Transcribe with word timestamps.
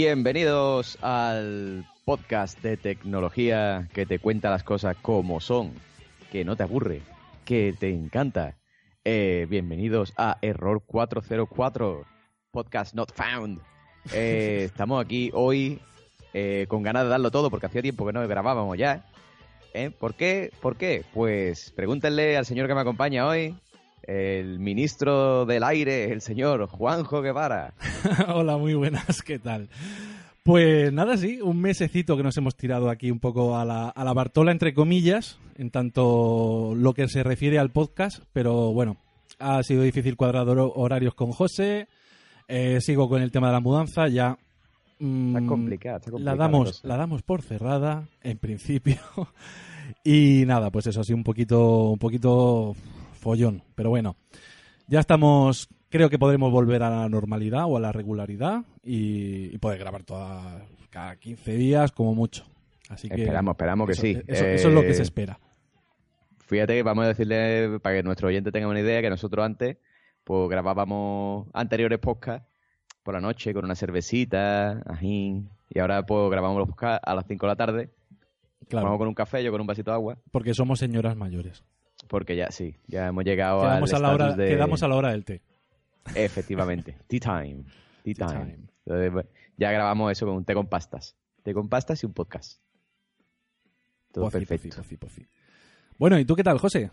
Bienvenidos 0.00 0.96
al 1.02 1.84
podcast 2.04 2.62
de 2.62 2.76
tecnología 2.76 3.88
que 3.92 4.06
te 4.06 4.20
cuenta 4.20 4.48
las 4.48 4.62
cosas 4.62 4.96
como 5.02 5.40
son, 5.40 5.72
que 6.30 6.44
no 6.44 6.54
te 6.54 6.62
aburre, 6.62 7.02
que 7.44 7.74
te 7.76 7.90
encanta. 7.90 8.56
Eh, 9.04 9.48
bienvenidos 9.50 10.12
a 10.16 10.38
Error 10.40 10.84
404, 10.86 12.04
podcast 12.52 12.94
not 12.94 13.12
found. 13.12 13.60
Eh, 14.12 14.60
estamos 14.66 15.04
aquí 15.04 15.32
hoy 15.34 15.80
eh, 16.32 16.66
con 16.68 16.84
ganas 16.84 17.02
de 17.02 17.08
darlo 17.08 17.32
todo 17.32 17.50
porque 17.50 17.66
hacía 17.66 17.82
tiempo 17.82 18.06
que 18.06 18.12
no 18.12 18.28
grabábamos 18.28 18.78
ya. 18.78 19.04
¿Eh? 19.74 19.90
¿Por 19.90 20.14
qué? 20.14 20.52
¿Por 20.62 20.76
qué? 20.76 21.04
Pues 21.12 21.72
pregúntenle 21.72 22.36
al 22.36 22.46
señor 22.46 22.68
que 22.68 22.74
me 22.76 22.82
acompaña 22.82 23.26
hoy, 23.26 23.56
el 24.08 24.58
ministro 24.58 25.44
del 25.44 25.62
aire, 25.62 26.10
el 26.10 26.22
señor 26.22 26.66
Juanjo 26.66 27.20
Guevara. 27.20 27.74
Hola, 28.34 28.56
muy 28.56 28.72
buenas, 28.74 29.20
¿qué 29.22 29.38
tal? 29.38 29.68
Pues 30.42 30.90
nada, 30.94 31.18
sí, 31.18 31.40
un 31.42 31.60
mesecito 31.60 32.16
que 32.16 32.22
nos 32.22 32.34
hemos 32.38 32.56
tirado 32.56 32.88
aquí 32.88 33.10
un 33.10 33.20
poco 33.20 33.58
a 33.58 33.66
la, 33.66 33.90
a 33.90 34.04
la 34.04 34.14
Bartola, 34.14 34.50
entre 34.50 34.72
comillas, 34.72 35.38
en 35.56 35.70
tanto 35.70 36.72
lo 36.74 36.94
que 36.94 37.06
se 37.08 37.22
refiere 37.22 37.58
al 37.58 37.70
podcast, 37.70 38.22
pero 38.32 38.72
bueno, 38.72 38.96
ha 39.38 39.62
sido 39.62 39.82
difícil 39.82 40.16
cuadrar 40.16 40.46
hor- 40.46 40.72
horarios 40.74 41.12
con 41.14 41.32
José, 41.32 41.86
eh, 42.48 42.80
sigo 42.80 43.10
con 43.10 43.20
el 43.20 43.30
tema 43.30 43.48
de 43.48 43.52
la 43.52 43.60
mudanza, 43.60 44.08
ya... 44.08 44.38
mm, 45.00 45.36
Está 45.36 45.46
complicado, 45.46 45.96
está 45.98 46.08
la 46.08 46.12
complicada 46.12 46.36
damos, 46.38 46.80
la 46.82 46.96
damos 46.96 47.22
por 47.22 47.42
cerrada, 47.42 48.08
en 48.22 48.38
principio. 48.38 48.96
y 50.02 50.44
nada, 50.46 50.70
pues 50.70 50.86
eso, 50.86 51.02
así 51.02 51.12
un 51.12 51.24
poquito, 51.24 51.90
un 51.90 51.98
poquito 51.98 52.74
follón. 53.28 53.62
Pero 53.74 53.90
bueno, 53.90 54.16
ya 54.86 55.00
estamos. 55.00 55.68
Creo 55.90 56.08
que 56.08 56.18
podremos 56.18 56.50
volver 56.50 56.82
a 56.82 56.90
la 56.90 57.08
normalidad 57.08 57.64
o 57.66 57.76
a 57.76 57.80
la 57.80 57.92
regularidad 57.92 58.64
y, 58.82 59.54
y 59.54 59.58
poder 59.58 59.78
grabar 59.78 60.02
toda, 60.04 60.66
cada 60.90 61.16
15 61.16 61.52
días 61.56 61.92
como 61.92 62.14
mucho. 62.14 62.44
Así 62.88 63.08
que 63.08 63.22
Esperamos, 63.22 63.52
esperamos 63.52 63.86
que 63.88 63.94
sí. 63.94 64.18
Eso, 64.26 64.44
eso 64.46 64.68
es 64.68 64.74
lo 64.74 64.80
que 64.82 64.90
Eh, 64.90 64.94
se 64.94 65.02
espera. 65.02 65.38
Fíjate 66.40 66.74
que 66.74 66.82
vamos 66.82 67.04
a 67.04 67.08
decirle, 67.08 67.78
para 67.80 67.96
que 67.96 68.02
nuestro 68.02 68.28
oyente 68.28 68.50
tenga 68.50 68.68
una 68.68 68.80
idea, 68.80 69.02
que 69.02 69.10
nosotros 69.10 69.44
antes, 69.44 69.76
pues 70.24 70.48
grabábamos 70.48 71.48
anteriores 71.52 71.98
podcasts 71.98 72.48
por 73.02 73.12
la 73.14 73.20
noche 73.20 73.52
con 73.52 73.64
una 73.66 73.74
cervecita, 73.74 74.82
ajín, 74.86 75.50
y 75.68 75.78
ahora 75.78 76.04
pues 76.06 76.30
grabamos 76.30 76.58
los 76.58 76.68
podcasts 76.68 77.06
a 77.06 77.14
las 77.14 77.26
5 77.26 77.44
de 77.46 77.50
la 77.50 77.56
tarde, 77.56 77.90
Claro, 78.68 78.86
vamos 78.86 78.98
con 78.98 79.08
un 79.08 79.14
café, 79.14 79.42
yo 79.44 79.50
con 79.50 79.60
un 79.60 79.66
vasito 79.66 79.90
de 79.90 79.94
agua, 79.96 80.18
porque 80.30 80.54
somos 80.54 80.78
señoras 80.78 81.16
mayores. 81.16 81.64
Porque 82.08 82.36
ya 82.36 82.50
sí, 82.50 82.76
ya 82.86 83.08
hemos 83.08 83.24
llegado 83.24 83.60
Quedamos 83.60 83.92
al 83.92 84.04
a, 84.04 84.08
la 84.08 84.14
hora, 84.14 84.32
de... 84.34 84.48
quedamos 84.48 84.82
a 84.82 84.88
la 84.88 84.96
hora 84.96 85.10
del 85.10 85.24
té. 85.24 85.42
Efectivamente, 86.14 86.96
tea 87.06 87.20
time, 87.20 87.64
tea 88.02 88.14
Tea 88.14 88.26
time. 88.26 88.52
time. 88.52 88.68
Entonces, 88.86 89.12
bueno, 89.12 89.28
ya 89.56 89.70
grabamos 89.70 90.10
eso 90.12 90.26
con 90.26 90.36
un 90.36 90.44
té 90.44 90.54
con 90.54 90.66
pastas, 90.66 91.16
té 91.42 91.54
con 91.54 91.68
pastas 91.68 92.02
y 92.02 92.06
un 92.06 92.14
podcast. 92.14 92.60
Todo 94.12 94.30
perfecto. 94.30 94.82
Bueno, 95.98 96.18
¿y 96.18 96.24
tú 96.24 96.34
qué 96.34 96.42
tal, 96.42 96.58
José? 96.58 96.90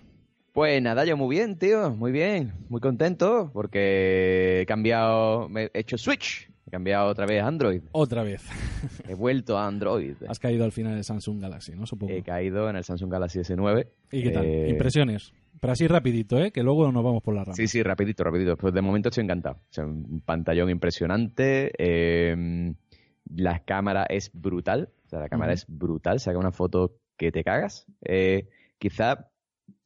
Pues 0.55 0.81
nada, 0.81 1.03
yo 1.05 1.17
muy 1.17 1.35
bien, 1.35 1.57
tío, 1.57 1.91
muy 1.91 2.11
bien, 2.13 2.53
muy 2.69 2.79
contento 2.79 3.51
porque 3.53 4.61
he 4.61 4.65
cambiado, 4.65 5.49
me 5.49 5.65
he 5.65 5.79
hecho 5.81 5.97
switch, 5.97 6.49
he 6.65 6.71
cambiado 6.71 7.07
otra 7.09 7.25
vez 7.25 7.43
a 7.43 7.47
Android, 7.47 7.81
Otra 7.91 8.23
vez. 8.23 8.41
he 9.09 9.15
vuelto 9.15 9.57
a 9.57 9.67
Android, 9.67 10.15
Has 10.29 10.39
caído 10.39 10.63
al 10.63 10.71
final 10.71 10.93
del 10.95 11.03
Samsung 11.03 11.41
Galaxy, 11.41 11.73
¿no? 11.75 11.85
Supongo. 11.85 12.13
he 12.13 12.23
caído 12.23 12.69
en 12.69 12.77
el 12.77 12.85
Samsung 12.85 13.11
Galaxy 13.11 13.39
S9. 13.39 13.85
¿Y 14.13 14.23
qué 14.23 14.29
tal? 14.31 14.45
Eh, 14.45 14.69
Impresiones. 14.69 15.33
Pero 15.59 15.73
así 15.73 15.87
rapidito, 15.87 16.37
¿eh? 16.39 16.51
Que 16.51 16.63
luego 16.63 16.89
nos 16.89 17.03
vamos 17.03 17.21
por 17.21 17.35
la 17.35 17.43
rama. 17.43 17.55
Sí, 17.55 17.67
sí, 17.67 17.83
rapidito, 17.83 18.23
rapidito. 18.23 18.55
Pues 18.55 18.73
de 18.73 18.81
momento 18.81 19.09
estoy 19.09 19.23
encantado. 19.25 19.55
O 19.57 19.73
sea, 19.73 19.85
un 19.85 20.21
pantallón 20.21 20.69
impresionante. 20.69 21.71
eh, 21.77 22.73
la 23.33 23.59
cámara 23.65 24.05
es 24.07 24.31
brutal. 24.33 24.89
O 25.05 25.09
sea, 25.09 25.19
la 25.19 25.27
cámara 25.29 25.53
es 25.53 25.65
brutal. 25.67 26.19
Saca 26.19 26.37
una 26.37 26.51
foto 26.51 26.95
que 27.17 27.31
te 27.31 27.43
cagas. 27.43 27.87
Eh, 28.03 28.47
quizá, 28.77 29.29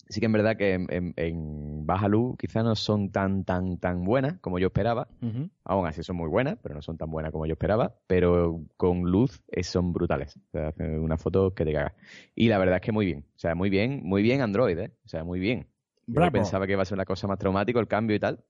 sí 0.09 0.20
que 0.20 0.25
en 0.25 0.31
verdad 0.31 0.58
que 0.58 0.74
en, 0.74 0.88
en- 0.90 1.14
en 1.16 1.86
baja 1.86 2.08
luz 2.08 2.36
quizá 2.38 2.64
no 2.64 2.75
son 2.75 3.12
tan, 3.12 3.44
tan, 3.46 3.78
tan 3.78 4.03
buenas 4.03 4.40
como 4.40 4.59
yo 4.59 4.68
esperaba. 4.68 5.08
Ujú. 5.22 5.50
Aún 5.64 5.86
así 5.88 6.02
son 6.03 6.16
muy 6.18 6.28
buenas, 6.28 6.58
pero 6.64 6.74
no 6.75 6.81
son 6.81 6.97
tan 6.97 7.09
buenas 7.12 7.31
como 7.31 7.46
yo 7.46 7.53
esperaba. 7.53 7.96
Pero 8.08 8.62
con 8.75 9.03
luz 9.03 9.42
eh, 9.52 9.64
son 9.64 9.94
brutales. 9.94 10.36
O 10.36 10.50
sea, 10.52 10.68
hacen 10.70 11.00
una 11.00 11.18
foto 11.18 11.53
que 11.53 11.64
te 11.64 11.72
cagas. 11.74 11.94
Y 12.36 12.47
la 12.50 12.58
verdad 12.58 12.75
es 12.78 12.81
que 12.81 12.92
muy 12.92 13.06
bien. 13.06 13.25
O 13.36 13.40
sea, 13.40 13.53
muy 13.56 13.70
bien, 13.70 14.02
muy 14.03 14.22
bien 14.24 14.42
Android, 14.42 14.78
¿eh? 14.80 14.92
O 15.06 15.08
sea, 15.08 15.24
muy 15.24 15.40
bien. 15.40 15.68
Yo 16.08 16.31
pensaba 16.31 16.66
que 16.66 16.74
iba 16.74 16.81
a 16.81 16.86
ser 16.86 16.96
una 16.97 17.06
cosa 17.06 17.28
más 17.28 17.38
traumática 17.38 17.80
el 17.80 17.88
cambio 17.88 18.16
y 18.16 18.20
tal. 18.20 18.44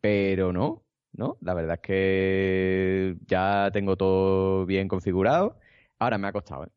Pero 0.00 0.52
no, 0.52 0.82
¿no? 1.12 1.36
La 1.40 1.54
verdad 1.54 1.74
es 1.74 1.80
que 1.80 3.16
ya 3.26 3.70
tengo 3.72 3.96
todo 3.96 4.66
bien 4.66 4.88
configurado. 4.88 5.58
Ahora 5.98 6.18
me 6.18 6.26
ha 6.28 6.32
costado, 6.32 6.64
¿eh? 6.64 6.68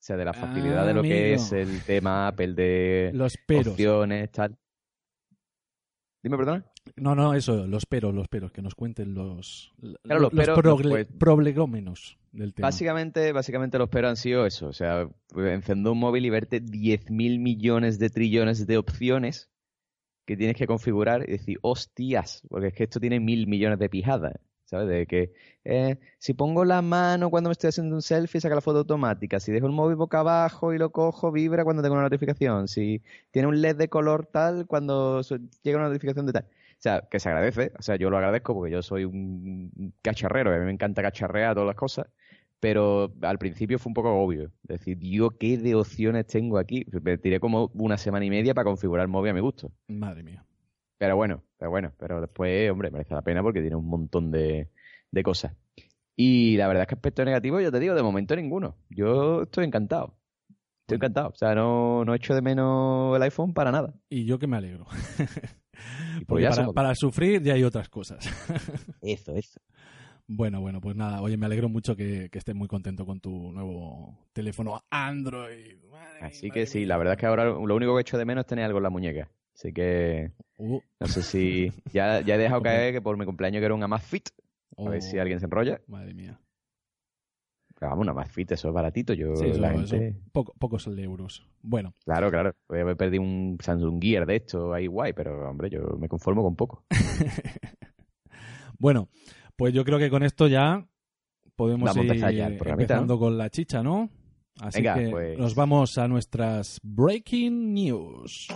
O 0.00 0.02
sea, 0.02 0.16
de 0.16 0.24
la 0.24 0.32
facilidad 0.32 0.84
Ah, 0.84 0.86
de 0.86 0.94
lo 0.94 1.02
que 1.02 1.34
es 1.34 1.52
el 1.52 1.82
tema 1.84 2.28
Apple 2.28 2.54
de 2.54 3.10
Los 3.12 3.36
peros. 3.46 3.68
opciones, 3.68 4.30
tal. 4.32 4.56
Dime, 6.22 6.36
perdona. 6.38 6.64
No, 6.96 7.14
no, 7.14 7.34
eso, 7.34 7.66
los 7.66 7.84
peros, 7.86 8.14
los 8.14 8.26
peros, 8.28 8.50
que 8.50 8.62
nos 8.62 8.74
cuenten 8.74 9.14
los, 9.14 9.72
Claro, 10.02 10.20
los 10.22 10.30
peros, 10.32 10.58
progle- 10.58 10.88
pues- 10.90 11.06
prolegómenos 11.18 12.18
del 12.32 12.54
tema. 12.54 12.68
Básicamente, 12.68 13.32
básicamente 13.32 13.78
los 13.78 13.88
peros 13.90 14.10
han 14.10 14.16
sido 14.16 14.46
eso. 14.46 14.68
O 14.68 14.72
sea, 14.72 15.06
encender 15.36 15.92
un 15.92 15.98
móvil 15.98 16.24
y 16.26 16.30
verte 16.30 16.60
10.000 16.60 17.38
millones 17.38 17.98
de 17.98 18.08
trillones 18.10 18.66
de 18.66 18.78
opciones 18.78 19.50
que 20.26 20.36
tienes 20.36 20.56
que 20.56 20.66
configurar 20.66 21.28
y 21.28 21.32
decir, 21.32 21.58
hostias, 21.62 22.42
porque 22.48 22.68
es 22.68 22.74
que 22.74 22.84
esto 22.84 23.00
tiene 23.00 23.18
mil 23.20 23.46
millones 23.46 23.78
de 23.78 23.88
pijadas. 23.88 24.34
¿Sabes? 24.70 24.88
De 24.88 25.06
que 25.06 25.32
eh, 25.64 25.98
si 26.18 26.32
pongo 26.32 26.64
la 26.64 26.80
mano 26.80 27.28
cuando 27.28 27.48
me 27.50 27.52
estoy 27.52 27.68
haciendo 27.68 27.96
un 27.96 28.02
selfie, 28.02 28.40
saca 28.40 28.54
la 28.54 28.60
foto 28.60 28.78
automática. 28.78 29.40
Si 29.40 29.50
dejo 29.50 29.66
el 29.66 29.72
móvil 29.72 29.96
boca 29.96 30.20
abajo 30.20 30.72
y 30.72 30.78
lo 30.78 30.90
cojo, 30.92 31.32
vibra 31.32 31.64
cuando 31.64 31.82
tengo 31.82 31.94
una 31.94 32.04
notificación. 32.04 32.68
Si 32.68 33.02
tiene 33.32 33.48
un 33.48 33.60
LED 33.60 33.76
de 33.76 33.88
color 33.88 34.26
tal, 34.26 34.66
cuando 34.68 35.22
llega 35.62 35.78
una 35.78 35.88
notificación 35.88 36.24
de 36.26 36.32
tal. 36.34 36.44
O 36.44 36.82
sea, 36.82 37.02
que 37.10 37.18
se 37.18 37.28
agradece. 37.28 37.72
O 37.80 37.82
sea, 37.82 37.96
yo 37.96 38.10
lo 38.10 38.16
agradezco 38.18 38.54
porque 38.54 38.70
yo 38.70 38.80
soy 38.80 39.04
un 39.04 39.92
cacharrero. 40.02 40.54
A 40.54 40.58
mí 40.58 40.64
me 40.64 40.72
encanta 40.72 41.02
cacharrear 41.02 41.54
todas 41.54 41.66
las 41.66 41.76
cosas. 41.76 42.06
Pero 42.60 43.12
al 43.22 43.38
principio 43.38 43.80
fue 43.80 43.90
un 43.90 43.94
poco 43.94 44.12
obvio. 44.12 44.52
Decir, 44.62 44.98
Dios, 44.98 45.32
¿qué 45.40 45.58
de 45.58 45.74
opciones 45.74 46.28
tengo 46.28 46.58
aquí? 46.58 46.86
Me 47.02 47.18
tiré 47.18 47.40
como 47.40 47.72
una 47.74 47.98
semana 47.98 48.24
y 48.24 48.30
media 48.30 48.54
para 48.54 48.66
configurar 48.66 49.02
el 49.02 49.08
móvil 49.08 49.32
a 49.32 49.34
mi 49.34 49.40
gusto. 49.40 49.72
Madre 49.88 50.22
mía. 50.22 50.44
Pero 51.00 51.16
bueno, 51.16 51.42
pero 51.56 51.70
bueno, 51.70 51.92
pero 51.98 52.20
después, 52.20 52.70
hombre, 52.70 52.90
merece 52.90 53.14
la 53.14 53.22
pena 53.22 53.42
porque 53.42 53.62
tiene 53.62 53.74
un 53.74 53.86
montón 53.88 54.30
de, 54.30 54.68
de 55.10 55.22
cosas. 55.22 55.54
Y 56.14 56.58
la 56.58 56.68
verdad 56.68 56.82
es 56.82 56.88
que 56.88 56.94
aspecto 56.94 57.24
negativo, 57.24 57.58
yo 57.58 57.72
te 57.72 57.80
digo, 57.80 57.94
de 57.94 58.02
momento 58.02 58.36
ninguno. 58.36 58.76
Yo 58.90 59.44
estoy 59.44 59.64
encantado. 59.64 60.18
Estoy 60.82 60.96
encantado. 60.96 61.30
O 61.30 61.34
sea, 61.36 61.54
no, 61.54 62.04
no 62.04 62.14
echo 62.14 62.34
de 62.34 62.42
menos 62.42 63.16
el 63.16 63.22
iPhone 63.22 63.54
para 63.54 63.72
nada. 63.72 63.94
Y 64.10 64.26
yo 64.26 64.38
que 64.38 64.46
me 64.46 64.58
alegro. 64.58 64.84
Pues 65.72 66.26
Porque 66.26 66.42
ya 66.42 66.50
para, 66.50 66.62
somos- 66.62 66.74
para 66.74 66.94
sufrir 66.94 67.42
ya 67.42 67.54
hay 67.54 67.64
otras 67.64 67.88
cosas. 67.88 68.18
Eso, 69.00 69.34
eso. 69.34 69.58
bueno, 70.26 70.60
bueno, 70.60 70.82
pues 70.82 70.94
nada. 70.94 71.22
Oye, 71.22 71.38
me 71.38 71.46
alegro 71.46 71.70
mucho 71.70 71.96
que, 71.96 72.28
que 72.28 72.38
estés 72.38 72.54
muy 72.54 72.68
contento 72.68 73.06
con 73.06 73.20
tu 73.20 73.50
nuevo 73.52 74.18
teléfono 74.34 74.82
Android. 74.90 75.82
Madre 75.90 76.18
Así 76.20 76.50
que 76.50 76.66
sí, 76.66 76.84
la 76.84 76.98
verdad 76.98 77.14
es 77.14 77.18
que 77.20 77.24
ahora 77.24 77.46
lo 77.46 77.74
único 77.74 77.94
que 77.94 78.02
echo 78.02 78.18
de 78.18 78.26
menos 78.26 78.42
es 78.42 78.48
tener 78.48 78.66
algo 78.66 78.76
en 78.78 78.82
la 78.82 78.90
muñeca. 78.90 79.30
Así 79.60 79.74
que 79.74 80.32
Uh, 80.56 80.78
no 81.00 81.06
sé 81.06 81.22
si. 81.22 81.72
Ya, 81.92 82.20
ya 82.20 82.34
he 82.34 82.38
dejado 82.38 82.60
caer 82.62 82.92
que 82.92 83.00
por 83.00 83.16
mi 83.16 83.24
cumpleaños 83.24 83.60
quiero 83.60 83.74
un 83.74 83.82
Amazfit. 83.82 84.28
A 84.76 84.88
ver 84.90 84.98
oh, 84.98 85.00
si 85.02 85.18
alguien 85.18 85.38
se 85.40 85.46
enrolla. 85.46 85.80
Madre 85.86 86.12
mía. 86.14 86.38
Pero 87.78 87.90
vamos, 87.90 88.04
un 88.04 88.10
Amazfit, 88.10 88.52
eso 88.52 88.68
es 88.68 88.74
baratito. 88.74 89.14
Yo, 89.14 89.34
Sí, 89.36 89.46
eso, 89.48 89.58
la 89.60 89.72
eso, 89.72 89.96
gente. 89.96 90.20
poco- 90.32 90.54
pocos 90.58 90.86
euros. 90.86 91.46
Bueno, 91.62 91.94
Claro, 92.04 92.30
claro. 92.30 92.54
Voy 92.68 92.78
a 92.78 92.82
haber 92.82 92.96
perdido 92.98 93.22
un 93.22 93.56
Samsung 93.58 94.02
Gear 94.02 94.26
de 94.26 94.36
esto 94.36 94.74
ahí 94.74 94.86
guay, 94.86 95.14
pero 95.14 95.48
hombre, 95.48 95.70
yo 95.70 95.96
me 95.98 96.08
conformo 96.08 96.42
con 96.42 96.56
poco. 96.56 96.84
bueno, 98.78 99.08
pues 99.56 99.72
yo 99.72 99.84
creo 99.84 99.98
que 99.98 100.10
con 100.10 100.22
esto 100.22 100.46
ya 100.46 100.86
podemos 101.56 101.94
Vamos 101.94 102.04
ir 102.04 102.22
empezando 102.66 103.18
con 103.18 103.38
la 103.38 103.48
chicha, 103.48 103.82
¿no? 103.82 104.10
Así 104.60 104.82
Venga, 104.82 104.94
que 104.94 105.08
pues. 105.08 105.38
nos 105.38 105.54
vamos 105.54 105.96
a 105.96 106.06
nuestras 106.06 106.80
breaking 106.82 107.72
news. 107.72 108.48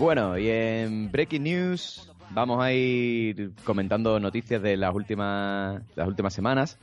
Bueno, 0.00 0.38
y 0.38 0.48
en 0.48 1.12
Breaking 1.12 1.42
News 1.42 2.10
vamos 2.30 2.62
a 2.62 2.72
ir 2.72 3.52
comentando 3.64 4.18
noticias 4.18 4.62
de 4.62 4.76
las 4.78 4.94
últimas, 4.94 5.82
las 5.94 6.08
últimas 6.08 6.32
semanas. 6.32 6.78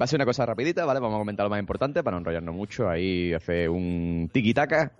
Va 0.00 0.04
a 0.04 0.06
ser 0.06 0.18
una 0.18 0.26
cosa 0.26 0.44
rapidita, 0.46 0.84
¿vale? 0.84 1.00
Vamos 1.00 1.16
a 1.16 1.20
comentar 1.20 1.44
lo 1.44 1.50
más 1.50 1.58
importante 1.58 2.02
para 2.02 2.14
no 2.16 2.18
enrollarnos 2.18 2.54
mucho. 2.54 2.88
Ahí 2.88 3.32
hace 3.32 3.66
un 3.68 4.28
tiki-taka, 4.32 4.92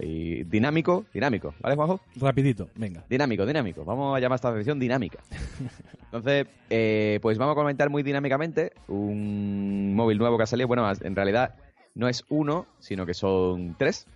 ahí 0.00 0.44
dinámico, 0.44 1.06
dinámico, 1.12 1.54
¿vale, 1.60 1.74
Juanjo? 1.74 2.00
Rapidito, 2.16 2.68
venga. 2.76 3.02
Dinámico, 3.10 3.44
dinámico. 3.44 3.84
Vamos 3.84 4.16
a 4.16 4.20
llamar 4.20 4.34
a 4.34 4.36
esta 4.36 4.54
sección 4.54 4.78
dinámica. 4.78 5.18
Entonces, 6.04 6.46
eh, 6.70 7.18
pues 7.20 7.36
vamos 7.36 7.52
a 7.52 7.56
comentar 7.56 7.90
muy 7.90 8.02
dinámicamente 8.04 8.72
un 8.86 9.92
móvil 9.94 10.18
nuevo 10.18 10.36
que 10.38 10.44
ha 10.44 10.46
salido. 10.46 10.68
Bueno, 10.68 10.88
en 11.00 11.16
realidad 11.16 11.56
no 11.96 12.08
es 12.08 12.24
uno, 12.28 12.66
sino 12.78 13.04
que 13.04 13.12
son 13.14 13.74
tres. 13.76 14.06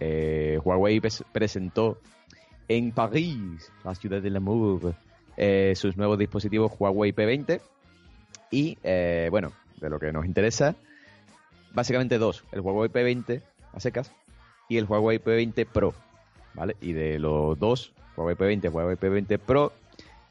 Eh, 0.00 0.58
Huawei 0.64 1.00
pres- 1.00 1.24
presentó 1.32 1.98
en 2.68 2.92
París, 2.92 3.72
la 3.84 3.94
ciudad 3.94 4.22
del 4.22 4.36
amor, 4.36 4.94
eh, 5.36 5.74
sus 5.76 5.96
nuevos 5.96 6.18
dispositivos 6.18 6.72
Huawei 6.78 7.12
P20. 7.12 7.60
Y, 8.50 8.78
eh, 8.82 9.28
bueno, 9.30 9.52
de 9.80 9.90
lo 9.90 9.98
que 9.98 10.12
nos 10.12 10.26
interesa, 10.26 10.76
básicamente 11.72 12.18
dos. 12.18 12.44
El 12.52 12.60
Huawei 12.60 12.90
P20 12.90 13.42
a 13.72 13.80
secas 13.80 14.12
y 14.68 14.78
el 14.78 14.84
Huawei 14.84 15.18
P20 15.18 15.66
Pro. 15.66 15.94
¿Vale? 16.54 16.76
Y 16.80 16.92
de 16.92 17.18
los 17.18 17.58
dos, 17.58 17.94
Huawei 18.16 18.36
P20 18.36 18.70
Huawei 18.70 18.96
P20 18.96 19.38
Pro, 19.38 19.72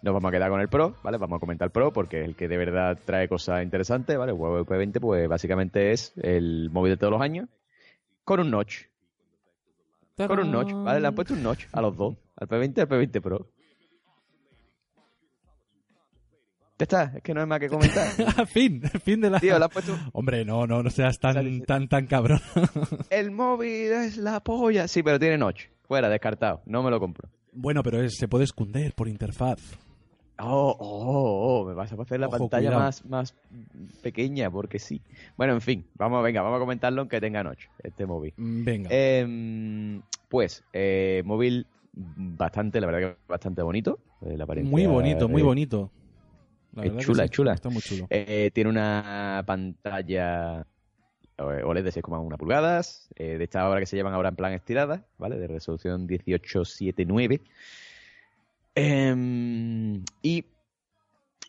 nos 0.04 0.13
vamos 0.13 0.30
a 0.30 0.31
quedar 0.31 0.50
con 0.50 0.62
el 0.62 0.68
Pro, 0.68 0.95
¿vale? 1.04 1.18
Vamos 1.18 1.38
a 1.38 1.39
comentar 1.39 1.68
el 1.68 1.72
Pro 1.72 1.92
porque 1.92 2.22
es 2.22 2.28
el 2.28 2.36
que 2.36 2.48
de 2.48 2.57
verdad 2.57 2.98
trae 3.06 3.28
cosas 3.28 3.63
interesantes, 3.63 4.18
¿vale? 4.18 4.31
Huawei 4.31 4.63
P20, 4.63 5.00
pues 5.00 5.28
básicamente 5.28 5.92
es 5.92 6.13
el 6.18 6.69
móvil 6.72 6.94
de 6.94 6.98
todos 6.98 7.12
los 7.12 7.22
años 7.22 7.50
con 8.24 8.39
un 8.39 8.51
notch. 8.51 8.90
Con 10.27 10.39
un 10.39 10.51
notch, 10.51 10.73
¿vale? 10.73 11.00
Le 11.00 11.07
han 11.07 11.15
puesto 11.15 11.33
un 11.33 11.44
notch 11.44 11.65
a 11.71 11.81
los 11.81 11.95
dos, 11.97 12.15
al 12.35 12.47
P20 12.47 12.73
y 12.77 12.79
al 12.81 12.88
P20 12.89 13.21
Pro. 13.21 13.47
Ya 16.79 16.83
está, 16.85 17.03
es 17.15 17.21
que 17.21 17.33
no 17.35 17.41
hay 17.41 17.47
más 17.47 17.59
que 17.59 17.69
comentar. 17.69 18.07
fin, 18.47 18.81
fin 19.03 19.21
de 19.21 19.29
la... 19.29 19.39
Tío, 19.39 19.59
le 19.59 19.65
han 19.65 19.69
puesto 19.69 19.95
Hombre, 20.13 20.44
no, 20.45 20.65
no, 20.65 20.81
no 20.81 20.89
seas 20.89 21.19
tan, 21.19 21.33
Sale- 21.35 21.62
tan, 21.62 21.88
tan 21.88 22.07
cabrón. 22.07 22.39
el 23.12 23.29
móvil 23.29 23.91
es 23.91 24.18
la 24.18 24.39
polla. 24.39 24.88
Sí, 24.88 25.03
pero 25.03 25.19
tiene 25.19 25.38
notch. 25.38 25.65
Fuera, 25.83 26.09
descartado. 26.09 26.63
No 26.65 26.81
me 26.81 26.89
lo 26.89 27.00
compro. 27.00 27.29
bueno, 27.53 27.83
pero 27.83 28.01
es- 28.01 28.18
se 28.18 28.27
puede 28.27 28.45
esconder 28.45 28.94
por 28.95 29.07
interfaz. 29.07 29.59
Oh, 30.39 30.75
oh, 30.80 31.60
oh, 31.62 31.66
me 31.68 31.74
vas 31.74 31.92
a 31.92 32.01
hacer 32.01 32.19
la 32.19 32.28
Ojo, 32.28 32.38
pantalla 32.39 32.69
cuidado. 32.69 32.83
más, 32.83 33.06
más 33.06 33.36
pequeña 34.01 34.50
porque 34.50 34.80
sí. 34.80 35.01
Bueno, 35.38 35.54
en 35.54 35.62
fin, 35.62 35.86
vamos, 35.95 36.24
venga, 36.24 36.42
vamos 36.42 36.57
a 36.57 36.60
comentarlo 36.60 37.01
aunque 37.01 37.22
tenga 37.22 37.44
notch, 37.44 37.66
este 37.83 38.06
móvil. 38.06 38.33
Mm, 38.38 38.63
Venga. 38.63 38.89
Em, 38.92 40.01
pues, 40.30 40.63
eh, 40.74 41.22
móvil 41.25 41.68
bastante, 41.94 42.80
la 42.81 42.88
verdad 42.88 43.00
que 43.12 43.18
bastante 43.28 43.62
bonito. 43.62 44.00
eh, 44.22 44.38
la 44.38 44.45
muy 44.45 44.86
bonito, 44.88 45.28
muy 45.30 45.42
bonito. 45.42 45.92
La 46.74 46.86
es 46.86 46.98
chula, 46.98 47.24
sí, 47.24 47.25
es 47.25 47.31
chula. 47.31 47.54
Está 47.54 47.69
muy 47.69 47.81
chulo. 47.81 48.07
eh, 48.10 48.50
tiene 48.54 48.69
una 48.69 49.44
pantalla 49.45 50.66
eh, 51.38 51.63
OLED 51.63 51.83
de 51.83 51.92
6,1 51.92 52.38
pulgadas, 52.38 53.10
eh, 53.16 53.38
de 53.38 53.44
esta 53.44 53.68
hora 53.68 53.80
que 53.80 53.86
se 53.86 53.95
llevan 53.98 54.13
ahora 54.13 54.30
en 54.30 54.36
plan 54.36 54.54
estirada, 54.54 55.06
¿vale? 55.18 55.38
De 55.38 55.48
resolución 55.48 56.06
1879. 56.06 57.42
Em, 58.75 60.03
y 60.21 60.45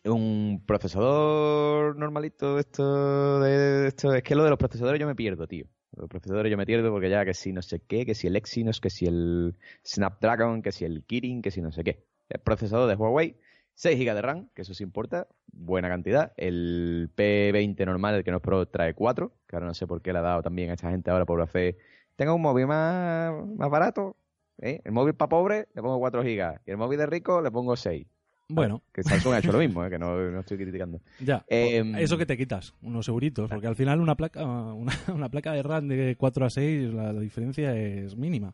un 0.05 0.63
procesador 0.65 1.95
normalito 1.97 2.55
de 2.55 2.61
esto, 2.61 3.39
de 3.39 3.87
esto. 3.87 4.13
Es 4.13 4.23
que 4.23 4.35
lo 4.35 4.43
de 4.43 4.49
los 4.49 4.59
procesadores 4.59 4.99
yo 4.99 5.07
me 5.07 5.15
pierdo, 5.15 5.47
tío. 5.47 5.65
Los 5.95 6.09
procesadores 6.09 6.51
yo 6.51 6.57
me 6.57 6.65
pierdo 6.65 6.91
porque 6.91 7.09
ya 7.09 7.23
que 7.23 7.33
si 7.33 7.53
no 7.53 7.61
sé 7.61 7.81
qué, 7.87 8.05
que 8.05 8.15
si 8.15 8.27
el 8.27 8.35
Exynos, 8.35 8.81
que 8.81 8.89
si 8.89 9.05
el 9.05 9.55
Snapdragon, 9.85 10.61
que 10.61 10.71
si 10.71 10.85
el 10.85 11.05
Kirin, 11.05 11.41
que 11.41 11.51
si 11.51 11.61
no 11.61 11.71
sé 11.71 11.83
qué. 11.83 12.05
El 12.29 12.41
procesador 12.41 12.89
de 12.89 12.95
Huawei, 12.95 13.37
6 13.75 13.97
GB 13.99 14.15
de 14.15 14.21
RAM, 14.21 14.49
que 14.53 14.63
eso 14.63 14.73
sí 14.73 14.83
importa, 14.83 15.27
buena 15.51 15.89
cantidad. 15.89 16.33
El 16.37 17.11
P20 17.15 17.85
normal, 17.85 18.15
el 18.15 18.23
que 18.23 18.31
no 18.31 18.41
Pro, 18.41 18.67
trae 18.67 18.93
4, 18.95 19.31
que 19.47 19.55
ahora 19.55 19.67
no 19.67 19.73
sé 19.73 19.87
por 19.87 20.01
qué 20.01 20.13
le 20.13 20.19
ha 20.19 20.23
dado 20.23 20.41
también 20.41 20.71
a 20.71 20.73
esta 20.73 20.89
gente 20.89 21.11
ahora 21.11 21.25
por 21.25 21.41
hacer. 21.41 21.77
Tenga 22.15 22.33
un 22.33 22.41
móvil 22.41 22.67
más, 22.67 23.33
más 23.55 23.69
barato. 23.69 24.17
¿Eh? 24.59 24.81
El 24.83 24.91
móvil 24.91 25.13
para 25.15 25.29
pobre 25.29 25.67
le 25.73 25.81
pongo 25.81 25.99
4 25.99 26.21
GB. 26.23 26.59
Y 26.65 26.71
el 26.71 26.77
móvil 26.77 26.99
de 26.99 27.05
rico 27.05 27.41
le 27.41 27.51
pongo 27.51 27.75
6. 27.75 28.05
Bueno, 28.49 28.83
Que 28.91 29.03
Samsung 29.03 29.33
ha 29.33 29.39
hecho 29.39 29.51
lo 29.51 29.57
mismo, 29.65 29.83
¿eh? 29.85 29.89
que 29.89 29.97
no, 29.97 30.15
no 30.29 30.39
estoy 30.41 30.57
criticando. 30.57 31.01
ya. 31.19 31.43
Em, 31.47 31.95
Eso 31.95 32.17
que 32.17 32.25
te 32.25 32.37
quitas, 32.37 32.73
unos 32.81 33.07
euritos, 33.07 33.49
porque 33.49 33.67
al 33.67 33.75
final 33.75 33.99
una 34.01 34.15
placa, 34.15 34.43
una, 34.73 34.93
una 35.13 35.29
placa 35.29 35.53
de 35.53 35.63
RAM 35.63 35.87
de 35.87 36.15
4 36.17 36.45
a 36.45 36.49
6, 36.49 36.93
la, 36.93 37.13
la 37.13 37.19
diferencia 37.21 37.75
es 37.75 38.15
mínima. 38.15 38.53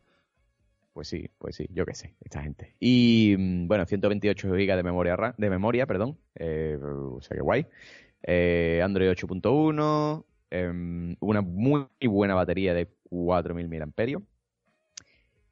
Pues 0.92 1.08
sí, 1.08 1.28
pues 1.38 1.54
sí, 1.56 1.66
yo 1.70 1.84
qué 1.86 1.94
sé, 1.94 2.14
esta 2.20 2.42
gente. 2.42 2.74
Y 2.80 3.34
mm, 3.38 3.68
bueno, 3.68 3.84
128 3.86 4.48
GB 4.48 4.76
de 4.76 4.82
memoria 4.82 5.16
RAM, 5.16 5.34
de 5.36 5.50
memoria, 5.50 5.86
perdón. 5.86 6.18
eh, 6.34 6.78
o 6.80 7.20
sea 7.20 7.36
que 7.36 7.42
guay. 7.42 7.66
Android 8.82 9.08
8.1, 9.10 10.24
em, 10.50 11.16
una 11.20 11.40
muy 11.42 11.86
buena 12.02 12.34
batería 12.34 12.74
de 12.74 12.88
4000 13.08 13.68
mAh. 13.68 14.22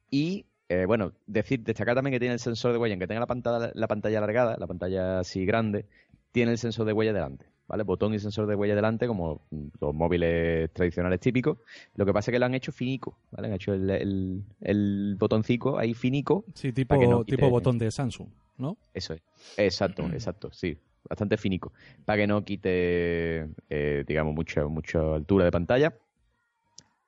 Y 0.09 0.45
eh, 0.69 0.85
bueno, 0.85 1.13
decir, 1.25 1.63
destacar 1.63 1.95
también 1.95 2.13
que 2.13 2.19
tiene 2.19 2.33
el 2.33 2.39
sensor 2.39 2.71
de 2.71 2.77
huella, 2.77 2.93
aunque 2.93 3.07
tenga 3.07 3.19
la 3.19 3.25
pantalla, 3.25 3.71
la 3.73 3.87
pantalla 3.87 4.19
alargada, 4.19 4.55
la 4.57 4.67
pantalla 4.67 5.19
así 5.19 5.43
grande, 5.43 5.85
tiene 6.31 6.51
el 6.51 6.59
sensor 6.59 6.85
de 6.85 6.93
huella 6.93 7.11
delante. 7.11 7.47
¿Vale? 7.67 7.83
Botón 7.83 8.15
y 8.15 8.19
sensor 8.19 8.47
de 8.47 8.55
huella 8.55 8.73
delante, 8.73 9.05
como 9.05 9.41
los 9.79 9.93
móviles 9.93 10.73
tradicionales 10.73 11.19
típicos. 11.19 11.59
Lo 11.93 12.03
que 12.03 12.11
pasa 12.11 12.31
es 12.31 12.33
que 12.33 12.39
lo 12.39 12.47
han 12.47 12.55
hecho 12.55 12.71
finico, 12.71 13.19
¿vale? 13.29 13.47
Han 13.47 13.53
hecho 13.53 13.73
el, 13.73 13.87
el, 13.91 14.43
el 14.61 15.15
botoncito 15.19 15.77
ahí 15.77 15.93
finico. 15.93 16.45
Sí, 16.55 16.71
tipo, 16.73 16.95
no 16.95 17.23
tipo 17.23 17.47
botón 17.47 17.77
de 17.77 17.91
Samsung, 17.91 18.27
¿no? 18.57 18.75
Eso 18.91 19.13
es. 19.13 19.21
Exacto, 19.55 20.01
exacto, 20.13 20.51
sí. 20.51 20.79
Bastante 21.07 21.37
finico. 21.37 21.71
Para 22.05 22.17
que 22.17 22.25
no 22.25 22.43
quite, 22.43 23.49
eh, 23.69 24.03
digamos, 24.07 24.33
mucha, 24.33 24.65
mucha 24.65 24.99
altura 25.13 25.45
de 25.45 25.51
pantalla. 25.51 25.93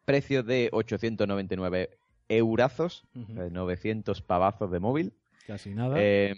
Precio 0.05 0.43
de 0.43 0.69
899 0.71 1.89
eurazos, 2.37 3.05
Ujú. 3.15 3.41
eh, 3.41 3.49
900 3.51 4.21
pavazos 4.21 4.71
de 4.71 4.79
móvil. 4.79 5.13
Casi 5.47 5.73
nada. 5.73 5.95
Eh, 5.99 6.35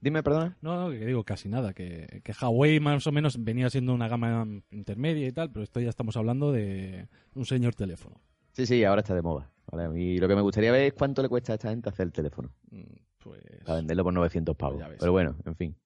dime, 0.00 0.22
perdona. 0.22 0.56
No, 0.60 0.80
no, 0.80 0.90
que 0.90 1.04
digo 1.04 1.24
casi 1.24 1.48
nada, 1.48 1.72
que, 1.74 2.20
que 2.24 2.32
Huawei 2.40 2.80
más 2.80 3.06
o 3.06 3.12
menos 3.12 3.42
venía 3.42 3.68
siendo 3.70 3.92
una 3.94 4.08
gama 4.08 4.46
intermedia 4.70 5.26
y 5.26 5.32
tal, 5.32 5.50
pero 5.50 5.62
esto 5.62 5.80
ya 5.80 5.90
estamos 5.90 6.16
hablando 6.16 6.52
de 6.52 7.08
un 7.34 7.44
señor 7.44 7.74
teléfono. 7.74 8.20
Sí, 8.52 8.66
sí, 8.66 8.84
ahora 8.84 9.00
está 9.00 9.14
de 9.14 9.22
moda. 9.22 9.50
mí 9.90 10.18
lo 10.18 10.28
que 10.28 10.34
me 10.36 10.40
gustaría 10.42 10.72
ver 10.72 10.82
es 10.82 10.92
cuánto 10.94 11.22
le 11.22 11.28
cuesta 11.28 11.52
a 11.52 11.56
esta 11.56 11.70
gente 11.70 11.88
hacer 11.88 12.06
el 12.06 12.12
teléfono. 12.12 12.50
Mm, 12.70 12.82
Pues 13.18 13.42
Para 13.64 13.76
venderlo 13.76 14.04
por 14.04 14.14
900 14.14 14.56
pavos. 14.56 14.82
Pero 14.98 15.12
bueno, 15.12 15.36
en 15.44 15.56
fin. 15.56 15.76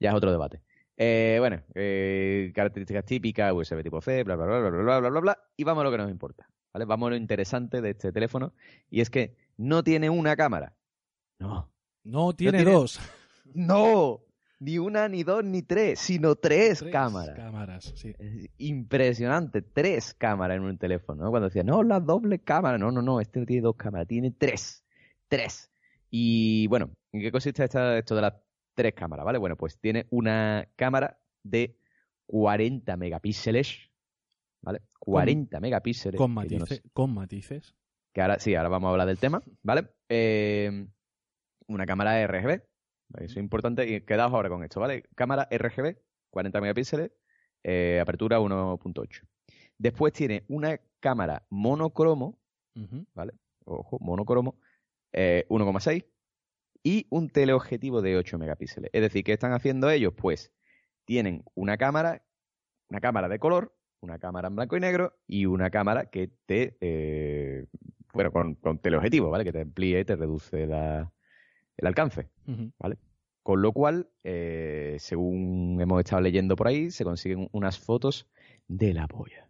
Ya 0.00 0.10
es 0.10 0.14
otro 0.16 0.30
debate. 0.32 0.62
Eh, 0.96 1.36
bueno, 1.38 1.62
eh, 1.74 2.50
características 2.54 3.04
típicas, 3.04 3.52
USB 3.52 3.82
tipo 3.82 4.00
C, 4.00 4.24
bla, 4.24 4.34
bla, 4.34 4.46
bla, 4.46 4.58
bla, 4.60 4.70
bla, 4.70 4.98
bla, 5.00 5.10
bla, 5.10 5.20
bla. 5.20 5.38
Y 5.56 5.64
vamos 5.64 5.82
a 5.82 5.84
lo 5.84 5.90
que 5.90 5.98
nos 5.98 6.10
importa. 6.10 6.48
¿Vale? 6.76 6.84
Vamos 6.84 7.06
a 7.06 7.10
lo 7.10 7.16
interesante 7.16 7.80
de 7.80 7.90
este 7.90 8.12
teléfono. 8.12 8.52
Y 8.90 9.00
es 9.00 9.08
que 9.08 9.34
no 9.56 9.82
tiene 9.82 10.10
una 10.10 10.36
cámara. 10.36 10.74
No. 11.38 11.70
no 12.04 12.34
tiene, 12.34 12.58
tiene- 12.58 12.72
dos. 12.72 13.00
No. 13.54 14.20
Ni 14.58 14.78
una, 14.78 15.06
ni 15.08 15.22
dos, 15.22 15.44
ni 15.44 15.62
tres, 15.62 15.98
sino 16.00 16.34
tres, 16.34 16.80
Tres 16.80 16.90
cámaras. 16.92 17.36
Cámaras, 17.36 17.92
sí. 17.94 18.14
Es 18.18 18.48
impresionante, 18.58 19.60
tres 19.62 20.14
cámaras 20.14 20.56
en 20.56 20.62
un 20.64 20.78
teléfono, 20.78 21.24
¿no? 21.24 21.30
Cuando 21.30 21.48
decía, 21.48 21.62
no, 21.62 21.82
la 21.82 22.00
doble 22.00 22.38
cámara, 22.38 22.76
no, 22.78 22.90
no, 22.90 23.02
no, 23.02 23.20
este 23.20 23.38
no 23.40 23.46
tiene 23.46 23.62
dos 23.62 23.76
cámaras, 23.76 24.08
tiene 24.08 24.30
tres, 24.30 24.82
tres. 25.28 25.70
Y 26.10 26.66
bueno, 26.68 26.90
¿en 27.12 27.20
qué 27.20 27.30
consiste 27.30 27.64
esta- 27.64 27.98
esto 27.98 28.14
de 28.14 28.22
las 28.22 28.34
tres 28.74 28.94
cámaras, 28.94 29.24
vale? 29.26 29.38
Bueno, 29.38 29.56
pues 29.56 29.78
tiene 29.78 30.06
una 30.10 30.66
cámara 30.74 31.18
de 31.42 31.76
40 32.26 32.96
megapíxeles, 32.96 33.90
¿vale? 34.66 34.82
40 34.98 35.60
megapíxeles. 35.60 36.18
Con 36.18 36.32
no 36.34 36.40
matices, 36.42 36.68
sé- 36.68 36.82
con 36.92 37.14
matices. 37.14 37.74
que 38.12 38.20
ahora 38.20 38.38
sí, 38.38 38.54
ahora 38.54 38.68
vamos 38.68 38.88
a 38.88 38.90
hablar 38.90 39.06
del 39.06 39.18
tema, 39.18 39.42
¿vale? 39.62 39.88
Eh, 40.08 40.86
una 41.68 41.86
cámara 41.86 42.20
RGB, 42.26 42.50
eso 43.18 43.24
es 43.24 43.36
importante, 43.36 43.88
y 43.88 44.00
quedaos 44.02 44.32
ahora 44.32 44.48
con 44.48 44.62
esto, 44.64 44.80
¿vale? 44.80 45.04
Cámara 45.14 45.46
RGB, 45.50 45.96
40 46.30 46.60
megapíxeles, 46.60 47.12
eh, 47.62 47.98
apertura 48.02 48.40
1.8. 48.40 49.22
Después 49.78 50.12
tiene 50.12 50.44
una 50.48 50.78
cámara 51.00 51.46
monocromo. 51.50 52.38
¿vale? 53.14 53.32
Ojo, 53.64 53.98
monocromo, 54.00 54.58
eh, 55.12 55.44
1,6 55.48 56.04
y 56.82 57.06
un 57.10 57.28
teleobjetivo 57.30 58.02
de 58.02 58.16
8 58.16 58.38
megapíxeles. 58.38 58.90
Es 58.92 59.00
decir, 59.02 59.24
¿qué 59.24 59.32
están 59.32 59.52
haciendo 59.52 59.88
ellos? 59.90 60.12
Pues 60.16 60.52
tienen 61.04 61.42
una 61.54 61.76
cámara, 61.76 62.22
una 62.90 63.00
cámara 63.00 63.28
de 63.28 63.38
color, 63.38 63.74
una 64.06 64.18
cámara 64.18 64.48
en 64.48 64.56
blanco 64.56 64.76
y 64.76 64.80
negro 64.80 65.14
y 65.26 65.46
una 65.46 65.70
cámara 65.70 66.06
que 66.06 66.30
te, 66.46 66.76
eh, 66.80 67.66
bueno, 68.14 68.32
con, 68.32 68.54
con 68.54 68.78
teleobjetivo, 68.78 69.30
¿vale? 69.30 69.44
Que 69.44 69.52
te 69.52 69.60
amplía 69.60 70.00
y 70.00 70.04
te 70.04 70.16
reduce 70.16 70.66
la- 70.66 71.12
el 71.76 71.86
alcance. 71.86 72.28
Ujú. 72.46 72.72
Con 73.42 73.62
lo 73.62 73.72
cual, 73.72 74.08
eh, 74.24 74.96
según 74.98 75.78
hemos 75.80 76.00
estado 76.00 76.22
leyendo 76.22 76.56
por 76.56 76.66
ahí, 76.66 76.90
se 76.90 77.04
consiguen 77.04 77.48
unas 77.52 77.78
fotos 77.78 78.26
de 78.66 78.92
la 78.94 79.06
polla. 79.06 79.48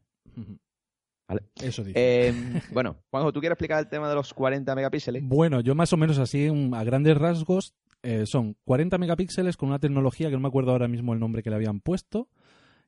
Vale. 1.28 1.42
Eso 1.62 1.82
dice. 1.82 1.94
Eh, 2.28 2.32
bueno, 2.72 2.96
Juanjo, 3.10 3.32
¿tú 3.32 3.40
quieres 3.40 3.54
explicar 3.54 3.80
el 3.80 3.88
tema 3.88 4.08
de 4.08 4.14
los 4.14 4.32
40 4.34 4.74
megapíxeles? 4.74 5.22
Bueno, 5.24 5.60
yo 5.60 5.74
más 5.74 5.92
o 5.92 5.96
menos 5.96 6.18
así, 6.18 6.48
a 6.72 6.84
grandes 6.84 7.16
rasgos, 7.16 7.74
Eh, 8.02 8.24
son 8.26 8.54
40 8.64 8.98
megapíxeles 8.98 9.56
con 9.56 9.68
una 9.70 9.80
tecnología 9.80 10.28
que 10.28 10.34
no 10.36 10.40
me 10.40 10.46
acuerdo 10.48 10.70
ahora 10.70 10.86
mismo 10.86 11.12
el 11.14 11.18
nombre 11.18 11.42
que 11.42 11.50
le 11.50 11.56
habían 11.56 11.80
puesto, 11.80 12.28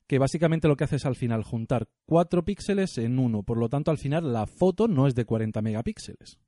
que 0.09 0.17
básicamente 0.17 0.67
lo 0.67 0.75
que 0.75 0.85
hace 0.85 0.95
es 0.95 1.05
al 1.05 1.15
final 1.15 1.43
juntar 1.43 1.87
4 2.07 2.43
píxeles 2.43 2.97
en 2.97 3.19
uno. 3.19 3.43
Por 3.43 3.59
lo 3.59 3.69
tanto, 3.69 3.91
al 3.91 3.99
final 3.99 4.33
la 4.33 4.47
foto 4.47 4.87
no 4.87 5.05
es 5.05 5.13
de 5.13 5.23
40 5.23 5.61
megapíxeles, 5.61 6.39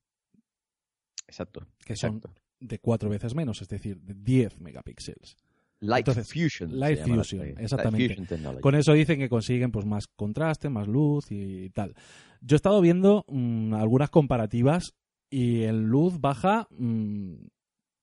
Exacto. 1.27 1.67
que 1.85 1.95
son 1.95 2.15
exacto. 2.15 2.41
de 2.59 2.79
4 2.79 3.07
veces 3.07 3.35
menos, 3.35 3.61
es 3.61 3.67
decir, 3.67 4.01
de 4.01 4.15
10 4.15 4.59
megapíxeles. 4.61 5.37
Light 5.79 6.07
Entonces, 6.07 6.33
Fusion. 6.33 6.79
Light 6.79 7.05
la 7.05 7.05
Fusion, 7.05 7.55
exactamente. 7.59 8.07
Light 8.07 8.17
Fusion 8.17 8.27
Technology. 8.27 8.61
Con 8.61 8.73
eso 8.73 8.93
dicen 8.93 9.19
que 9.19 9.29
consiguen 9.29 9.71
pues 9.71 9.85
más 9.85 10.07
contraste, 10.07 10.69
más 10.69 10.87
luz 10.87 11.27
y 11.29 11.69
tal. 11.69 11.93
Yo 12.41 12.55
he 12.55 12.57
estado 12.57 12.81
viendo 12.81 13.25
mm, 13.27 13.75
algunas 13.75 14.09
comparativas 14.09 14.95
y 15.29 15.63
en 15.63 15.83
luz 15.83 16.19
baja 16.19 16.67
mm, 16.71 17.35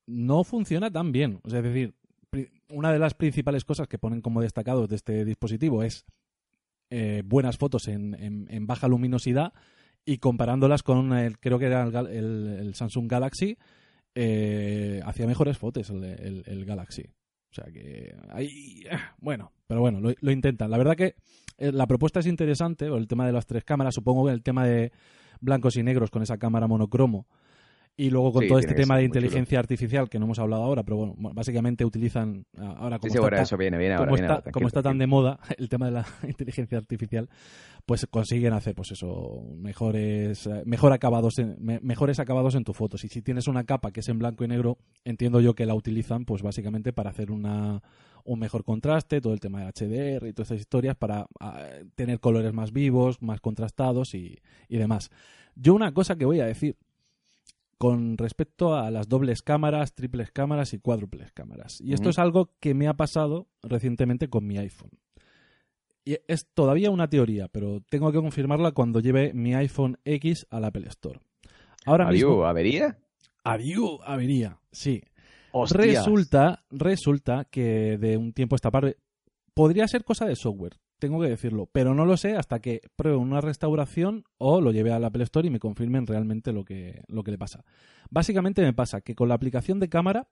no 0.07 0.45
funciona 0.45 0.89
tan 0.93 1.11
bien. 1.11 1.41
O 1.43 1.51
sea, 1.51 1.59
es 1.59 1.65
decir, 1.65 1.97
una 2.69 2.93
de 2.93 2.99
las 2.99 3.15
principales 3.15 3.65
cosas 3.65 3.89
que 3.89 3.99
ponen 3.99 4.21
como 4.21 4.41
destacados 4.41 4.89
de 4.89 4.97
este 4.97 5.25
dispositivo 5.25 5.83
es 5.83 6.05
eh, 6.91 7.23
buenas 7.25 7.59
fotos 7.59 7.89
en, 7.89 8.67
baja 8.67 8.89
luminosidad 8.89 9.53
y 10.05 10.19
comparándolas 10.19 10.83
con 10.83 11.13
el, 11.13 11.39
creo 11.39 11.59
que 11.59 11.67
era 11.67 11.85
el, 11.85 12.73
Samsung 12.75 13.11
Galaxy, 13.11 13.59
eh, 14.15 15.03
hacía 15.05 15.27
mejores 15.27 15.59
fotos 15.59 15.91
el, 15.91 16.65
Galaxy. 16.65 17.05
O 17.51 17.55
sea 17.55 17.65
que 17.73 18.15
ahí, 18.31 18.85
ah, 18.91 19.15
bueno, 19.19 19.53
pero 19.67 19.81
bueno, 19.81 20.01
lo, 20.01 20.13
lo 20.21 20.31
intentan. 20.31 20.71
La 20.71 20.79
verdad 20.79 20.97
que 20.97 21.15
eh, 21.57 21.73
la 21.73 21.87
propuesta 21.87 22.21
es 22.21 22.27
interesante, 22.27 22.89
o 22.89 22.97
el 22.97 23.09
tema 23.09 23.27
de 23.27 23.33
las 23.33 23.47
tres 23.47 23.65
cámaras, 23.65 23.95
supongo 23.95 24.27
que 24.27 24.33
el 24.33 24.43
tema 24.43 24.67
de 24.67 24.93
blancos 25.41 25.77
y 25.77 25.83
negros 25.83 26.11
con 26.11 26.23
esa 26.23 26.39
cámara 26.39 26.67
monocromo 26.67 27.27
y 28.01 28.11
luego 28.11 28.33
con 28.33 28.43
Sí, 28.45 28.49
todo 28.49 28.61
este 28.61 28.75
tema 28.75 28.95
de 28.97 29.03
chulo. 29.03 29.19
inteligencia 29.19 29.59
artificial 29.59 30.09
que 30.09 30.19
no 30.21 30.27
hemos 30.27 30.39
hablado 30.39 30.63
ahora, 30.63 30.85
pero 30.85 30.97
bueno, 30.99 31.15
básicamente 31.35 31.85
utilizan 31.85 32.47
ah, 32.57 32.77
ahora 32.79 32.99
como 33.01 33.13
sí, 33.13 33.19
está 33.19 33.43
eso 33.43 33.57
viene, 33.57 33.77
viene 33.77 33.95
ahora. 33.95 34.07
como 34.07 34.17
viene 34.17 34.33
está, 34.35 34.53
como 34.53 34.71
tan 34.71 34.99
de 34.99 35.07
moda 35.09 35.41
el 35.59 35.69
tema 35.69 35.87
de 35.87 35.93
la 35.93 36.07
inteligencia 36.27 36.79
artificial, 36.79 37.29
pues 37.85 38.07
consiguen 38.09 38.53
hacer 38.53 38.75
pues 38.77 38.93
eso 38.93 39.43
mejores 39.57 40.47
eh, 40.47 40.63
mejor 40.65 40.93
acabados 40.93 41.39
en- 41.39 41.57
me- 41.59 41.81
mejores 41.81 42.21
acabados 42.21 42.55
en 42.55 42.63
tus 42.65 42.77
fotos. 42.77 43.03
Y 43.05 43.09
si 43.09 43.21
tienes 43.21 43.49
una 43.49 43.65
capa 43.65 43.91
que 43.91 44.01
es 44.01 44.09
en 44.09 44.19
blanco 44.19 44.45
y 44.45 44.49
negro, 44.49 44.79
entiendo 45.05 45.41
yo 45.41 45.55
que 45.55 45.67
la 45.67 45.75
utilizan 45.75 46.25
pues 46.25 46.43
básicamente 46.43 46.93
para 46.93 47.11
hacer 47.11 47.31
una 47.33 47.83
un 48.25 48.39
mejor 48.39 48.63
contraste, 48.63 49.21
todo 49.21 49.33
el 49.33 49.41
tema 49.41 49.61
de 49.65 49.73
HDR 49.73 50.27
y 50.29 50.33
todas 50.35 50.51
esas 50.53 50.61
historias 50.61 50.95
para 50.97 51.27
ah, 51.41 51.65
tener 51.97 52.21
colores 52.21 52.53
más 52.53 52.73
vivos, 52.73 53.21
más 53.23 53.41
contrastados 53.41 54.15
y, 54.15 54.39
y 54.69 54.77
demás. 54.77 55.11
Yo 55.57 55.75
una 55.75 55.93
cosa 55.93 56.15
que 56.17 56.27
voy 56.27 56.39
a 56.41 56.47
decir 56.47 56.77
con 57.79 58.19
respecto 58.19 58.75
a 58.75 58.91
las 58.91 59.09
dobles 59.09 59.43
cámaras, 59.43 59.95
triples 59.95 60.33
cámaras 60.33 60.75
y 60.75 60.79
cuádruples 60.79 61.33
cámaras. 61.33 61.81
Y 61.81 61.93
esto 61.95 62.11
es 62.11 62.19
algo 62.19 62.51
que 62.59 62.75
me 62.75 62.89
ha 62.89 62.95
pasado 62.95 63.47
recientemente 63.63 64.29
con 64.29 64.47
mi 64.47 64.59
iPhone. 64.59 64.91
Y 66.05 66.17
es 66.27 66.47
todavía 66.53 66.91
una 66.91 67.09
teoría, 67.09 67.49
pero 67.49 67.81
tengo 67.89 68.11
que 68.11 68.19
confirmarla 68.19 68.73
cuando 68.73 69.01
lleve 69.01 69.33
mi 69.33 69.55
iPhone 69.55 69.99
X 70.05 70.47
al 70.51 70.65
Apple 70.65 70.89
Store. 70.89 71.21
Ahora 71.87 72.09
Adiós, 72.09 72.31
mismo, 72.31 72.45
¿avería? 72.45 72.99
adiós, 73.45 74.01
avería, 74.05 74.59
sí. 74.73 75.03
Hostias. 75.53 76.05
Resulta, 76.05 76.65
resulta 76.71 77.45
que 77.45 77.97
de 77.99 78.17
un 78.17 78.33
tiempo 78.33 78.55
a 78.55 78.59
esta 78.59 78.71
parte 78.71 78.97
podría 79.55 79.87
ser 79.87 80.05
cosa 80.05 80.27
de 80.27 80.37
software, 80.37 80.79
tengo 80.99 81.21
que 81.21 81.29
decirlo, 81.29 81.67
pero 81.73 81.95
no 81.95 82.05
lo 82.05 82.17
sé 82.17 82.37
hasta 82.37 82.61
que 82.61 82.83
pruebe 82.97 83.17
una 83.17 83.41
restauración 83.41 84.25
o 84.37 84.61
lo 84.61 84.73
lleve 84.73 84.93
al 84.93 85.05
Apple 85.05 85.25
Store 85.25 85.47
y 85.47 85.51
me 85.51 85.61
confirmen 85.61 86.07
realmente 86.07 86.53
lo 86.53 86.65
que, 86.65 87.03
lo 87.09 87.23
que 87.23 87.31
le 87.31 87.39
pasa. 87.39 87.65
Básicamente 88.11 88.63
me 88.63 88.73
pasa 88.73 89.01
que 89.01 89.15
con 89.15 89.29
la 89.29 89.35
aplicación 89.35 89.81
de 89.81 89.89
cámara 89.89 90.29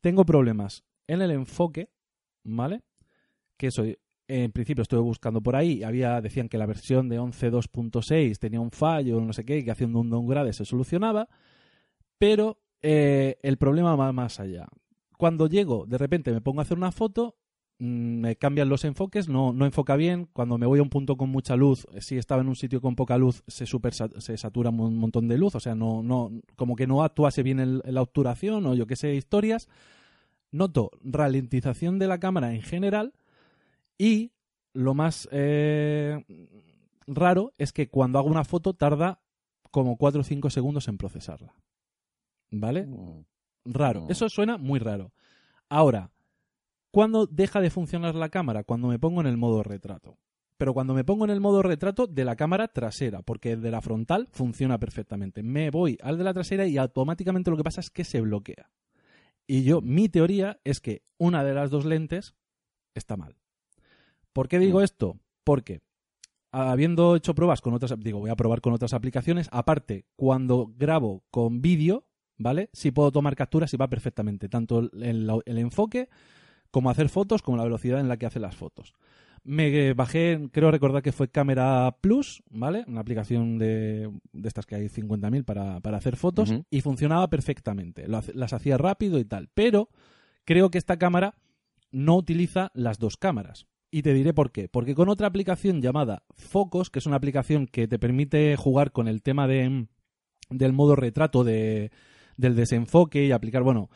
tengo 0.00 0.24
problemas 0.24 0.84
en 1.06 1.22
el 1.22 1.30
enfoque, 1.30 1.90
¿vale? 2.42 2.82
Que 3.56 3.68
eso, 3.68 3.84
en 4.28 4.52
principio 4.52 4.82
estuve 4.82 5.00
buscando 5.00 5.40
por 5.40 5.56
ahí, 5.56 5.82
había, 5.82 6.20
decían 6.20 6.48
que 6.48 6.58
la 6.58 6.66
versión 6.66 7.08
de 7.08 7.20
11.2.6 7.20 8.38
tenía 8.38 8.60
un 8.60 8.70
fallo, 8.70 9.20
no 9.20 9.32
sé 9.32 9.44
qué, 9.44 9.58
y 9.58 9.64
que 9.64 9.70
haciendo 9.70 10.00
un 10.00 10.10
downgrade 10.10 10.52
se 10.52 10.64
solucionaba, 10.64 11.28
pero 12.18 12.60
eh, 12.80 13.38
el 13.42 13.58
problema 13.58 13.94
va 13.94 14.12
más 14.12 14.40
allá. 14.40 14.66
Cuando 15.16 15.46
llego, 15.46 15.86
de 15.86 15.98
repente 15.98 16.32
me 16.32 16.40
pongo 16.40 16.60
a 16.60 16.62
hacer 16.62 16.76
una 16.76 16.90
foto, 16.90 17.36
me 17.84 18.36
cambian 18.36 18.68
los 18.68 18.84
enfoques, 18.84 19.28
no, 19.28 19.52
no 19.52 19.64
enfoca 19.66 19.96
bien. 19.96 20.28
Cuando 20.32 20.56
me 20.56 20.66
voy 20.66 20.78
a 20.78 20.82
un 20.82 20.88
punto 20.88 21.16
con 21.16 21.30
mucha 21.30 21.56
luz, 21.56 21.84
eh, 21.92 22.00
si 22.00 22.16
estaba 22.16 22.40
en 22.40 22.48
un 22.48 22.54
sitio 22.54 22.80
con 22.80 22.94
poca 22.94 23.18
luz, 23.18 23.42
se, 23.48 23.66
super, 23.66 23.92
se 23.92 24.36
satura 24.36 24.70
un 24.70 24.96
montón 24.96 25.26
de 25.26 25.36
luz. 25.36 25.56
O 25.56 25.60
sea, 25.60 25.74
no, 25.74 26.00
no, 26.02 26.30
como 26.54 26.76
que 26.76 26.86
no 26.86 27.02
actuase 27.02 27.42
bien 27.42 27.58
el- 27.58 27.82
la 27.84 28.00
obturación 28.02 28.66
o 28.66 28.74
yo 28.74 28.86
qué 28.86 28.94
sé, 28.94 29.14
historias. 29.16 29.68
Noto 30.52 30.90
ralentización 31.02 31.98
de 31.98 32.06
la 32.06 32.18
cámara 32.20 32.54
en 32.54 32.62
general 32.62 33.14
y 33.98 34.30
lo 34.74 34.94
más 34.94 35.28
eh, 35.32 36.24
raro 37.06 37.52
es 37.58 37.72
que 37.72 37.88
cuando 37.88 38.18
hago 38.18 38.28
una 38.28 38.44
foto 38.44 38.74
tarda 38.74 39.20
como 39.70 39.96
4 39.96 40.20
o 40.20 40.24
5 40.24 40.50
segundos 40.50 40.86
en 40.88 40.98
procesarla. 40.98 41.54
¿Vale? 42.50 42.86
Mm. 42.86 43.24
Raro. 43.64 44.02
Mm. 44.02 44.10
Eso 44.12 44.28
suena 44.28 44.56
muy 44.58 44.78
raro. 44.78 45.12
Ahora, 45.68 46.10
¿cuándo 46.92 47.26
deja 47.26 47.60
de 47.60 47.70
funcionar 47.70 48.14
la 48.14 48.28
cámara? 48.28 48.62
Cuando 48.62 48.86
me 48.86 49.00
pongo 49.00 49.20
en 49.20 49.26
el 49.26 49.36
modo 49.36 49.64
retrato. 49.64 50.18
Pero 50.56 50.74
cuando 50.74 50.94
me 50.94 51.02
pongo 51.02 51.24
en 51.24 51.30
el 51.32 51.40
modo 51.40 51.60
retrato 51.62 52.06
de 52.06 52.24
la 52.24 52.36
cámara 52.36 52.68
trasera, 52.68 53.22
porque 53.22 53.50
el 53.52 53.62
de 53.62 53.72
la 53.72 53.80
frontal 53.80 54.28
funciona 54.30 54.78
perfectamente. 54.78 55.42
Me 55.42 55.70
voy 55.70 55.98
al 56.00 56.18
de 56.18 56.22
la 56.24 56.32
trasera 56.34 56.66
y 56.68 56.78
automáticamente 56.78 57.50
lo 57.50 57.56
que 57.56 57.64
pasa 57.64 57.80
es 57.80 57.90
que 57.90 58.04
se 58.04 58.20
bloquea. 58.20 58.70
Y 59.48 59.64
yo, 59.64 59.80
mi 59.80 60.08
teoría 60.08 60.60
es 60.62 60.80
que 60.80 61.02
una 61.18 61.42
de 61.42 61.54
las 61.54 61.70
dos 61.70 61.84
lentes 61.84 62.36
está 62.94 63.16
mal. 63.16 63.34
¿Por 64.32 64.46
qué 64.46 64.60
digo 64.60 64.78
Mm. 64.78 64.84
esto? 64.84 65.18
Porque 65.42 65.80
habiendo 66.52 67.16
hecho 67.16 67.34
pruebas 67.34 67.60
con 67.60 67.74
otras, 67.74 67.94
digo, 67.98 68.20
voy 68.20 68.30
a 68.30 68.36
probar 68.36 68.60
con 68.60 68.72
otras 68.72 68.92
aplicaciones. 68.92 69.48
Aparte, 69.50 70.04
cuando 70.16 70.70
grabo 70.76 71.24
con 71.30 71.60
vídeo, 71.60 72.04
¿vale? 72.38 72.70
Sí 72.72 72.90
puedo 72.92 73.10
tomar 73.10 73.34
capturas 73.34 73.72
y 73.74 73.76
va 73.76 73.88
perfectamente, 73.88 74.48
tanto 74.48 74.78
el, 74.78 74.90
el- 75.02 75.30
el 75.44 75.58
enfoque 75.58 76.08
como 76.72 76.90
hacer 76.90 77.08
fotos, 77.08 77.42
como 77.42 77.56
la 77.56 77.64
velocidad 77.64 78.00
en 78.00 78.08
la 78.08 78.16
que 78.16 78.26
hace 78.26 78.40
las 78.40 78.56
fotos. 78.56 78.94
Me 79.44 79.92
bajé, 79.92 80.48
creo 80.52 80.70
recordar 80.70 81.02
que 81.02 81.12
fue 81.12 81.28
Cámara 81.28 81.98
Plus, 82.00 82.42
¿vale? 82.50 82.84
Una 82.86 83.00
aplicación 83.00 83.58
de, 83.58 84.10
de 84.32 84.48
estas 84.48 84.66
que 84.66 84.76
hay 84.76 84.86
50.000 84.86 85.44
para, 85.44 85.80
para 85.80 85.98
hacer 85.98 86.16
fotos 86.16 86.54
y 86.70 86.80
funcionaba 86.80 87.28
perfectamente. 87.28 88.08
Lo 88.08 88.20
las 88.34 88.52
hacía 88.52 88.78
rápido 88.78 89.18
y 89.18 89.24
tal. 89.24 89.48
Pero 89.52 89.90
creo 90.44 90.70
que 90.70 90.78
esta 90.78 90.96
cámara 90.96 91.34
no 91.90 92.16
utiliza 92.16 92.70
las 92.74 92.98
dos 92.98 93.16
cámaras. 93.16 93.66
Y 93.90 94.02
te 94.02 94.14
diré 94.14 94.32
por 94.32 94.52
qué. 94.52 94.68
Porque 94.68 94.94
con 94.94 95.08
otra 95.08 95.26
aplicación 95.26 95.82
llamada 95.82 96.22
Focus, 96.34 96.88
que 96.88 97.00
es 97.00 97.06
una 97.06 97.16
aplicación 97.16 97.66
que 97.66 97.86
te 97.88 97.98
permite 97.98 98.56
jugar 98.56 98.92
con 98.92 99.08
el 99.08 99.22
tema 99.22 99.46
de, 99.46 99.86
del 100.50 100.72
modo 100.72 100.96
retrato 100.96 101.44
de, 101.44 101.90
del 102.36 102.56
desenfoque 102.56 103.24
y 103.24 103.32
aplicar, 103.32 103.62
bueno, 103.62 103.90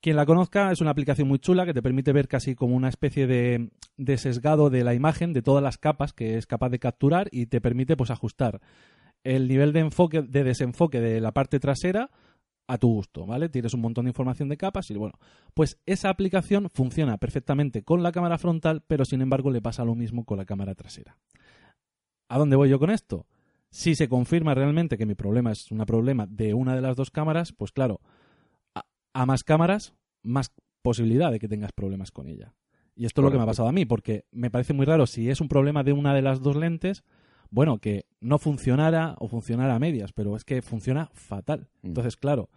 quien 0.00 0.16
la 0.16 0.26
conozca 0.26 0.70
es 0.70 0.80
una 0.80 0.90
aplicación 0.90 1.28
muy 1.28 1.38
chula 1.38 1.66
que 1.66 1.74
te 1.74 1.82
permite 1.82 2.12
ver 2.12 2.28
casi 2.28 2.54
como 2.54 2.76
una 2.76 2.88
especie 2.88 3.26
de, 3.26 3.70
de 3.96 4.18
sesgado 4.18 4.70
de 4.70 4.84
la 4.84 4.94
imagen, 4.94 5.32
de 5.32 5.42
todas 5.42 5.62
las 5.62 5.78
capas 5.78 6.12
que 6.12 6.36
es 6.36 6.46
capaz 6.46 6.68
de 6.70 6.78
capturar 6.78 7.28
y 7.32 7.46
te 7.46 7.60
permite 7.60 7.96
pues 7.96 8.10
ajustar 8.10 8.60
el 9.24 9.48
nivel 9.48 9.72
de 9.72 9.80
enfoque, 9.80 10.22
de 10.22 10.44
desenfoque 10.44 11.00
de 11.00 11.20
la 11.20 11.32
parte 11.32 11.58
trasera 11.58 12.10
a 12.68 12.78
tu 12.78 12.88
gusto, 12.88 13.26
¿vale? 13.26 13.48
Tienes 13.48 13.74
un 13.74 13.80
montón 13.80 14.04
de 14.04 14.10
información 14.10 14.48
de 14.48 14.56
capas 14.56 14.90
y 14.90 14.94
bueno, 14.94 15.14
pues 15.54 15.80
esa 15.86 16.10
aplicación 16.10 16.68
funciona 16.70 17.16
perfectamente 17.16 17.82
con 17.82 18.02
la 18.02 18.12
cámara 18.12 18.38
frontal, 18.38 18.82
pero 18.86 19.04
sin 19.04 19.22
embargo 19.22 19.50
le 19.50 19.62
pasa 19.62 19.84
lo 19.84 19.94
mismo 19.94 20.24
con 20.24 20.36
la 20.36 20.44
cámara 20.44 20.74
trasera. 20.74 21.16
¿A 22.28 22.38
dónde 22.38 22.56
voy 22.56 22.68
yo 22.68 22.78
con 22.78 22.90
esto? 22.90 23.26
Si 23.70 23.94
se 23.94 24.08
confirma 24.08 24.54
realmente 24.54 24.98
que 24.98 25.06
mi 25.06 25.14
problema 25.14 25.50
es 25.52 25.70
un 25.72 25.78
problema 25.86 26.26
de 26.26 26.52
una 26.52 26.74
de 26.74 26.82
las 26.82 26.96
dos 26.96 27.10
cámaras, 27.10 27.52
pues 27.52 27.72
claro, 27.72 28.00
a, 29.18 29.26
más 29.26 29.44
cámaras, 29.44 29.94
más 30.22 30.52
posibilidad 30.82 31.32
de 31.32 31.38
que 31.38 31.48
tengas 31.48 31.72
problemas 31.72 32.10
con 32.10 32.28
ella. 32.28 32.54
Y 32.94 33.06
esto 33.06 33.20
es 33.20 33.24
lo 33.24 33.30
que 33.30 33.36
me 33.36 33.44
ha 33.44 33.46
pasado 33.46 33.68
a 33.68 33.72
mí, 33.72 33.84
porque 33.84 34.24
me 34.32 34.50
parece 34.50 34.72
muy 34.72 34.86
raro 34.86 35.06
si 35.06 35.30
es 35.30 35.40
un 35.40 35.48
problema 35.48 35.82
de 35.82 35.92
una 35.92 36.14
de 36.14 36.22
las 36.22 36.40
dos 36.40 36.56
lentes, 36.56 37.04
bueno, 37.50 37.78
que 37.78 38.06
no 38.20 38.38
funcionara 38.38 39.14
o 39.18 39.28
funcionara 39.28 39.74
a 39.74 39.78
medias, 39.78 40.12
pero 40.12 40.36
es 40.36 40.44
que 40.44 40.62
funciona 40.62 41.10
fatal. 41.14 41.68
Mm. 41.82 41.88
Entonces, 41.88 42.16
claro, 42.16 42.50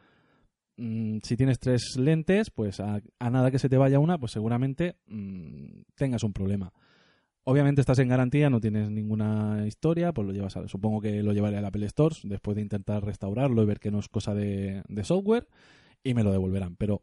mm, 0.77 1.17
si 1.23 1.37
tienes 1.37 1.59
tres 1.59 1.95
lentes, 1.97 2.49
pues 2.49 2.79
a, 2.79 3.01
a 3.19 3.29
nada 3.29 3.51
que 3.51 3.59
se 3.59 3.69
te 3.69 3.77
vaya 3.77 3.99
una, 3.99 4.17
pues 4.17 4.31
seguramente 4.31 4.95
mm, 5.07 5.81
tengas 5.95 6.23
un 6.23 6.33
problema. 6.33 6.73
Obviamente 7.43 7.81
estás 7.81 7.97
en 7.99 8.09
garantía, 8.09 8.49
no 8.49 8.59
tienes 8.59 8.91
ninguna 8.91 9.65
historia, 9.65 10.11
pues 10.11 10.27
lo 10.27 10.33
llevas 10.33 10.57
a, 10.57 10.67
supongo 10.67 11.01
que 11.01 11.23
lo 11.23 11.33
llevaré 11.33 11.57
al 11.57 11.65
Apple 11.65 11.85
Store 11.87 12.15
después 12.23 12.55
de 12.55 12.61
intentar 12.61 13.03
restaurarlo 13.03 13.63
y 13.63 13.65
ver 13.65 13.79
que 13.79 13.89
no 13.89 13.99
es 13.99 14.09
cosa 14.09 14.35
de, 14.35 14.83
de 14.87 15.03
software 15.03 15.47
y 16.03 16.13
me 16.13 16.23
lo 16.23 16.31
devolverán. 16.31 16.75
Pero 16.75 17.01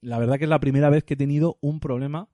la 0.00 0.18
verdad 0.18 0.38
que 0.38 0.44
es 0.44 0.50
la 0.50 0.60
primera 0.60 0.90
vez 0.90 1.04
que 1.04 1.14
he 1.14 1.16
tenido 1.16 1.58
un 1.60 1.80
problema 1.80 2.28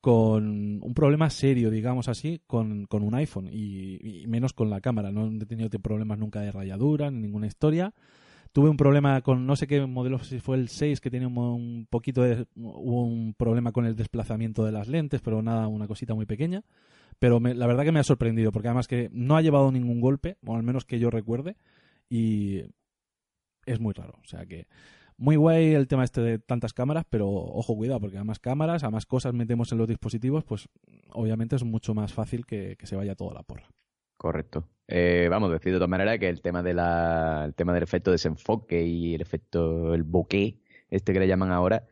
con 0.00 0.80
un 0.82 0.94
problema 0.94 1.28
serio, 1.28 1.70
digamos 1.70 2.08
así, 2.08 2.40
con, 2.46 2.86
con 2.86 3.02
un 3.02 3.14
iPhone 3.14 3.48
y, 3.50 4.24
menos 4.28 4.52
con 4.52 4.70
la 4.70 4.80
cámara. 4.80 5.10
No 5.10 5.26
he 5.42 5.46
tenido 5.46 5.68
problemas 5.80 6.18
nunca 6.18 6.40
de 6.40 6.52
rayadura 6.52 7.10
ni 7.10 7.20
ninguna 7.22 7.46
historia. 7.46 7.92
tuve 8.52 8.68
un 8.68 8.76
problema 8.76 9.20
con 9.22 9.46
no 9.46 9.56
sé 9.56 9.66
qué 9.66 9.84
modelo, 9.86 10.18
si 10.20 10.40
fue 10.40 10.56
el 10.56 10.68
6, 10.68 11.00
que 11.00 11.10
tenía 11.10 11.28
un, 11.28 11.86
poquito 11.90 12.22
de. 12.22 12.46
Hubo 12.56 13.04
un 13.04 13.34
problema 13.34 13.72
con 13.72 13.86
el 13.86 13.96
desplazamiento 13.96 14.64
de 14.64 14.72
las 14.72 14.88
lentes, 14.88 15.20
pero 15.20 15.42
nada, 15.42 15.66
una 15.68 15.88
cosita 15.88 16.14
muy 16.14 16.26
pequeña. 16.26 16.62
Pero 17.18 17.40
la 17.40 17.66
verdad 17.66 17.84
que 17.84 17.92
me 17.92 18.00
ha 18.00 18.04
sorprendido, 18.04 18.52
porque 18.52 18.68
además 18.68 18.86
que 18.86 19.10
no 19.12 19.36
ha 19.36 19.42
llevado 19.42 19.72
ningún 19.72 20.00
golpe, 20.00 20.36
o 20.46 20.54
al 20.54 20.62
menos 20.62 20.84
que 20.84 21.00
yo 21.00 21.10
recuerde, 21.10 21.56
y 22.08 22.62
es 23.66 23.80
muy 23.80 23.94
raro. 23.94 24.18
O 24.22 24.28
sea 24.28 24.46
que. 24.46 24.68
Muy 25.18 25.34
guay 25.34 25.74
el 25.74 25.88
tema 25.88 26.04
este 26.04 26.20
de 26.20 26.38
tantas 26.38 26.72
cámaras, 26.72 27.04
pero 27.10 27.28
ojo, 27.28 27.76
cuidado, 27.76 28.00
porque 28.00 28.18
a 28.18 28.24
más 28.24 28.38
cámaras, 28.38 28.84
a 28.84 28.90
más 28.90 29.04
cosas 29.04 29.34
metemos 29.34 29.72
en 29.72 29.78
los 29.78 29.88
dispositivos, 29.88 30.44
pues 30.44 30.68
obviamente 31.10 31.56
es 31.56 31.64
mucho 31.64 31.92
más 31.92 32.12
fácil 32.12 32.46
que, 32.46 32.76
que 32.76 32.86
se 32.86 32.94
vaya 32.94 33.16
toda 33.16 33.34
la 33.34 33.42
porra. 33.42 33.68
Correcto. 34.16 34.68
Eh, 34.86 35.26
vamos, 35.28 35.50
decir 35.50 35.72
de 35.72 35.78
todas 35.78 35.90
maneras 35.90 36.18
que 36.18 36.28
el 36.28 36.40
tema 36.40 36.62
de 36.62 36.72
la, 36.72 37.44
el 37.46 37.54
tema 37.54 37.74
del 37.74 37.82
efecto 37.82 38.10
desenfoque 38.10 38.82
y 38.84 39.14
el 39.14 39.20
efecto, 39.20 39.92
el 39.92 40.04
bokeh, 40.04 40.60
este 40.88 41.12
que 41.12 41.20
le 41.20 41.28
llaman 41.28 41.50
ahora, 41.50 41.86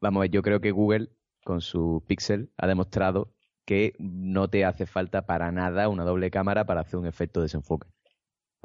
vamos 0.00 0.20
a 0.20 0.22
ver, 0.22 0.30
yo 0.30 0.42
creo 0.42 0.60
que 0.60 0.70
Google 0.70 1.10
con 1.44 1.60
su 1.60 2.04
Pixel 2.06 2.50
ha 2.56 2.66
demostrado 2.66 3.32
que 3.64 3.94
no 3.98 4.48
te 4.48 4.64
hace 4.64 4.86
falta 4.86 5.26
para 5.26 5.50
nada 5.50 5.88
una 5.88 6.04
doble 6.04 6.30
cámara 6.30 6.66
para 6.66 6.82
hacer 6.82 6.98
un 6.98 7.06
efecto 7.06 7.42
desenfoque. 7.42 7.88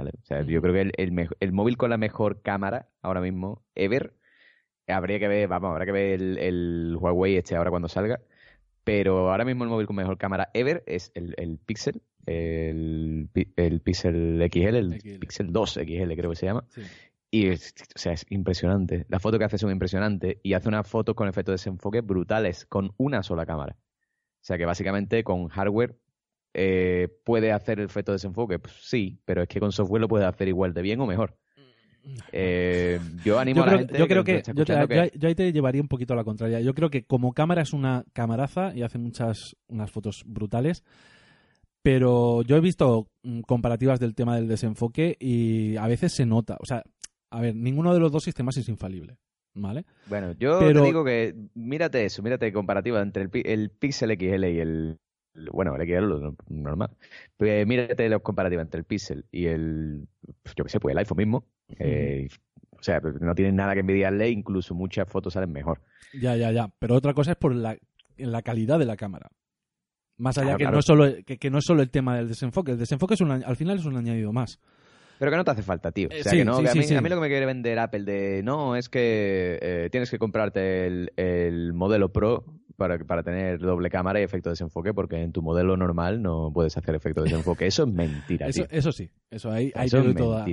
¿Vale? 0.01 0.11
O 0.19 0.25
sea, 0.25 0.41
yo 0.43 0.61
creo 0.61 0.73
que 0.73 0.81
el, 0.81 0.91
el, 0.97 1.29
el 1.39 1.51
móvil 1.51 1.77
con 1.77 1.89
la 1.91 1.97
mejor 1.97 2.41
cámara 2.41 2.89
ahora 3.03 3.21
mismo, 3.21 3.63
ever, 3.75 4.15
habría 4.87 5.19
que 5.19 5.27
ver, 5.27 5.47
vamos, 5.47 5.69
habrá 5.71 5.85
que 5.85 5.91
ver 5.91 6.19
el, 6.21 6.37
el 6.39 6.97
Huawei 6.99 7.35
este 7.37 7.55
ahora 7.55 7.69
cuando 7.69 7.87
salga, 7.87 8.19
pero 8.83 9.29
ahora 9.29 9.45
mismo 9.45 9.63
el 9.63 9.69
móvil 9.69 9.85
con 9.85 9.95
mejor 9.95 10.17
cámara 10.17 10.49
ever 10.55 10.83
es 10.87 11.11
el, 11.13 11.35
el 11.37 11.59
Pixel, 11.59 12.01
el, 12.25 13.29
pi- 13.31 13.53
el 13.55 13.79
Pixel 13.81 14.41
XL, 14.51 14.75
el 14.77 14.93
XL. 14.99 15.19
Pixel 15.19 15.51
2 15.51 15.73
XL 15.77 16.15
creo 16.15 16.29
que 16.31 16.35
se 16.35 16.45
llama. 16.47 16.65
Sí. 16.69 16.81
Y 17.29 17.47
es, 17.49 17.75
o 17.95 17.99
sea, 17.99 18.13
es 18.13 18.25
impresionante. 18.29 19.05
Las 19.07 19.21
fotos 19.21 19.37
que 19.37 19.45
hace 19.45 19.57
son 19.59 19.71
impresionantes 19.71 20.37
y 20.43 20.53
hace 20.53 20.67
unas 20.67 20.87
fotos 20.87 21.13
con 21.15 21.27
efectos 21.29 21.51
de 21.51 21.57
desenfoque 21.57 22.01
brutales 22.01 22.65
con 22.65 22.91
una 22.97 23.21
sola 23.23 23.45
cámara. 23.45 23.77
O 23.79 24.43
sea 24.43 24.57
que 24.57 24.65
básicamente 24.65 25.23
con 25.23 25.47
hardware 25.47 25.95
eh, 26.53 27.07
puede 27.23 27.51
hacer 27.51 27.79
el 27.79 27.85
efecto 27.85 28.11
de 28.11 28.15
desenfoque. 28.15 28.59
Pues 28.59 28.73
sí, 28.81 29.19
pero 29.25 29.41
es 29.43 29.47
que 29.47 29.59
con 29.59 29.71
software 29.71 30.01
lo 30.01 30.07
puede 30.07 30.25
hacer 30.25 30.47
igual 30.47 30.73
de 30.73 30.81
bien 30.81 30.99
o 31.01 31.07
mejor. 31.07 31.37
Eh, 32.31 32.99
yo 33.25 33.39
animo 33.39 33.57
Yo 33.57 33.63
a 33.63 33.65
la 33.65 33.71
creo, 33.71 33.79
gente 33.87 33.97
yo 33.99 34.07
creo 34.07 34.23
que, 34.23 34.41
que, 34.41 34.53
yo, 34.53 34.65
te- 34.65 34.87
que- 34.87 34.95
yo- 35.13 35.19
yo 35.19 35.27
ahí 35.27 35.35
te 35.35 35.51
llevaría 35.53 35.81
un 35.81 35.87
poquito 35.87 36.13
a 36.13 36.17
la 36.17 36.23
contraria. 36.23 36.59
Yo 36.61 36.73
creo 36.73 36.89
que 36.89 37.03
como 37.03 37.33
cámara 37.33 37.61
es 37.61 37.73
una 37.73 38.03
camaraza 38.13 38.75
y 38.75 38.81
hace 38.83 38.97
muchas 38.97 39.55
unas 39.67 39.91
fotos 39.91 40.23
brutales. 40.25 40.83
Pero 41.83 42.43
yo 42.43 42.57
he 42.57 42.61
visto 42.61 43.07
mm, 43.23 43.41
comparativas 43.41 43.99
del 43.99 44.13
tema 44.13 44.35
del 44.35 44.47
desenfoque 44.47 45.15
y 45.19 45.75
a 45.77 45.87
veces 45.87 46.13
se 46.13 46.25
nota. 46.25 46.57
O 46.59 46.65
sea, 46.65 46.83
a 47.31 47.41
ver, 47.41 47.55
ninguno 47.55 47.93
de 47.93 47.99
los 47.99 48.11
dos 48.11 48.23
sistemas 48.23 48.57
es 48.57 48.69
infalible. 48.69 49.17
¿Vale? 49.53 49.83
Bueno, 50.05 50.31
yo 50.39 50.59
Pero- 50.59 50.79
te 50.81 50.85
digo 50.87 51.03
que 51.03 51.35
mírate 51.55 52.05
eso, 52.05 52.21
mírate 52.23 52.53
comparativa 52.53 53.01
entre 53.01 53.23
el, 53.23 53.29
pi- 53.29 53.43
el 53.45 53.69
Pixel 53.69 54.11
XL 54.17 54.45
y 54.49 54.59
el- 54.59 54.97
bueno, 55.51 55.75
el 55.75 55.87
XL 55.87 56.05
lo 56.05 56.35
normal. 56.49 56.89
Pues 57.37 57.65
mírate 57.67 58.09
los 58.09 58.21
comparativas 58.21 58.65
entre 58.65 58.79
el 58.79 58.85
Pixel 58.85 59.25
y 59.31 59.45
el, 59.45 60.07
pues, 60.43 60.55
yo 60.55 60.63
qué 60.63 60.69
sé, 60.69 60.79
pues 60.79 60.93
el 60.93 60.99
iPhone 60.99 61.17
mismo. 61.17 61.45
Eh, 61.79 62.27
o 62.71 62.83
sea, 62.83 62.99
no 62.99 63.35
tienen 63.35 63.55
nada 63.55 63.73
que 63.73 63.81
envidiarle, 63.81 64.29
incluso 64.29 64.73
muchas 64.75 65.07
fotos 65.07 65.33
salen 65.33 65.51
mejor. 65.51 65.81
Ya, 66.19 66.35
ya, 66.35 66.51
ya. 66.51 66.67
Pero 66.79 66.95
otra 66.95 67.13
cosa 67.13 67.31
es 67.31 67.37
por 67.37 67.53
la, 67.55 67.77
la 68.17 68.41
calidad 68.41 68.79
de 68.79 68.85
la 68.85 68.97
cámara. 68.97 69.29
Más 70.17 70.37
allá 70.37 70.55
Claro, 70.55 70.57
que, 70.57 70.63
claro. 70.63 70.73
No 70.75 70.79
es 70.79 70.85
solo, 70.85 71.25
que, 71.25 71.37
que 71.37 71.49
no 71.49 71.57
es 71.59 71.65
solo 71.65 71.81
el 71.81 71.89
tema 71.89 72.17
del 72.17 72.27
desenfoque. 72.27 72.71
El 72.71 72.77
desenfoque 72.79 73.13
es 73.15 73.21
un, 73.21 73.31
al 73.31 73.55
final 73.55 73.77
es 73.77 73.85
un 73.85 73.97
añadido 73.97 74.31
más. 74.33 74.59
Pero 75.17 75.29
que 75.31 75.37
no 75.37 75.43
te 75.43 75.51
hace 75.51 75.61
falta, 75.61 75.91
tío. 75.91 76.07
O 76.09 76.11
Eh, 76.11 76.23
sea, 76.23 76.31
sí, 76.31 76.39
que 76.39 76.45
no, 76.45 76.57
sí, 76.57 76.63
que 76.63 76.69
a, 76.69 76.71
sí, 76.73 76.79
mí, 76.79 76.85
sí. 76.85 76.95
a 76.95 77.01
mí 77.01 77.09
lo 77.09 77.15
que 77.15 77.21
me 77.21 77.27
quiere 77.27 77.45
vender 77.45 77.77
Apple 77.79 78.03
de, 78.03 78.41
no, 78.43 78.75
es 78.75 78.89
que 78.89 79.59
eh, 79.61 79.89
tienes 79.91 80.09
que 80.09 80.17
comprarte 80.17 80.87
el, 80.87 81.11
el 81.15 81.73
modelo 81.73 82.11
Pro 82.11 82.43
para, 82.81 82.97
para 82.99 83.23
tener 83.23 83.59
doble 83.59 83.89
cámara 83.89 84.19
y 84.19 84.23
efecto 84.23 84.49
de 84.49 84.53
desenfoque, 84.53 84.93
porque 84.93 85.21
en 85.21 85.31
tu 85.31 85.41
modelo 85.41 85.77
normal 85.77 86.21
no 86.21 86.51
puedes 86.53 86.75
hacer 86.77 86.95
efecto 86.95 87.21
de 87.21 87.29
desenfoque. 87.29 87.65
Eso 87.67 87.83
es 87.83 87.89
mentira, 87.93 88.47
Eso, 88.47 88.65
tío. 88.65 88.77
eso 88.77 88.91
sí, 88.91 89.09
eso 89.29 89.51
ahí, 89.51 89.71
ahí 89.75 89.87
Eso 89.87 89.97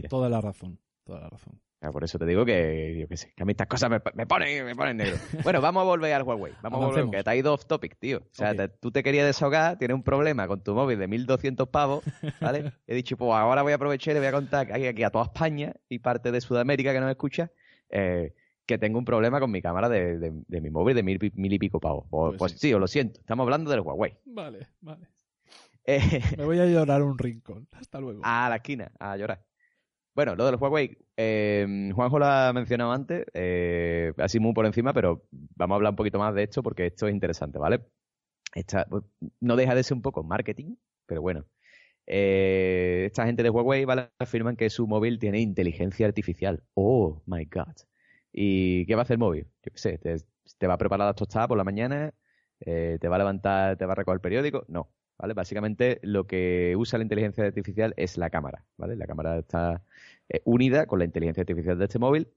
toda, 0.09 0.29
la 0.29 0.41
razón. 0.41 0.79
Toda 1.05 1.21
la 1.21 1.29
razón. 1.31 1.61
Ah, 1.81 1.91
Por 1.93 2.03
eso 2.03 2.19
te 2.19 2.27
digo 2.27 2.45
que, 2.45 2.97
yo 3.01 3.07
qué 3.07 3.17
sé, 3.17 3.33
que 3.37 3.43
a 3.45 3.47
mí 3.47 3.53
estas 3.53 3.69
cosas 3.69 3.89
me, 3.89 4.01
me 4.15 4.27
ponen, 4.27 4.65
me 4.65 4.75
ponen 4.75 4.97
negro. 4.97 5.17
Bueno, 5.45 5.61
vamos 5.61 5.83
a 5.83 5.85
volver 5.85 6.13
al 6.13 6.25
Huawei. 6.25 6.53
Vamos 6.61 6.79
a 6.83 6.87
volver, 6.87 7.03
Avancemos. 7.03 7.11
que 7.13 7.23
te 7.25 7.31
ha 7.31 7.37
ido 7.37 7.55
off 7.55 7.67
topic, 7.67 7.97
tío. 7.99 8.19
O 8.19 8.23
sea, 8.33 8.55
te- 8.55 8.69
tú 8.69 8.91
te 8.91 9.03
querías 9.05 9.27
desahogar, 9.27 9.79
tienes 9.79 9.95
un 9.95 10.03
problema 10.03 10.49
con 10.49 10.61
tu 10.63 10.75
móvil 10.75 10.99
de 10.99 11.07
1200 11.07 11.69
pavos, 11.69 12.03
¿vale? 12.41 12.73
He 12.89 12.95
dicho, 12.97 13.17
pues 13.17 13.31
ahora 13.33 13.63
voy 13.63 13.73
a 13.73 13.77
aprovechar 13.77 14.13
y 14.13 14.15
le 14.15 14.21
voy 14.21 14.27
a 14.29 14.33
contar 14.33 14.71
aquí, 14.73 14.87
aquí 14.87 15.03
a 15.05 15.11
toda 15.11 15.25
España 15.27 15.73
y 15.89 16.01
parte 16.01 16.33
de 16.33 16.41
Sudamérica 16.41 16.93
que 16.93 16.99
no 17.01 17.07
me 17.07 17.13
escucha, 17.13 17.53
eh, 17.91 18.35
que 18.69 18.79
tengo 18.79 18.99
un 18.99 19.05
problema 19.05 19.41
con 19.41 19.51
mi 19.51 19.63
cámara 19.63 19.89
de, 19.89 20.19
de- 20.19 20.43
de 20.47 20.61
mi 20.61 20.71
móvil 20.71 20.95
de 20.95 21.03
mil, 21.03 21.19
y 21.53 21.59
pico 21.59 21.81
pavos. 21.81 22.05
Pues, 22.11 22.29
Pues 22.29 22.39
pues 22.39 22.53
sí. 22.53 22.59
sí, 22.69 22.75
os 22.75 22.81
lo 22.81 22.87
siento. 22.87 23.19
Estamos 23.21 23.45
hablando 23.45 23.71
del 23.71 23.81
Huawei. 23.81 24.15
Vale, 24.27 24.69
vale. 24.81 25.09
Eh, 25.85 26.01
Me 26.37 26.45
voy 26.45 26.59
a 26.61 26.67
llorar 26.67 27.03
un 27.03 27.17
rincón. 27.19 27.67
Hasta 27.73 27.99
luego. 27.99 28.21
a 28.23 28.49
la 28.51 28.57
esquina, 28.57 28.93
a 29.01 29.17
llorar. 29.17 29.43
Bueno, 30.15 30.37
lo 30.37 30.45
del 30.45 30.57
Huawei, 30.57 30.99
eh, 31.17 31.91
Juanjo 31.95 32.19
lo 32.19 32.27
ha 32.27 32.53
mencionado 32.53 32.93
antes, 32.93 33.25
eh, 33.33 34.13
así 34.19 34.39
muy 34.39 34.53
por 34.53 34.67
encima, 34.67 34.93
pero 34.93 35.23
vamos 35.31 35.75
a 35.75 35.77
hablar 35.77 35.93
un 35.93 35.97
poquito 35.97 36.19
más 36.19 36.35
de 36.35 36.43
esto 36.43 36.63
porque 36.63 36.87
esto 36.87 37.07
es 37.09 37.15
interesante, 37.15 37.59
¿vale? 37.59 37.81
Esta, 38.55 38.87
no 39.41 39.57
deja 39.57 39.75
de 39.75 39.83
ser 39.83 39.95
un 39.97 40.03
poco 40.03 40.23
marketing, 40.23 40.75
pero 41.07 41.23
bueno. 41.23 41.47
Eh, 42.07 43.05
esta 43.07 43.27
gente 43.27 43.43
de 43.43 43.51
Huawei 43.51 43.85
¿vale? 43.85 44.09
afirman 44.19 44.57
que 44.57 44.71
su 44.71 44.87
móvil 44.87 45.19
tiene 45.19 45.41
inteligencia 45.41 46.07
artificial. 46.07 46.63
Oh, 46.75 47.23
my 47.27 47.45
God. 47.45 47.75
¿Y 48.33 48.87
qué 48.87 48.95
va 48.95 49.03
a 49.03 49.05
hacer 49.05 49.15
el 49.15 49.21
móvil? 49.21 49.47
Yo 49.65 49.73
qué 49.73 49.79
sé, 49.79 49.99
te, 49.99 50.67
va 50.67 50.75
a 50.75 50.79
preparar 50.79 51.07
las 51.07 51.17
tostadas 51.17 51.49
por 51.49 51.59
la 51.59 51.65
mañana, 51.65 52.15
eh, 52.61 52.99
te 53.01 53.09
va 53.09 53.17
a 53.17 53.19
levantar, 53.21 53.77
te 53.77 53.87
va 53.87 53.93
a 53.93 53.97
recoger 53.97 54.17
el 54.17 54.21
periódico. 54.21 54.65
No, 54.69 54.91
¿vale? 55.19 55.35
Básicamente 55.35 56.01
lo 56.03 56.27
que 56.27 56.75
usa 56.77 56.99
la 56.99 57.05
inteligencia 57.05 57.45
artificial 57.45 57.95
es 57.97 58.19
la 58.19 58.31
cámara, 58.31 58.65
¿vale? 58.77 58.97
La 58.97 59.07
cámara 59.07 59.39
está 59.39 59.83
eh, 60.29 60.41
unida 60.45 60.87
con 60.87 60.99
la 61.01 61.05
inteligencia 61.05 61.43
artificial 61.43 61.79
de 61.79 61.85
este 61.87 61.99
móvil 61.99 62.29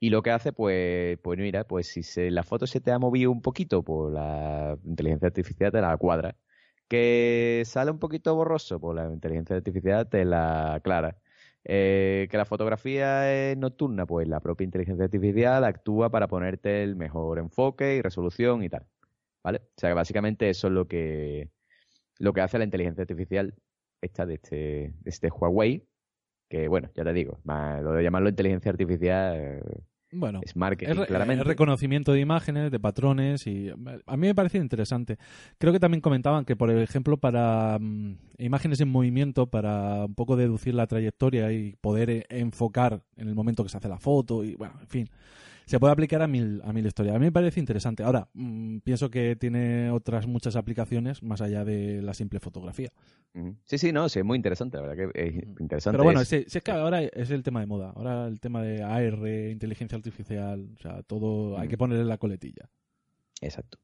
y 0.00 0.10
lo 0.10 0.22
que 0.22 0.30
hace, 0.30 0.52
pues, 0.52 1.18
pues 1.22 1.38
mira, 1.38 1.64
pues 1.66 1.86
si 1.88 2.02
se, 2.02 2.30
la 2.30 2.42
foto 2.42 2.66
se 2.66 2.80
te 2.80 2.92
ha 2.92 2.98
movido 2.98 3.30
un 3.30 3.40
poquito, 3.42 3.82
pues 3.82 4.12
la 4.12 4.76
inteligencia 4.84 5.28
artificial 5.28 5.72
te 5.72 5.80
la 5.80 5.96
cuadra. 5.96 6.36
Que 6.88 7.62
sale 7.64 7.90
un 7.90 7.98
poquito 7.98 8.34
borroso, 8.34 8.78
pues 8.80 8.96
la 8.96 9.10
inteligencia 9.12 9.56
artificial 9.56 10.08
te 10.08 10.24
la 10.24 10.74
aclara. 10.74 11.16
Eh, 11.66 12.28
que 12.30 12.36
la 12.36 12.44
fotografía 12.44 13.32
es 13.32 13.56
nocturna, 13.56 14.04
pues 14.06 14.28
la 14.28 14.40
propia 14.40 14.64
inteligencia 14.64 15.04
artificial 15.06 15.64
actúa 15.64 16.10
para 16.10 16.28
ponerte 16.28 16.82
el 16.82 16.94
mejor 16.94 17.38
enfoque 17.38 17.96
y 17.96 18.02
resolución 18.02 18.62
y 18.62 18.68
tal. 18.68 18.86
¿Vale? 19.42 19.58
O 19.58 19.80
sea 19.80 19.90
que 19.90 19.94
básicamente 19.94 20.50
eso 20.50 20.68
es 20.68 20.72
lo 20.72 20.86
que, 20.88 21.50
lo 22.18 22.32
que 22.32 22.40
hace 22.42 22.58
la 22.58 22.64
inteligencia 22.64 23.02
artificial 23.02 23.54
esta 24.02 24.26
de 24.26 24.34
este, 24.34 24.56
de 24.56 25.10
este 25.10 25.30
Huawei, 25.30 25.86
que 26.48 26.68
bueno, 26.68 26.90
ya 26.94 27.04
te 27.04 27.12
digo, 27.12 27.40
lo 27.44 27.92
de 27.92 28.02
llamarlo 28.02 28.28
inteligencia 28.28 28.70
artificial 28.70 29.34
eh, 29.36 29.62
Bueno, 30.14 30.40
es 30.42 30.56
marketing, 30.56 31.04
claramente. 31.06 31.42
es 31.42 31.46
reconocimiento 31.46 32.12
de 32.12 32.20
imágenes, 32.20 32.70
de 32.70 32.80
patrones 32.80 33.46
y 33.46 33.70
a 33.70 34.16
mí 34.16 34.26
me 34.26 34.34
parece 34.34 34.58
interesante. 34.58 35.18
Creo 35.58 35.72
que 35.72 35.80
también 35.80 36.00
comentaban 36.00 36.44
que, 36.44 36.56
por 36.56 36.70
ejemplo, 36.70 37.16
para 37.16 37.78
mm, 37.80 38.16
imágenes 38.38 38.80
en 38.80 38.88
movimiento, 38.88 39.46
para 39.46 40.04
un 40.04 40.14
poco 40.14 40.36
deducir 40.36 40.74
la 40.74 40.86
trayectoria 40.86 41.52
y 41.52 41.74
poder 41.80 42.10
eh, 42.10 42.26
enfocar 42.28 43.02
en 43.16 43.28
el 43.28 43.34
momento 43.34 43.62
que 43.64 43.70
se 43.70 43.76
hace 43.76 43.88
la 43.88 43.98
foto 43.98 44.44
y 44.44 44.54
bueno, 44.54 44.74
en 44.80 44.88
fin, 44.88 45.10
se 45.66 45.80
puede 45.80 45.92
aplicar 45.92 46.22
a 46.22 46.26
mil, 46.26 46.60
a 46.64 46.72
mil 46.72 46.86
historias. 46.86 47.14
A 47.16 47.18
mí 47.18 47.26
me 47.26 47.32
parece 47.32 47.60
interesante. 47.60 48.02
Ahora, 48.02 48.28
mm, 48.34 48.78
pienso 48.78 49.10
que 49.10 49.36
tiene 49.36 49.90
otras 49.90 50.26
muchas 50.26 50.56
aplicaciones 50.56 51.22
más 51.22 51.40
allá 51.40 51.64
de 51.64 52.02
la 52.02 52.14
simple 52.14 52.40
fotografía. 52.40 52.90
Sí, 53.64 53.78
sí, 53.78 53.92
no, 53.92 54.08
sí, 54.08 54.20
es 54.20 54.24
muy 54.24 54.36
interesante, 54.36 54.76
la 54.76 54.82
verdad 54.86 55.10
que 55.12 55.26
es 55.26 55.34
interesante. 55.60 55.94
Pero 55.94 56.04
bueno, 56.04 56.20
es- 56.20 56.28
si, 56.28 56.44
si 56.46 56.58
es 56.58 56.64
que 56.64 56.70
ahora 56.70 57.02
es 57.02 57.30
el 57.30 57.42
tema 57.42 57.60
de 57.60 57.66
moda. 57.66 57.90
Ahora 57.96 58.26
el 58.26 58.40
tema 58.40 58.62
de 58.62 58.82
AR, 58.82 59.50
inteligencia 59.50 59.96
artificial, 59.96 60.68
o 60.76 60.80
sea, 60.80 61.02
todo 61.02 61.58
hay 61.58 61.68
que 61.68 61.76
Mm. 61.76 61.78
ponerle 61.78 62.04
la 62.04 62.18
coletilla. 62.18 62.68
Exacto. 63.40 63.78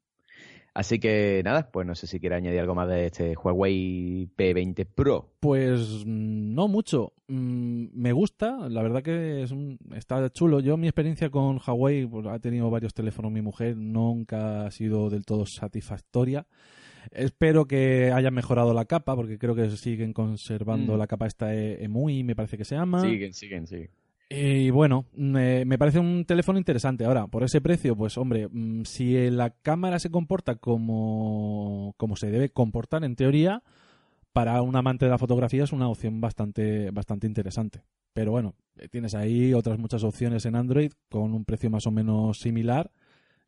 Así 0.72 1.00
que 1.00 1.42
nada, 1.44 1.68
pues 1.72 1.84
no 1.84 1.96
sé 1.96 2.06
si 2.06 2.20
quiere 2.20 2.36
añadir 2.36 2.60
algo 2.60 2.76
más 2.76 2.88
de 2.88 3.06
este 3.06 3.34
Huawei 3.36 4.28
P20 4.36 4.86
Pro. 4.86 5.28
Pues 5.40 6.04
mm, 6.06 6.54
no 6.54 6.68
mucho. 6.68 7.12
Mm, 7.28 7.86
Me 7.92 8.12
gusta, 8.12 8.68
la 8.68 8.80
verdad 8.82 9.02
que 9.02 9.42
es 9.42 9.50
un- 9.50 9.78
está 9.94 10.30
chulo. 10.30 10.60
Yo 10.60 10.76
mi 10.76 10.86
experiencia 10.86 11.28
con 11.28 11.58
Huawei, 11.66 12.06
pues, 12.06 12.26
ha 12.26 12.38
tenido 12.38 12.70
varios 12.70 12.94
teléfonos 12.94 13.32
mi 13.32 13.42
mujer, 13.42 13.76
nunca 13.76 14.66
ha 14.66 14.70
sido 14.70 15.10
del 15.10 15.24
todo 15.24 15.44
satisfactoria. 15.44 16.46
Espero 17.10 17.66
que 17.66 18.12
hayan 18.12 18.34
mejorado 18.34 18.72
la 18.74 18.84
capa, 18.84 19.16
porque 19.16 19.38
creo 19.38 19.54
que 19.56 19.70
siguen 19.70 20.12
conservando 20.12 20.94
Mm. 20.94 20.98
la 20.98 21.06
capa 21.08 21.26
esta 21.26 21.54
E- 21.54 21.82
EMUI, 21.84 22.22
me 22.22 22.36
parece 22.36 22.56
que 22.56 22.64
se 22.64 22.76
llama. 22.76 23.00
Siguen, 23.00 23.32
siguen, 23.32 23.66
siguen. 23.66 23.90
Y 24.32 24.70
bueno, 24.70 25.06
me, 25.16 25.66
parece 25.76 25.98
un 25.98 26.24
teléfono 26.24 26.56
interesante. 26.56 27.04
Ahora, 27.04 27.26
por 27.26 27.42
ese 27.42 27.60
precio, 27.60 27.96
pues 27.96 28.16
hombre, 28.16 28.46
mm, 28.48 28.84
si 28.84 29.28
la 29.28 29.50
cámara 29.50 29.98
se 29.98 30.10
comporta 30.10 30.54
como, 30.54 31.94
como 31.96 32.14
se 32.14 32.30
debe 32.30 32.50
comportar 32.50 33.02
en 33.02 33.16
teoría, 33.16 33.64
para 34.32 34.62
un 34.62 34.76
amante 34.76 35.06
de 35.06 35.10
la 35.10 35.18
fotografía 35.18 35.64
es 35.64 35.72
una 35.72 35.88
opción 35.88 36.20
bastante, 36.20 36.92
bastante 36.92 37.26
interesante. 37.26 37.82
Pero 38.12 38.30
bueno, 38.30 38.54
eh, 38.76 38.88
tienes 38.88 39.16
ahí 39.16 39.52
otras 39.52 39.80
muchas 39.80 40.04
opciones 40.04 40.46
en 40.46 40.54
Android 40.54 40.92
con 41.08 41.34
un 41.34 41.44
precio 41.44 41.68
más 41.68 41.88
o 41.88 41.90
menos 41.90 42.38
similar 42.38 42.92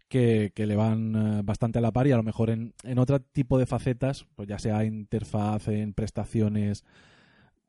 que, 0.08 0.50
que 0.52 0.66
le 0.66 0.74
van 0.74 1.14
eh, 1.14 1.42
bastante 1.44 1.78
a 1.78 1.82
la 1.82 1.92
par 1.92 2.08
y 2.08 2.12
a 2.12 2.16
lo 2.16 2.24
mejor 2.24 2.50
en, 2.50 2.74
en 2.82 2.98
otro 2.98 3.20
tipo 3.20 3.56
de 3.56 3.66
facetas, 3.66 4.26
pues 4.34 4.48
ya 4.48 4.58
sea 4.58 4.84
interfaz, 4.84 5.68
en 5.68 5.94
prestaciones, 5.94 6.84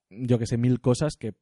yo 0.10 0.40
que 0.40 0.48
sé, 0.48 0.58
mil 0.58 0.82
cosas 0.82 1.16
que 1.16 1.36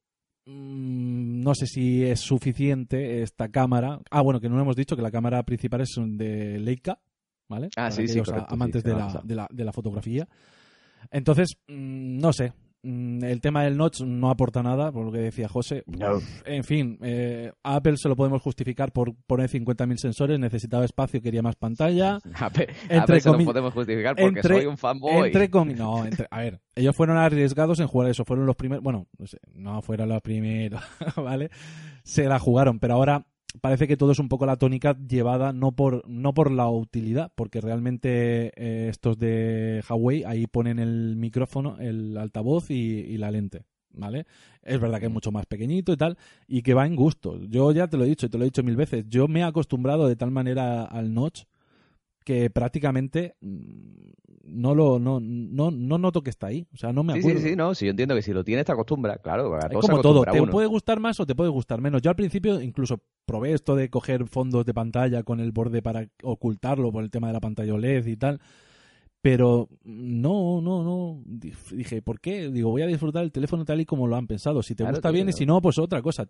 no 0.45 1.53
sé 1.55 1.67
si 1.67 2.03
es 2.03 2.19
suficiente 2.19 3.21
esta 3.21 3.49
cámara. 3.49 3.99
Ah, 4.09 4.21
bueno, 4.21 4.39
que 4.39 4.49
no 4.49 4.59
hemos 4.59 4.75
dicho 4.75 4.95
que 4.95 5.01
la 5.01 5.11
cámara 5.11 5.43
principal 5.43 5.81
es 5.81 5.95
de 5.97 6.59
Leica, 6.59 6.99
¿vale? 7.47 7.67
Ah, 7.75 7.89
Para 7.89 7.91
sí, 7.91 8.07
sí, 8.07 8.21
correcto, 8.21 8.53
amantes 8.53 8.83
de, 8.83 8.93
la, 8.93 9.21
de, 9.23 9.35
la, 9.35 9.47
de 9.51 9.65
la 9.65 9.71
fotografía. 9.71 10.27
Entonces, 11.11 11.55
mm, 11.67 12.19
no 12.19 12.33
sé. 12.33 12.53
Mm, 12.83 13.23
El 13.23 13.41
tema 13.41 13.63
del 13.63 13.77
notch 13.77 14.01
no 14.01 14.29
aporta 14.31 14.63
nada, 14.63 14.91
por 14.91 15.05
lo 15.05 15.11
que 15.11 15.19
decía 15.19 15.47
José. 15.47 15.83
No. 15.85 16.19
En 16.45 16.63
fin, 16.63 16.97
eh, 17.01 17.51
a 17.63 17.75
Apple 17.75 17.95
se 17.97 18.09
lo 18.09 18.15
podemos 18.15 18.41
justificar 18.41 18.91
por 18.91 19.13
poner 19.27 19.49
50.000 19.49 19.97
sensores, 19.97 20.39
necesitaba 20.39 20.83
espacio, 20.85 21.21
quería 21.21 21.41
más 21.43 21.55
pantalla. 21.55 22.17
Apple, 22.33 22.67
Entre 22.83 22.97
Apple 22.97 23.21
se 23.21 23.29
lo 23.31 23.37
podemos 23.45 23.73
justificar 23.73 24.15
porque 24.15 24.39
entre- 24.39 24.55
soy 24.55 24.65
un 24.65 24.77
fanboy. 24.77 25.27
Entre 25.27 25.49
no, 25.75 26.05
entre- 26.05 26.27
a 26.31 26.39
ver, 26.39 26.59
ellos 26.75 26.95
fueron 26.95 27.17
arriesgados 27.17 27.79
en 27.79 27.87
jugar 27.87 28.09
eso, 28.09 28.25
fueron 28.25 28.45
los 28.45 28.55
primeros, 28.55 28.83
bueno, 28.83 29.07
no 29.17 29.27
sé, 29.27 29.37
no 29.53 29.81
fueron 29.81 30.09
los 30.09 30.21
primeros, 30.21 30.81
¿vale? 31.17 31.51
Se 32.03 32.25
la 32.25 32.39
jugaron, 32.39 32.79
pero 32.79 32.95
ahora 32.95 33.25
parece 33.59 33.87
que 33.87 33.97
todo 33.97 34.11
es 34.11 34.19
un 34.19 34.29
poco 34.29 34.45
la 34.45 34.55
tónica 34.55 34.97
llevada 34.97 35.51
no 35.51 35.73
por 35.73 36.07
no 36.07 36.33
por 36.33 36.51
la 36.51 36.69
utilidad, 36.69 37.31
porque 37.35 37.61
realmente 37.61 38.51
eh, 38.55 38.89
estos 38.89 39.17
de 39.17 39.83
Huawei 39.89 40.23
ahí 40.23 40.47
ponen 40.47 40.79
el 40.79 41.15
micrófono, 41.17 41.77
el 41.79 42.17
altavoz 42.17 42.71
y, 42.71 42.73
y 42.73 43.17
la 43.17 43.31
lente. 43.31 43.65
¿Vale? 43.93 44.25
Es 44.63 44.79
verdad 44.79 45.01
que 45.01 45.07
es 45.07 45.11
mucho 45.11 45.33
más 45.33 45.45
pequeñito 45.45 45.91
y 45.91 45.97
tal, 45.97 46.17
y 46.47 46.61
que 46.61 46.73
va 46.73 46.87
en 46.87 46.95
gusto. 46.95 47.43
Yo 47.43 47.73
ya 47.73 47.89
te 47.89 47.97
lo 47.97 48.05
he 48.05 48.07
dicho, 48.07 48.29
te 48.29 48.37
lo 48.37 48.45
he 48.45 48.47
dicho 48.47 48.63
mil 48.63 48.77
veces. 48.77 49.03
Yo 49.09 49.27
me 49.27 49.41
he 49.41 49.43
acostumbrado 49.43 50.07
de 50.07 50.15
tal 50.15 50.31
manera 50.31 50.85
al 50.85 51.13
notch 51.13 51.43
que 52.23 52.49
prácticamente 52.49 53.35
mm, 53.41 54.11
no 54.43 54.75
lo 54.75 54.99
no, 54.99 55.19
no, 55.19 55.71
no 55.71 55.97
noto 55.97 56.21
que 56.21 56.29
está 56.29 56.47
ahí. 56.47 56.65
O 56.73 56.77
sea, 56.77 56.91
no 56.93 57.03
me 57.03 57.13
Sí, 57.13 57.19
acuerdo. 57.19 57.39
sí, 57.39 57.49
sí, 57.49 57.55
no, 57.55 57.75
si 57.75 57.85
yo 57.85 57.91
entiendo 57.91 58.15
que 58.15 58.21
si 58.21 58.33
lo 58.33 58.43
tienes 58.43 58.65
te 58.65 58.71
acostumbras, 58.71 59.19
claro, 59.19 59.53
a 59.55 59.67
Es 59.67 59.77
como 59.79 60.01
todo, 60.01 60.23
te 60.23 60.41
uno. 60.41 60.51
puede 60.51 60.67
gustar 60.67 60.99
más 60.99 61.19
o 61.19 61.25
te 61.25 61.35
puede 61.35 61.49
gustar 61.49 61.81
menos. 61.81 62.01
Yo 62.01 62.09
al 62.09 62.15
principio 62.15 62.61
incluso 62.61 63.01
probé 63.25 63.53
esto 63.53 63.75
de 63.75 63.89
coger 63.89 64.27
fondos 64.27 64.65
de 64.65 64.73
pantalla 64.73 65.23
con 65.23 65.39
el 65.39 65.51
borde 65.51 65.81
para 65.81 66.07
ocultarlo 66.23 66.91
por 66.91 67.03
el 67.03 67.09
tema 67.11 67.27
de 67.27 67.33
la 67.33 67.39
pantalla 67.39 67.73
OLED 67.73 68.05
y 68.07 68.17
tal. 68.17 68.39
Pero 69.21 69.69
no, 69.83 70.61
no, 70.61 70.83
no. 70.83 71.21
Dije, 71.25 72.01
¿por 72.01 72.19
qué? 72.19 72.49
Digo, 72.49 72.71
voy 72.71 72.81
a 72.81 72.87
disfrutar 72.87 73.23
el 73.23 73.31
teléfono 73.31 73.63
tal 73.65 73.79
y 73.79 73.85
como 73.85 74.07
lo 74.07 74.15
han 74.15 74.25
pensado. 74.25 74.63
Si 74.63 74.73
te 74.73 74.83
Claro, 74.83 74.95
gusta 74.95 75.11
bien 75.11 75.29
y 75.29 75.33
si 75.33 75.45
no, 75.45 75.61
pues 75.61 75.77
otra 75.77 76.01
cosa. 76.01 76.27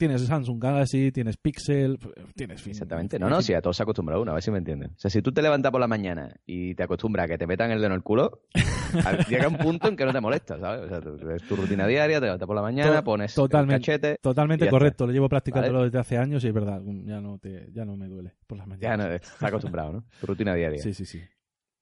Tienes 0.00 0.22
Samsung 0.24 0.58
Galaxy, 0.58 1.12
tienes 1.12 1.36
Pixel, 1.36 1.98
tienes 2.34 2.62
fin. 2.62 2.70
Exactamente. 2.70 3.16
en 3.16 3.20
No, 3.20 3.28
no, 3.28 3.42
sí, 3.42 3.52
a 3.52 3.60
todos 3.60 3.76
se 3.76 3.82
acostumbra 3.82 4.18
uno, 4.18 4.30
a 4.30 4.34
ver 4.34 4.42
si 4.42 4.50
me 4.50 4.56
entienden. 4.56 4.92
O 4.92 4.98
sea, 4.98 5.10
si 5.10 5.20
tú 5.20 5.30
te 5.30 5.42
levantas 5.42 5.70
por 5.70 5.78
la 5.78 5.86
mañana 5.86 6.34
y 6.46 6.74
te 6.74 6.82
acostumbras 6.84 7.24
a 7.26 7.28
que 7.28 7.36
te 7.36 7.46
metan 7.46 7.70
el 7.70 7.80
dedo 7.80 7.88
en 7.88 7.92
el 7.92 8.02
culo, 8.02 8.40
llega 9.28 9.46
un 9.48 9.58
punto 9.58 9.88
en 9.88 9.96
que 9.96 10.06
no 10.06 10.12
te 10.14 10.20
molesta, 10.22 10.58
¿sabes? 10.58 10.86
O 10.86 10.88
sea, 10.88 11.02
tú- 11.02 11.18
es 11.30 11.42
tu 11.46 11.54
rutina 11.54 11.86
diaria, 11.86 12.18
te 12.18 12.24
levantas 12.24 12.46
por 12.46 12.56
la 12.56 12.62
mañana, 12.62 13.04
pones 13.04 13.34
totalmente. 13.34 13.74
el 13.74 13.98
cachete, 13.98 14.18
Totalmente 14.22 14.64
ya 14.64 14.70
correcto, 14.70 15.06
lo 15.06 15.12
llevo 15.12 15.28
practicándolo 15.28 15.80
Vale. 15.80 15.84
desde 15.90 15.98
hace 15.98 16.16
años 16.16 16.42
y 16.44 16.48
es 16.48 16.54
verdad, 16.54 16.80
ya 17.04 17.20
no 17.20 17.36
te, 17.38 17.68
ya 17.72 17.84
no 17.84 17.94
me 17.98 18.08
duele 18.08 18.32
por 18.46 18.56
las 18.56 18.66
ya 18.66 18.96
mañanas. 18.96 19.06
no, 19.06 19.14
estás 19.14 19.42
acostumbrado, 19.42 19.92
¿no? 19.92 20.04
Tu 20.18 20.26
rutina 20.26 20.54
diaria. 20.54 20.82
Sí, 20.82 20.94
sí, 20.94 21.04
sí. 21.04 21.20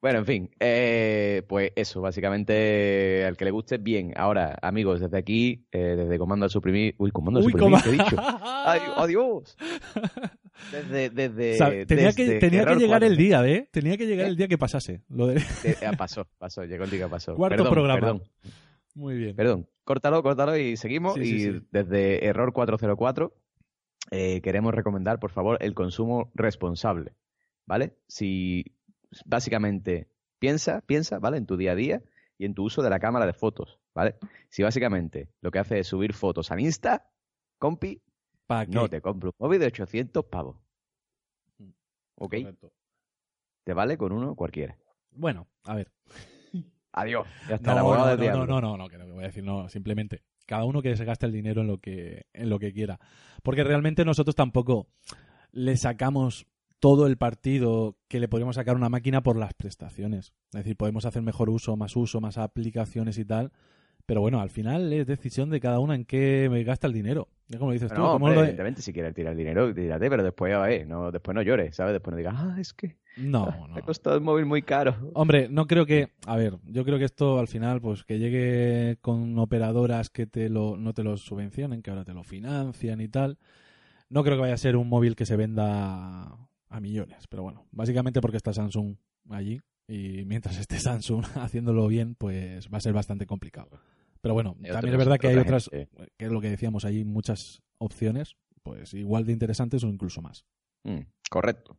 Bueno, 0.00 0.20
en 0.20 0.26
fin, 0.26 0.50
eh, 0.60 1.42
pues 1.48 1.72
eso, 1.74 2.00
básicamente 2.00 3.24
al 3.24 3.36
que 3.36 3.44
le 3.44 3.50
guste, 3.50 3.78
bien. 3.78 4.12
Ahora, 4.16 4.56
amigos, 4.62 5.00
desde 5.00 5.18
aquí, 5.18 5.66
eh, 5.72 5.96
desde 5.96 6.18
Comando 6.18 6.44
al 6.44 6.50
Suprimir... 6.50 6.94
Uy, 6.98 7.10
Comando 7.10 7.40
al 7.40 7.44
Suprimir, 7.44 7.64
cómo- 7.64 7.82
¿qué 7.82 7.88
he 7.88 7.92
dicho? 7.92 8.16
¡Ay, 8.42 8.80
adiós! 8.96 9.56
Desde, 10.72 11.10
desde, 11.10 11.54
O 11.54 11.56
sea, 11.56 11.86
tenía 11.86 12.12
que, 12.12 12.38
tenía 12.38 12.64
llegar 12.76 13.02
el 13.02 13.10
4. 13.14 13.16
día, 13.16 13.46
¿eh? 13.48 13.68
Tenía 13.72 13.96
que 13.96 14.06
llegar 14.06 14.26
¿Eh? 14.26 14.30
el 14.30 14.36
día 14.36 14.46
que 14.46 14.58
pasase. 14.58 15.02
Lo 15.08 15.26
de... 15.26 15.42
Ah, 15.86 15.92
pasó, 15.98 16.26
pasó, 16.38 16.64
llegó 16.64 16.84
el 16.84 16.90
día 16.90 17.04
que 17.06 17.10
pasó. 17.10 17.34
Cuarto 17.34 17.56
Perdón, 17.56 17.72
programa. 17.72 18.00
Perdón, 18.00 18.22
Muy 18.94 19.16
bien. 19.16 19.34
perdón. 19.36 19.68
Córtalo, 19.84 20.22
córtalo 20.22 20.56
y 20.56 20.76
seguimos. 20.76 21.14
Sí, 21.14 21.24
sí, 21.24 21.34
y 21.34 21.40
sí. 21.40 21.60
desde 21.72 22.24
Error 22.26 22.52
404 22.52 23.32
eh, 24.10 24.40
queremos 24.42 24.74
recomendar, 24.74 25.18
por 25.18 25.30
favor, 25.30 25.58
el 25.60 25.74
consumo 25.74 26.30
responsable. 26.34 27.14
¿Vale? 27.66 27.96
Si 28.06 28.64
básicamente 29.24 30.08
piensa, 30.38 30.80
piensa, 30.82 31.18
¿vale? 31.18 31.36
En 31.38 31.46
tu 31.46 31.56
día 31.56 31.72
a 31.72 31.74
día 31.74 32.02
y 32.36 32.44
en 32.44 32.54
tu 32.54 32.64
uso 32.64 32.82
de 32.82 32.90
la 32.90 32.98
cámara 33.00 33.26
de 33.26 33.32
fotos, 33.32 33.78
¿vale? 33.94 34.16
Si 34.48 34.62
básicamente 34.62 35.28
lo 35.40 35.50
que 35.50 35.58
hace 35.58 35.78
es 35.80 35.86
subir 35.86 36.12
fotos 36.14 36.50
al 36.50 36.60
Insta, 36.60 37.10
compi, 37.58 38.00
¿Para 38.46 38.66
qué? 38.66 38.72
no 38.72 38.88
te 38.88 39.00
compro 39.00 39.30
un 39.30 39.46
móvil 39.46 39.60
de 39.60 39.66
800 39.66 40.24
pavos. 40.26 40.56
¿Ok? 42.16 42.34
Correcto. 42.36 42.72
Te 43.64 43.74
vale 43.74 43.98
con 43.98 44.12
uno 44.12 44.34
cualquiera. 44.34 44.78
Bueno, 45.10 45.48
a 45.64 45.74
ver. 45.74 45.92
Adiós. 46.92 47.26
Ya 47.48 47.56
está, 47.56 47.74
No, 47.74 47.80
abogado 47.80 48.04
no, 48.04 48.10
del 48.10 48.18
no, 48.18 48.22
diablo. 48.22 48.46
no, 48.46 48.60
no, 48.60 48.76
no, 48.76 48.88
que 48.88 48.98
no 48.98 49.04
que 49.06 49.12
voy 49.12 49.24
a 49.24 49.26
decir, 49.26 49.44
no, 49.44 49.68
simplemente 49.68 50.22
cada 50.46 50.64
uno 50.64 50.80
que 50.80 50.96
se 50.96 51.04
gaste 51.04 51.26
el 51.26 51.32
dinero 51.32 51.60
en 51.60 51.66
lo 51.66 51.78
que, 51.78 52.24
en 52.32 52.48
lo 52.48 52.58
que 52.58 52.72
quiera. 52.72 52.98
Porque 53.42 53.62
realmente 53.62 54.04
nosotros 54.06 54.34
tampoco 54.34 54.88
le 55.52 55.76
sacamos 55.76 56.46
todo 56.80 57.06
el 57.06 57.16
partido 57.16 57.96
que 58.08 58.20
le 58.20 58.28
podríamos 58.28 58.56
sacar 58.56 58.74
a 58.74 58.78
una 58.78 58.88
máquina 58.88 59.22
por 59.22 59.36
las 59.36 59.54
prestaciones. 59.54 60.32
Es 60.52 60.58
decir, 60.64 60.76
podemos 60.76 61.04
hacer 61.04 61.22
mejor 61.22 61.50
uso, 61.50 61.76
más 61.76 61.96
uso, 61.96 62.20
más 62.20 62.38
aplicaciones 62.38 63.18
y 63.18 63.24
tal. 63.24 63.52
Pero 64.06 64.22
bueno, 64.22 64.40
al 64.40 64.48
final 64.48 64.90
es 64.94 65.06
decisión 65.06 65.50
de 65.50 65.60
cada 65.60 65.80
uno 65.80 65.92
en 65.92 66.06
qué 66.06 66.48
me 66.50 66.64
gasta 66.64 66.86
el 66.86 66.94
dinero. 66.94 67.28
Es 67.50 67.56
como 67.58 67.72
dices 67.72 67.92
tú. 67.92 68.00
No, 68.00 68.12
hombre, 68.12 68.34
lo 68.34 68.40
evidentemente, 68.40 68.80
si 68.80 68.90
quieres 68.92 69.14
tirar 69.14 69.32
el 69.32 69.38
dinero, 69.38 69.74
tírate, 69.74 70.08
pero 70.08 70.22
después, 70.22 70.54
a 70.54 70.60
ver, 70.60 70.86
no, 70.86 71.10
después 71.12 71.34
no 71.34 71.42
llores, 71.42 71.76
¿sabes? 71.76 71.92
Después 71.92 72.12
no 72.12 72.16
digas, 72.16 72.34
ah, 72.38 72.56
es 72.58 72.72
que 72.72 72.96
No, 73.18 73.46
me 73.68 73.68
no. 73.68 73.76
ha 73.76 73.82
costado 73.82 74.16
el 74.16 74.22
móvil 74.22 74.46
muy 74.46 74.62
caro. 74.62 74.96
Hombre, 75.12 75.48
no 75.50 75.66
creo 75.66 75.84
que, 75.84 76.08
a 76.26 76.36
ver, 76.36 76.54
yo 76.64 76.86
creo 76.86 76.98
que 76.98 77.04
esto 77.04 77.38
al 77.38 77.48
final, 77.48 77.82
pues 77.82 78.04
que 78.04 78.18
llegue 78.18 78.96
con 79.02 79.38
operadoras 79.38 80.08
que 80.08 80.26
te 80.26 80.48
lo, 80.48 80.78
no 80.78 80.94
te 80.94 81.02
lo 81.02 81.18
subvencionen, 81.18 81.82
que 81.82 81.90
ahora 81.90 82.04
te 82.04 82.14
lo 82.14 82.22
financian 82.22 83.02
y 83.02 83.08
tal. 83.08 83.36
No 84.08 84.22
creo 84.24 84.36
que 84.36 84.42
vaya 84.42 84.54
a 84.54 84.58
ser 84.58 84.76
un 84.76 84.88
móvil 84.88 85.16
que 85.16 85.26
se 85.26 85.36
venda 85.36 86.34
a 86.68 86.80
millones, 86.80 87.26
pero 87.28 87.42
bueno, 87.42 87.66
básicamente 87.70 88.20
porque 88.20 88.36
está 88.36 88.52
Samsung 88.52 88.96
allí 89.30 89.60
y 89.88 90.24
mientras 90.26 90.58
esté 90.58 90.78
Samsung 90.80 91.24
haciéndolo 91.36 91.86
bien, 91.88 92.14
pues 92.14 92.68
va 92.72 92.78
a 92.78 92.80
ser 92.80 92.92
bastante 92.92 93.26
complicado. 93.26 93.70
Pero 94.20 94.34
bueno, 94.34 94.56
también 94.70 94.94
es 94.94 94.98
verdad 94.98 95.18
que 95.18 95.28
hay 95.28 95.34
otra 95.36 95.42
otras, 95.58 95.70
gente, 95.70 96.12
que 96.16 96.24
es 96.26 96.30
lo 96.32 96.40
que 96.40 96.50
decíamos, 96.50 96.84
hay 96.84 97.04
muchas 97.04 97.62
opciones, 97.78 98.34
pues 98.62 98.92
igual 98.94 99.24
de 99.24 99.32
interesantes 99.32 99.84
o 99.84 99.88
incluso 99.88 100.20
más. 100.20 100.44
Mm, 100.84 101.02
correcto. 101.30 101.76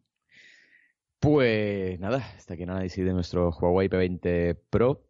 Pues 1.20 2.00
nada, 2.00 2.18
hasta 2.38 2.54
aquí 2.54 2.64
el 2.64 2.70
análisis 2.70 3.04
de 3.04 3.12
nuestro 3.14 3.50
Huawei 3.52 3.90
P20 3.90 4.58
Pro. 4.70 5.06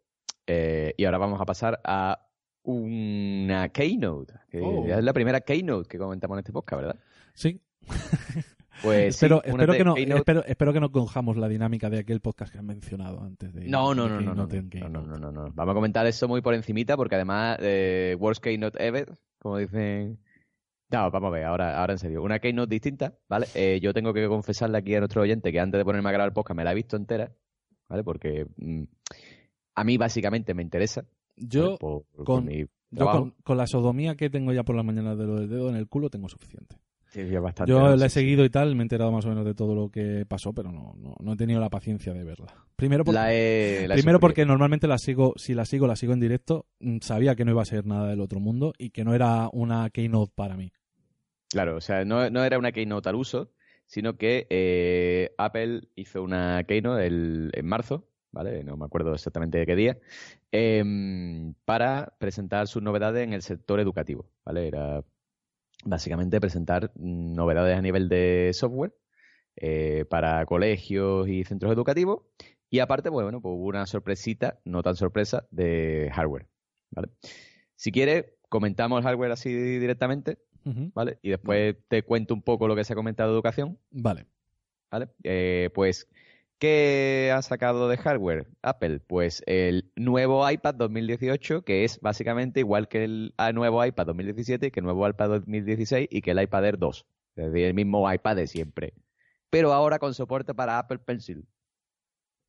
Eh, 0.46 0.92
y 0.96 1.04
ahora 1.04 1.18
vamos 1.18 1.40
a 1.40 1.44
pasar 1.46 1.80
a 1.84 2.26
una 2.64 3.68
Keynote, 3.68 4.34
que 4.50 4.60
Oh. 4.60 4.84
es 4.86 5.04
la 5.04 5.12
primera 5.12 5.40
Keynote 5.40 5.88
que 5.88 5.98
comentamos 5.98 6.34
en 6.34 6.38
este 6.40 6.52
podcast, 6.52 6.82
¿verdad? 6.82 7.00
Sí, 7.34 7.60
Pues 8.82 9.08
espero, 9.14 9.42
espero, 9.44 9.72
que 9.74 9.84
no, 9.84 9.94
espero, 10.16 10.44
espero 10.44 10.72
que 10.72 10.80
no 10.80 10.90
cojamos 10.90 11.36
la 11.36 11.48
dinámica 11.48 11.90
de 11.90 11.98
aquel 11.98 12.20
podcast 12.20 12.52
que 12.52 12.58
han 12.58 12.66
mencionado 12.66 13.22
antes 13.22 13.52
de. 13.52 13.66
No, 13.68 13.94
no, 13.94 14.04
de 14.04 14.10
no, 14.10 14.20
no, 14.20 14.34
no, 14.34 14.46
no, 14.46 14.46
no, 14.46 14.88
no, 14.88 15.02
no, 15.02 15.18
no, 15.18 15.30
no. 15.32 15.52
Vamos 15.54 15.72
a 15.72 15.74
comentar 15.74 16.06
eso 16.06 16.28
muy 16.28 16.40
por 16.40 16.54
encimita 16.54 16.96
porque 16.96 17.16
además, 17.16 17.58
eh, 17.60 18.16
worst 18.18 18.42
keynote 18.42 18.84
ever, 18.86 19.12
como 19.38 19.58
dicen... 19.58 20.18
No, 20.92 21.08
vamos 21.10 21.28
a 21.28 21.30
ver, 21.30 21.44
ahora, 21.44 21.78
ahora 21.80 21.92
en 21.92 21.98
serio. 22.00 22.20
Una 22.22 22.40
keynote 22.40 22.68
distinta, 22.74 23.14
¿vale? 23.28 23.46
Eh, 23.54 23.78
yo 23.80 23.94
tengo 23.94 24.12
que 24.12 24.26
confesarle 24.26 24.76
aquí 24.78 24.92
a 24.94 24.98
nuestro 24.98 25.22
oyente 25.22 25.52
que 25.52 25.60
antes 25.60 25.78
de 25.78 25.84
ponerme 25.84 26.08
a 26.08 26.12
grabar 26.12 26.28
el 26.30 26.32
podcast 26.34 26.56
me 26.56 26.64
la 26.64 26.72
he 26.72 26.74
visto 26.74 26.96
entera, 26.96 27.30
¿vale? 27.88 28.02
Porque 28.02 28.46
mm, 28.56 28.82
a 29.76 29.84
mí 29.84 29.96
básicamente 29.98 30.52
me 30.52 30.62
interesa. 30.62 31.04
Yo, 31.36 31.76
por- 31.78 32.02
por- 32.02 32.16
por 32.16 32.24
con- 32.24 32.44
mi 32.46 32.62
yo 32.62 32.66
trabajo. 32.96 33.18
con, 33.20 33.30
con 33.44 33.56
la 33.56 33.68
sodomía 33.68 34.16
que 34.16 34.30
tengo 34.30 34.52
ya 34.52 34.64
por 34.64 34.74
la 34.74 34.82
mañana 34.82 35.14
de 35.14 35.26
lo 35.26 35.36
del 35.38 35.48
dedo 35.48 35.68
en 35.70 35.76
el 35.76 35.86
culo 35.86 36.10
tengo 36.10 36.28
suficiente. 36.28 36.79
Sí, 37.10 37.28
sí, 37.28 37.36
bastante, 37.36 37.72
Yo 37.72 37.96
la 37.96 38.06
he 38.06 38.08
seguido 38.08 38.44
y 38.44 38.50
tal, 38.50 38.74
me 38.76 38.82
he 38.82 38.84
enterado 38.84 39.10
más 39.10 39.24
o 39.26 39.28
menos 39.30 39.44
de 39.44 39.54
todo 39.54 39.74
lo 39.74 39.90
que 39.90 40.24
pasó, 40.28 40.52
pero 40.52 40.70
no, 40.70 40.94
no, 40.96 41.16
no 41.18 41.32
he 41.32 41.36
tenido 41.36 41.58
la 41.60 41.68
paciencia 41.68 42.12
de 42.12 42.22
verla. 42.22 42.54
Primero 42.76 43.04
porque, 43.04 43.18
La 43.18 43.32
he- 43.34 43.88
la 43.88 43.94
he 43.94 43.98
primero 43.98 44.20
porque 44.20 44.46
normalmente 44.46 44.86
la 44.86 44.96
sigo, 44.96 45.34
si 45.36 45.54
la 45.54 45.64
sigo, 45.64 45.88
la 45.88 45.96
sigo 45.96 46.12
en 46.12 46.20
directo, 46.20 46.66
mm, 46.78 46.98
sabía 47.00 47.34
que 47.34 47.44
no 47.44 47.50
iba 47.50 47.62
a 47.62 47.66
ser 47.66 47.84
nada 47.84 48.08
del 48.08 48.20
otro 48.20 48.38
mundo 48.38 48.72
y 48.78 48.90
que 48.90 49.02
no 49.04 49.12
era 49.12 49.48
una 49.52 49.90
keynote 49.90 50.32
para 50.36 50.56
mí. 50.56 50.70
Claro, 51.50 51.76
o 51.76 51.80
sea, 51.80 52.04
no, 52.04 52.30
no 52.30 52.44
era 52.44 52.58
una 52.58 52.70
keynote 52.70 53.08
al 53.08 53.16
uso, 53.16 53.50
sino 53.86 54.16
que 54.16 54.46
eh, 54.48 55.34
Apple 55.36 55.88
hizo 55.96 56.22
una 56.22 56.62
keynote 56.62 57.08
el- 57.08 57.50
en 57.54 57.66
marzo, 57.66 58.06
¿vale? 58.30 58.62
No 58.62 58.76
me 58.76 58.84
acuerdo 58.84 59.12
exactamente 59.12 59.58
de 59.58 59.66
qué 59.66 59.74
día, 59.74 59.98
em, 60.52 61.54
para 61.64 62.14
presentar 62.18 62.68
sus 62.68 62.82
novedades 62.82 63.24
en 63.24 63.32
el 63.32 63.42
sector 63.42 63.80
educativo, 63.80 64.30
¿vale? 64.44 64.68
Era 64.68 65.02
básicamente 65.84 66.40
presentar 66.40 66.92
novedades 66.96 67.76
a 67.76 67.82
nivel 67.82 68.08
de 68.08 68.50
software 68.54 68.94
eh, 69.56 70.04
para 70.08 70.44
colegios 70.46 71.28
y 71.28 71.44
centros 71.44 71.72
educativos 71.72 72.20
Y 72.68 72.78
aparte, 72.78 73.10
pues, 73.10 73.24
bueno, 73.24 73.40
pues 73.40 73.52
hubo 73.52 73.66
una 73.66 73.86
sorpresita, 73.86 74.60
no 74.64 74.82
tan 74.82 74.96
sorpresa, 74.96 75.46
de 75.50 76.10
hardware, 76.14 76.46
¿vale? 76.90 77.08
Si 77.74 77.92
quieres, 77.92 78.26
comentamos 78.48 78.98
el 78.98 79.04
hardware 79.04 79.32
así 79.32 79.52
directamente. 79.54 80.38
¿vale? 80.94 81.18
Y 81.22 81.30
después 81.30 81.76
te 81.88 82.02
cuento 82.02 82.34
un 82.34 82.42
poco 82.42 82.68
lo 82.68 82.76
que 82.76 82.84
se 82.84 82.92
ha 82.92 82.96
comentado 82.96 83.30
de 83.30 83.36
educación, 83.36 83.78
Vale. 83.90 84.26
¿vale? 84.90 85.08
Eh, 85.24 85.70
pues, 85.74 86.08
¿qué 86.60 87.32
ha 87.34 87.42
sacado 87.42 87.88
de 87.88 87.96
hardware 87.96 88.46
Apple? 88.62 89.00
Pues 89.00 89.42
el 89.46 89.90
nuevo 89.96 90.48
iPad 90.48 90.74
2018, 90.76 91.62
que 91.62 91.84
es 91.84 91.98
básicamente 92.00 92.60
igual 92.60 92.86
que 92.86 93.02
el 93.02 93.34
ah, 93.38 93.52
nuevo 93.52 93.84
iPad 93.84 94.06
2017, 94.06 94.70
que 94.70 94.80
el 94.80 94.84
nuevo 94.84 95.08
iPad 95.08 95.30
2016 95.30 96.08
y 96.08 96.20
que 96.20 96.30
el 96.30 96.42
iPad 96.42 96.66
Air 96.66 96.78
2. 96.78 97.06
Es 97.36 97.46
decir, 97.46 97.64
el 97.64 97.74
mismo 97.74 98.12
iPad 98.12 98.36
de 98.36 98.46
siempre. 98.46 98.92
Pero 99.48 99.72
ahora 99.72 99.98
con 99.98 100.14
soporte 100.14 100.54
para 100.54 100.78
Apple 100.78 100.98
Pencil. 100.98 101.48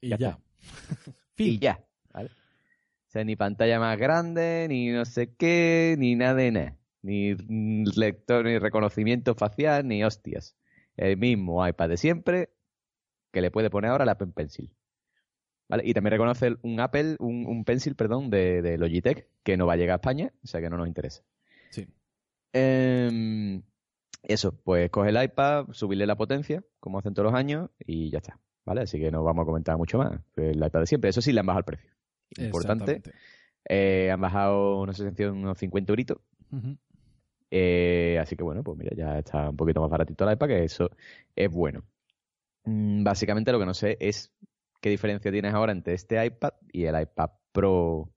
Y 0.02 0.15
Ya. 0.15 0.38
Y 1.38 1.58
ya, 1.58 1.84
¿vale? 2.13 2.30
O 2.30 3.12
sea, 3.12 3.24
ni 3.24 3.36
pantalla 3.36 3.80
más 3.80 3.97
grande, 3.97 4.67
ni 4.69 4.89
no 4.89 5.06
sé 5.06 5.34
qué, 5.34 5.95
ni 5.97 6.15
nada 6.15 6.36
de 6.36 6.52
nada. 6.52 6.78
Ni 7.02 7.34
lector, 7.34 8.45
ni 8.45 8.60
reconocimiento 8.60 9.34
facial, 9.34 9.88
ni 9.88 10.04
hostias. 10.04 10.56
El 10.97 11.17
mismo 11.17 11.67
iPad 11.67 11.89
de 11.89 11.97
siempre 11.97 12.50
que 13.32 13.41
le 13.41 13.52
puede 13.52 13.70
poner 13.70 13.91
ahora 13.91 14.06
la 14.06 14.13
Apple 14.13 14.32
Pencil. 14.34 14.72
¿Vale? 15.70 15.84
Y 15.86 15.94
también 15.94 16.12
reconoce 16.12 16.48
el- 16.48 16.60
un 16.63 16.80
Apple, 16.82 17.15
un, 17.20 17.46
un 17.46 17.63
Pencil, 17.63 17.96
perdón, 17.96 18.30
de, 18.30 18.62
de 18.62 18.78
Logitech, 18.78 19.28
que 19.44 19.56
no 19.58 19.65
va 19.65 19.74
a 19.74 19.78
llegar 19.78 19.94
a 19.94 20.02
España, 20.02 20.34
o 20.44 20.48
sea 20.48 20.60
que 20.60 20.70
no 20.70 20.78
nos 20.78 20.88
interesa. 20.88 21.24
Sí. 21.70 21.88
Em, 22.52 23.62
eso, 24.24 24.52
pues 24.63 24.89
coge 24.89 25.10
el 25.10 25.24
iPad, 25.24 25.67
subirle 25.72 26.06
la 26.06 26.17
potencia, 26.17 26.63
como 26.80 27.00
hacen 27.00 27.13
todos 27.13 27.32
los 27.32 27.39
años, 27.39 27.70
y 27.86 28.10
ya 28.10 28.17
está. 28.20 28.39
¿Vale? 28.65 28.82
Así 28.82 29.00
que 29.00 29.10
no 29.12 29.24
vamos 29.24 29.44
a 29.44 29.46
comentar 29.46 29.78
mucho 29.78 29.98
más. 29.98 30.20
El 30.36 30.58
iPad 30.63 30.82
de 30.82 30.86
siempre. 30.88 31.10
Eso 31.10 31.22
sí, 31.22 31.32
le 31.32 31.39
han 31.39 31.46
bajado 31.46 31.60
el 31.60 31.65
precio. 31.65 31.89
Importante. 32.38 33.02
Eh, 33.67 34.12
han 34.12 34.22
bajado, 34.22 34.86
no 34.86 34.94
sé 34.94 35.12
si 35.15 35.24
unos 35.24 35.58
50 35.58 35.91
euritos. 35.91 36.17
Eh, 37.50 38.17
así 38.22 38.36
que 38.36 38.44
bueno, 38.44 38.63
pues 38.63 38.78
mira, 38.78 38.96
ya 38.96 39.20
está 39.20 39.50
un 39.50 39.58
poquito 39.58 39.82
más 39.82 39.89
baratito 39.89 40.26
el 40.28 40.34
iPad, 40.34 40.48
que 40.48 40.63
eso 40.63 40.89
es 41.36 41.50
bueno. 41.50 41.84
Mm, 42.65 43.04
básicamente 43.04 43.52
lo 43.52 43.60
que 43.60 43.65
no 43.65 43.74
sé 43.74 43.97
es 44.00 44.32
qué 44.82 44.89
diferencia 44.89 45.32
tienes 45.32 45.54
ahora 45.54 45.71
entre 45.71 45.93
este 45.93 46.24
iPad 46.26 46.54
y 46.71 46.84
el 46.86 47.00
iPad 47.00 47.30
Pro 47.52 48.10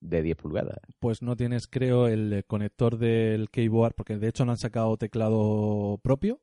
de 0.00 0.22
10 0.22 0.36
pulgadas. 0.36 0.78
Pues 0.98 1.22
no 1.22 1.36
tienes, 1.36 1.66
creo, 1.66 2.08
el 2.08 2.32
eh, 2.32 2.42
conector 2.44 2.98
del 2.98 3.48
keyboard, 3.50 3.94
porque 3.94 4.18
de 4.18 4.28
hecho 4.28 4.44
no 4.44 4.52
han 4.52 4.58
sacado 4.58 4.96
teclado 4.96 5.98
propio. 6.02 6.40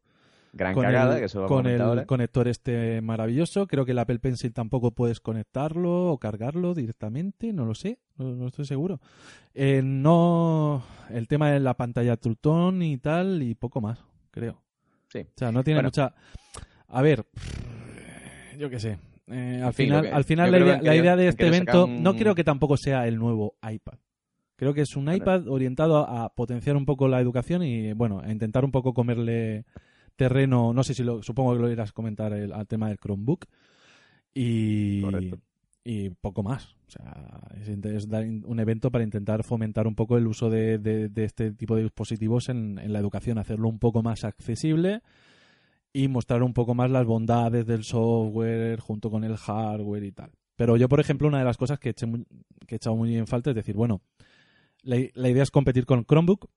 Gran 0.54 0.74
con 0.74 0.84
cagada, 0.84 1.14
el, 1.14 1.20
que 1.20 1.26
eso 1.28 1.46
con 1.46 1.66
el 1.66 1.80
ahora. 1.80 2.06
conector 2.06 2.48
este 2.50 3.00
maravilloso. 3.02 3.68
Creo 3.68 3.86
que 3.86 3.92
el 3.92 4.00
Apple 4.00 4.20
Pencil 4.20 4.52
tampoco 4.52 4.92
puedes 4.92 5.22
conectarlo 5.22 6.08
o 6.12 6.18
cargarlo 6.18 6.74
directamente, 6.74 7.54
no 7.54 7.66
lo 7.66 7.74
sé, 7.74 8.00
no, 8.18 8.36
no 8.36 8.48
estoy 8.48 8.66
seguro. 8.66 9.00
Eh, 9.54 9.82
no, 9.84 10.84
el 11.10 11.28
tema 11.30 11.52
de 11.52 11.62
la 11.62 11.76
pantalla 11.76 12.18
Trutón 12.18 12.82
y 12.82 12.98
tal 12.98 13.42
y 13.44 13.56
poco 13.56 13.80
más, 13.80 14.04
creo. 14.32 14.62
Sí. 15.08 15.20
O 15.20 15.34
sea, 15.38 15.52
no 15.54 15.64
tiene 15.64 15.78
Bueno. 15.80 15.88
mucha. 15.88 16.14
A 16.92 17.02
ver, 17.02 17.26
yo 18.60 18.70
qué 18.70 18.80
sé. 18.80 18.98
Eh, 19.28 19.62
al 19.64 19.74
fin, 19.74 19.88
final, 19.88 20.02
que- 20.04 20.10
al 20.12 20.24
final 20.26 20.52
la 20.52 20.58
idea, 20.60 21.16
la 21.16 21.16
de 21.16 21.28
este 21.30 21.48
evento 21.48 21.86
un- 21.86 22.04
no 22.04 22.16
creo 22.16 22.36
que 22.36 22.44
tampoco 22.44 22.76
sea 22.78 23.08
el 23.08 23.18
nuevo 23.18 23.56
iPad. 23.62 23.98
Creo 24.58 24.74
que 24.74 24.82
es 24.82 24.96
un 24.96 25.12
iPad 25.12 25.48
orientado 25.48 25.98
a, 25.98 26.26
a 26.26 26.30
potenciar 26.36 26.76
un 26.76 26.86
poco 26.86 27.08
la 27.08 27.20
educación 27.20 27.64
y, 27.64 27.94
bueno, 27.94 28.20
a 28.24 28.32
intentar 28.32 28.64
un 28.64 28.72
poco 28.72 28.94
comerle 28.94 29.66
terreno. 30.16 30.72
No 30.74 30.84
sé 30.84 30.94
si 30.94 31.04
lo, 31.04 31.24
supongo 31.24 31.54
que 31.56 31.62
lo 31.62 31.72
irás 31.72 31.90
a 31.90 31.94
comentar 31.94 32.32
el, 32.34 32.54
al 32.54 32.68
tema 32.68 32.90
del 32.90 33.00
Chromebook. 33.00 33.46
Y, 34.34 35.02
Correcto. 35.02 35.40
y 35.84 36.10
poco 36.12 36.44
más. 36.44 36.76
O 36.88 36.92
sea, 36.92 37.42
es, 37.60 38.08
dar 38.08 38.24
un 38.26 38.60
evento 38.60 38.92
para 38.92 39.04
intentar 39.04 39.44
fomentar 39.44 39.88
un 39.88 39.96
poco 39.96 40.18
el 40.18 40.28
uso 40.28 40.50
de, 40.50 40.78
de- 40.78 41.10
de 41.10 41.24
este 41.24 41.52
tipo 41.54 41.76
de 41.76 41.84
dispositivos 41.84 42.50
en, 42.50 42.78
en 42.80 42.94
la 42.94 43.00
educación, 43.00 43.38
hacerlo 43.40 43.68
un 43.68 43.80
poco 43.80 44.04
más 44.04 44.24
accesible 44.26 45.02
y 45.94 46.08
mostrar 46.08 46.44
un 46.44 46.54
poco 46.54 46.74
más 46.76 46.90
las 46.92 47.06
bondades 47.06 47.66
del 47.66 47.84
software 47.84 48.80
junto 48.80 49.10
con 49.10 49.24
el 49.24 49.38
hardware 49.38 50.04
y 50.04 50.12
tal. 50.12 50.32
Pero 50.56 50.78
yo, 50.78 50.88
por 50.90 51.00
ejemplo, 51.00 51.28
una 51.28 51.40
de 51.40 51.46
las 51.46 51.58
cosas 51.58 51.80
que, 51.80 51.90
eché 51.90 52.06
muy- 52.06 52.26
que 52.68 52.76
he 52.76 52.78
echado 52.78 52.96
muy 52.96 53.16
en 53.18 53.28
falta 53.28 53.50
es 53.52 53.56
decir, 53.56 53.76
bueno, 53.76 54.02
la, 54.84 54.98
la 55.14 55.30
idea 55.30 55.44
es 55.44 55.52
competir 55.52 55.86
con 55.86 56.06
Chromebook, 56.06 56.48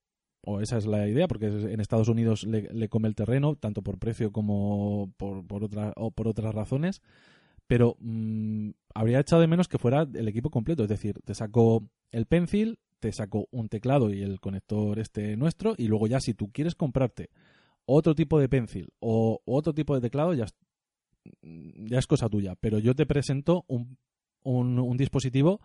o 0.46 0.60
esa 0.60 0.76
es 0.76 0.86
la 0.86 1.08
idea, 1.08 1.26
porque 1.26 1.46
en 1.46 1.80
Estados 1.80 2.08
Unidos 2.08 2.44
le, 2.44 2.68
le 2.72 2.88
come 2.88 3.08
el 3.08 3.14
terreno, 3.14 3.56
tanto 3.56 3.82
por 3.82 3.98
precio 3.98 4.30
como 4.30 5.12
por, 5.16 5.46
por, 5.46 5.64
otra- 5.64 5.92
o 5.96 6.10
por 6.10 6.28
otras 6.28 6.54
razones. 6.54 7.00
Pero 7.66 7.96
mm, 8.00 8.70
habría 8.94 9.20
echado 9.20 9.40
de 9.42 9.48
menos 9.48 9.68
que 9.68 9.78
fuera 9.78 10.06
el 10.14 10.28
equipo 10.28 10.50
completo, 10.50 10.82
es 10.82 10.88
decir, 10.88 11.20
te 11.24 11.34
saco 11.34 11.88
el 12.10 12.26
pencil, 12.26 12.78
te 13.00 13.12
saco 13.12 13.48
un 13.50 13.68
teclado 13.68 14.12
y 14.12 14.22
el 14.22 14.40
conector 14.40 14.98
este 14.98 15.36
nuestro, 15.36 15.74
y 15.78 15.88
luego 15.88 16.06
ya 16.06 16.20
si 16.20 16.34
tú 16.34 16.50
quieres 16.52 16.74
comprarte 16.74 17.30
otro 17.86 18.14
tipo 18.14 18.38
de 18.38 18.48
pencil 18.48 18.92
o 19.00 19.40
otro 19.44 19.74
tipo 19.74 19.94
de 19.94 20.00
teclado, 20.00 20.34
ya 20.34 20.44
es, 20.44 20.54
ya 21.42 21.98
es 21.98 22.06
cosa 22.06 22.28
tuya. 22.28 22.54
Pero 22.60 22.78
yo 22.78 22.94
te 22.94 23.06
presento 23.06 23.64
un, 23.68 23.98
un, 24.42 24.78
un 24.78 24.96
dispositivo 24.96 25.60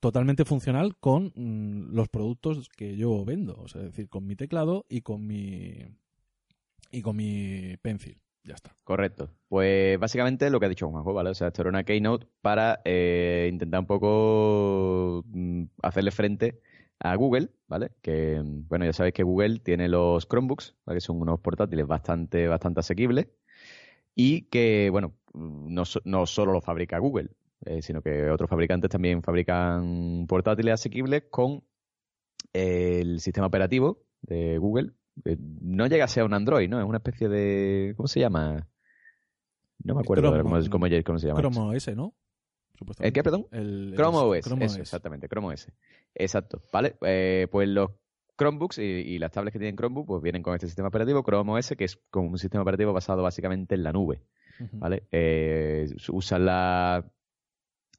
totalmente 0.00 0.44
funcional 0.44 0.96
con 0.98 1.32
mm, 1.34 1.94
los 1.94 2.08
productos 2.08 2.68
que 2.68 2.96
yo 2.96 3.24
vendo, 3.24 3.56
o 3.58 3.68
sea, 3.68 3.82
es 3.82 3.88
decir, 3.88 4.08
con 4.08 4.26
mi 4.26 4.36
teclado 4.36 4.84
y 4.88 5.00
con 5.00 5.26
mi 5.26 5.84
y 6.90 7.02
con 7.02 7.16
mi 7.16 7.76
pencil. 7.82 8.20
Ya 8.44 8.54
está. 8.54 8.76
Correcto. 8.84 9.28
Pues 9.48 9.98
básicamente 9.98 10.50
lo 10.50 10.60
que 10.60 10.66
ha 10.66 10.68
dicho 10.68 10.88
Juanjo, 10.88 11.12
¿vale? 11.12 11.30
O 11.30 11.34
sea, 11.34 11.48
esto 11.48 11.62
era 11.62 11.70
una 11.70 11.82
keynote 11.82 12.28
para 12.40 12.80
eh, 12.84 13.48
intentar 13.52 13.80
un 13.80 13.86
poco 13.86 15.24
mm, 15.26 15.64
hacerle 15.82 16.12
frente 16.12 16.60
a 17.00 17.14
Google, 17.16 17.50
¿vale? 17.68 17.90
Que, 18.02 18.40
mm, 18.42 18.68
bueno, 18.68 18.84
ya 18.84 18.92
sabéis 18.92 19.14
que 19.14 19.22
Google 19.22 19.58
tiene 19.60 19.88
los 19.88 20.26
Chromebooks, 20.28 20.74
¿vale? 20.86 20.96
Que 20.96 21.00
son 21.00 21.20
unos 21.20 21.40
portátiles 21.40 21.86
bastante, 21.86 22.48
bastante 22.48 22.80
asequibles 22.80 23.28
y 24.14 24.42
que, 24.42 24.88
bueno, 24.90 25.12
mm, 25.34 25.74
no, 25.74 25.82
no 26.04 26.26
solo 26.26 26.52
los 26.52 26.64
fabrica 26.64 26.98
Google, 26.98 27.30
eh, 27.64 27.82
sino 27.82 28.02
que 28.02 28.30
otros 28.30 28.48
fabricantes 28.48 28.90
también 28.90 29.22
fabrican 29.22 30.26
portátiles 30.28 30.74
asequibles 30.74 31.24
con 31.30 31.62
el 32.52 33.20
sistema 33.20 33.46
operativo 33.46 34.02
de 34.22 34.58
Google. 34.58 34.92
Eh, 35.24 35.36
No 35.60 35.86
llega 35.86 36.04
a 36.04 36.08
ser 36.08 36.24
un 36.24 36.34
Android, 36.34 36.68
¿no? 36.68 36.78
Es 36.80 36.86
una 36.86 36.98
especie 36.98 37.28
de... 37.28 37.94
¿Cómo 37.96 38.06
se 38.08 38.20
llama? 38.20 38.66
No 39.84 39.94
me 39.94 40.00
acuerdo 40.00 40.30
cómo, 40.42 40.56
cómo- 40.70 40.86
cómo 41.04 41.18
se 41.18 41.26
llama. 41.28 41.40
Chrome 41.40 41.76
OS, 41.76 41.94
¿no? 41.94 42.14
¿El 43.00 43.12
qué, 43.12 43.22
perdón? 43.22 43.46
El, 43.50 43.94
Chrome 43.96 44.18
OS, 44.18 44.44
Chrome 44.44 44.64
eso, 44.64 44.74
OS. 44.74 44.80
exactamente, 44.80 45.28
Chrome 45.28 45.48
OS. 45.48 45.68
Exacto, 46.14 46.62
¿vale? 46.72 46.96
Eh, 47.02 47.48
pues 47.50 47.68
los 47.68 47.90
Chromebooks 48.38 48.78
y, 48.78 48.82
y 48.82 49.18
las 49.18 49.32
tablets 49.32 49.52
que 49.52 49.58
tienen 49.58 49.76
Chromebook 49.76 50.06
pues 50.06 50.22
vienen 50.22 50.42
con 50.42 50.54
este 50.54 50.66
sistema 50.66 50.88
operativo, 50.88 51.22
Chrome 51.22 51.52
OS, 51.52 51.74
que 51.76 51.84
es 51.84 51.96
como 52.10 52.28
un 52.28 52.38
sistema 52.38 52.62
operativo 52.62 52.92
basado 52.92 53.22
básicamente 53.22 53.74
en 53.74 53.82
la 53.82 53.92
nube, 53.92 54.22
Ujú. 54.60 54.78
¿vale? 54.78 55.04
Eh, 55.10 55.88
usan 56.10 56.46
la, 56.46 57.10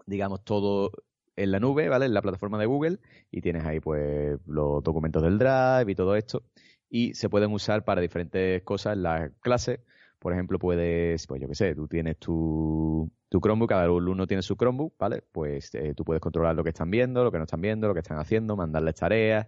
digamos, 0.06 0.44
todo 0.44 0.92
en 1.36 1.52
la 1.52 1.60
nube, 1.60 1.90
¿vale? 1.90 2.06
En 2.06 2.14
la 2.14 2.22
plataforma 2.22 2.58
de 2.58 2.66
Google 2.66 3.00
y 3.32 3.42
tienes 3.42 3.64
ahí 3.66 3.80
pues 3.80 4.40
los 4.46 4.84
documentos 4.84 5.22
del 5.24 5.38
Drive 5.38 5.92
y 5.92 5.96
todo 5.96 6.16
esto 6.16 6.44
y 6.90 7.14
se 7.14 7.30
pueden 7.30 7.52
usar 7.52 7.84
para 7.84 8.02
diferentes 8.02 8.64
cosas 8.64 8.94
en 8.94 9.04
las 9.04 9.32
clases. 9.42 9.80
Por 10.20 10.34
ejemplo, 10.34 10.60
puedes, 10.60 11.28
pues 11.28 11.42
yo 11.42 11.48
qué 11.48 11.56
sé, 11.56 11.76
tú 11.76 11.88
tienes 11.88 12.18
tu, 12.18 13.12
tu 13.30 13.40
Chromebook, 13.40 13.70
cada 13.70 13.84
alumno 13.84 14.28
tiene 14.28 14.42
su 14.42 14.56
Chromebook, 14.56 14.96
¿vale? 14.98 15.24
Pues 15.32 15.74
eh, 15.76 15.94
tú 15.96 16.04
puedes 16.04 16.22
controlar 16.22 16.56
lo 16.56 16.64
que 16.64 16.70
están 16.70 16.90
viendo, 16.90 17.24
lo 17.24 17.32
que 17.32 17.38
no 17.38 17.44
están 17.44 17.62
viendo, 17.62 17.88
lo 17.88 17.94
que 17.94 18.00
están 18.02 18.20
haciendo, 18.20 18.56
mandarles 18.56 18.96
tareas, 18.96 19.48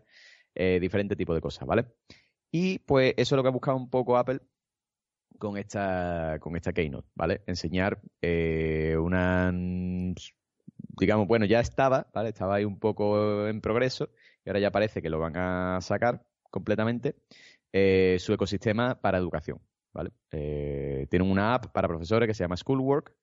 eh, 0.55 0.79
diferente 0.79 1.15
tipo 1.15 1.33
de 1.33 1.41
cosas, 1.41 1.67
¿vale? 1.67 1.85
Y 2.51 2.79
pues 2.79 3.13
eso 3.17 3.35
es 3.35 3.37
lo 3.37 3.43
que 3.43 3.49
ha 3.49 3.51
buscado 3.51 3.77
un 3.77 3.89
poco 3.89 4.17
Apple 4.17 4.41
con 5.39 5.57
esta, 5.57 6.37
con 6.39 6.55
esta 6.55 6.73
Keynote, 6.73 7.07
¿vale? 7.15 7.41
Enseñar 7.47 8.01
eh, 8.21 8.95
una, 8.99 9.51
digamos, 10.99 11.27
bueno, 11.27 11.45
ya 11.45 11.59
estaba, 11.59 12.07
¿vale? 12.13 12.29
Estaba 12.29 12.55
ahí 12.55 12.65
un 12.65 12.79
poco 12.79 13.47
en 13.47 13.61
progreso 13.61 14.09
y 14.45 14.49
ahora 14.49 14.59
ya 14.59 14.71
parece 14.71 15.01
que 15.01 15.09
lo 15.09 15.19
van 15.19 15.37
a 15.37 15.79
sacar 15.81 16.25
completamente, 16.49 17.15
eh, 17.71 18.17
su 18.19 18.33
ecosistema 18.33 18.99
para 18.99 19.17
educación, 19.17 19.61
¿vale? 19.93 20.11
Eh, 20.31 21.07
tienen 21.09 21.29
una 21.29 21.55
app 21.55 21.67
para 21.67 21.87
profesores 21.87 22.27
que 22.27 22.33
se 22.33 22.43
llama 22.43 22.57
Schoolwork. 22.57 23.15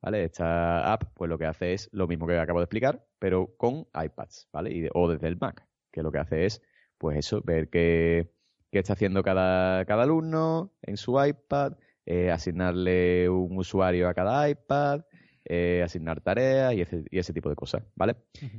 ¿vale? 0.00 0.24
Esta 0.24 0.92
app, 0.92 1.04
pues 1.14 1.28
lo 1.28 1.38
que 1.38 1.46
hace 1.46 1.72
es 1.72 1.88
lo 1.92 2.06
mismo 2.08 2.26
que 2.26 2.38
acabo 2.38 2.58
de 2.58 2.64
explicar, 2.64 3.06
pero 3.18 3.54
con 3.56 3.86
iPads, 3.94 4.48
¿vale? 4.52 4.72
Y 4.72 4.80
de- 4.82 4.90
o 4.94 5.08
desde 5.08 5.28
el 5.28 5.36
Mac, 5.38 5.64
que 5.90 6.02
lo 6.02 6.10
que 6.10 6.18
hace 6.18 6.46
es, 6.46 6.62
pues 6.98 7.16
eso, 7.18 7.40
ver 7.44 7.68
qué, 7.68 8.32
qué 8.70 8.78
está 8.78 8.94
haciendo 8.94 9.22
cada, 9.22 9.84
cada 9.84 10.02
alumno 10.02 10.72
en 10.82 10.96
su 10.96 11.22
iPad, 11.24 11.74
eh, 12.06 12.30
asignarle 12.32 13.28
un 13.28 13.56
usuario 13.56 14.08
a 14.08 14.14
cada 14.14 14.48
iPad, 14.48 15.02
eh, 15.44 15.82
asignar 15.84 16.20
tareas 16.20 16.72
y 16.74 16.80
ese, 16.80 17.04
y 17.10 17.18
ese 17.18 17.32
tipo 17.32 17.48
de 17.48 17.54
cosas, 17.56 17.82
¿vale? 17.94 18.16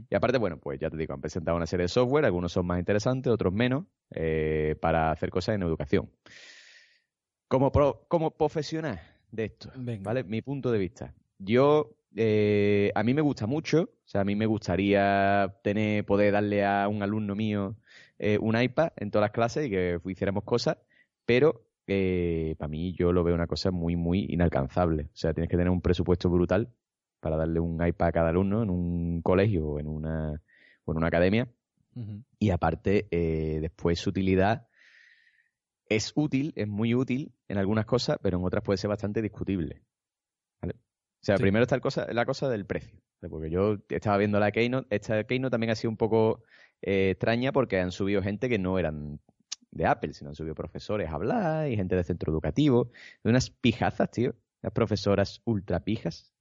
Y 0.09 0.15
aparte, 0.15 0.37
bueno, 0.37 0.57
pues 0.57 0.79
ya 0.79 0.89
te 0.89 0.97
digo, 0.97 1.13
han 1.13 1.21
presentado 1.21 1.57
una 1.57 1.65
serie 1.65 1.85
de 1.85 1.89
software, 1.89 2.25
algunos 2.25 2.51
son 2.51 2.65
más 2.65 2.79
interesantes, 2.79 3.31
otros 3.31 3.51
menos, 3.53 3.85
eh, 4.11 4.75
para 4.81 5.11
hacer 5.11 5.29
cosas 5.29 5.55
en 5.55 5.63
educación. 5.63 6.09
Como, 7.53 7.71
pro- 7.71 8.05
como 8.07 8.31
profesional 8.31 8.99
de 9.31 9.45
esto, 9.45 9.69
Venga. 9.75 10.01
¿vale? 10.01 10.23
Mi 10.23 10.41
punto 10.41 10.71
de 10.71 10.79
vista. 10.79 11.13
Yo 11.37 11.91
eh, 12.15 12.91
a 12.95 13.03
mí 13.03 13.13
me 13.13 13.21
gusta 13.21 13.45
mucho. 13.45 13.81
O 13.83 14.07
sea, 14.07 14.21
a 14.21 14.23
mí 14.23 14.35
me 14.35 14.47
gustaría 14.47 15.55
tener, 15.63 16.03
poder 16.03 16.33
darle 16.33 16.65
a 16.65 16.87
un 16.87 17.03
alumno 17.03 17.35
mío 17.35 17.75
eh, 18.17 18.39
un 18.41 18.59
iPad 18.59 18.93
en 18.95 19.11
todas 19.11 19.25
las 19.25 19.31
clases 19.33 19.67
y 19.67 19.69
que 19.69 19.99
hiciéramos 20.03 20.45
cosas, 20.45 20.77
pero 21.27 21.61
eh, 21.85 22.55
para 22.57 22.69
mí 22.69 22.95
yo 22.97 23.13
lo 23.13 23.23
veo 23.23 23.35
una 23.35 23.45
cosa 23.45 23.69
muy, 23.69 23.95
muy 23.95 24.25
inalcanzable. 24.29 25.03
O 25.03 25.15
sea, 25.15 25.31
tienes 25.35 25.47
que 25.47 25.57
tener 25.57 25.69
un 25.69 25.81
presupuesto 25.81 26.31
brutal 26.31 26.69
para 27.19 27.37
darle 27.37 27.59
un 27.59 27.85
iPad 27.85 28.07
a 28.07 28.11
cada 28.13 28.29
alumno 28.29 28.63
en 28.63 28.71
un 28.71 29.21
colegio 29.21 29.67
o 29.67 29.79
en 29.79 29.85
una, 29.89 30.41
o 30.85 30.91
en 30.91 30.97
una 30.97 31.07
academia. 31.07 31.47
Y 32.39 32.49
aparte, 32.49 33.05
eh, 33.11 33.59
después 33.61 33.99
su 33.99 34.09
utilidad 34.09 34.65
es 35.95 36.11
útil, 36.15 36.53
es 36.55 36.67
muy 36.67 36.93
útil 36.95 37.33
en 37.47 37.57
algunas 37.57 37.85
cosas, 37.85 38.17
pero 38.21 38.37
en 38.37 38.45
otras 38.45 38.63
puede 38.63 38.77
ser 38.77 38.89
bastante 38.89 39.21
discutible. 39.21 39.81
¿vale? 40.61 40.75
O 40.75 41.25
sea, 41.25 41.37
Sí. 41.37 41.41
primero 41.43 41.63
está 41.63 41.75
el 41.75 41.81
cosa, 41.81 42.07
la 42.11 42.25
cosa 42.25 42.49
del 42.49 42.65
precio. 42.65 42.99
Porque 43.29 43.49
yo 43.49 43.77
estaba 43.89 44.17
viendo 44.17 44.39
la 44.39 44.51
Keynote, 44.51 44.93
esta 44.93 45.23
Keynote 45.23 45.51
también 45.51 45.71
ha 45.71 45.75
sido 45.75 45.91
un 45.91 45.97
poco 45.97 46.43
eh, 46.81 47.11
extraña 47.11 47.53
porque 47.53 47.79
han 47.79 47.91
subido 47.91 48.21
gente 48.21 48.49
que 48.49 48.59
no 48.59 48.77
eran 48.77 49.21
de 49.71 49.85
Apple, 49.85 50.13
sino 50.13 50.29
han 50.29 50.35
subido 50.35 50.53
profesores 50.55 51.09
a 51.09 51.13
hablar 51.13 51.69
y 51.69 51.77
gente 51.77 51.95
de 51.95 52.03
centro 52.03 52.31
educativo, 52.31 52.91
de 53.23 53.29
unas 53.29 53.49
pijazas, 53.49 54.11
tío. 54.11 54.35
Las 54.61 54.73
profesoras 54.73 55.41
ultra 55.45 55.79
pijas. 55.81 56.33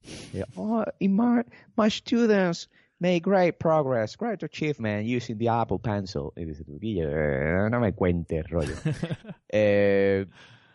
Oh, 0.55 0.83
my 0.99 1.89
students 1.89 2.69
made 3.03 3.21
great 3.21 3.57
progress, 3.59 4.15
great 4.15 4.41
achievement 4.43 5.05
using 5.05 5.37
the 5.37 5.49
Apple 5.49 5.77
Pencil. 5.77 6.31
Y 6.37 6.45
dices 6.45 6.65
tú, 6.65 6.79
Guille, 6.79 7.03
eh, 7.03 7.69
no 7.69 7.79
me 7.79 7.93
cuentes, 7.93 8.49
rollo. 8.49 8.73
Eh, 9.55 10.25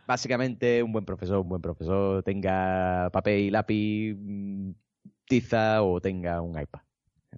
básicamente, 0.07 0.83
un 0.83 0.93
buen 0.93 1.05
profesor, 1.05 1.39
un 1.39 1.49
buen 1.49 1.63
profesor 1.63 2.23
tenga 2.23 3.11
papel 3.11 3.41
y 3.41 3.51
lápiz, 3.51 4.15
mm, 4.15 4.71
tiza 5.25 5.83
o 5.83 6.01
tenga 6.01 6.41
un 6.43 6.61
iPad. 6.61 6.83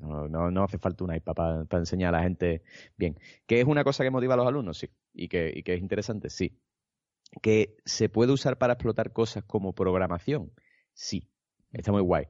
No, 0.01 0.29
no, 0.29 0.51
no 0.51 0.65
hace 0.65 0.79
falta 0.79 1.05
un 1.05 1.15
iPad 1.15 1.67
para 1.67 1.81
enseñar 1.81 2.15
a 2.15 2.19
la 2.19 2.25
gente 2.25 2.63
bien. 2.97 3.17
¿Que 3.47 3.61
es 3.61 3.67
una 3.67 3.85
cosa 3.85 4.05
que 4.05 4.11
motiva 4.11 4.35
a 4.35 4.37
los 4.37 4.47
alumnos? 4.47 4.79
Sí. 4.79 4.91
¿Y 5.15 5.29
que, 5.29 5.53
y 5.55 5.63
que 5.63 5.75
es 5.75 5.81
interesante? 5.81 6.31
Sí. 6.31 6.59
¿Que 7.41 7.77
se 7.85 8.09
puede 8.09 8.33
usar 8.33 8.59
para 8.59 8.75
explotar 8.75 9.13
cosas 9.13 9.45
como 9.45 9.73
programación? 9.73 10.53
Sí. 10.93 11.29
Está 11.73 11.93
muy 11.93 12.03
guay. 12.03 12.27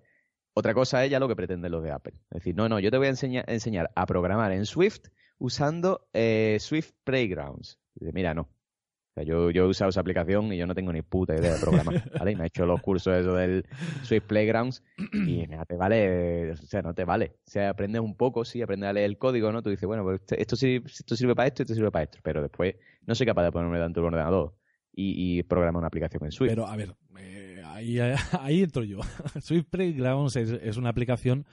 Otra 0.60 0.74
cosa 0.74 1.02
es 1.02 1.10
ya 1.10 1.18
lo 1.18 1.26
que 1.26 1.34
pretenden 1.34 1.72
los 1.72 1.82
de 1.82 1.90
Apple. 1.90 2.12
Es 2.30 2.40
decir, 2.40 2.54
no, 2.54 2.68
no, 2.68 2.78
yo 2.80 2.90
te 2.90 2.98
voy 2.98 3.06
a 3.06 3.10
enseñar, 3.10 3.46
enseñar 3.48 3.90
a 3.94 4.04
programar 4.04 4.52
en 4.52 4.66
Swift 4.66 5.08
usando 5.38 6.06
eh, 6.12 6.58
Swift 6.60 6.90
Playgrounds. 7.02 7.78
Dice, 7.94 8.12
mira, 8.12 8.34
no. 8.34 8.42
O 8.42 9.12
sea, 9.14 9.22
yo, 9.22 9.50
yo 9.50 9.64
he 9.64 9.68
usado 9.68 9.88
esa 9.88 10.02
aplicación 10.02 10.52
y 10.52 10.58
yo 10.58 10.66
no 10.66 10.74
tengo 10.74 10.92
ni 10.92 11.00
puta 11.00 11.34
idea 11.34 11.54
de 11.54 11.60
programar, 11.60 12.10
¿vale? 12.18 12.32
Y 12.32 12.36
me 12.36 12.44
he 12.44 12.46
hecho 12.48 12.66
los 12.66 12.82
cursos 12.82 13.14
eso 13.14 13.32
del 13.36 13.64
Swift 14.02 14.24
Playgrounds 14.24 14.84
y 14.98 15.46
mira, 15.48 15.64
te 15.64 15.76
vale, 15.76 16.52
o 16.52 16.56
sea, 16.56 16.82
no 16.82 16.92
te 16.92 17.06
vale. 17.06 17.36
O 17.46 17.50
sea, 17.50 17.70
aprendes 17.70 18.02
un 18.02 18.14
poco, 18.14 18.44
sí, 18.44 18.60
aprendes 18.60 18.90
a 18.90 18.92
leer 18.92 19.06
el 19.06 19.16
código, 19.16 19.50
¿no? 19.52 19.62
Tú 19.62 19.70
dices, 19.70 19.86
bueno, 19.86 20.02
pues 20.04 20.20
esto, 20.28 20.56
sirve, 20.56 20.86
esto 20.86 21.16
sirve 21.16 21.34
para 21.34 21.48
esto, 21.48 21.62
esto 21.62 21.74
sirve 21.74 21.90
para 21.90 22.02
esto, 22.02 22.18
pero 22.22 22.42
después 22.42 22.74
no 23.06 23.14
soy 23.14 23.26
capaz 23.26 23.44
de 23.44 23.52
ponerme 23.52 23.78
delante 23.78 23.98
de 23.98 24.06
un 24.06 24.12
ordenador 24.12 24.54
y, 24.92 25.38
y 25.38 25.42
programar 25.42 25.78
una 25.78 25.86
aplicación 25.86 26.22
en 26.26 26.32
Swift. 26.32 26.50
Pero, 26.50 26.66
a 26.66 26.76
ver, 26.76 26.94
eh, 27.18 27.49
ahí, 27.72 27.98
ahí 28.40 28.62
entro 28.62 28.84
yo. 28.84 29.00
Swift 29.40 29.66
Playgrounds 29.70 30.36
es, 30.36 30.50
es 30.50 30.76
una 30.76 30.90
aplicación 30.90 31.46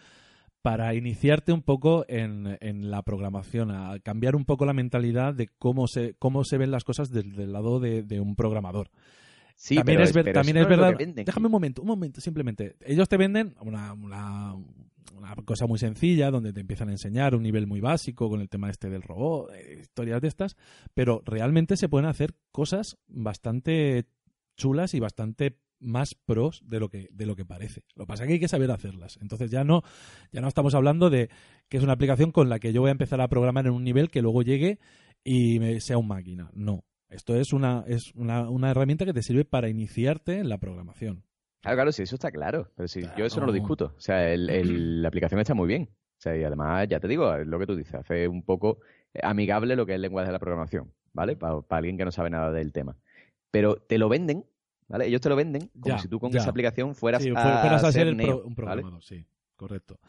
para 0.62 0.94
iniciarte 0.96 1.54
un 1.54 1.62
poco 1.62 2.04
en, 2.10 2.58
en 2.60 2.92
la 2.92 3.02
programación, 3.02 3.72
a 3.72 4.00
cambiar 4.00 4.36
un 4.36 4.44
poco 4.44 4.66
la 4.66 4.74
mentalidad 4.74 5.34
de 5.34 5.48
cómo 5.60 5.88
se, 5.88 6.16
cómo 6.16 6.44
se 6.44 6.58
ven 6.58 6.72
las 6.72 6.84
cosas 6.84 7.10
desde 7.10 7.44
el 7.44 7.54
lado 7.54 7.80
de, 7.80 8.04
de 8.04 8.20
un 8.20 8.36
programador. 8.36 8.90
sí, 9.56 9.76
también 9.76 10.00
pero, 10.00 10.10
es, 10.10 10.14
pero 10.14 10.34
también 10.34 10.58
es 10.58 10.68
verdad. 10.68 10.94
venden. 10.98 11.24
Déjame 11.26 11.46
un 11.46 11.52
momento, 11.54 11.82
un 11.82 11.88
momento, 11.88 12.20
simplemente. 12.20 12.76
Ellos 12.82 13.08
te 13.08 13.16
venden 13.16 13.56
una, 13.62 13.94
una, 13.94 14.56
una 15.16 15.36
cosa 15.46 15.68
muy 15.68 15.80
sencilla 15.80 16.32
donde 16.32 16.54
te 16.54 16.60
empiezan 16.60 16.90
a 16.90 16.92
enseñar 16.92 17.36
un 17.36 17.44
nivel 17.44 17.66
muy 17.68 17.80
básico 17.80 18.30
con 18.30 18.42
el 18.42 18.50
tema 18.50 18.70
este 18.70 18.90
del 18.90 19.04
robot, 19.04 19.52
eh, 19.54 19.80
historias 19.82 20.22
de 20.22 20.28
estas, 20.28 20.58
pero 20.94 21.22
realmente 21.26 21.78
se 21.78 21.88
pueden 21.88 22.10
hacer 22.10 22.34
cosas 22.52 22.98
bastante 23.08 24.06
chulas 24.58 24.94
y 24.94 25.00
bastante 25.00 25.60
más 25.80 26.16
pros 26.16 26.62
de 26.66 26.80
lo 26.80 26.90
que 26.90 27.08
de 27.12 27.26
lo 27.26 27.36
que 27.36 27.46
parece. 27.46 27.84
Lo 27.96 28.06
que 28.06 28.08
pasa 28.08 28.24
es 28.24 28.28
que 28.28 28.34
hay 28.34 28.40
que 28.40 28.48
saber 28.48 28.72
hacerlas. 28.72 29.18
Entonces 29.22 29.52
ya 29.52 29.64
no 29.64 29.82
ya 30.32 30.42
no 30.42 30.48
estamos 30.48 30.74
hablando 30.76 31.10
de 31.10 31.30
que 31.70 31.78
es 31.78 31.84
una 31.84 31.94
aplicación 31.94 32.32
con 32.32 32.50
la 32.50 32.60
que 32.60 32.74
yo 32.74 32.82
voy 32.82 32.90
a 32.90 32.92
empezar 32.92 33.22
a 33.22 33.28
programar 33.28 33.66
en 33.68 33.74
un 33.74 33.84
nivel 33.84 34.10
que 34.10 34.22
luego 34.22 34.42
llegue 34.42 34.80
y 35.24 35.60
me 35.60 35.80
sea 35.80 35.98
un 35.98 36.08
máquina. 36.08 36.50
No. 36.54 36.84
Esto 37.10 37.36
es 37.36 37.54
una 37.54 37.84
es 37.88 38.14
una, 38.16 38.50
una 38.50 38.72
herramienta 38.72 39.06
que 39.06 39.14
te 39.14 39.22
sirve 39.24 39.46
para 39.46 39.70
iniciarte 39.70 40.40
en 40.40 40.50
la 40.50 40.58
programación. 40.58 41.24
Claro, 41.62 41.78
claro, 41.78 41.92
sí, 41.92 42.04
eso 42.04 42.16
está 42.16 42.32
claro. 42.32 42.72
Pero 42.76 42.88
sí, 42.88 43.02
yo 43.18 43.26
eso 43.26 43.40
no 43.40 43.48
lo 43.48 43.52
discuto. 43.54 43.94
O 43.98 44.00
sea, 44.02 44.32
el- 44.32 44.50
el- 44.50 45.02
la 45.02 45.08
aplicación 45.08 45.40
está 45.40 45.54
muy 45.54 45.68
bien. 45.68 45.90
O 45.92 46.20
sea, 46.20 46.36
y 46.36 46.44
además, 46.44 46.88
ya 46.90 47.00
te 47.00 47.08
digo, 47.08 47.34
es 47.36 47.46
lo 47.46 47.60
que 47.60 47.68
tú 47.68 47.76
dices, 47.76 47.94
hace 47.96 48.28
un 48.28 48.44
poco 48.44 48.80
amigable 49.22 49.76
lo 49.76 49.86
que 49.86 49.92
es 49.94 49.96
el 49.98 50.02
lenguaje 50.02 50.28
de 50.28 50.34
la 50.34 50.40
programación, 50.40 50.92
¿vale? 51.14 51.36
Para 51.36 51.62
alguien 51.70 51.98
que 51.98 52.06
no 52.06 52.12
sabe 52.12 52.30
nada 52.32 52.52
del 52.52 52.72
tema. 52.74 52.98
Pero 53.52 53.76
te 53.76 53.98
lo 53.98 54.10
venden, 54.10 54.46
¿vale? 54.88 55.08
Ellos 55.08 55.22
te 55.22 55.30
lo 55.30 55.36
venden 55.36 55.70
como 55.80 55.96
Ya, 55.96 56.02
si 56.02 56.08
tú 56.08 56.20
con 56.20 56.32
ya. 56.32 56.40
esa 56.40 56.50
aplicación 56.50 56.96
fueras, 56.96 57.24
Sí, 57.24 57.30
a, 57.36 57.60
fueras 57.60 57.84
a 57.84 57.92
ser 57.92 58.08
el 58.08 58.18
Neo, 58.18 58.28
pro- 58.28 58.38
un 58.48 58.56
¿vale? 58.56 58.56
programador, 58.56 59.04
sí, 59.04 59.26
correcto. 59.56 60.00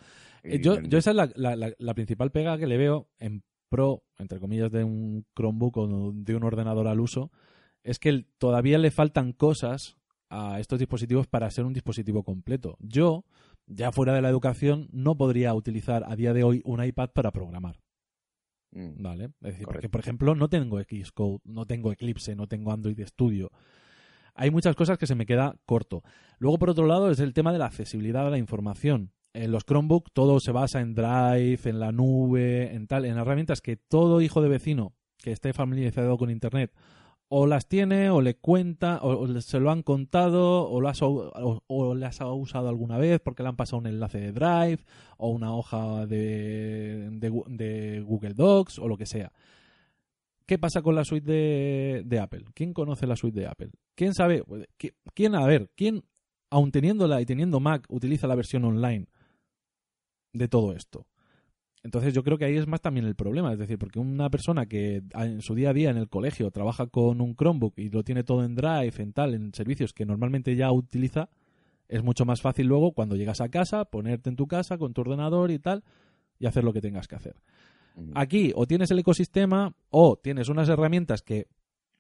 Eh, 0.43 0.61
yo, 0.63 0.81
yo 0.81 0.99
esa 0.99 1.11
es 1.11 1.17
la, 1.17 1.31
la- 1.35 1.57
la- 1.57 1.73
la 1.79 1.95
principal 1.95 2.31
pega 2.31 2.59
que 2.59 2.67
le 2.67 2.77
veo 2.79 3.09
en 3.19 3.43
pro, 3.69 4.03
entre 4.19 4.39
comillas, 4.41 4.71
de 4.71 4.85
un 4.85 5.27
Chromebook 5.37 5.77
o 5.77 6.13
de 6.15 6.35
un 6.37 6.43
ordenador 6.45 6.87
al 6.89 7.01
uso, 7.01 7.31
es 7.83 7.99
que 7.99 8.09
el- 8.09 8.27
todavía 8.39 8.79
le 8.79 8.91
faltan 8.91 9.33
cosas 9.33 9.97
a 10.31 10.61
estos 10.61 10.79
dispositivos 10.79 11.27
para 11.27 11.51
ser 11.51 11.65
un 11.65 11.73
dispositivo 11.73 12.23
completo. 12.23 12.77
Yo, 12.81 13.25
ya 13.67 13.93
fuera 13.93 14.13
de 14.15 14.23
la 14.23 14.29
educación, 14.29 14.89
no 14.93 15.17
podría 15.17 15.55
utilizar 15.55 16.05
a 16.07 16.17
día 16.17 16.33
de 16.33 16.45
hoy 16.45 16.63
un 16.65 16.83
iPad 16.85 17.11
para 17.15 17.31
programar. 17.33 17.81
Mm. 18.73 19.03
¿Vale? 19.03 19.25
Es 19.41 19.53
decir, 19.53 19.67
porque, 19.67 19.89
por 19.89 20.01
ejemplo, 20.01 20.35
no 20.35 20.49
tengo 20.49 20.79
Xcode, 20.81 21.39
no 21.45 21.65
tengo 21.67 21.91
Eclipse, 21.93 22.37
no 22.37 22.47
tengo 22.47 22.73
Android 22.73 23.01
Studio. 23.07 23.51
Hay 24.39 24.53
muchas 24.53 24.77
cosas 24.77 24.99
que 24.99 25.09
se 25.09 25.17
me 25.17 25.27
queda 25.27 25.57
corto. 25.67 26.05
Luego, 26.39 26.61
por 26.61 26.71
otro 26.71 26.87
lado, 26.87 27.11
es 27.11 27.19
el 27.19 27.35
tema 27.35 27.53
de 27.53 27.59
la 27.59 27.67
accesibilidad 27.67 28.25
a 28.25 28.31
la 28.31 28.39
información. 28.39 29.11
En 29.35 29.51
los 29.51 29.65
Chromebook 29.65 30.13
todo 30.13 30.39
se 30.39 30.53
basa 30.53 30.81
en 30.81 30.95
Drive, 30.95 31.59
en 31.65 31.81
la 31.81 31.91
nube, 31.91 32.73
en 32.73 32.87
tal, 32.87 33.05
en 33.05 33.19
herramientas 33.19 33.61
que 33.61 33.77
todo 33.77 34.21
hijo 34.21 34.41
de 34.41 34.49
vecino 34.49 34.95
que 35.17 35.33
esté 35.33 35.53
familiarizado 35.53 36.17
con 36.17 36.31
Internet 36.31 36.73
o 37.27 37.49
las 37.49 37.67
tiene 37.67 38.11
o 38.11 38.23
le 38.23 38.37
cuenta 38.37 39.01
o, 39.03 39.27
se 39.41 39.59
lo 39.59 39.73
han 39.73 39.83
contado 39.83 40.71
o, 40.71 40.81
las, 40.81 41.03
o, 41.03 41.63
o 41.67 41.95
las 41.97 42.21
ha 42.21 42.33
usado 42.33 42.69
alguna 42.69 42.97
vez 42.97 43.21
porque 43.21 43.43
le 43.43 43.49
han 43.49 43.57
pasado 43.57 43.79
un 43.79 43.89
enlace 43.89 44.21
de 44.21 44.33
Drive 44.33 44.85
o 45.17 45.31
una 45.31 45.53
hoja 45.53 46.07
de, 46.07 47.09
de 47.11 48.01
Google 48.07 48.35
Docs 48.35 48.79
o 48.79 48.87
lo 48.87 48.97
que 48.97 49.05
sea. 49.05 49.33
¿Qué 50.49 50.57
pasa 50.57 50.81
con 50.81 50.95
la 50.95 51.05
suite 51.05 51.31
de, 52.07 52.19
Apple? 52.19 52.47
¿Quién 52.55 52.73
conoce 52.73 53.07
la 53.07 53.17
suite 53.17 53.39
de 53.39 53.47
Apple? 53.47 53.69
¿Quién 53.95 54.15
sabe? 54.15 54.43
¿Qui- 54.79 54.95
¿Quién, 55.13 55.35
a 55.35 55.45
ver, 55.47 55.71
quién, 55.77 56.05
aun 56.49 56.73
teniéndola 56.73 57.21
y 57.21 57.27
teniendo 57.27 57.61
Mac, 57.61 57.85
utiliza 57.91 58.27
la 58.27 58.35
versión 58.35 58.65
online 58.65 59.09
de 60.33 60.49
todo 60.49 60.73
esto? 60.73 61.07
Entonces 61.83 62.15
yo 62.15 62.25
creo 62.25 62.39
que 62.39 62.47
ahí 62.47 62.57
es 62.57 62.67
más 62.67 62.81
también 62.81 63.05
el 63.05 63.15
problema, 63.15 63.53
es 63.53 63.59
decir, 63.59 63.77
porque 63.77 63.99
una 63.99 64.31
persona 64.31 64.65
que 64.65 65.03
en 65.13 65.43
su 65.43 65.55
día 65.55 65.69
a 65.69 65.75
día 65.75 65.91
en 65.91 65.99
el 65.99 66.09
colegio 66.09 66.51
trabaja 66.51 66.87
con 66.87 67.21
un 67.21 67.37
Chromebook 67.37 67.75
y 67.77 67.91
lo 67.91 68.03
tiene 68.03 68.25
todo 68.25 68.43
en 68.43 68.55
Drive, 68.55 68.95
en 69.03 69.13
tal, 69.13 69.35
en 69.35 69.53
servicios 69.53 69.93
que 69.93 70.07
normalmente 70.07 70.57
ya 70.57 70.73
utiliza, 70.73 71.29
es 71.89 72.03
mucho 72.03 72.25
más 72.25 72.41
fácil 72.41 72.69
luego 72.69 72.93
cuando 72.93 73.17
llegas 73.17 73.43
a 73.43 73.51
casa, 73.51 73.85
ponerte 73.85 74.31
en 74.31 74.37
tu 74.37 74.47
casa 74.47 74.79
con 74.79 74.95
tu 74.95 75.03
ordenador 75.03 75.51
y 75.51 75.59
tal, 75.59 75.85
y 76.39 76.47
hacer 76.47 76.65
lo 76.65 76.73
que 76.73 76.81
tengas 76.81 77.07
que 77.07 77.17
hacer. 77.17 77.37
Mm. 77.99 78.13
Aquí 78.15 78.53
o 78.55 78.67
tienes 78.67 78.91
el 78.91 78.99
ecosistema 79.01 79.75
o 79.91 80.17
tienes 80.17 80.49
unas 80.49 80.69
herramientas 80.69 81.23
que 81.23 81.47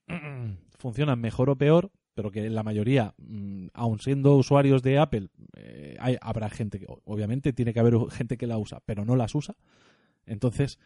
funcionan 0.78 1.20
mejor 1.20 1.50
o 1.50 1.56
peor, 1.56 1.90
pero 2.14 2.30
que 2.30 2.48
la 2.50 2.62
mayoría, 2.62 3.14
mm, 3.18 3.68
aun 3.74 3.98
siendo 4.00 4.36
usuarios 4.36 4.82
de 4.82 4.98
Apple, 4.98 5.28
eh, 5.56 5.96
hay- 6.00 6.16
habrá 6.20 6.48
gente 6.50 6.78
que, 6.78 6.86
obviamente 7.04 7.52
tiene 7.52 7.72
que 7.72 7.80
haber 7.80 7.94
gente 8.10 8.36
que 8.36 8.46
la 8.46 8.58
usa, 8.58 8.80
pero 8.84 9.04
no 9.04 9.16
las 9.16 9.34
usa. 9.34 9.54
Entonces, 10.26 10.78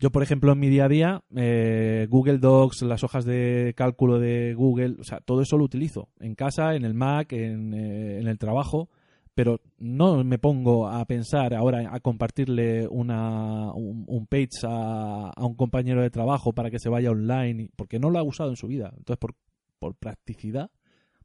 yo, 0.00 0.10
por 0.10 0.22
ejemplo, 0.22 0.52
en 0.52 0.58
mi 0.58 0.68
día 0.68 0.86
a 0.86 0.88
día, 0.88 1.22
eh, 1.36 2.06
Google 2.10 2.38
Docs, 2.38 2.82
las 2.82 3.04
hojas 3.04 3.24
de 3.24 3.74
cálculo 3.76 4.18
de 4.18 4.54
Google, 4.54 4.96
o 4.98 5.04
sea, 5.04 5.20
todo 5.20 5.40
eso 5.42 5.56
lo 5.56 5.64
utilizo 5.64 6.08
en 6.20 6.34
casa, 6.34 6.74
en 6.74 6.84
el 6.84 6.94
Mac, 6.94 7.32
en, 7.32 7.74
eh, 7.74 8.18
en 8.18 8.26
el 8.26 8.38
trabajo, 8.38 8.88
pero 9.34 9.60
no 9.78 10.22
me 10.24 10.38
pongo 10.38 10.88
a 10.88 11.04
pensar 11.06 11.54
ahora 11.54 11.88
a 11.94 12.00
compartirle 12.00 12.86
una, 12.88 13.72
un, 13.72 14.04
un 14.06 14.26
page 14.26 14.50
a, 14.64 15.30
a 15.34 15.46
un 15.46 15.54
compañero 15.54 16.02
de 16.02 16.10
trabajo 16.10 16.52
para 16.52 16.70
que 16.70 16.78
se 16.78 16.88
vaya 16.88 17.10
online, 17.10 17.70
porque 17.76 17.98
no 17.98 18.10
lo 18.10 18.18
ha 18.18 18.22
usado 18.22 18.50
en 18.50 18.56
su 18.56 18.66
vida. 18.66 18.92
Entonces, 18.96 19.18
por, 19.18 19.34
por 19.78 19.94
practicidad, 19.94 20.70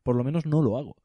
por 0.03 0.15
lo 0.15 0.23
menos 0.23 0.45
no 0.45 0.61
lo 0.61 0.77
hago. 0.77 0.95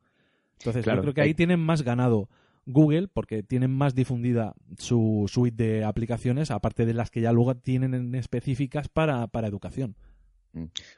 Entonces, 0.59 0.85
Claro, 0.85 0.99
yo 0.99 1.03
creo 1.03 1.15
que 1.15 1.23
ahí 1.23 1.29
hay- 1.29 1.35
tienen 1.35 1.59
más 1.61 1.83
ganado 1.83 2.29
Google, 2.67 3.09
porque 3.09 3.43
tienen 3.43 3.73
más 3.73 3.97
difundida 3.97 4.55
su 4.79 5.25
suite 5.29 5.61
de 5.65 5.85
aplicaciones, 5.85 6.53
aparte 6.53 6.87
de 6.87 6.95
las 6.95 7.11
que 7.11 7.21
ya 7.21 7.33
luego 7.33 7.57
tienen 7.57 7.95
en 7.95 8.15
específicas 8.15 8.89
para, 8.89 9.27
para 9.27 9.49
educación. 9.49 9.97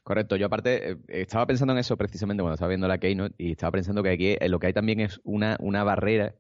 Correcto, 0.03 0.37
yo 0.37 0.47
aparte 0.47 0.93
eh, 0.93 0.97
estaba 1.09 1.47
pensando 1.47 1.73
en 1.73 1.79
eso 1.79 1.97
precisamente 1.97 2.43
cuando 2.43 2.55
estaba 2.55 2.69
viendo 2.69 2.89
la 2.89 2.99
Keynote 2.99 3.35
y 3.39 3.53
estaba 3.53 3.73
pensando 3.73 4.03
que 4.03 4.11
aquí 4.11 4.37
eh, 4.41 4.49
lo 4.49 4.59
que 4.59 4.67
hay 4.69 4.73
también 4.73 5.01
es 5.01 5.21
una, 5.25 5.57
una 5.61 5.85
barrera. 5.85 6.35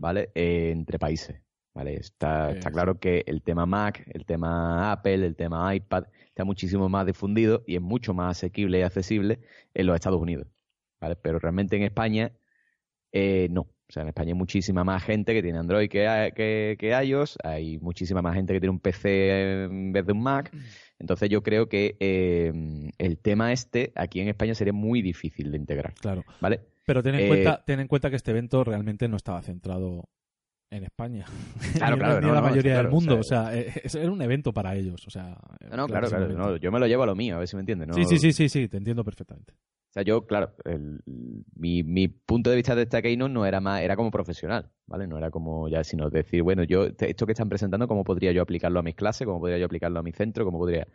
¿vale? 0.00 0.30
Eh, 0.34 0.70
entre 0.72 0.98
países, 0.98 1.40
¿vale? 1.74 1.94
Está, 1.94 2.50
está 2.50 2.68
Sí. 2.70 2.74
claro 2.74 2.98
que 2.98 3.22
el 3.26 3.42
tema 3.42 3.64
Mac, 3.66 4.02
el 4.12 4.24
tema 4.24 4.90
Apple, 4.90 5.24
el 5.26 5.36
tema 5.36 5.72
iPad 5.72 6.04
está 6.26 6.44
muchísimo 6.44 6.88
más 6.88 7.06
difundido 7.06 7.62
y 7.66 7.76
es 7.76 7.80
mucho 7.80 8.12
más 8.12 8.36
asequible 8.38 8.80
y 8.80 8.82
accesible 8.82 9.40
en 9.74 9.86
los 9.86 9.94
Estados 9.94 10.20
Unidos, 10.20 10.48
¿vale? 11.00 11.14
Pero 11.16 11.38
realmente 11.38 11.76
en 11.76 11.82
España 11.82 12.32
eh, 13.12 13.46
no. 13.50 13.68
O 13.88 13.92
sea, 13.92 14.02
en 14.02 14.08
España 14.08 14.28
hay 14.32 14.38
muchísima 14.38 14.84
más 14.84 15.02
gente 15.02 15.32
que 15.32 15.42
tiene 15.42 15.58
Android 15.58 15.88
que, 15.88 16.32
que, 16.36 16.76
que 16.78 17.04
iOS, 17.04 17.38
hay 17.42 17.78
muchísima 17.78 18.20
más 18.20 18.34
gente 18.34 18.52
que 18.52 18.60
tiene 18.60 18.72
un 18.72 18.80
PC 18.80 19.64
en 19.64 19.92
vez 19.92 20.04
de 20.04 20.12
un 20.12 20.22
Mac. 20.22 20.54
Entonces 20.98 21.30
yo 21.30 21.42
creo 21.42 21.68
que 21.70 21.96
eh, 21.98 22.52
el 22.98 23.18
tema 23.18 23.50
este 23.52 23.92
aquí 23.94 24.20
en 24.20 24.28
España 24.28 24.54
sería 24.54 24.72
muy 24.74 25.00
difícil 25.00 25.50
de 25.50 25.56
integrar, 25.56 25.94
Claro. 25.94 26.24
¿vale? 26.40 26.60
Pero 26.84 27.02
ten 27.02 27.14
en, 27.14 27.20
Eh, 27.22 27.28
cuenta, 27.28 27.64
ten 27.64 27.80
en 27.80 27.88
cuenta 27.88 28.10
que 28.10 28.16
este 28.16 28.30
evento 28.32 28.62
realmente 28.62 29.08
no 29.08 29.16
estaba 29.16 29.40
centrado 29.42 30.04
en 30.70 30.84
España. 30.84 31.24
Claro, 31.78 31.96
Ni- 31.96 32.00
claro, 32.00 32.20
ni 32.20 32.26
no, 32.26 32.34
la 32.34 32.40
no, 32.42 32.48
mayoría 32.50 32.76
del 32.76 32.88
mundo. 32.88 33.18
o 33.18 33.22
sea, 33.22 33.56
eh, 33.56 33.72
es- 33.84 33.94
era 33.94 34.10
un 34.10 34.20
evento 34.20 34.52
para 34.52 34.74
ellos. 34.76 35.06
O 35.06 35.10
sea, 35.10 35.34
No, 35.70 35.76
no, 35.78 35.86
claro, 35.86 36.08
claro. 36.08 36.28
no, 36.28 36.56
yo 36.58 36.70
me 36.70 36.78
lo 36.78 36.86
llevo 36.86 37.04
a 37.04 37.06
lo 37.06 37.14
mío, 37.16 37.36
a 37.36 37.38
ver 37.38 37.48
si 37.48 37.56
me 37.56 37.60
entiendes. 37.60 37.88
¿no? 37.88 37.94
Sí, 37.94 38.04
sí, 38.04 38.18
sí, 38.18 38.32
sí, 38.32 38.48
sí, 38.50 38.68
te 38.68 38.76
entiendo 38.76 39.02
perfectamente. 39.02 39.54
O 39.88 39.92
sea, 39.92 40.02
yo, 40.02 40.26
claro, 40.26 40.52
el- 40.64 41.00
mi, 41.56 41.82
mi 41.82 42.08
punto 42.08 42.50
de 42.50 42.56
vista 42.56 42.74
de 42.74 42.82
esta 42.82 43.00
Keynote 43.00 43.32
no 43.32 43.46
era 43.46 43.60
más, 43.60 43.80
era 43.80 43.96
como 43.96 44.10
profesional, 44.10 44.70
¿vale? 44.86 45.06
No 45.06 45.16
era 45.16 45.30
como 45.30 45.66
ya, 45.68 45.82
sino 45.82 46.10
decir, 46.10 46.42
bueno, 46.42 46.62
yo, 46.62 46.84
esto 46.98 47.24
que 47.26 47.32
están 47.32 47.48
presentando, 47.48 47.88
¿cómo 47.88 48.04
podría 48.04 48.32
yo 48.32 48.42
aplicarlo 48.42 48.80
a 48.80 48.82
mis 48.82 48.94
clases? 48.94 49.26
¿Cómo 49.26 49.40
podría 49.40 49.58
yo 49.58 49.64
aplicarlo 49.66 49.98
a 49.98 50.02
mi 50.02 50.12
centro? 50.12 50.44
¿Cómo 50.44 50.58
podría? 50.58 50.86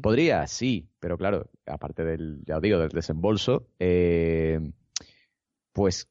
Podría, 0.00 0.46
sí, 0.48 0.88
pero 1.00 1.16
claro, 1.16 1.48
aparte 1.66 2.04
del, 2.04 2.42
ya 2.44 2.56
os 2.56 2.62
digo, 2.62 2.78
del 2.80 2.88
desembolso, 2.90 3.68
eh, 3.78 4.58
pues 5.72 6.08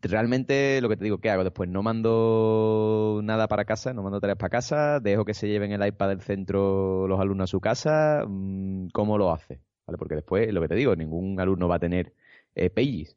realmente 0.00 0.80
lo 0.80 0.88
que 0.88 0.96
te 0.96 1.04
digo, 1.04 1.18
¿qué 1.18 1.30
hago? 1.30 1.44
Después 1.44 1.68
no 1.68 1.82
mando 1.82 3.20
nada 3.22 3.48
para 3.48 3.64
casa, 3.64 3.92
no 3.92 4.02
mando 4.02 4.20
tareas 4.20 4.38
para 4.38 4.50
casa, 4.50 5.00
dejo 5.00 5.24
que 5.24 5.34
se 5.34 5.48
lleven 5.48 5.72
el 5.72 5.86
iPad 5.86 6.08
del 6.08 6.20
centro 6.22 7.06
los 7.08 7.20
alumnos 7.20 7.44
a 7.44 7.50
su 7.50 7.60
casa, 7.60 8.24
mm, 8.26 8.88
¿cómo 8.92 9.18
lo 9.18 9.32
hace? 9.32 9.60
¿Vale? 9.86 9.98
Porque 9.98 10.16
después, 10.16 10.52
lo 10.52 10.60
que 10.60 10.68
te 10.68 10.74
digo, 10.74 10.96
ningún 10.96 11.38
alumno 11.40 11.68
va 11.68 11.76
a 11.76 11.80
tener 11.80 12.12
eh, 12.54 12.70
Pages. 12.70 13.16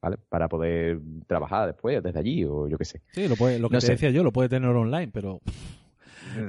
¿vale? 0.00 0.18
Para 0.28 0.48
poder 0.48 1.00
trabajar 1.26 1.66
después 1.66 2.00
desde 2.00 2.16
allí 2.18 2.44
o 2.44 2.68
yo 2.68 2.78
qué 2.78 2.84
sé. 2.84 3.00
Sí, 3.10 3.26
lo, 3.26 3.34
puede, 3.34 3.58
lo 3.58 3.68
que 3.68 3.74
No 3.74 3.80
te 3.80 3.86
sé. 3.86 3.92
decía 3.92 4.10
yo, 4.10 4.22
lo 4.22 4.32
puede 4.32 4.48
tener 4.48 4.68
online, 4.70 5.08
pero 5.12 5.40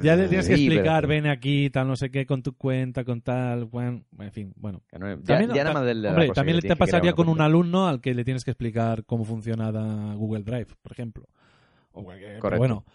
ya 0.03 0.15
le 0.15 0.27
tienes 0.27 0.47
que 0.47 0.55
Sí, 0.55 0.67
pero- 0.67 0.75
explicar, 0.81 1.07
ven 1.07 1.25
aquí, 1.25 1.71
tal, 1.71 1.87
no 1.87 1.95
sé 1.95 2.11
qué, 2.11 2.27
con 2.27 2.43
tu 2.43 2.53
cuenta, 2.55 3.03
con 3.03 3.21
tal, 3.21 3.65
bueno, 3.65 4.03
en 4.19 4.31
fin, 4.31 4.53
bueno. 4.57 4.83
ya, 4.91 4.99
También, 4.99 5.49
ya 5.55 5.63
nada 5.63 5.73
más 5.73 5.85
del- 5.85 5.97
de 5.97 6.03
la 6.03 6.09
hombre, 6.11 6.27
cosa 6.27 6.41
también 6.41 6.59
te 6.59 6.75
pasaría 6.75 7.13
con 7.13 7.27
un 7.27 7.41
alumno 7.41 7.87
al 7.87 7.99
que 7.99 8.13
le 8.13 8.23
tienes 8.23 8.45
que 8.45 8.51
explicar 8.51 9.05
cómo 9.05 9.25
funciona 9.25 9.71
Google 10.13 10.43
Drive, 10.43 10.67
por 10.83 10.91
ejemplo. 10.91 11.27
O 11.93 12.03
cualquier- 12.03 12.29
pero 12.29 12.41
Correcto. 12.41 12.59
bueno, 12.59 12.85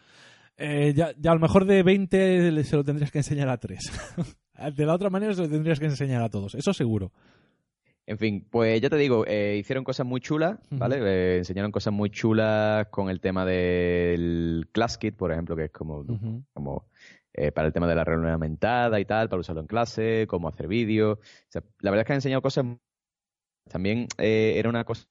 eh, 0.59 0.93
ya, 0.95 1.13
ya 1.19 1.33
a 1.33 1.35
lo 1.35 1.41
mejor 1.41 1.65
de 1.65 1.83
20 1.83 2.53
le- 2.53 2.63
se 2.65 2.77
lo 2.77 2.85
tendrías 2.85 3.11
que 3.11 3.19
enseñar 3.19 3.49
a 3.49 3.57
3. 3.59 3.81
de 4.75 4.87
la 4.87 4.95
otra 4.95 5.11
manera 5.11 5.35
se 5.35 5.43
lo 5.43 5.49
tendrías 5.49 5.79
que 5.79 5.87
enseñar 5.87 6.23
a 6.23 6.29
todos, 6.29 6.55
eso 6.55 6.73
seguro. 6.75 7.13
En 8.07 8.19
fin, 8.19 8.45
pues 8.51 8.81
ya 8.81 8.91
te 8.91 8.97
digo, 8.97 9.25
eh, 9.27 9.57
hicieron 9.61 9.85
cosas 9.85 10.05
muy 10.05 10.21
chulas, 10.21 10.59
¿vale? 10.71 10.99
Eh, 11.01 11.39
enseñaron 11.39 11.71
cosas 11.71 11.93
muy 11.93 12.11
chulas 12.11 12.89
con 12.89 13.09
el 13.09 13.21
tema 13.21 13.45
del 13.45 14.69
ClassKit, 14.73 15.17
por 15.17 15.31
ejemplo, 15.31 15.55
que 15.55 15.67
es 15.67 15.71
como, 15.71 16.05
como 16.53 16.87
eh, 17.33 17.53
para 17.53 17.69
el 17.69 17.73
tema 17.73 17.87
de 17.87 17.95
la 17.95 18.05
realidad 18.05 18.33
aumentada 18.33 18.99
y 18.99 19.05
tal, 19.05 19.29
para 19.29 19.41
usarlo 19.41 19.61
en 19.61 19.69
clase, 19.69 20.27
cómo 20.29 20.49
hacer 20.49 20.67
vídeos. 20.67 21.19
O 21.19 21.51
sea, 21.51 21.63
la 21.79 21.91
verdad 21.93 22.03
es 22.03 22.07
que 22.07 22.13
han 22.15 22.17
enseñado 22.17 22.43
cosas. 22.43 22.67
También 23.69 24.09
eh, 24.19 24.55
era 24.57 24.69
una 24.69 24.85
cosa 24.85 25.07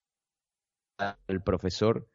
el 1.28 1.42
profesor 1.42 2.10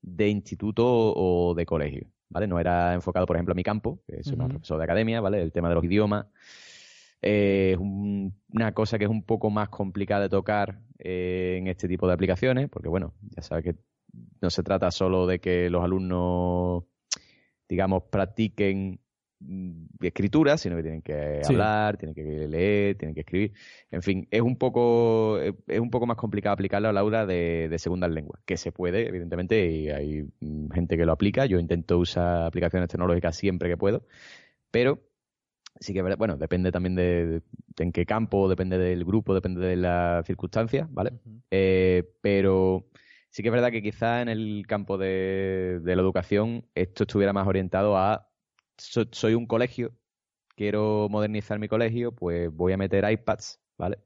de 0.00 0.28
instituto 0.28 0.84
o 0.86 1.54
de 1.54 1.66
colegio, 1.66 2.12
¿vale? 2.28 2.46
No 2.46 2.60
era 2.60 2.94
enfocado, 2.94 3.26
por 3.26 3.34
ejemplo, 3.34 3.52
a 3.52 3.56
mi 3.56 3.64
campo, 3.64 4.00
que 4.06 4.22
soy 4.22 4.38
Ujú. 4.38 4.48
profesor 4.48 4.78
de 4.78 4.84
academia, 4.84 5.20
¿vale? 5.20 5.42
El 5.42 5.50
tema 5.50 5.68
de 5.68 5.74
los 5.74 5.84
idiomas. 5.84 6.26
Eh, 7.22 7.72
es 7.74 7.78
un- 7.78 8.34
una 8.52 8.72
cosa 8.72 8.98
que 8.98 9.04
es 9.04 9.10
un 9.10 9.22
poco 9.24 9.50
más 9.50 9.68
complicada 9.68 10.22
de 10.22 10.28
tocar 10.28 10.80
eh, 10.98 11.56
en 11.58 11.66
este 11.68 11.88
tipo 11.88 12.06
de 12.06 12.14
aplicaciones, 12.14 12.68
porque 12.68 12.88
bueno, 12.88 13.14
ya 13.36 13.42
sabes 13.42 13.64
que 13.64 13.74
no 14.40 14.50
se 14.50 14.62
trata 14.62 14.90
solo 14.90 15.26
de 15.26 15.38
que 15.40 15.70
los 15.70 15.84
alumnos, 15.84 16.84
digamos, 17.68 18.04
practiquen 18.10 19.00
mm, 19.40 19.84
escritura, 20.00 20.56
sino 20.58 20.74
que 20.76 20.82
tienen 20.82 21.02
que 21.02 21.40
Sí. 21.44 21.52
hablar, 21.52 21.96
tienen 21.96 22.14
que 22.14 22.48
leer, 22.48 22.96
tienen 22.96 23.14
que 23.14 23.20
escribir. 23.20 23.52
En 23.92 24.02
fin, 24.02 24.26
es 24.32 24.40
un 24.40 24.56
poco, 24.56 25.38
es 25.38 25.54
es 25.68 25.78
un 25.78 25.90
poco 25.90 26.06
más 26.06 26.16
complicado 26.16 26.54
aplicarlo 26.54 26.88
al 26.88 26.98
aula 26.98 27.24
de, 27.26 27.68
de 27.68 27.78
segundas 27.78 28.10
lenguas, 28.10 28.42
que 28.44 28.56
se 28.56 28.72
puede, 28.72 29.06
evidentemente, 29.08 29.70
y 29.70 29.90
hay 29.90 30.24
mm, 30.40 30.70
gente 30.70 30.96
que 30.96 31.04
lo 31.04 31.12
aplica. 31.12 31.46
Yo 31.46 31.60
intento 31.60 31.98
usar 31.98 32.46
aplicaciones 32.46 32.88
tecnológicas 32.88 33.36
siempre 33.36 33.68
que 33.68 33.76
puedo, 33.76 34.04
pero 34.72 35.07
sí 35.80 35.92
que 35.94 36.02
bueno, 36.02 36.36
depende 36.36 36.72
también 36.72 36.94
de, 36.94 37.26
de 37.76 37.84
en 37.84 37.92
qué 37.92 38.06
campo, 38.06 38.48
depende 38.48 38.78
del 38.78 39.04
grupo, 39.04 39.34
depende 39.34 39.60
de 39.66 39.76
las 39.76 40.26
circunstancias, 40.26 40.88
¿vale? 40.92 41.12
Eh, 41.50 42.04
pero 42.20 42.88
sí 43.30 43.42
que 43.42 43.48
es 43.48 43.52
verdad 43.52 43.70
que 43.70 43.82
quizá 43.82 44.22
en 44.22 44.28
el 44.28 44.64
campo 44.66 44.98
de, 44.98 45.80
de 45.82 45.96
la 45.96 46.02
educación 46.02 46.66
esto 46.74 47.04
estuviera 47.04 47.32
más 47.32 47.46
orientado 47.46 47.96
a 47.96 48.30
so- 48.76 49.04
soy 49.12 49.34
un 49.34 49.46
colegio, 49.46 49.94
quiero 50.56 51.08
modernizar 51.10 51.58
mi 51.58 51.68
colegio, 51.68 52.14
pues 52.14 52.50
voy 52.54 52.72
a 52.72 52.76
meter 52.78 53.10
iPads, 53.10 53.60
¿vale? 53.78 53.98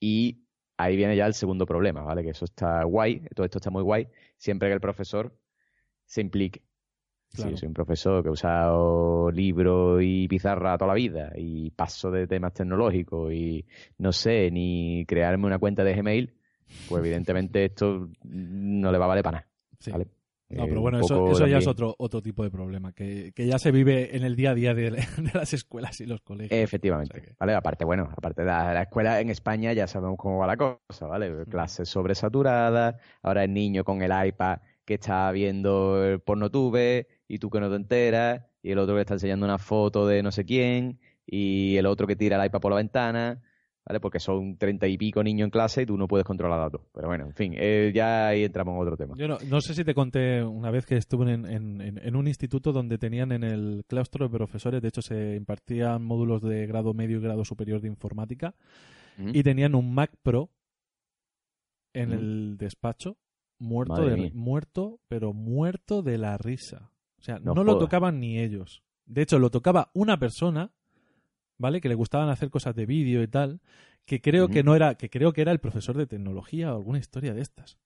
Y 0.00 0.46
ahí 0.76 0.96
viene 0.96 1.16
ya 1.16 1.26
el 1.26 1.34
segundo 1.34 1.66
problema, 1.66 2.02
¿vale? 2.02 2.22
Que 2.22 2.30
eso 2.30 2.44
está 2.44 2.84
guay, 2.84 3.20
todo 3.34 3.44
esto 3.46 3.58
está 3.58 3.70
muy 3.70 3.82
guay, 3.82 4.08
siempre 4.38 4.68
que 4.68 4.74
el 4.74 4.80
profesor 4.80 5.36
se 6.06 6.20
implique. 6.22 6.62
Si 7.34 7.42
Claro. 7.42 7.50
yo 7.50 7.56
soy 7.56 7.66
un 7.66 7.74
profesor 7.74 8.22
que 8.22 8.28
he 8.28 8.32
usado 8.32 9.30
libros 9.32 10.00
y 10.04 10.28
pizarra 10.28 10.78
toda 10.78 10.88
la 10.88 10.94
vida 10.94 11.32
y 11.36 11.70
paso 11.72 12.10
de 12.10 12.26
temas 12.28 12.52
tecnológicos 12.54 13.32
y 13.32 13.64
no 13.98 14.12
sé 14.12 14.50
ni 14.52 15.04
crearme 15.06 15.46
una 15.46 15.58
cuenta 15.58 15.82
de 15.82 15.94
Gmail, 15.94 16.32
pues 16.88 17.00
evidentemente 17.04 17.64
esto 17.64 18.08
no 18.24 18.92
le 18.92 18.98
va 18.98 19.06
a 19.06 19.08
valer 19.08 19.24
para 19.24 19.38
nada. 19.38 19.48
Sí. 19.80 19.90
¿vale? 19.90 20.06
No, 20.50 20.64
Eh, 20.64 20.66
pero 20.68 20.76
un 20.76 20.82
bueno, 20.82 21.00
eso, 21.00 21.30
eso 21.32 21.46
ya 21.48 21.58
es 21.58 21.66
otro, 21.66 21.96
otro 21.98 22.22
tipo 22.22 22.44
de 22.44 22.50
problema, 22.50 22.92
que, 22.92 23.32
que 23.34 23.46
ya 23.46 23.58
se 23.58 23.72
vive 23.72 24.14
en 24.16 24.22
el 24.22 24.36
día 24.36 24.50
a 24.50 24.54
día 24.54 24.72
de, 24.74 24.90
de 24.92 25.30
las 25.34 25.52
escuelas 25.54 26.00
y 26.00 26.06
los 26.06 26.20
colegios. 26.20 26.56
Efectivamente, 26.60 27.18
O 27.18 27.20
sea 27.20 27.30
que- 27.30 27.36
¿vale? 27.40 27.54
Aparte, 27.54 27.84
bueno, 27.84 28.08
aparte 28.16 28.42
de 28.42 28.46
la, 28.48 28.72
la 28.74 28.82
escuela 28.82 29.20
en 29.20 29.30
España 29.30 29.72
ya 29.72 29.88
sabemos 29.88 30.16
cómo 30.18 30.38
va 30.38 30.46
la 30.46 30.56
cosa, 30.56 31.06
¿vale? 31.08 31.44
Clases 31.46 31.88
sobresaturadas, 31.88 32.94
ahora 33.22 33.42
el 33.42 33.52
niño 33.52 33.82
con 33.82 34.02
el 34.02 34.12
iPad 34.28 34.58
que 34.84 34.94
está 34.94 35.32
viendo 35.32 36.04
el 36.04 36.20
pornotube 36.20 37.08
y 37.28 37.38
tú 37.38 37.50
que 37.50 37.60
no 37.60 37.68
te 37.70 37.76
enteras, 37.76 38.44
y 38.62 38.70
el 38.70 38.78
otro 38.78 38.94
que 38.94 39.00
está 39.02 39.14
enseñando 39.14 39.46
una 39.46 39.58
foto 39.58 40.06
de 40.06 40.22
no 40.22 40.30
sé 40.32 40.44
quién, 40.44 40.98
y 41.26 41.76
el 41.76 41.86
otro 41.86 42.06
que 42.06 42.16
tira 42.16 42.38
el 42.38 42.46
iPad 42.46 42.60
por 42.60 42.70
la 42.72 42.76
ventana, 42.76 43.40
¿vale? 43.86 44.00
Porque 44.00 44.20
son 44.20 44.56
treinta 44.56 44.86
y 44.86 44.96
pico 44.98 45.22
niños 45.22 45.46
en 45.46 45.50
clase 45.50 45.82
y 45.82 45.86
tú 45.86 45.96
no 45.96 46.06
puedes 46.08 46.24
controlar 46.26 46.58
datos. 46.60 46.82
Pero 46.92 47.08
bueno, 47.08 47.24
en 47.26 47.34
fin, 47.34 47.54
eh, 47.56 47.92
ya 47.94 48.28
ahí 48.28 48.44
entramos 48.44 48.74
en 48.74 48.80
otro 48.82 48.96
tema. 48.96 49.14
Yo 49.16 49.28
no, 49.28 49.38
no 49.46 49.60
sé 49.60 49.74
si 49.74 49.84
te 49.84 49.94
conté 49.94 50.42
una 50.42 50.70
vez 50.70 50.86
que 50.86 50.96
estuve 50.96 51.32
en, 51.32 51.46
en- 51.80 52.16
un 52.16 52.26
instituto 52.26 52.72
donde 52.72 52.98
tenían 52.98 53.32
en 53.32 53.42
el 53.44 53.84
claustro 53.86 54.26
de 54.28 54.36
profesores, 54.36 54.80
de 54.82 54.88
hecho 54.88 55.02
se 55.02 55.34
impartían 55.36 56.02
módulos 56.04 56.42
de 56.42 56.66
grado 56.66 56.92
medio 56.94 57.18
y 57.18 57.22
grado 57.22 57.44
superior 57.44 57.80
de 57.80 57.88
informática, 57.88 58.54
¿Mm? 59.16 59.30
y 59.34 59.42
tenían 59.42 59.74
un 59.74 59.94
Mac 59.94 60.10
Pro 60.22 60.50
en 61.92 62.10
Mm. 62.10 62.12
el 62.12 62.56
despacho, 62.58 63.16
muerto, 63.58 64.04
de, 64.06 64.30
muerto, 64.34 64.98
pero 65.08 65.32
muerto 65.32 66.02
de 66.02 66.18
la 66.18 66.36
risa. 66.38 66.90
O 67.24 67.26
sea, 67.26 67.38
no, 67.38 67.54
No 67.54 67.64
lo 67.64 67.78
tocaban 67.78 68.20
ni 68.20 68.38
ellos. 68.38 68.82
De 69.06 69.22
hecho, 69.22 69.38
lo 69.38 69.50
tocaba 69.50 69.90
una 69.94 70.18
persona, 70.18 70.72
¿vale? 71.56 71.80
Que 71.80 71.88
le 71.88 71.94
gustaban 71.94 72.28
hacer 72.28 72.50
cosas 72.50 72.74
de 72.74 72.84
vídeo 72.84 73.22
y 73.22 73.28
tal, 73.28 73.62
que 74.04 74.20
creo 74.20 74.48
que 74.48 74.62
no 74.62 74.76
era, 74.76 74.96
que 74.96 75.08
creo 75.08 75.32
que 75.32 75.40
era 75.40 75.50
el 75.50 75.58
profesor 75.58 75.96
de 75.96 76.06
tecnología 76.06 76.74
o 76.74 76.76
alguna 76.76 76.98
historia 76.98 77.32
de 77.32 77.40
estas. 77.40 77.78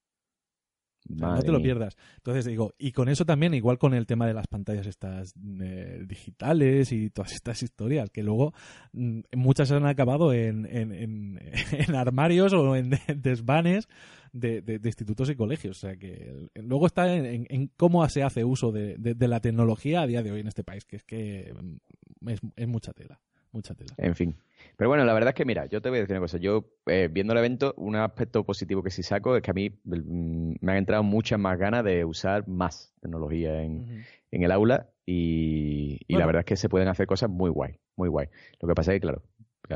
No 1.36 1.42
te 1.42 1.52
lo 1.52 1.58
pierdas. 1.62 1.96
Entonces 2.16 2.44
digo, 2.44 2.74
y 2.78 2.92
con 2.92 3.08
eso 3.08 3.24
también, 3.24 3.54
igual 3.54 3.78
con 3.78 3.94
el 3.94 4.04
tema 4.06 4.26
de 4.26 4.34
las 4.34 4.46
pantallas 4.46 4.86
estas 4.86 5.32
eh, 5.60 6.04
digitales 6.06 6.92
y 6.92 7.08
todas 7.10 7.32
estas 7.32 7.62
historias, 7.62 8.10
que 8.10 8.22
luego 8.22 8.52
mm, 8.92 9.20
muchas 9.36 9.70
han 9.72 9.86
acabado 9.86 10.32
en, 10.34 10.66
en, 10.66 10.92
en- 10.92 11.40
en 11.72 11.94
armarios 11.94 12.52
o 12.52 12.76
en 12.76 12.90
de- 12.90 13.00
desvanes 13.16 13.88
de, 14.32 14.60
de- 14.60 14.78
de 14.78 14.88
institutos 14.88 15.30
y 15.30 15.34
colegios. 15.36 15.78
O 15.78 15.80
sea 15.80 15.96
que 15.96 16.48
luego 16.54 16.86
está 16.86 17.14
en, 17.14 17.70
cómo 17.76 18.06
se 18.08 18.22
hace 18.22 18.44
uso 18.44 18.70
de, 18.72 18.96
de- 18.98 19.28
la 19.28 19.40
tecnología 19.40 20.02
a 20.02 20.06
día 20.06 20.22
de 20.22 20.32
hoy 20.32 20.40
en 20.40 20.48
este 20.48 20.64
país, 20.64 20.84
que 20.84 20.96
es 20.96 21.04
que 21.04 21.54
mm, 21.58 22.28
es, 22.28 22.40
es 22.56 22.68
mucha 22.68 22.92
tela. 22.92 23.18
Mucha 23.52 23.74
tela. 23.74 23.94
En 23.96 24.14
fin. 24.14 24.36
Pero 24.76 24.88
bueno, 24.88 25.04
la 25.04 25.12
verdad 25.12 25.30
es 25.30 25.34
que, 25.34 25.44
mira, 25.44 25.66
yo 25.66 25.80
te 25.80 25.88
voy 25.88 25.98
a 25.98 26.00
decir 26.02 26.14
una 26.14 26.20
cosa. 26.20 26.38
Yo, 26.38 26.64
eh, 26.86 27.08
viendo 27.10 27.32
el 27.32 27.38
evento, 27.38 27.74
un 27.76 27.96
aspecto 27.96 28.44
positivo 28.44 28.82
que 28.82 28.90
sí 28.90 29.02
saco 29.02 29.36
es 29.36 29.42
que 29.42 29.50
a 29.50 29.54
mí 29.54 29.70
mm, 29.84 30.54
me 30.60 30.72
han 30.72 30.78
entrado 30.78 31.02
muchas 31.02 31.38
más 31.38 31.58
ganas 31.58 31.84
de 31.84 32.04
usar 32.04 32.46
más 32.46 32.94
tecnología 33.00 33.62
en, 33.62 34.04
el 34.30 34.52
aula 34.52 34.88
y, 35.06 35.98
y 36.06 36.14
Bueno. 36.14 36.20
la 36.20 36.26
verdad 36.26 36.40
es 36.40 36.46
que 36.46 36.56
se 36.56 36.68
pueden 36.68 36.88
hacer 36.88 37.06
cosas 37.06 37.30
muy 37.30 37.50
guay, 37.50 37.78
muy 37.96 38.08
guay. 38.08 38.28
Lo 38.60 38.68
que 38.68 38.74
pasa 38.74 38.92
es 38.92 38.96
que, 38.96 39.00
claro, 39.00 39.22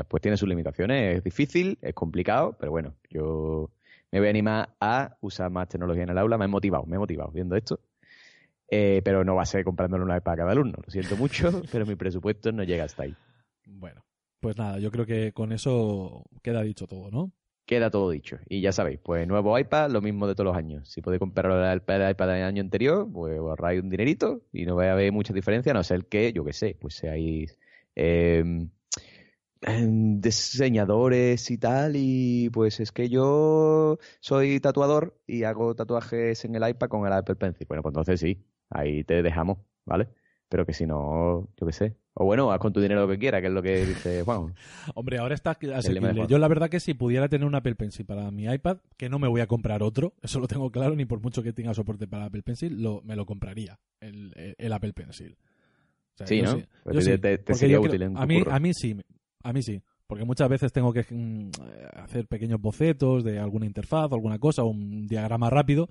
pues 0.07 0.21
tiene 0.21 0.37
sus 0.37 0.47
limitaciones, 0.47 1.17
es 1.17 1.23
difícil, 1.23 1.77
es 1.81 1.93
complicado, 1.93 2.55
pero 2.59 2.71
bueno, 2.71 2.95
yo 3.09 3.71
me 4.11 4.19
voy 4.19 4.27
a 4.27 4.29
animar 4.29 4.69
a 4.79 5.17
usar 5.21 5.49
más 5.49 5.67
tecnología 5.67 6.03
en 6.03 6.09
el 6.09 6.17
aula. 6.17 6.37
Me 6.37 6.45
he 6.45 6.47
motivado, 6.47 6.85
me 6.85 6.95
he 6.95 6.99
motivado 6.99 7.31
viendo 7.31 7.55
esto. 7.55 7.79
Eh, 8.69 9.01
pero 9.03 9.23
no 9.23 9.35
va 9.35 9.43
a 9.43 9.45
ser 9.45 9.63
comprándole 9.63 10.03
una 10.03 10.15
vez 10.15 10.23
para 10.23 10.37
cada 10.37 10.51
alumno. 10.51 10.77
Lo 10.83 10.91
siento 10.91 11.15
mucho, 11.17 11.63
pero 11.71 11.85
mi 11.85 11.95
presupuesto 11.95 12.51
no 12.51 12.63
llega 12.63 12.83
hasta 12.83 13.03
ahí. 13.03 13.15
Bueno, 13.65 14.05
pues 14.39 14.57
nada, 14.57 14.79
yo 14.79 14.91
creo 14.91 15.05
que 15.05 15.31
con 15.31 15.51
eso 15.51 16.25
queda 16.41 16.61
dicho 16.61 16.87
todo, 16.87 17.09
¿no? 17.11 17.31
Queda 17.65 17.89
todo 17.89 18.09
dicho. 18.09 18.37
Y 18.49 18.59
ya 18.59 18.73
sabéis, 18.73 18.99
pues 19.01 19.25
nuevo 19.25 19.57
iPad, 19.57 19.89
lo 19.89 20.01
mismo 20.01 20.27
de 20.27 20.35
todos 20.35 20.47
los 20.47 20.57
años. 20.57 20.89
Si 20.89 21.01
podéis 21.01 21.19
comprar 21.19 21.49
el 21.49 21.77
iPad, 21.77 22.01
el 22.01 22.11
iPad 22.11 22.27
del 22.27 22.43
año 22.43 22.61
anterior, 22.61 23.09
pues 23.11 23.37
ahorráis 23.37 23.81
un 23.81 23.89
dinerito 23.89 24.41
y 24.51 24.65
no 24.65 24.75
va 24.75 24.87
a 24.87 24.91
haber 24.91 25.13
mucha 25.13 25.33
diferencia, 25.33 25.71
a 25.71 25.75
no 25.75 25.83
ser 25.83 26.05
que, 26.07 26.33
yo 26.33 26.43
qué 26.43 26.51
sé, 26.51 26.77
pues 26.79 26.95
seáis 26.95 27.57
eh, 27.95 28.43
diseñadores 29.61 31.49
y 31.51 31.57
tal. 31.57 31.93
Y 31.95 32.49
pues 32.49 32.81
es 32.81 32.91
que 32.91 33.07
yo 33.07 33.97
soy 34.19 34.59
tatuador 34.59 35.17
y 35.25 35.43
hago 35.43 35.73
tatuajes 35.73 36.43
en 36.43 36.55
el 36.55 36.67
iPad 36.67 36.89
con 36.89 37.07
el 37.07 37.13
Apple 37.13 37.35
Pencil. 37.35 37.65
Bueno, 37.67 37.81
pues 37.81 37.91
entonces 37.91 38.19
sí, 38.19 38.45
ahí 38.69 39.05
te 39.05 39.23
dejamos, 39.23 39.59
¿vale? 39.85 40.09
Pero 40.53 40.67
que 40.67 40.73
si 40.73 40.85
no, 40.85 41.47
yo 41.59 41.65
qué 41.65 41.73
sé. 41.73 41.95
O 42.13 42.25
bueno, 42.25 42.51
haz 42.51 42.59
con 42.59 42.71
tu 42.71 42.79
dinero 42.79 43.01
lo 43.01 43.07
que 43.07 43.17
quieras, 43.17 43.41
que 43.41 43.47
es 43.47 43.53
lo 43.53 43.63
que 43.63 43.87
dice 43.87 44.21
Juan. 44.25 44.53
Hombre, 44.93 45.17
ahora 45.17 45.33
está 45.33 45.57
asequible. 45.75 46.27
Yo 46.27 46.37
la 46.37 46.47
verdad 46.47 46.69
que 46.69 46.79
si 46.79 46.93
pudiera 46.93 47.27
tener 47.27 47.47
un 47.47 47.55
Apple 47.55 47.73
Pencil 47.73 48.05
para 48.05 48.29
mi 48.29 48.43
iPad, 48.45 48.77
que 48.95 49.09
no 49.09 49.17
me 49.17 49.27
voy 49.27 49.41
a 49.41 49.47
comprar 49.47 49.81
otro, 49.81 50.13
eso 50.21 50.39
lo 50.39 50.45
tengo 50.47 50.69
claro, 50.69 50.95
ni 50.95 51.05
por 51.05 51.21
mucho 51.23 51.41
que 51.41 51.53
tenga 51.53 51.73
soporte 51.73 52.05
para 52.05 52.25
Apple 52.25 52.43
Pencil, 52.43 52.83
lo, 52.83 53.01
me 53.01 53.15
lo 53.15 53.25
compraría, 53.25 53.79
el, 53.99 54.31
el- 54.35 54.53
el 54.59 54.73
Apple 54.73 54.93
Pencil. 54.93 55.35
O 56.13 56.17
sea, 56.19 56.27
Sí, 56.27 56.43
¿no? 56.43 56.51
sí, 56.51 56.65
Pues 56.83 56.97
te- 56.97 57.01
sí, 57.01 57.09
te- 57.17 57.17
te 57.19 57.37
porque 57.39 57.55
sería 57.57 57.77
creo- 57.79 57.89
útil 57.89 58.01
en 58.03 58.13
tu 58.13 58.19
a 58.19 58.27
mí, 58.27 58.37
curro. 58.37 58.53
a 58.53 58.59
mí 58.59 58.73
sí, 58.75 58.95
a 59.43 59.53
mí 59.53 59.63
sí. 59.63 59.81
Porque 60.05 60.23
muchas 60.23 60.49
veces 60.49 60.71
tengo 60.71 60.93
que 60.93 61.03
mm, 61.09 61.49
hacer 61.95 62.27
pequeños 62.27 62.61
bocetos 62.61 63.23
de 63.23 63.39
alguna 63.39 63.65
interfaz 63.65 64.11
o 64.11 64.13
alguna 64.13 64.37
cosa, 64.37 64.61
o 64.61 64.67
un 64.67 65.07
diagrama 65.07 65.49
rápido, 65.49 65.89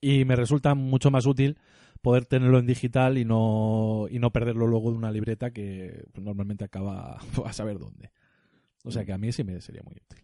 y 0.00 0.24
me 0.24 0.36
resulta 0.36 0.76
mucho 0.76 1.10
más 1.10 1.26
útil 1.26 1.58
poder 2.04 2.26
tenerlo 2.26 2.58
en 2.58 2.66
digital 2.66 3.16
y 3.16 3.24
no, 3.24 4.06
y 4.10 4.18
no 4.18 4.30
perderlo 4.30 4.66
luego 4.66 4.90
de 4.90 4.98
una 4.98 5.10
libreta 5.10 5.52
que 5.52 6.04
pues, 6.12 6.22
normalmente 6.22 6.62
acaba 6.62 7.18
a 7.44 7.52
saber 7.54 7.78
dónde. 7.78 8.12
O 8.84 8.90
sea 8.90 9.06
que 9.06 9.14
a 9.14 9.18
mí 9.18 9.32
sí 9.32 9.42
me 9.42 9.58
sería 9.62 9.82
muy 9.82 9.94
útil. 9.94 10.22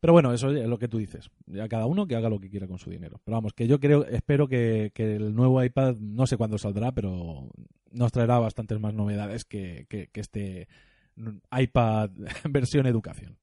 Pero 0.00 0.12
bueno, 0.12 0.32
eso 0.32 0.50
es 0.50 0.66
lo 0.66 0.78
que 0.78 0.86
tú 0.86 0.98
dices. 0.98 1.30
Ya 1.46 1.68
cada 1.68 1.86
uno 1.86 2.06
que 2.06 2.14
haga 2.14 2.28
lo 2.28 2.38
que 2.38 2.48
quiera 2.48 2.68
con 2.68 2.78
su 2.78 2.88
dinero. 2.88 3.20
Pero 3.24 3.36
vamos, 3.36 3.52
que 3.52 3.66
yo 3.66 3.80
creo, 3.80 4.06
espero 4.06 4.46
que, 4.46 4.92
que 4.94 5.16
el 5.16 5.34
nuevo 5.34 5.62
iPad, 5.62 5.96
no 5.96 6.26
sé 6.26 6.36
cuándo 6.36 6.56
saldrá, 6.56 6.92
pero 6.92 7.50
nos 7.90 8.12
traerá 8.12 8.38
bastantes 8.38 8.78
más 8.78 8.94
novedades 8.94 9.44
que, 9.44 9.86
que, 9.88 10.06
que 10.06 10.20
este 10.20 10.68
iPad 11.50 12.10
versión 12.48 12.86
educación. 12.86 13.38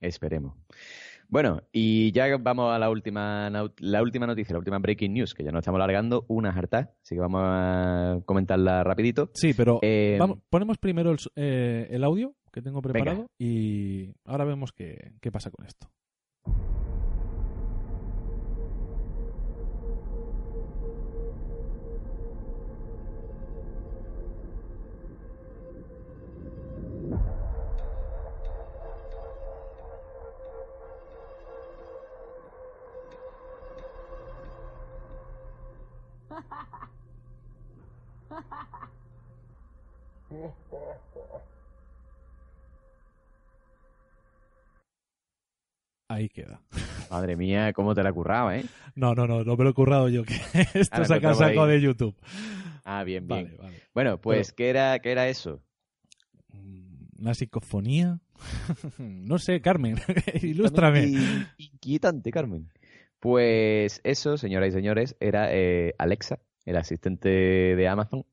Esperemos. 0.00 0.54
Bueno, 1.28 1.62
y 1.72 2.12
ya 2.12 2.36
vamos 2.38 2.72
a 2.74 2.78
la 2.78 2.88
última, 2.90 3.50
la 3.50 4.02
última 4.02 4.26
noticia, 4.26 4.52
la 4.52 4.58
última 4.58 4.78
breaking 4.78 5.12
news, 5.12 5.34
que 5.34 5.42
ya 5.44 5.50
nos 5.50 5.60
estamos 5.60 5.78
largando, 5.78 6.24
una 6.28 6.50
harta, 6.50 6.92
así 7.02 7.14
que 7.14 7.20
vamos 7.20 7.40
a 7.44 8.18
comentarla 8.24 8.84
rapidito. 8.84 9.30
Sí, 9.34 9.52
pero 9.54 9.80
Eh, 9.82 10.16
vamos, 10.18 10.38
ponemos 10.48 10.78
primero 10.78 11.10
el, 11.10 11.18
eh, 11.34 11.88
el 11.90 12.04
audio 12.04 12.34
que 12.52 12.62
tengo 12.62 12.80
Venga. 12.80 12.92
preparado 12.92 13.30
y 13.38 14.12
ahora 14.24 14.44
vemos 14.44 14.72
qué, 14.72 15.12
qué 15.20 15.30
pasa 15.32 15.50
con 15.50 15.66
esto. 15.66 15.88
Ahí 46.08 46.28
queda. 46.28 46.60
Madre 47.10 47.36
mía, 47.36 47.72
cómo 47.72 47.94
te 47.94 48.02
la 48.02 48.12
curraba, 48.12 48.56
¿eh? 48.56 48.64
No, 48.94 49.14
no, 49.14 49.26
no, 49.26 49.42
no 49.42 49.56
me 49.56 49.64
lo 49.64 49.70
he 49.70 49.74
currado 49.74 50.08
yo, 50.08 50.22
que 50.24 50.34
esto 50.74 51.04
se 51.04 51.14
ha 51.14 51.20
sacado 51.34 51.66
de 51.66 51.80
YouTube. 51.80 52.14
Ah, 52.84 53.02
bien, 53.02 53.26
bien. 53.26 53.44
Vale, 53.46 53.56
vale. 53.58 53.76
Bueno, 53.92 54.20
pues, 54.20 54.52
¿qué, 54.52 54.70
era, 54.70 54.98
¿qué 55.00 55.10
era 55.10 55.28
eso? 55.28 55.60
Mm, 56.52 57.20
¿Una 57.22 57.34
psicofonía? 57.34 58.20
no 58.98 59.38
sé, 59.38 59.60
Carmen, 59.60 59.96
ilústrame. 60.42 61.02
In- 61.06 61.46
Inquietante, 61.58 62.30
Carmen. 62.30 62.68
Pues 63.18 64.00
eso, 64.04 64.36
señoras 64.36 64.68
y 64.68 64.72
señores, 64.72 65.16
era 65.18 65.48
eh, 65.52 65.94
Alexa, 65.98 66.38
el 66.66 66.76
asistente 66.76 67.28
de 67.30 67.88
Amazon, 67.88 68.24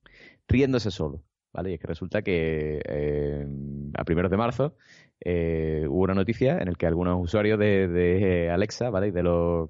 riéndose 0.47 0.91
solo. 0.91 1.23
¿Vale? 1.53 1.69
Y 1.69 1.73
es 1.75 1.79
que 1.79 1.87
resulta 1.87 2.23
que 2.23 2.81
eh, 2.83 3.47
a 3.95 4.03
primeros 4.03 4.31
de 4.31 4.37
marzo 4.37 4.75
eh, 5.19 5.85
hubo 5.87 6.03
una 6.03 6.15
noticia 6.15 6.57
en 6.57 6.69
la 6.69 6.75
que 6.75 6.87
algunos 6.87 7.23
usuarios 7.23 7.59
de, 7.59 8.49
Alexa, 8.51 8.89
¿vale? 8.89 9.09
Y 9.09 9.11
de 9.11 9.21
los 9.23 9.69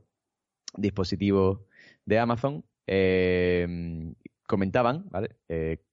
dispositivos 0.78 1.60
de 2.06 2.20
Amazon 2.20 2.64
eh, 2.88 4.14
comentaban, 4.48 5.10
¿vale? 5.10 5.36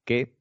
Que 0.04 0.36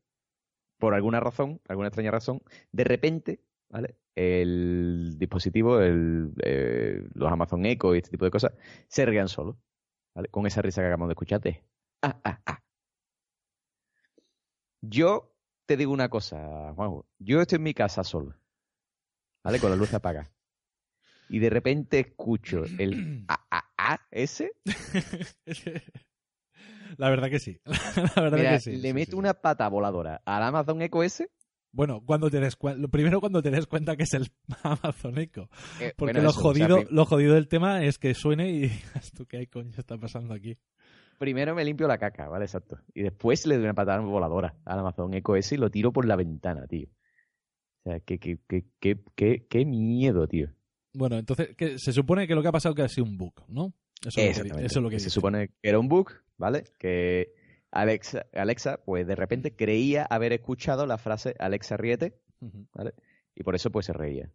por 0.78 0.94
alguna 0.94 1.20
razón, 1.20 1.60
alguna 1.68 1.88
extraña 1.88 2.12
razón, 2.12 2.42
de 2.72 2.84
repente, 2.84 3.42
¿vale? 3.70 3.96
El 4.16 5.16
dispositivo, 5.18 5.82
el, 5.82 6.32
los 7.16 7.32
Amazon 7.32 7.66
Echo 7.66 7.96
y 7.96 7.98
este 7.98 8.12
tipo 8.12 8.26
de 8.26 8.32
cosas, 8.32 8.54
se 8.88 9.06
rían 9.06 9.28
solos, 9.28 9.56
¿vale? 10.14 10.30
Con 10.30 10.46
esa 10.46 10.62
risa 10.62 10.82
que 10.82 10.88
acabamos 10.88 11.10
de 11.10 11.14
escuchar 11.14 11.42
de 11.42 11.64
ah, 12.04 12.20
ah, 12.24 12.40
ah. 12.46 12.60
Yo 14.82 15.34
te 15.70 15.78
digo 15.78 15.94
una 15.94 16.10
cosa, 16.10 16.74
Juanjo. 16.74 17.06
Yo 17.20 17.42
estoy 17.42 17.58
en 17.58 17.62
mi 17.62 17.76
casa 17.76 18.04
solo, 18.04 18.34
¿vale? 19.44 19.60
Con 19.60 19.70
la 19.70 19.76
luz 19.76 19.94
apagada. 19.94 20.32
Y 21.30 21.38
de 21.38 21.52
repente 21.52 22.00
escucho 22.00 22.64
el 22.80 23.24
ah, 23.28 23.46
ah, 23.52 23.66
ah, 23.78 24.00
ese. 24.10 24.54
La 26.98 27.12
verdad 27.12 27.30
que 27.30 27.38
sí. 27.38 27.60
La 28.16 28.22
verdad 28.24 28.38
Mira, 28.40 28.52
que 28.54 28.62
sí. 28.62 28.78
le 28.78 28.88
sí, 28.88 28.94
meto 28.96 29.12
sí. 29.12 29.18
una 29.18 29.36
pata 29.36 29.70
voladora 29.70 30.24
al 30.26 30.42
Amazon 30.42 30.82
Echo 30.82 31.04
ese. 31.04 31.30
Bueno, 31.72 32.02
cuando 32.04 32.32
te 32.32 32.40
des 32.40 32.58
lo 32.78 32.90
primero 32.90 33.20
cuando 33.20 33.44
te 33.44 33.52
des 33.52 33.68
cuenta 33.68 33.96
que 33.96 34.04
es 34.04 34.14
el 34.16 34.32
Amazon 34.64 35.20
Echo. 35.20 35.50
eh, 35.80 35.94
Porque 35.96 36.14
bueno, 36.14 36.24
lo, 36.24 36.32
eso, 36.32 36.40
o 36.40 36.56
sea, 36.56 36.68
jodido, 36.68 36.84
lo 36.90 37.06
jodido 37.06 37.36
del 37.36 37.48
tema 37.48 37.84
es 37.84 38.00
que 38.00 38.16
suene 38.16 38.50
y 38.50 38.60
digas 38.70 39.12
tú 39.16 39.28
qué 39.28 39.46
coño 39.46 39.70
está 39.78 40.00
pasando 40.00 40.34
aquí. 40.34 40.58
Primero 41.20 41.54
me 41.54 41.64
limpio 41.64 41.88
la 41.88 42.00
caca, 42.00 42.28
¿vale? 42.28 42.46
Exacto. 42.46 42.80
Y 42.96 43.04
después 43.04 43.46
le 43.46 43.56
doy 43.56 43.66
una 43.66 43.76
patada 43.76 44.00
voladora 44.00 44.56
al 44.66 44.80
Amazon 44.80 45.14
Echo 45.14 45.36
ese 45.36 45.56
y 45.56 45.58
lo 45.60 45.70
tiro 45.70 45.92
por 45.94 46.06
la 46.08 46.16
ventana, 46.16 46.66
tío. 46.66 46.88
O 47.84 47.90
sea, 47.90 48.00
qué, 48.00 48.18
qué, 48.20 48.40
qué, 48.48 48.66
qué, 49.16 49.46
qué, 49.48 49.66
miedo, 49.66 50.28
tío. 50.28 50.50
Bueno, 50.94 51.18
entonces 51.18 51.56
que 51.56 51.78
se 51.78 51.94
supone 51.94 52.28
que 52.28 52.34
lo 52.34 52.42
que 52.42 52.48
ha 52.48 52.52
pasado 52.52 52.74
es 52.74 52.76
que 52.78 52.82
ha 52.84 52.90
sido 52.90 53.06
un 53.06 53.18
bug, 53.18 53.34
¿no? 53.48 53.74
Eso 54.06 54.20
es 54.22 54.38
lo 54.40 54.56
que, 54.56 54.66
eso 54.66 54.80
es 54.80 54.84
lo 54.84 54.90
que 54.90 55.00
se 55.00 55.06
dice. 55.06 55.14
supone 55.14 55.50
que 55.50 55.70
era 55.70 55.78
un 55.80 55.88
bug, 55.90 56.12
¿vale? 56.38 56.64
Que 56.78 57.34
Alexa, 57.72 58.26
Alexa, 58.34 58.80
pues 58.84 59.06
de 59.06 59.16
repente 59.16 59.56
creía 59.56 60.04
haber 60.06 60.34
escuchado 60.34 60.86
la 60.88 60.98
frase 60.98 61.36
Alexa 61.38 61.78
ríete, 61.78 62.20
Ujú. 62.40 62.66
¿vale? 62.74 62.94
Y 63.36 63.44
por 63.44 63.56
eso 63.56 63.70
pues 63.72 63.86
se 63.86 63.94
reía. 63.94 64.32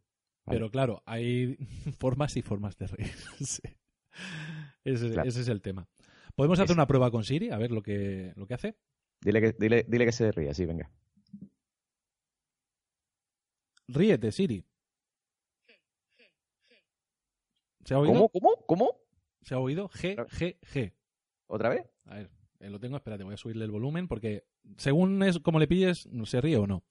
Vale. 0.46 0.58
Pero 0.58 0.70
claro, 0.70 1.02
hay 1.06 1.56
formas 1.98 2.36
y 2.36 2.42
formas 2.42 2.76
de 2.78 2.86
reírse. 2.86 3.78
Ese, 4.84 5.10
Claro. 5.10 5.28
ese 5.28 5.40
es 5.40 5.48
el 5.48 5.60
tema. 5.62 5.88
¿Podemos 6.34 6.58
hacer 6.58 6.70
Es- 6.72 6.76
una 6.76 6.86
prueba 6.86 7.10
con 7.10 7.24
Siri? 7.24 7.50
A 7.50 7.58
ver 7.58 7.70
lo 7.70 7.82
que, 7.82 8.32
lo 8.36 8.46
que 8.46 8.54
hace. 8.54 8.76
Dile 9.20 9.40
que, 9.40 9.52
dile, 9.58 9.84
dile 9.88 10.04
que 10.06 10.12
se 10.12 10.30
ría, 10.32 10.52
sí, 10.54 10.66
venga. 10.66 10.90
Ríete, 13.88 14.32
Siri. 14.32 14.64
¿Se 17.84 17.94
ha 17.94 17.98
oído? 17.98 18.14
¿Cómo? 18.14 18.28
¿Cómo? 18.30 18.66
¿Cómo? 18.66 19.00
¿Se 19.42 19.54
ha 19.54 19.58
oído? 19.58 19.88
G, 19.90 20.16
G, 20.16 20.58
G. 20.60 20.94
¿Otra 21.46 21.68
vez? 21.68 21.86
A 22.06 22.14
ver, 22.16 22.30
eh, 22.60 22.70
lo 22.70 22.80
tengo, 22.80 22.96
espérate, 22.96 23.24
voy 23.24 23.34
a 23.34 23.36
subirle 23.36 23.64
el 23.66 23.70
volumen 23.70 24.08
porque 24.08 24.46
según 24.78 25.22
es 25.22 25.38
como 25.40 25.58
le 25.58 25.68
pilles, 25.68 26.08
¿se 26.24 26.40
ríe 26.40 26.56
o 26.56 26.66
no? 26.66 26.82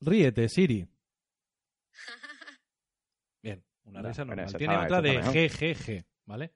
Ríete, 0.00 0.48
Siri. 0.48 0.88
Bien, 3.42 3.62
una 3.84 4.00
risa 4.02 4.24
normal. 4.24 4.54
Tiene 4.56 4.76
otra 4.78 5.02
de 5.02 5.20
G, 5.22 5.50
G, 5.50 5.74
G, 5.76 6.06
¿vale? 6.24 6.54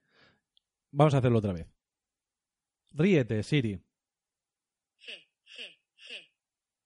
Vamos 0.92 1.14
a 1.14 1.18
hacerlo 1.18 1.38
otra 1.38 1.52
vez. 1.52 1.66
Ríete, 2.92 3.42
Siri. 3.42 3.82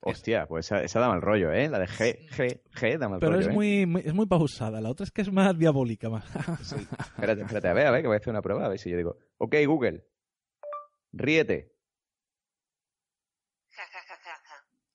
Hostia, 0.01 0.47
pues 0.47 0.67
esa, 0.67 0.83
esa 0.85 1.01
da 1.01 1.09
mal 1.09 1.21
rollo, 1.21 1.51
¿eh? 1.53 1.69
La 1.69 1.81
de 1.81 1.89
G, 1.89 2.29
G, 2.29 2.63
G 2.75 2.97
da 2.97 3.09
mal 3.09 3.19
Pero 3.19 3.33
rollo, 3.33 3.41
es 3.43 3.49
¿eh? 3.49 3.53
muy, 3.53 3.87
muy- 3.87 4.03
es 4.05 4.15
muy 4.15 4.27
pausada. 4.27 4.81
La 4.81 4.89
otra 4.89 5.03
es 5.03 5.11
que 5.11 5.23
es 5.23 5.33
más 5.33 5.59
diabólica. 5.59 6.09
Más. 6.09 6.25
Espérate, 6.73 7.41
espérate, 7.41 7.67
a 7.69 7.73
ver, 7.73 7.87
a 7.89 7.91
ver, 7.91 8.03
que 8.03 8.07
voy 8.07 8.15
a 8.15 8.19
hacer 8.19 8.31
una 8.31 8.43
prueba, 8.43 8.65
a 8.65 8.69
ver 8.69 8.79
si 8.79 8.89
yo 8.89 8.97
digo, 8.97 9.19
ok, 9.39 9.57
Google, 9.67 10.07
ríete. 11.13 11.75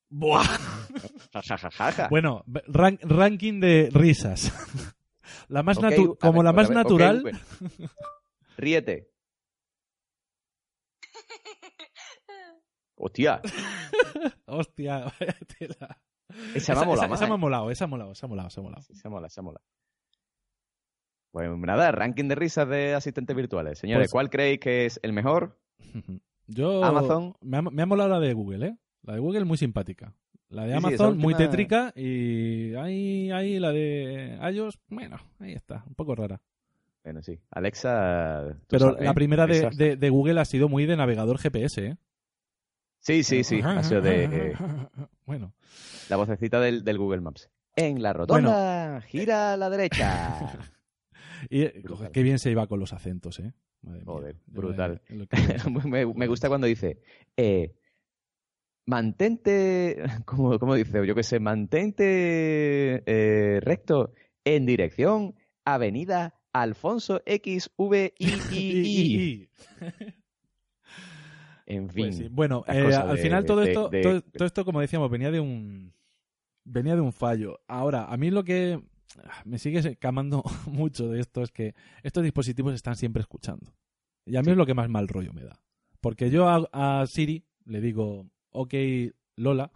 Buah. 0.09 0.43
Ja, 0.43 1.41
ja, 1.41 1.57
ja, 1.57 1.71
ja, 1.71 1.91
ja. 1.91 2.07
Bueno, 2.09 2.43
ran- 2.67 2.99
ranking 3.01 3.59
de 3.59 3.89
risas. 3.91 4.51
La 5.49 5.61
más 5.63 5.77
como 5.77 6.37
ver, 6.37 6.45
la 6.45 6.53
más 6.53 6.69
ver, 6.69 6.75
natural. 6.75 7.23
Ríete. 8.57 9.09
Hostia, 12.95 13.41
Hostia, 14.45 14.99
vaya 15.19 15.35
tela. 15.57 16.01
esa 16.53 16.75
me 16.75 16.81
ha 16.81 16.85
molado 16.85 17.13
esa 17.15 17.25
me 17.25 17.31
ha 17.31 17.35
¿eh? 17.35 17.39
molado, 17.39 17.71
esa 17.71 17.83
ha 17.85 17.87
molado, 17.87 18.11
esa 18.11 18.25
ha 18.25 18.29
molado, 18.29 18.47
esa 18.49 18.59
ha 18.59 18.63
molado. 18.63 18.85
Esa 18.89 19.09
mola, 19.09 19.27
esa 19.27 19.41
mola. 19.41 19.61
Pues 21.31 21.49
nada, 21.57 21.91
ranking 21.91 22.27
de 22.27 22.35
risas 22.35 22.67
de 22.69 22.93
asistentes 22.93 23.35
virtuales. 23.35 23.79
Señores, 23.79 24.05
Pues- 24.05 24.11
¿cuál 24.11 24.29
creéis 24.29 24.59
que 24.59 24.85
es 24.85 24.99
el 25.01 25.13
mejor? 25.13 25.59
Yo. 26.47 26.83
Amazon. 26.83 27.35
Me 27.41 27.57
ha, 27.57 27.61
me 27.61 27.81
ha 27.81 27.85
molado 27.85 28.09
la 28.09 28.19
de 28.19 28.33
Google, 28.33 28.67
¿eh? 28.67 28.77
La 29.03 29.13
de 29.13 29.19
Google 29.19 29.45
muy 29.45 29.57
simpática. 29.57 30.13
La 30.49 30.65
de 30.65 30.73
Sí, 30.75 30.79
sí, 30.87 30.93
esa 30.93 31.03
Amazon 31.05 31.17
muy 31.17 31.33
tétrica 31.33 31.93
y 31.95 32.75
ahí, 32.75 33.31
ahí 33.31 33.57
la 33.57 33.71
de 33.71 34.37
iOS, 34.53 34.77
bueno, 34.89 35.17
ahí 35.39 35.53
está, 35.53 35.83
un 35.87 35.95
poco 35.95 36.13
rara. 36.13 36.41
Bueno, 37.03 37.21
sí. 37.23 37.39
Alexa. 37.49 38.57
Pero 38.67 38.87
sabes, 38.91 39.03
la 39.03 39.11
¿eh? 39.11 39.13
primera 39.13 39.47
de, 39.47 39.69
de- 39.75 39.95
de 39.97 40.09
Google 40.09 40.39
ha 40.39 40.45
sido 40.45 40.69
muy 40.69 40.85
de 40.85 40.95
navegador 40.97 41.37
GPS, 41.39 41.85
¿eh? 41.85 41.97
Sí, 42.99 43.23
sí, 43.23 43.43
sí. 43.43 43.59
Ha 43.63 43.81
sido 43.83 44.01
de 44.01 44.25
eh, 44.25 44.53
Bueno, 45.25 45.53
la 46.09 46.17
vocecita 46.17 46.59
del, 46.59 46.83
del 46.83 46.97
Google 46.99 47.21
Maps. 47.21 47.49
En 47.75 48.03
la 48.03 48.13
rotonda, 48.13 49.01
gira 49.01 49.53
a 49.53 49.57
la 49.57 49.69
derecha. 49.71 50.59
y, 51.49 51.63
Brutal. 51.79 51.95
joder, 51.97 52.11
qué 52.11 52.21
bien 52.21 52.37
se 52.37 52.51
iba 52.51 52.67
con 52.67 52.79
los 52.79 52.93
acentos, 52.93 53.39
¿eh? 53.39 53.53
Madre. 53.81 54.03
Joder, 54.05 54.35
brutal. 54.45 55.01
me- 56.15 56.27
gusta 56.27 56.49
cuando 56.49 56.67
dice, 56.67 56.99
eh, 57.35 57.73
mantente, 58.85 60.03
como, 60.25 60.59
como 60.59 60.75
dice, 60.75 61.05
yo 61.07 61.15
qué 61.15 61.23
sé, 61.23 61.39
mantente 61.39 63.03
eh, 63.05 63.59
recto 63.61 64.13
en 64.43 64.65
dirección 64.67 65.33
Avenida 65.65 66.35
Alfonso 66.53 67.21
X 67.25 67.69
V 67.77 68.13
I 68.17 68.25
I 68.51 68.59
I. 68.81 69.49
En 71.65 71.89
fin, 71.89 72.05
Pues 72.05 72.17
sí. 72.17 72.27
Bueno, 72.29 72.63
eh, 72.67 72.93
al 72.93 73.15
de- 73.15 73.21
final 73.21 73.45
todo 73.45 73.61
de- 73.61 73.69
esto, 73.69 73.89
de- 73.89 74.01
todo, 74.01 74.21
todo 74.21 74.45
esto, 74.45 74.65
como 74.65 74.81
decíamos, 74.81 75.09
venía 75.09 75.31
de 75.31 75.39
un 75.39 75.93
venía 76.63 76.95
de 76.95 77.01
un 77.01 77.13
fallo. 77.13 77.59
Ahora, 77.67 78.05
a 78.05 78.17
mí 78.17 78.29
lo 78.29 78.43
que 78.43 78.81
me 79.45 79.57
sigue 79.57 79.95
camando 79.97 80.43
mucho 80.67 81.07
de 81.09 81.19
esto 81.21 81.41
es 81.43 81.51
que 81.51 81.73
estos 82.03 82.23
dispositivos 82.23 82.73
están 82.73 82.95
siempre 82.95 83.21
escuchando. 83.21 83.73
Y 84.25 84.35
a 84.35 84.41
mí 84.41 84.51
es 84.51 84.57
lo 84.57 84.65
que 84.65 84.73
más 84.73 84.89
mal 84.89 85.07
rollo 85.07 85.33
me 85.33 85.43
da. 85.43 85.61
Porque 86.01 86.29
yo 86.29 86.49
a, 86.49 86.67
a 87.01 87.07
Siri 87.07 87.45
le 87.65 87.79
digo, 87.79 88.27
ok, 88.49 88.73
Lola, 89.37 89.71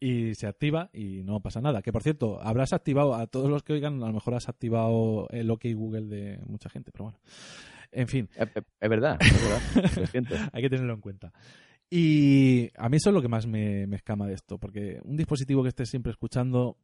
y 0.00 0.34
se 0.34 0.46
activa 0.46 0.90
y 0.92 1.22
no 1.24 1.40
pasa 1.40 1.60
nada. 1.60 1.82
Que 1.82 1.92
por 1.92 2.02
cierto, 2.02 2.40
habrás 2.42 2.72
activado, 2.72 3.14
a 3.14 3.26
todos 3.26 3.50
los 3.50 3.62
que 3.62 3.72
oigan, 3.74 4.02
a 4.02 4.06
lo 4.08 4.12
mejor 4.12 4.34
has 4.34 4.48
activado 4.48 5.28
el 5.30 5.50
ok 5.50 5.66
Google 5.74 6.06
de 6.06 6.38
mucha 6.46 6.68
gente, 6.68 6.90
pero 6.92 7.04
bueno. 7.04 7.18
En 7.90 8.06
fin, 8.08 8.28
es, 8.36 8.48
es- 8.54 8.64
es 8.80 8.88
verdad, 8.90 9.16
es 9.20 9.42
verdad, 9.42 10.50
hay 10.52 10.62
que 10.62 10.68
tenerlo 10.70 10.94
en 10.94 11.00
cuenta. 11.00 11.32
Y 11.90 12.68
a 12.76 12.88
mí 12.90 12.98
eso 12.98 13.08
es 13.10 13.14
lo 13.14 13.22
que 13.22 13.28
más 13.28 13.46
me, 13.46 13.86
me 13.86 13.96
escama 13.96 14.26
de 14.26 14.34
esto, 14.34 14.58
porque 14.58 15.00
un 15.04 15.16
dispositivo 15.16 15.62
que 15.62 15.70
estés 15.70 15.88
siempre 15.88 16.12
escuchando, 16.12 16.76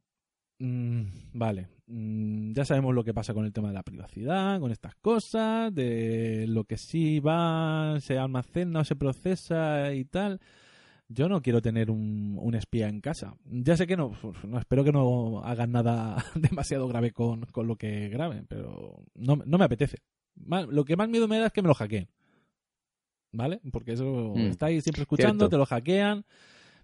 mm, 0.57 1.03
vale, 1.33 1.67
mm, 1.85 2.53
ya 2.53 2.65
sabemos 2.65 2.95
lo 2.95 3.03
que 3.03 3.13
pasa 3.13 3.35
con 3.35 3.45
el 3.45 3.53
tema 3.53 3.67
de 3.67 3.75
la 3.75 3.83
privacidad, 3.83 4.59
con 4.59 4.71
estas 4.71 4.95
cosas, 4.95 5.71
de 5.75 6.45
lo 6.47 6.63
que 6.63 6.77
sí 6.77 7.19
va, 7.19 7.97
se 7.99 8.17
almacena 8.17 8.79
o 8.79 8.83
se 8.83 8.95
procesa 8.95 9.93
y 9.93 10.05
tal. 10.05 10.39
Yo 11.07 11.29
no 11.29 11.41
quiero 11.41 11.61
tener 11.61 11.91
un, 11.91 12.37
un 12.41 12.55
espía 12.55 12.87
en 12.89 12.99
casa. 12.99 13.35
Ya 13.45 13.77
sé 13.77 13.85
que 13.85 13.95
no, 13.95 14.11
no 14.47 14.57
espero 14.59 14.83
que 14.83 14.91
no 14.91 15.41
hagan 15.43 15.71
nada 15.71 16.23
demasiado 16.35 16.87
grave 16.87 17.11
con, 17.11 17.45
con 17.47 17.67
lo 17.67 17.75
que 17.75 18.09
graben, 18.09 18.45
pero 18.47 19.03
no, 19.13 19.35
no 19.45 19.57
me 19.57 19.65
apetece. 19.65 19.97
Lo 20.69 20.83
que 20.83 20.95
más 20.95 21.07
miedo 21.07 21.27
me 21.27 21.37
da 21.39 21.47
es 21.47 21.53
que 21.53 21.61
me 21.61 21.67
lo 21.67 21.75
hackeen. 21.75 22.09
¿Vale? 23.31 23.59
Porque 23.71 23.93
eso 23.93 24.33
Mm. 24.35 24.47
está 24.47 24.67
ahí 24.67 24.81
siempre 24.81 25.01
escuchando, 25.03 25.43
Cierto. 25.45 25.49
te 25.49 25.57
lo 25.57 25.65
hackean. 25.65 26.25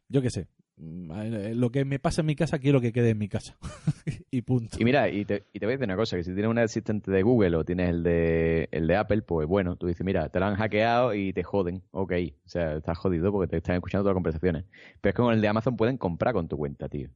Yo 0.10 0.22
qué 0.22 0.30
sé. 0.30 0.48
Eh, 0.84 1.54
Lo 1.56 1.70
que 1.72 1.86
me 1.86 2.00
pasa 2.00 2.22
en 2.22 2.28
mi 2.28 2.36
casa, 2.36 2.58
quiero 2.60 2.82
que 2.82 2.92
quede 2.92 3.12
en 3.12 3.18
mi 3.20 3.28
casa. 3.30 3.56
y 4.32 4.42
punto. 4.42 4.78
Y 4.80 4.84
mira, 4.86 5.10
y 5.10 5.26
te, 5.26 5.46
y 5.54 5.60
te 5.60 5.66
voy 5.66 5.74
a 5.74 5.78
decir 5.78 5.86
una 5.88 5.96
cosa, 5.96 6.18
que 6.18 6.24
si 6.24 6.34
tienes 6.34 6.50
un 6.50 6.58
asistente 6.58 7.12
de 7.12 7.22
Google 7.22 7.56
o 7.58 7.64
tienes 7.64 7.90
el 7.90 8.02
de, 8.04 8.68
el 8.72 8.88
de 8.88 8.96
Apple, 8.96 9.22
pues 9.22 9.48
bueno, 9.48 9.76
tú 9.76 9.88
dices, 9.88 10.04
mira, 10.06 10.30
te 10.30 10.40
lo 10.40 10.46
han 10.48 10.56
hackeado 10.56 11.14
y 11.14 11.34
te 11.34 11.44
joden, 11.44 11.84
ok, 11.92 12.14
o 12.46 12.50
sea, 12.50 12.78
estás 12.78 12.98
jodido 12.98 13.32
porque 13.32 13.50
te 13.50 13.58
están 13.58 13.76
escuchando 13.76 14.04
todas 14.04 14.14
las 14.14 14.18
conversaciones. 14.18 14.66
Pero 15.02 15.10
es 15.12 15.16
que 15.16 15.22
con 15.22 15.34
el 15.34 15.42
de 15.42 15.48
Amazon 15.48 15.78
pueden 15.78 15.98
comprar 15.98 16.34
con 16.34 16.48
tu 16.48 16.58
cuenta, 16.58 16.90
tío. 16.90 17.10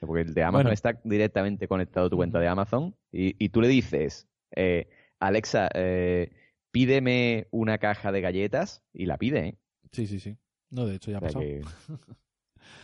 Porque 0.00 0.22
el 0.22 0.34
de 0.34 0.42
Amazon 0.42 0.64
Bueno. 0.64 0.74
está 0.74 1.00
directamente 1.04 1.66
conectado 1.68 2.06
a 2.06 2.10
tu 2.10 2.16
cuenta 2.16 2.38
de 2.40 2.46
Amazon 2.48 2.94
y, 3.10 3.34
y 3.44 3.48
tú 3.48 3.60
le 3.60 3.68
dices, 3.68 4.28
eh, 4.54 4.88
Alexa, 5.20 5.68
eh, 5.74 6.30
pídeme 6.70 7.46
una 7.50 7.78
caja 7.78 8.10
de 8.12 8.20
galletas 8.20 8.82
y 8.92 9.06
la 9.06 9.16
pide, 9.18 9.46
¿eh? 9.48 9.58
Sí, 9.92 10.06
sí, 10.06 10.18
sí. 10.20 10.36
No, 10.70 10.86
de 10.86 10.96
hecho 10.96 11.10
ya 11.10 11.18
ha 11.18 11.20
O 11.20 11.28
sea 11.28 11.40
pasado. 11.40 11.44
que- 11.44 11.62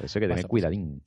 eso 0.03 0.19
hay 0.19 0.23
que 0.23 0.29
tener 0.29 0.47
cuidadín. 0.47 1.03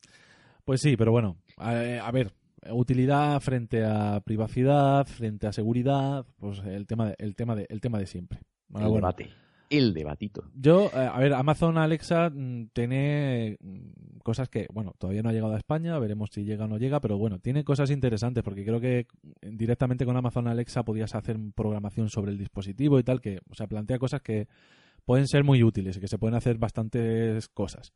Pues 0.66 0.82
sí, 0.82 0.96
pero 0.96 1.12
bueno, 1.12 1.38
a, 1.58 1.72
a 1.72 2.12
ver, 2.12 2.34
utilidad 2.70 3.40
frente 3.40 3.84
a 3.84 4.22
privacidad, 4.22 5.06
frente 5.08 5.48
a 5.48 5.54
seguridad, 5.54 6.26
pues 6.40 6.60
el 6.60 6.86
tema 6.86 7.08
de, 7.08 7.16
el 7.18 7.36
tema 7.36 7.56
de, 7.56 7.66
el 7.70 7.82
tema 7.82 7.98
de 7.98 8.06
siempre. 8.06 8.40
El 8.40 8.74
bueno, 8.74 8.96
debate. 8.96 9.30
El 9.70 9.94
debatito. 9.94 10.52
Yo, 10.54 10.92
eh, 10.94 11.10
a 11.12 11.18
ver, 11.18 11.34
Amazon 11.34 11.78
Alexa 11.78 12.30
mm, 12.30 12.72
tiene 12.74 13.58
mm, 13.62 14.20
cosas 14.22 14.50
que, 14.50 14.68
bueno, 14.74 14.94
todavía 14.98 15.24
no 15.24 15.30
ha 15.30 15.34
llegado 15.34 15.54
a 15.54 15.58
España, 15.58 15.98
veremos 15.98 16.30
si 16.32 16.44
llega 16.44 16.66
o 16.66 16.68
no 16.68 16.78
llega, 16.78 17.00
pero 17.00 17.18
bueno, 17.18 17.40
tiene 17.40 17.64
cosas 17.64 17.90
interesantes 17.90 18.44
porque 18.44 18.66
creo 18.66 18.82
que 18.82 19.08
directamente 19.42 20.06
con 20.06 20.18
Amazon 20.18 20.50
Alexa 20.50 20.84
podías 20.84 21.16
hacer 21.16 21.38
programación 21.56 22.10
sobre 22.10 22.32
el 22.32 22.38
dispositivo 22.38 23.00
y 23.00 23.04
tal, 23.04 23.22
que, 23.22 23.40
o 23.50 23.56
sea, 23.56 23.68
plantea 23.68 23.98
cosas 23.98 24.22
que 24.22 24.50
pueden 25.06 25.26
ser 25.28 25.46
muy 25.46 25.64
útiles 25.64 25.96
y 25.96 26.02
que 26.02 26.10
se 26.10 26.18
pueden 26.18 26.36
hacer 26.36 26.58
bastantes 26.58 27.48
cosas. 27.48 27.94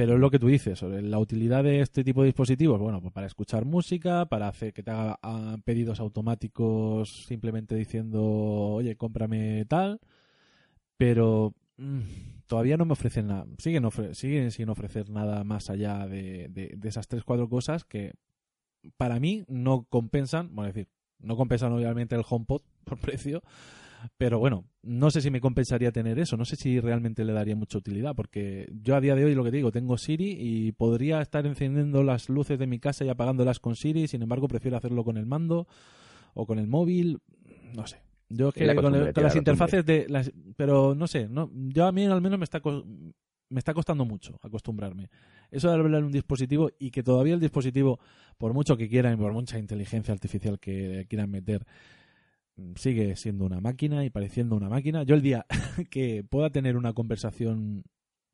Pero 0.00 0.14
es 0.14 0.18
lo 0.20 0.30
que 0.30 0.38
tú 0.38 0.46
dices, 0.46 0.78
sobre 0.78 1.02
la 1.02 1.18
utilidad 1.18 1.62
de 1.62 1.82
este 1.82 2.02
tipo 2.04 2.22
de 2.22 2.28
dispositivos, 2.28 2.80
bueno, 2.80 3.02
pues 3.02 3.12
para 3.12 3.26
escuchar 3.26 3.66
música, 3.66 4.24
para 4.24 4.48
hacer 4.48 4.72
que 4.72 4.82
te 4.82 4.90
haga 4.90 5.18
ah, 5.22 5.58
pedidos 5.62 6.00
automáticos 6.00 7.26
simplemente 7.26 7.74
diciendo, 7.74 8.22
oye, 8.24 8.96
cómprame 8.96 9.66
tal, 9.66 10.00
pero 10.96 11.54
mm, 11.76 12.00
todavía 12.46 12.78
no 12.78 12.86
me 12.86 12.92
ofrecen 12.94 13.26
nada, 13.26 13.46
siguen, 13.58 13.84
ofre- 13.84 14.14
siguen 14.14 14.50
sin 14.52 14.70
ofrecer 14.70 15.10
nada 15.10 15.44
más 15.44 15.68
allá 15.68 16.06
de, 16.06 16.48
de- 16.48 16.72
de 16.78 16.88
esas 16.88 17.06
tres, 17.06 17.22
cuatro 17.22 17.50
cosas 17.50 17.84
que 17.84 18.14
para 18.96 19.20
mí 19.20 19.44
no 19.48 19.84
compensan, 19.90 20.54
bueno, 20.54 20.70
es 20.70 20.74
decir, 20.76 20.88
no 21.18 21.36
compensan 21.36 21.72
obviamente 21.74 22.14
el 22.14 22.24
HomePod 22.26 22.62
por 22.84 22.96
precio, 22.98 23.42
pero 24.16 24.38
bueno, 24.38 24.64
no 24.82 25.10
sé 25.10 25.20
si 25.20 25.30
me 25.30 25.40
compensaría 25.40 25.92
tener 25.92 26.18
eso, 26.18 26.36
no 26.36 26.44
sé 26.44 26.56
si 26.56 26.80
realmente 26.80 27.24
le 27.24 27.32
daría 27.32 27.56
mucha 27.56 27.78
utilidad, 27.78 28.14
porque 28.14 28.68
yo 28.82 28.96
a 28.96 29.00
día 29.00 29.14
de 29.14 29.24
hoy 29.24 29.34
lo 29.34 29.44
que 29.44 29.50
te 29.50 29.56
digo, 29.58 29.70
tengo 29.72 29.98
Siri 29.98 30.36
y 30.38 30.72
podría 30.72 31.20
estar 31.20 31.46
encendiendo 31.46 32.02
las 32.02 32.28
luces 32.28 32.58
de 32.58 32.66
mi 32.66 32.78
casa 32.78 33.04
y 33.04 33.08
apagándolas 33.08 33.58
con 33.60 33.76
Siri, 33.76 34.08
sin 34.08 34.22
embargo 34.22 34.48
prefiero 34.48 34.76
hacerlo 34.76 35.04
con 35.04 35.16
el 35.16 35.26
mando 35.26 35.66
o 36.34 36.46
con 36.46 36.58
el 36.58 36.66
móvil, 36.66 37.18
no 37.74 37.86
sé. 37.86 38.02
Yo 38.28 38.48
es 38.48 38.54
que 38.54 38.64
la 38.64 38.74
con, 38.76 38.94
el- 38.94 39.12
las 39.24 39.34
la 39.34 39.38
interfaces 39.38 39.84
de 39.84 40.06
las, 40.08 40.32
pero 40.56 40.94
no 40.94 41.06
sé, 41.06 41.28
no, 41.28 41.50
yo 41.52 41.86
a 41.86 41.92
mí 41.92 42.04
al 42.06 42.20
menos 42.20 42.38
me 42.38 42.44
está 42.44 42.60
me 43.52 43.58
está 43.58 43.74
costando 43.74 44.04
mucho 44.04 44.38
acostumbrarme. 44.42 45.10
Eso 45.50 45.68
de 45.68 45.74
hablar 45.74 45.98
en 45.98 46.06
un 46.06 46.12
dispositivo 46.12 46.70
y 46.78 46.92
que 46.92 47.02
todavía 47.02 47.34
el 47.34 47.40
dispositivo, 47.40 47.98
por 48.38 48.54
mucho 48.54 48.76
que 48.76 48.88
quieran 48.88 49.14
y 49.14 49.16
por 49.16 49.32
mucha 49.32 49.58
inteligencia 49.58 50.14
artificial 50.14 50.60
que 50.60 51.06
quieran 51.08 51.28
meter, 51.32 51.66
sigue 52.76 53.16
siendo 53.16 53.44
una 53.44 53.60
máquina 53.60 54.04
y 54.04 54.10
pareciendo 54.10 54.56
una 54.56 54.68
máquina. 54.68 55.02
Yo 55.02 55.14
el 55.14 55.22
día 55.22 55.46
que 55.90 56.24
pueda 56.24 56.50
tener 56.50 56.76
una 56.76 56.92
conversación 56.92 57.84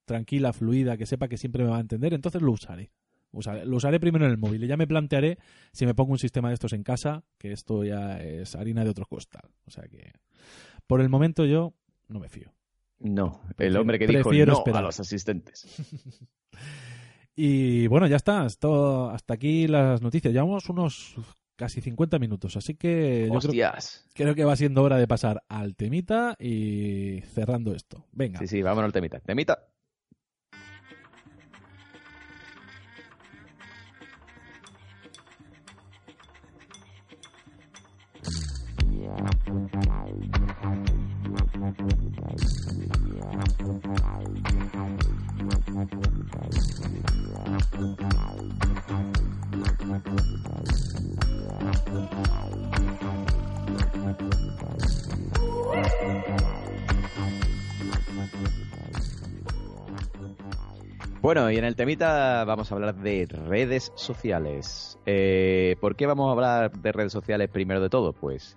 tranquila, 0.05 0.53
fluida, 0.53 0.97
que 0.97 1.07
sepa 1.07 1.29
que 1.29 1.37
siempre 1.37 1.65
me 1.65 1.71
va 1.71 1.79
a 1.79 1.81
entender, 1.81 2.15
entonces 2.15 2.43
lo 2.43 2.53
usaré. 2.53 2.91
Lo 3.33 3.77
usaré 3.77 4.01
primero 4.01 4.25
en 4.25 4.31
el 4.31 4.39
móvil 4.39 4.65
y 4.65 4.67
ya 4.67 4.79
me 4.79 4.87
plantearé 4.87 5.39
si 5.73 5.85
me 5.85 5.95
pongo 5.95 6.13
un 6.13 6.19
sistema 6.19 6.49
de 6.49 6.55
estos 6.55 6.73
en 6.73 6.83
casa, 6.83 7.25
que 7.37 7.53
esto 7.53 7.85
ya 7.85 8.19
es 8.19 8.55
harina 8.55 8.83
de 8.83 8.91
otro 8.91 9.05
costal. 9.05 9.51
O 9.67 9.71
sea 9.71 9.85
que, 9.89 10.13
por 10.87 11.03
el 11.03 11.11
momento 11.11 11.45
yo 11.45 11.75
no 12.09 12.19
me 12.19 12.31
fío. 12.31 12.55
No, 12.99 13.43
el 13.59 13.77
hombre 13.77 13.99
que 13.99 14.07
dijo 14.07 14.33
no 14.33 14.53
esperar. 14.53 14.83
a 14.83 14.87
los 14.87 15.01
asistentes. 15.01 15.67
Y 17.39 17.87
bueno, 17.89 18.07
ya 18.07 18.17
está. 18.17 18.47
Esto, 18.47 19.11
hasta 19.11 19.35
aquí 19.35 19.69
las 19.69 20.01
noticias. 20.01 20.33
Llevamos 20.33 20.71
unos 20.71 21.17
casi 21.57 21.81
50 21.81 22.19
minutos, 22.19 22.57
así 22.57 22.75
que 22.75 23.29
yo 23.33 23.39
creo, 23.41 23.73
creo 24.15 24.35
que 24.35 24.45
va 24.45 24.57
siendo 24.57 24.83
hora 24.83 24.99
de 24.99 25.09
pasar 25.09 25.43
al 25.49 25.75
temita 25.75 26.37
y 26.39 27.23
cerrando 27.33 27.75
esto. 27.75 28.05
Venga. 28.13 28.39
Sí, 28.39 28.47
sí, 28.47 28.63
vámonos 28.63 28.89
al 28.89 28.93
temita. 28.93 29.21
Temita. 29.21 29.59
Bueno, 61.27 61.51
y 61.51 61.57
en 61.57 61.65
el 61.65 61.75
temita 61.75 62.45
vamos 62.45 62.71
a 62.71 62.77
hablar 62.77 62.95
de 62.95 63.27
redes 63.27 63.91
sociales. 63.97 64.97
Eh, 65.07 65.75
¿Por 65.81 65.97
qué 65.97 66.07
vamos 66.07 66.29
a 66.29 66.33
hablar 66.33 66.71
de 66.71 66.93
redes 66.93 67.13
sociales 67.13 67.49
primero 67.49 67.81
de 67.81 67.89
todo? 67.89 68.13
Pues 68.13 68.57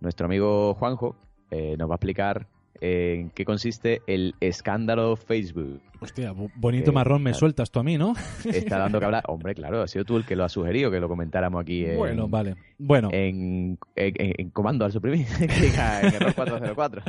nuestro 0.00 0.26
amigo 0.26 0.74
Juanjo 0.74 1.16
eh, 1.50 1.76
nos 1.76 1.88
va 1.88 1.94
a 1.94 1.96
explicar 1.96 2.46
en 2.80 3.30
qué 3.30 3.44
consiste 3.44 4.02
el 4.06 4.34
escándalo 4.40 5.16
Facebook. 5.16 5.80
Hostia, 6.00 6.32
bo- 6.32 6.50
bonito 6.56 6.90
Eh, 6.90 6.94
marrón 6.94 7.22
me 7.22 7.30
claro. 7.30 7.38
sueltas 7.40 7.70
tú 7.70 7.80
a 7.80 7.82
mí, 7.82 7.96
¿no? 7.96 8.14
Está 8.44 8.78
dando 8.78 8.98
que 8.98 9.04
hablar. 9.06 9.24
Hombre, 9.28 9.54
claro, 9.54 9.82
ha 9.82 9.88
sido 9.88 10.04
tú 10.04 10.16
el 10.16 10.24
que 10.26 10.36
lo 10.36 10.44
ha 10.44 10.48
sugerido, 10.48 10.90
que 10.90 11.00
lo 11.00 11.08
comentáramos 11.08 11.62
aquí 11.62 11.84
en, 11.84 11.96
Bueno, 11.96 12.28
vale. 12.28 12.56
Bueno, 12.78 13.08
en, 13.12 13.78
en- 13.96 14.34
en 14.38 14.50
comando 14.50 14.84
al 14.84 14.92
suprimir, 14.92 15.26
en 15.40 16.14
error 16.14 16.34
404. 16.34 17.02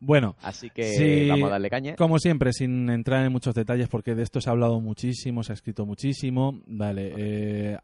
bueno. 0.00 0.34
Así 0.42 0.70
que 0.70 0.82
Sí, 0.84 1.28
vamos 1.28 1.48
a 1.48 1.52
darle 1.52 1.70
caña. 1.70 1.96
Como 1.96 2.18
siempre, 2.18 2.52
sin 2.52 2.90
entrar 2.90 3.24
en 3.24 3.32
muchos 3.32 3.54
detalles, 3.54 3.88
porque 3.88 4.14
de 4.14 4.22
esto 4.22 4.40
se 4.40 4.48
ha 4.48 4.52
hablado 4.52 4.80
muchísimo, 4.80 5.42
se 5.42 5.52
ha 5.52 5.54
escrito 5.54 5.86
muchísimo. 5.86 6.60
Vale, 6.66 7.12
eh, 7.16 7.78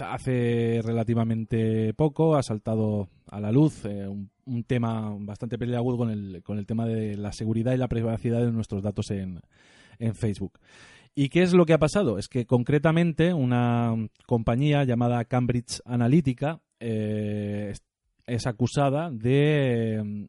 hace 0.00 0.80
relativamente 0.82 1.92
poco 1.94 2.36
ha 2.36 2.42
saltado 2.42 3.08
a 3.30 3.40
la 3.40 3.50
luz 3.52 3.84
eh, 3.84 4.06
un, 4.06 4.30
un 4.46 4.64
tema 4.64 5.14
bastante 5.20 5.58
peliagudo 5.58 5.96
con 5.98 6.10
el, 6.10 6.42
con 6.42 6.58
el 6.58 6.66
tema 6.66 6.86
de 6.86 7.16
la 7.16 7.32
seguridad 7.32 7.72
y 7.74 7.78
la 7.78 7.88
privacidad 7.88 8.40
de 8.44 8.52
nuestros 8.52 8.82
datos 8.82 9.10
en, 9.10 9.40
en 9.98 10.14
Facebook. 10.14 10.58
¿Y 11.14 11.28
qué 11.28 11.42
es 11.42 11.52
lo 11.52 11.66
que 11.66 11.74
ha 11.74 11.78
pasado? 11.78 12.18
Es 12.18 12.28
que 12.28 12.46
concretamente 12.46 13.34
una 13.34 13.94
compañía 14.26 14.84
llamada 14.84 15.24
Cambridge 15.26 15.80
Analytica 15.84 16.60
eh, 16.80 17.68
es- 17.72 17.82
es 18.26 18.46
acusada 18.46 19.10
de 19.10 19.96
eh, 20.00 20.28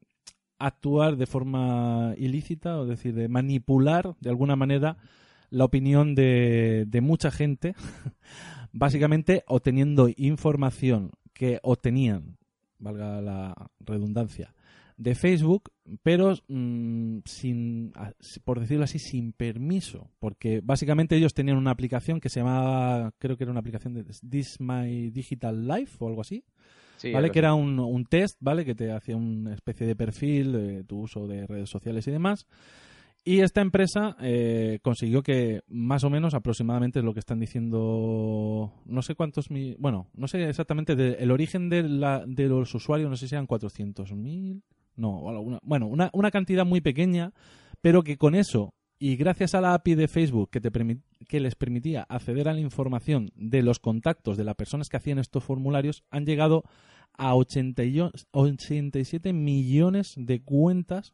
actuar 0.60 1.16
de 1.16 1.26
forma 1.28 2.14
ilícita, 2.18 2.78
o 2.80 2.86
decir, 2.86 3.14
de 3.14 3.28
manipular 3.30 4.16
de 4.20 4.30
alguna 4.30 4.56
manera 4.56 4.98
la 5.52 5.66
opinión 5.66 6.16
de, 6.16 6.86
de 6.88 7.02
mucha 7.02 7.30
gente, 7.32 7.76
básicamente 8.72 9.44
obteniendo 9.48 10.10
información 10.18 11.12
que 11.34 11.60
obtenían, 11.64 12.38
valga 12.84 13.22
la 13.22 13.72
redundancia, 13.80 14.54
de 14.98 15.16
Facebook, 15.16 15.72
pero 16.04 16.36
mm, 16.48 17.20
sin, 17.26 17.94
por 18.44 18.60
decirlo 18.60 18.84
así, 18.84 19.00
sin 19.00 19.34
permiso, 19.34 20.12
porque 20.20 20.62
básicamente 20.64 21.16
ellos 21.16 21.34
tenían 21.34 21.58
una 21.58 21.72
aplicación 21.72 22.20
que 22.20 22.30
se 22.30 22.42
llamaba, 22.42 23.12
creo 23.18 23.38
que 23.38 23.44
era 23.44 23.52
una 23.52 23.60
aplicación 23.62 23.94
de 23.94 24.04
This 24.04 24.60
My 24.60 25.10
Digital 25.10 25.68
Life 25.68 25.98
o 26.00 26.08
algo 26.08 26.22
así, 26.22 26.46
Sí, 26.98 27.12
¿vale? 27.12 27.32
Que 27.32 27.40
era 27.40 27.54
un, 27.54 27.80
un 27.80 28.06
test, 28.06 28.38
¿vale? 28.40 28.64
Que 28.64 28.76
te 28.76 28.92
hacía 28.92 29.18
una 29.18 29.54
especie 29.54 29.86
de 29.86 29.96
perfil 29.96 30.52
de 30.54 30.84
tu 30.86 31.00
uso 31.00 31.28
de 31.28 31.46
redes 31.48 31.70
sociales 31.70 32.08
y 32.08 32.12
demás. 32.12 32.48
Y 33.26 33.40
esta 33.40 33.62
empresa 33.62 34.18
eh, 34.20 34.80
consiguió 34.82 35.24
que 35.24 35.62
más 35.70 36.04
o 36.04 36.10
menos 36.10 36.34
aproximadamente 36.34 37.00
es 37.00 37.06
lo 37.06 37.14
que 37.14 37.20
están 37.22 37.40
diciendo, 37.40 38.74
no 38.86 39.02
sé 39.02 39.16
cuántos 39.16 39.50
mil, 39.50 39.76
bueno, 39.80 40.10
no 40.14 40.28
sé 40.28 40.50
exactamente 40.50 40.96
de- 40.96 41.14
el 41.14 41.32
origen 41.32 41.70
de, 41.70 41.84
la, 41.84 42.26
de 42.28 42.48
los 42.48 42.74
usuarios, 42.76 43.10
no 43.10 43.16
sé 43.16 43.28
si 43.30 43.36
eran 43.36 43.48
400.000, 43.48 44.62
no, 44.98 45.60
bueno, 45.64 45.88
una, 45.88 46.10
una 46.14 46.32
cantidad 46.32 46.66
muy 46.66 46.82
pequeña, 46.82 47.32
pero 47.82 48.04
que 48.04 48.18
con 48.18 48.36
eso 48.36 48.74
y 49.00 49.16
gracias 49.16 49.56
a 49.56 49.62
la 49.62 49.74
API 49.74 49.96
de 49.96 50.08
Facebook 50.08 50.50
que, 50.50 50.62
te 50.62 50.70
que 51.28 51.40
les 51.40 51.56
permitía 51.56 52.04
acceder 52.04 52.48
a 52.50 52.54
la 52.54 52.60
información 52.60 53.32
de 53.36 53.62
los 53.64 53.80
contactos 53.80 54.38
de 54.38 54.44
las 54.44 54.56
personas 54.56 54.90
que 54.90 54.98
hacían 54.98 55.20
estos 55.20 55.44
formularios, 55.44 56.04
han 56.10 56.26
llegado 56.26 56.64
a 57.18 57.36
80 57.36 57.84
y- 57.86 58.02
87 58.32 59.34
millones 59.34 60.14
de 60.18 60.42
cuentas, 60.42 61.14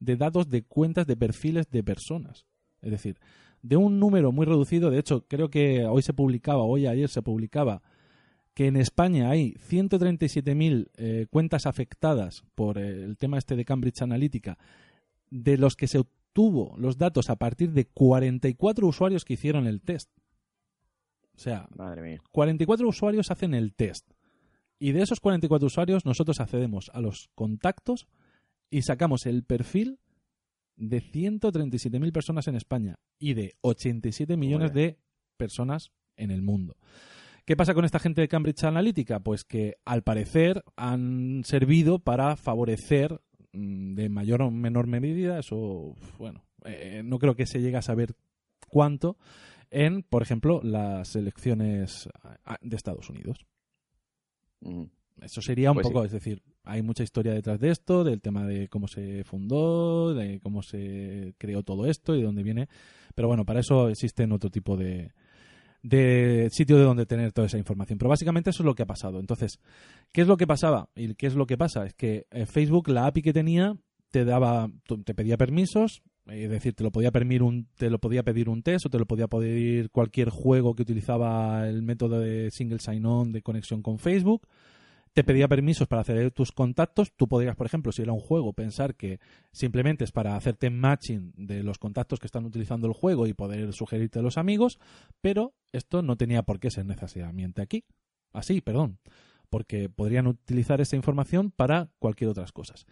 de 0.00 0.16
datos 0.16 0.48
de 0.48 0.62
cuentas 0.62 1.06
de 1.06 1.16
perfiles 1.16 1.70
de 1.70 1.82
personas. 1.82 2.46
Es 2.80 2.90
decir, 2.90 3.18
de 3.62 3.76
un 3.76 3.98
número 3.98 4.32
muy 4.32 4.46
reducido, 4.46 4.90
de 4.90 4.98
hecho, 4.98 5.26
creo 5.26 5.50
que 5.50 5.84
hoy 5.84 6.02
se 6.02 6.14
publicaba, 6.14 6.62
hoy 6.62 6.86
ayer 6.86 7.08
se 7.08 7.22
publicaba, 7.22 7.82
que 8.54 8.66
en 8.66 8.76
España 8.76 9.30
hay 9.30 9.54
137.000 9.70 10.90
eh, 10.96 11.26
cuentas 11.30 11.66
afectadas 11.66 12.44
por 12.54 12.78
eh, 12.78 13.04
el 13.04 13.16
tema 13.16 13.38
este 13.38 13.56
de 13.56 13.64
Cambridge 13.64 14.02
Analytica, 14.02 14.58
de 15.30 15.58
los 15.58 15.76
que 15.76 15.86
se 15.86 15.98
obtuvo 15.98 16.74
los 16.78 16.98
datos 16.98 17.30
a 17.30 17.36
partir 17.36 17.72
de 17.72 17.86
44 17.86 18.86
usuarios 18.86 19.24
que 19.24 19.34
hicieron 19.34 19.66
el 19.66 19.80
test. 19.80 20.10
O 21.36 21.40
sea, 21.40 21.68
Madre 21.76 22.02
mía. 22.02 22.22
44 22.32 22.88
usuarios 22.88 23.30
hacen 23.30 23.54
el 23.54 23.74
test. 23.74 24.10
Y 24.80 24.92
de 24.92 25.02
esos 25.02 25.20
44 25.20 25.66
usuarios 25.66 26.04
nosotros 26.04 26.40
accedemos 26.40 26.90
a 26.94 27.00
los 27.00 27.30
contactos 27.34 28.08
y 28.70 28.82
sacamos 28.82 29.26
el 29.26 29.44
perfil 29.44 29.98
de 30.76 31.02
137.000 31.02 32.12
personas 32.12 32.46
en 32.48 32.54
España 32.54 32.96
y 33.18 33.34
de 33.34 33.54
87 33.62 34.36
millones 34.36 34.72
de 34.72 34.98
personas 35.36 35.90
en 36.16 36.30
el 36.30 36.42
mundo. 36.42 36.76
¿Qué 37.44 37.56
pasa 37.56 37.74
con 37.74 37.84
esta 37.84 37.98
gente 37.98 38.20
de 38.20 38.28
Cambridge 38.28 38.64
Analytica? 38.64 39.20
Pues 39.20 39.44
que 39.44 39.76
al 39.84 40.02
parecer 40.02 40.62
han 40.76 41.42
servido 41.44 41.98
para 41.98 42.36
favorecer 42.36 43.20
mm, 43.52 43.94
de 43.94 44.08
mayor 44.10 44.42
o 44.42 44.50
menor 44.50 44.86
medida, 44.86 45.38
eso, 45.38 45.94
bueno, 46.18 46.44
eh, 46.64 47.02
no 47.04 47.18
creo 47.18 47.34
que 47.34 47.46
se 47.46 47.60
llegue 47.60 47.78
a 47.78 47.82
saber 47.82 48.14
cuánto, 48.68 49.16
en, 49.70 50.02
por 50.02 50.22
ejemplo, 50.22 50.60
las 50.62 51.16
elecciones 51.16 52.08
ah, 52.44 52.58
de 52.60 52.76
Estados 52.76 53.08
Unidos. 53.08 53.46
Ujú. 54.60 54.90
Eso 55.22 55.40
sería 55.42 55.70
un 55.70 55.76
Pues 55.76 55.86
poco, 55.86 56.00
sí. 56.00 56.06
es 56.06 56.12
decir, 56.12 56.42
hay 56.64 56.82
mucha 56.82 57.02
historia 57.02 57.32
detrás 57.32 57.58
de 57.60 57.70
esto, 57.70 58.04
del 58.04 58.20
tema 58.20 58.46
de 58.46 58.68
cómo 58.68 58.88
se 58.88 59.24
fundó, 59.24 60.14
de 60.14 60.40
cómo 60.40 60.62
se 60.62 61.34
creó 61.38 61.62
todo 61.62 61.86
esto 61.86 62.14
y 62.14 62.18
de 62.18 62.24
dónde 62.24 62.42
viene. 62.42 62.68
Pero 63.14 63.28
bueno, 63.28 63.44
para 63.44 63.60
eso 63.60 63.88
existen 63.88 64.32
otro 64.32 64.50
tipo 64.50 64.76
de, 64.76 65.12
de 65.82 66.48
sitio 66.52 66.76
de 66.76 66.84
donde 66.84 67.06
tener 67.06 67.32
toda 67.32 67.46
esa 67.46 67.58
información. 67.58 67.98
Pero 67.98 68.10
básicamente 68.10 68.50
eso 68.50 68.62
es 68.62 68.66
lo 68.66 68.74
que 68.74 68.82
ha 68.82 68.86
pasado. 68.86 69.20
Entonces, 69.20 69.58
¿qué 70.12 70.22
es 70.22 70.28
lo 70.28 70.36
que 70.36 70.46
pasaba? 70.46 70.88
¿Y 70.94 71.14
qué 71.14 71.26
es 71.26 71.34
lo 71.34 71.46
que 71.46 71.56
pasa? 71.58 71.86
Es 71.86 71.94
que 71.94 72.26
eh, 72.30 72.46
Facebook, 72.46 72.88
la 72.88 73.06
API 73.06 73.22
que 73.22 73.32
tenía, 73.32 73.76
te 74.10 74.24
daba, 74.24 74.70
te 75.04 75.14
pedía 75.14 75.36
permisos, 75.36 76.02
eh, 76.26 76.44
es 76.44 76.50
decir, 76.50 76.74
te 76.74 76.84
lo 76.84 76.90
podía 76.90 77.10
pedir 77.10 77.42
un, 77.42 77.68
te 77.76 77.90
lo 77.90 77.98
podía 77.98 78.22
pedir 78.22 78.48
un 78.48 78.62
test 78.62 78.86
o 78.86 78.90
te 78.90 78.98
lo 78.98 79.06
podía 79.06 79.28
pedir 79.28 79.90
cualquier 79.90 80.30
juego 80.30 80.74
que 80.74 80.82
utilizaba 80.82 81.68
el 81.68 81.82
método 81.82 82.20
de 82.20 82.50
single 82.50 82.78
sign-on 82.80 83.32
de 83.32 83.42
conexión 83.42 83.82
con 83.82 83.98
Facebook 83.98 84.46
te 85.18 85.24
pedía 85.24 85.48
permisos 85.48 85.88
para 85.88 86.02
acceder 86.02 86.26
a 86.26 86.30
tus 86.30 86.52
contactos. 86.52 87.12
Tú 87.12 87.26
podrías, 87.26 87.56
por 87.56 87.66
ejemplo, 87.66 87.90
si 87.90 88.02
era 88.02 88.12
un 88.12 88.20
juego, 88.20 88.52
pensar 88.52 88.94
que 88.94 89.18
simplemente 89.50 90.04
es 90.04 90.12
para 90.12 90.36
hacerte 90.36 90.70
matching 90.70 91.32
de 91.36 91.64
los 91.64 91.78
contactos 91.78 92.20
que 92.20 92.26
están 92.26 92.44
utilizando 92.44 92.86
el 92.86 92.92
juego 92.92 93.26
y 93.26 93.34
poder 93.34 93.72
sugerirte 93.72 94.20
a 94.20 94.22
los 94.22 94.38
amigos, 94.38 94.78
pero 95.20 95.54
esto 95.72 96.02
no 96.02 96.14
tenía 96.14 96.44
por 96.44 96.60
qué 96.60 96.70
ser 96.70 96.86
necesariamente 96.86 97.60
aquí. 97.60 97.82
Así, 98.32 98.60
perdón. 98.60 99.00
Porque 99.50 99.88
podrían 99.88 100.28
utilizar 100.28 100.80
esa 100.80 100.94
información 100.94 101.50
para 101.50 101.90
cualquier 101.98 102.30
otras 102.30 102.52
cosas. 102.52 102.86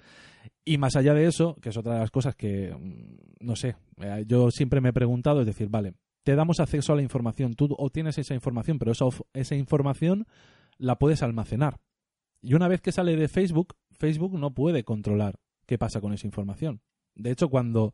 Y 0.64 0.78
más 0.78 0.96
allá 0.96 1.14
de 1.14 1.26
eso, 1.28 1.54
que 1.62 1.68
es 1.68 1.76
otra 1.76 1.94
de 1.94 2.00
las 2.00 2.10
cosas 2.10 2.34
que, 2.34 2.74
mm, 2.74 3.44
no 3.46 3.54
sé, 3.54 3.76
eh, 3.98 4.24
yo 4.26 4.50
siempre 4.50 4.80
me 4.80 4.88
he 4.88 4.92
preguntado, 4.92 5.42
es 5.42 5.46
decir, 5.46 5.68
vale, 5.68 5.94
te 6.24 6.34
damos 6.34 6.58
acceso 6.58 6.92
a 6.92 6.96
la 6.96 7.02
información, 7.02 7.54
tú 7.54 7.72
obtienes 7.78 8.18
esa 8.18 8.34
información, 8.34 8.80
pero 8.80 8.90
esa, 8.90 9.04
esa 9.32 9.54
información 9.54 10.26
la 10.76 10.98
puedes 10.98 11.22
almacenar. 11.22 11.78
Y 12.46 12.54
una 12.54 12.68
vez 12.68 12.80
que 12.80 12.92
sale 12.92 13.16
de 13.16 13.28
Facebook, 13.28 13.74
Facebook 13.90 14.38
no 14.38 14.54
puede 14.54 14.84
controlar 14.84 15.34
qué 15.66 15.78
pasa 15.78 16.00
con 16.00 16.12
esa 16.12 16.26
información. 16.26 16.80
De 17.14 17.30
hecho, 17.30 17.48
cuando 17.48 17.92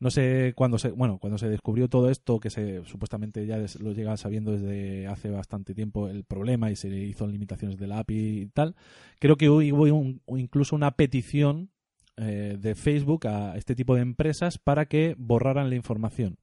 no 0.00 0.10
sé 0.10 0.52
cuando 0.56 0.76
se 0.78 0.90
bueno 0.90 1.18
cuando 1.18 1.38
se 1.38 1.48
descubrió 1.48 1.88
todo 1.88 2.10
esto 2.10 2.40
que 2.40 2.50
se 2.50 2.84
supuestamente 2.84 3.46
ya 3.46 3.58
lo 3.78 3.92
llega 3.92 4.16
sabiendo 4.16 4.50
desde 4.50 5.06
hace 5.06 5.30
bastante 5.30 5.72
tiempo 5.72 6.08
el 6.08 6.24
problema 6.24 6.70
y 6.72 6.76
se 6.76 6.88
hizo 6.88 7.26
limitaciones 7.28 7.78
de 7.78 7.86
la 7.86 8.00
API 8.00 8.40
y 8.40 8.46
tal 8.46 8.74
creo 9.20 9.36
que 9.36 9.48
hubo 9.48 9.84
un- 9.96 10.20
incluso 10.26 10.74
una 10.74 10.90
petición 10.90 11.70
eh, 12.16 12.58
de 12.60 12.74
Facebook 12.74 13.28
a 13.28 13.56
este 13.56 13.76
tipo 13.76 13.94
de 13.94 14.00
empresas 14.02 14.58
para 14.58 14.86
que 14.86 15.14
borraran 15.16 15.70
la 15.70 15.76
información 15.76 16.38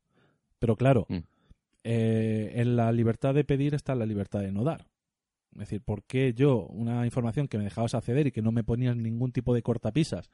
pero 0.58 0.78
claro 0.78 1.06
Mm. 1.10 1.18
eh, 1.84 2.54
en 2.56 2.76
la 2.78 2.92
libertad 2.94 3.34
de 3.34 3.44
pedir 3.44 3.76
está 3.76 3.96
la 3.96 4.06
libertad 4.06 4.40
de 4.40 4.52
no 4.54 4.64
dar 4.64 4.88
es 5.54 5.60
decir, 5.60 5.82
¿por 5.82 6.04
qué 6.04 6.34
yo, 6.34 6.66
una 6.68 7.06
información 7.06 7.48
que 7.48 7.58
me 7.58 7.64
dejabas 7.64 7.94
acceder 7.94 8.28
y 8.28 8.32
que 8.32 8.42
no 8.42 8.52
me 8.52 8.64
ponías 8.64 8.96
ningún 8.96 9.32
tipo 9.32 9.54
de 9.54 9.62
cortapisas 9.62 10.30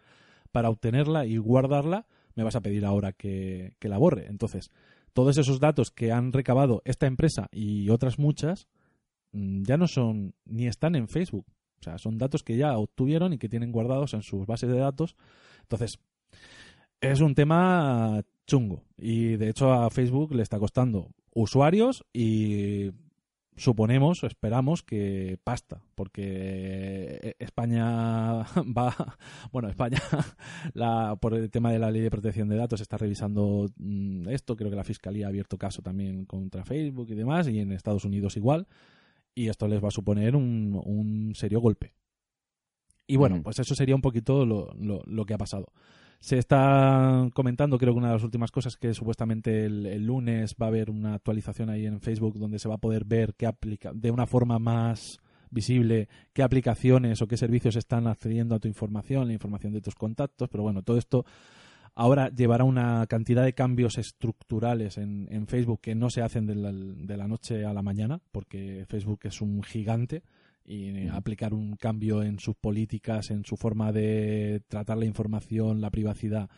para 0.52 0.70
obtenerla 0.70 1.26
y 1.26 1.38
guardarla, 1.38 2.06
me 2.36 2.44
vas 2.44 2.56
a 2.56 2.62
pedir 2.62 2.86
ahora 2.86 3.14
que, 3.14 3.74
que 3.80 3.90
la 3.90 3.98
borre? 3.98 4.28
Entonces, 4.28 4.72
todos 5.14 5.38
esos 5.38 5.60
datos 5.60 5.90
que 5.92 6.12
han 6.12 6.32
recabado 6.34 6.82
esta 6.86 7.08
empresa 7.08 7.48
y 7.52 7.90
otras 7.90 8.20
muchas 8.20 8.68
mm, 9.32 9.64
ya 9.64 9.78
no 9.78 9.88
son 9.88 10.36
ni 10.46 10.68
están 10.68 10.96
en 10.96 11.08
Facebook. 11.08 11.46
O 11.80 11.84
sea, 11.84 11.98
son 11.98 12.18
datos 12.18 12.44
que 12.44 12.58
ya 12.58 12.78
obtuvieron 12.78 13.34
y 13.34 13.38
que 13.38 13.50
tienen 13.50 13.72
guardados 13.72 14.14
en 14.14 14.22
sus 14.22 14.46
bases 14.46 14.70
de 14.70 14.78
datos. 14.78 15.16
Entonces, 15.62 16.00
es 17.02 17.22
un 17.22 17.36
tema 17.36 18.24
chungo. 18.46 18.84
Y 18.98 19.36
de 19.36 19.50
hecho 19.50 19.72
a 19.72 19.90
Facebook 19.90 20.34
le 20.34 20.44
está 20.44 20.60
costando 20.60 21.12
usuarios 21.34 22.06
y 22.14 22.92
suponemos, 23.58 24.24
esperamos 24.24 24.84
que 24.84 25.40
pasta, 25.44 25.82
porque 25.96 27.36
España 27.40 28.44
va, 28.78 29.18
bueno, 29.52 29.68
España 29.68 30.00
la, 30.74 31.16
por 31.18 31.34
el 31.34 31.50
tema 31.50 31.72
de 31.72 31.80
la 31.80 31.92
ley 31.92 32.02
de 32.02 32.12
protección 32.12 32.48
de 32.48 32.56
datos 32.56 32.80
está 32.82 32.98
revisando 32.98 33.66
mm, 33.76 34.30
esto, 34.30 34.56
creo 34.56 34.70
que 34.70 34.78
la 34.78 34.84
Fiscalía 34.84 35.26
ha 35.26 35.30
abierto 35.30 35.58
caso 35.58 35.82
también 35.82 36.26
contra 36.26 36.64
Facebook 36.64 37.08
y 37.10 37.16
demás, 37.16 37.48
y 37.50 37.60
en 37.60 37.72
Estados 37.72 38.06
Unidos 38.06 38.38
igual, 38.38 38.68
y 39.36 39.50
esto 39.50 39.68
les 39.68 39.84
va 39.84 39.90
a 39.90 39.92
suponer 39.92 40.36
un, 40.36 40.80
un 40.86 41.34
serio 41.36 41.60
golpe. 41.60 41.94
Y 43.08 43.16
bueno, 43.16 43.42
pues 43.42 43.58
eso 43.60 43.74
sería 43.74 43.96
un 43.96 44.02
poquito 44.02 44.46
lo, 44.46 44.74
lo, 44.80 45.02
lo 45.06 45.26
que 45.26 45.34
ha 45.34 45.38
pasado. 45.38 45.72
Se 46.20 46.38
está 46.38 47.30
comentando, 47.34 47.78
creo 47.78 47.94
que 47.94 48.00
una 48.00 48.08
de 48.08 48.16
las 48.16 48.24
últimas 48.24 48.52
cosas, 48.52 48.76
que 48.76 48.94
supuestamente 48.94 49.66
el, 49.66 50.06
lunes 50.06 50.56
va 50.62 50.66
a 50.66 50.70
haber 50.70 50.90
una 50.90 51.14
actualización 51.14 51.70
ahí 51.70 51.86
en 51.86 52.02
Facebook 52.02 52.40
donde 52.40 52.60
se 52.60 52.68
va 52.68 52.76
a 52.76 52.80
poder 52.80 53.06
ver 53.06 53.36
qué 53.36 53.46
aplica 53.46 53.92
de 53.94 54.12
una 54.12 54.26
forma 54.26 54.60
más 54.60 55.20
visible 55.50 56.10
qué 56.34 56.44
aplicaciones 56.44 57.22
o 57.22 57.28
qué 57.28 57.38
servicios 57.38 57.78
están 57.78 58.08
accediendo 58.08 58.56
a 58.56 58.60
tu 58.60 58.68
información, 58.68 59.28
la 59.28 59.34
información 59.34 59.72
de 59.72 59.80
tus 59.80 59.96
contactos, 59.96 60.50
pero 60.50 60.64
bueno, 60.64 60.82
todo 60.82 60.98
esto 60.98 61.26
ahora 61.96 62.30
llevará 62.30 62.64
una 62.64 63.06
cantidad 63.08 63.46
de 63.46 63.54
cambios 63.54 63.98
estructurales 63.98 64.98
en, 64.98 65.28
en 65.32 65.48
Facebook 65.48 65.80
que 65.82 65.96
no 65.96 66.10
se 66.10 66.22
hacen 66.22 66.46
de 66.48 67.18
la 67.18 67.28
noche 67.28 67.64
a 67.64 67.74
la 67.74 67.82
mañana, 67.82 68.20
porque 68.32 68.86
Facebook 68.90 69.22
es 69.24 69.42
un 69.42 69.64
gigante 69.64 70.24
y 70.68 71.08
aplicar 71.08 71.54
un 71.54 71.78
cambio 71.78 72.22
en 72.22 72.40
sus 72.40 72.56
políticas, 72.56 73.32
en 73.32 73.46
su 73.46 73.56
forma 73.56 73.94
de 73.94 74.62
tratar 74.68 74.98
la 74.98 75.06
información, 75.06 75.80
la 75.80 75.90
privacidad, 75.90 76.50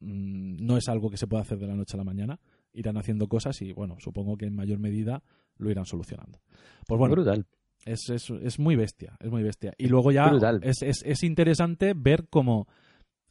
mm, 0.00 0.64
no 0.64 0.76
es 0.76 0.86
algo 0.88 1.08
que 1.08 1.16
se 1.16 1.26
pueda 1.26 1.42
hacer 1.42 1.58
de 1.58 1.66
la 1.66 1.74
noche 1.74 1.96
a 1.96 1.98
la 1.98 2.04
mañana. 2.04 2.38
Irán 2.74 2.98
haciendo 2.98 3.26
cosas 3.26 3.60
y, 3.62 3.72
bueno, 3.72 3.96
supongo 4.00 4.36
que 4.36 4.44
en 4.44 4.54
mayor 4.54 4.78
medida 4.78 5.22
lo 5.56 5.70
irán 5.70 5.86
solucionando. 5.86 6.40
Pues 6.86 6.98
bueno, 6.98 7.14
Brutal. 7.14 7.46
es, 7.86 8.10
es, 8.10 8.28
es 8.28 8.58
muy 8.58 8.76
bestia, 8.76 9.16
es 9.18 9.30
muy 9.30 9.42
bestia. 9.42 9.72
Y 9.78 9.88
luego 9.88 10.12
ya 10.12 10.30
es, 10.60 10.82
es, 10.82 11.02
es 11.02 11.22
interesante 11.22 11.94
ver 11.96 12.26
cómo 12.28 12.68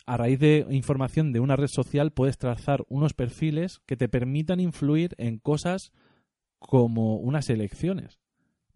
a 0.07 0.17
raíz 0.17 0.39
de 0.39 0.65
información 0.71 1.31
de 1.31 1.41
una 1.41 1.55
red 1.55 1.67
social 1.67 2.11
puedes 2.11 2.39
trazar 2.39 2.83
unos 2.89 3.13
perfiles 3.13 3.81
que 3.85 3.97
te 3.97 4.09
permitan 4.09 4.59
influir 4.59 5.13
en 5.19 5.37
cosas 5.37 5.91
como 6.57 7.17
unas 7.17 7.51
elecciones. 7.51 8.17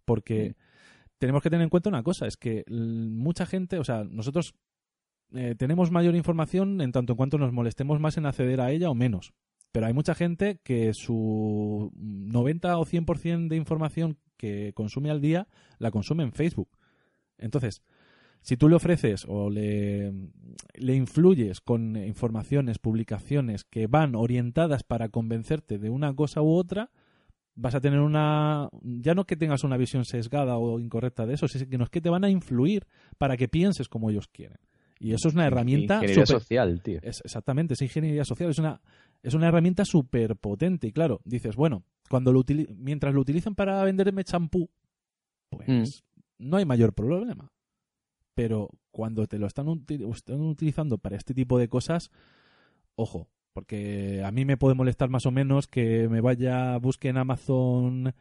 Porque 0.05 0.55
tenemos 1.21 1.43
que 1.43 1.51
tener 1.51 1.63
en 1.63 1.69
cuenta 1.69 1.87
una 1.87 2.01
cosa, 2.01 2.25
es 2.25 2.35
que 2.35 2.63
mucha 2.67 3.45
gente, 3.45 3.77
o 3.77 3.83
sea, 3.83 4.03
nosotros 4.03 4.55
eh, 5.35 5.53
tenemos 5.55 5.91
mayor 5.91 6.15
información 6.15 6.81
en 6.81 6.91
tanto 6.91 7.13
en 7.13 7.17
cuanto 7.17 7.37
nos 7.37 7.53
molestemos 7.53 7.99
más 7.99 8.17
en 8.17 8.25
acceder 8.25 8.59
a 8.59 8.71
ella 8.71 8.89
o 8.89 8.95
menos. 8.95 9.31
Pero 9.71 9.85
hay 9.85 9.93
mucha 9.93 10.15
gente 10.15 10.59
que 10.63 10.91
su 10.95 11.91
90 11.95 12.75
o 12.75 12.85
100% 12.85 13.49
de 13.49 13.55
información 13.55 14.17
que 14.35 14.73
consume 14.73 15.11
al 15.11 15.21
día 15.21 15.47
la 15.77 15.91
consume 15.91 16.23
en 16.23 16.31
Facebook. 16.33 16.69
Entonces, 17.37 17.83
si 18.41 18.57
tú 18.57 18.67
le 18.67 18.77
ofreces 18.77 19.25
o 19.27 19.51
le, 19.51 20.11
le 20.73 20.95
influyes 20.95 21.61
con 21.61 21.97
informaciones, 21.97 22.79
publicaciones 22.79 23.63
que 23.63 23.85
van 23.85 24.15
orientadas 24.15 24.81
para 24.81 25.09
convencerte 25.09 25.77
de 25.77 25.91
una 25.91 26.15
cosa 26.15 26.41
u 26.41 26.51
otra, 26.51 26.89
vas 27.55 27.75
a 27.75 27.81
tener 27.81 27.99
una 27.99 28.69
ya 28.81 29.13
no 29.13 29.25
que 29.25 29.35
tengas 29.35 29.63
una 29.63 29.77
visión 29.77 30.05
sesgada 30.05 30.57
o 30.57 30.79
incorrecta 30.79 31.25
de 31.25 31.33
eso, 31.35 31.47
sino 31.47 31.85
que 31.87 32.01
te 32.01 32.09
van 32.09 32.23
a 32.23 32.29
influir 32.29 32.85
para 33.17 33.37
que 33.37 33.47
pienses 33.47 33.87
como 33.89 34.09
ellos 34.09 34.27
quieren. 34.27 34.57
Y 34.99 35.13
eso 35.13 35.29
es 35.29 35.33
una 35.33 35.47
herramienta 35.47 35.95
Ingeniería 35.95 36.25
social, 36.27 36.81
tío. 36.83 36.99
es, 37.01 37.21
exactamente, 37.25 37.73
es 37.73 37.81
ingeniería 37.81 38.23
social, 38.23 38.51
es 38.51 38.59
una, 38.59 38.79
es 39.23 39.33
una 39.33 39.47
herramienta 39.47 39.83
súper 39.83 40.35
potente. 40.35 40.87
Y 40.87 40.91
claro, 40.91 41.21
dices, 41.25 41.55
bueno, 41.55 41.83
cuando 42.07 42.31
lo 42.31 42.43
mientras 42.75 43.13
lo 43.13 43.21
utilizan 43.21 43.55
para 43.55 43.83
venderme 43.83 44.23
champú, 44.23 44.69
pues 45.49 45.67
Mm. 45.67 45.83
no 46.49 46.57
hay 46.57 46.65
mayor 46.65 46.93
problema. 46.93 47.51
Pero 48.35 48.69
cuando 48.91 49.25
te 49.27 49.39
lo 49.39 49.47
están, 49.47 49.67
están 49.89 50.41
utilizando 50.41 50.97
para 50.99 51.17
este 51.17 51.33
tipo 51.33 51.57
de 51.59 51.67
cosas, 51.67 52.11
ojo, 52.95 53.27
porque 53.53 54.23
a 54.23 54.31
mí 54.31 54.45
me 54.45 54.57
puede 54.57 54.75
molestar 54.75 55.09
más 55.09 55.25
o 55.25 55.31
menos 55.31 55.67
que 55.67 56.07
me 56.09 56.21
vaya, 56.21 56.77
busque 56.77 57.09
en 57.09 57.17
Amazon 57.17 58.13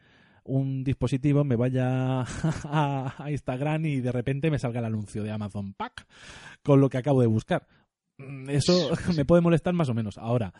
un 0.43 0.83
dispositivo, 0.83 1.43
me 1.43 1.55
vaya 1.55 2.21
a, 2.65 3.15
a 3.17 3.31
Instagram 3.31 3.85
y 3.85 4.01
de 4.01 4.11
repente 4.11 4.49
me 4.49 4.59
salga 4.59 4.79
el 4.79 4.85
anuncio 4.85 5.23
de 5.23 5.31
Amazon 5.31 5.73
Pack 5.73 6.07
con 6.63 6.81
lo 6.81 6.89
que 6.89 6.97
acabo 6.97 7.21
de 7.21 7.27
buscar. 7.27 7.67
Mm, 8.17 8.49
Eso 8.49 8.91
me 9.15 9.25
puede 9.25 9.41
molestar 9.41 9.73
más 9.73 9.89
o 9.89 9.93
menos. 9.93 10.17
Ahora, 10.17 10.53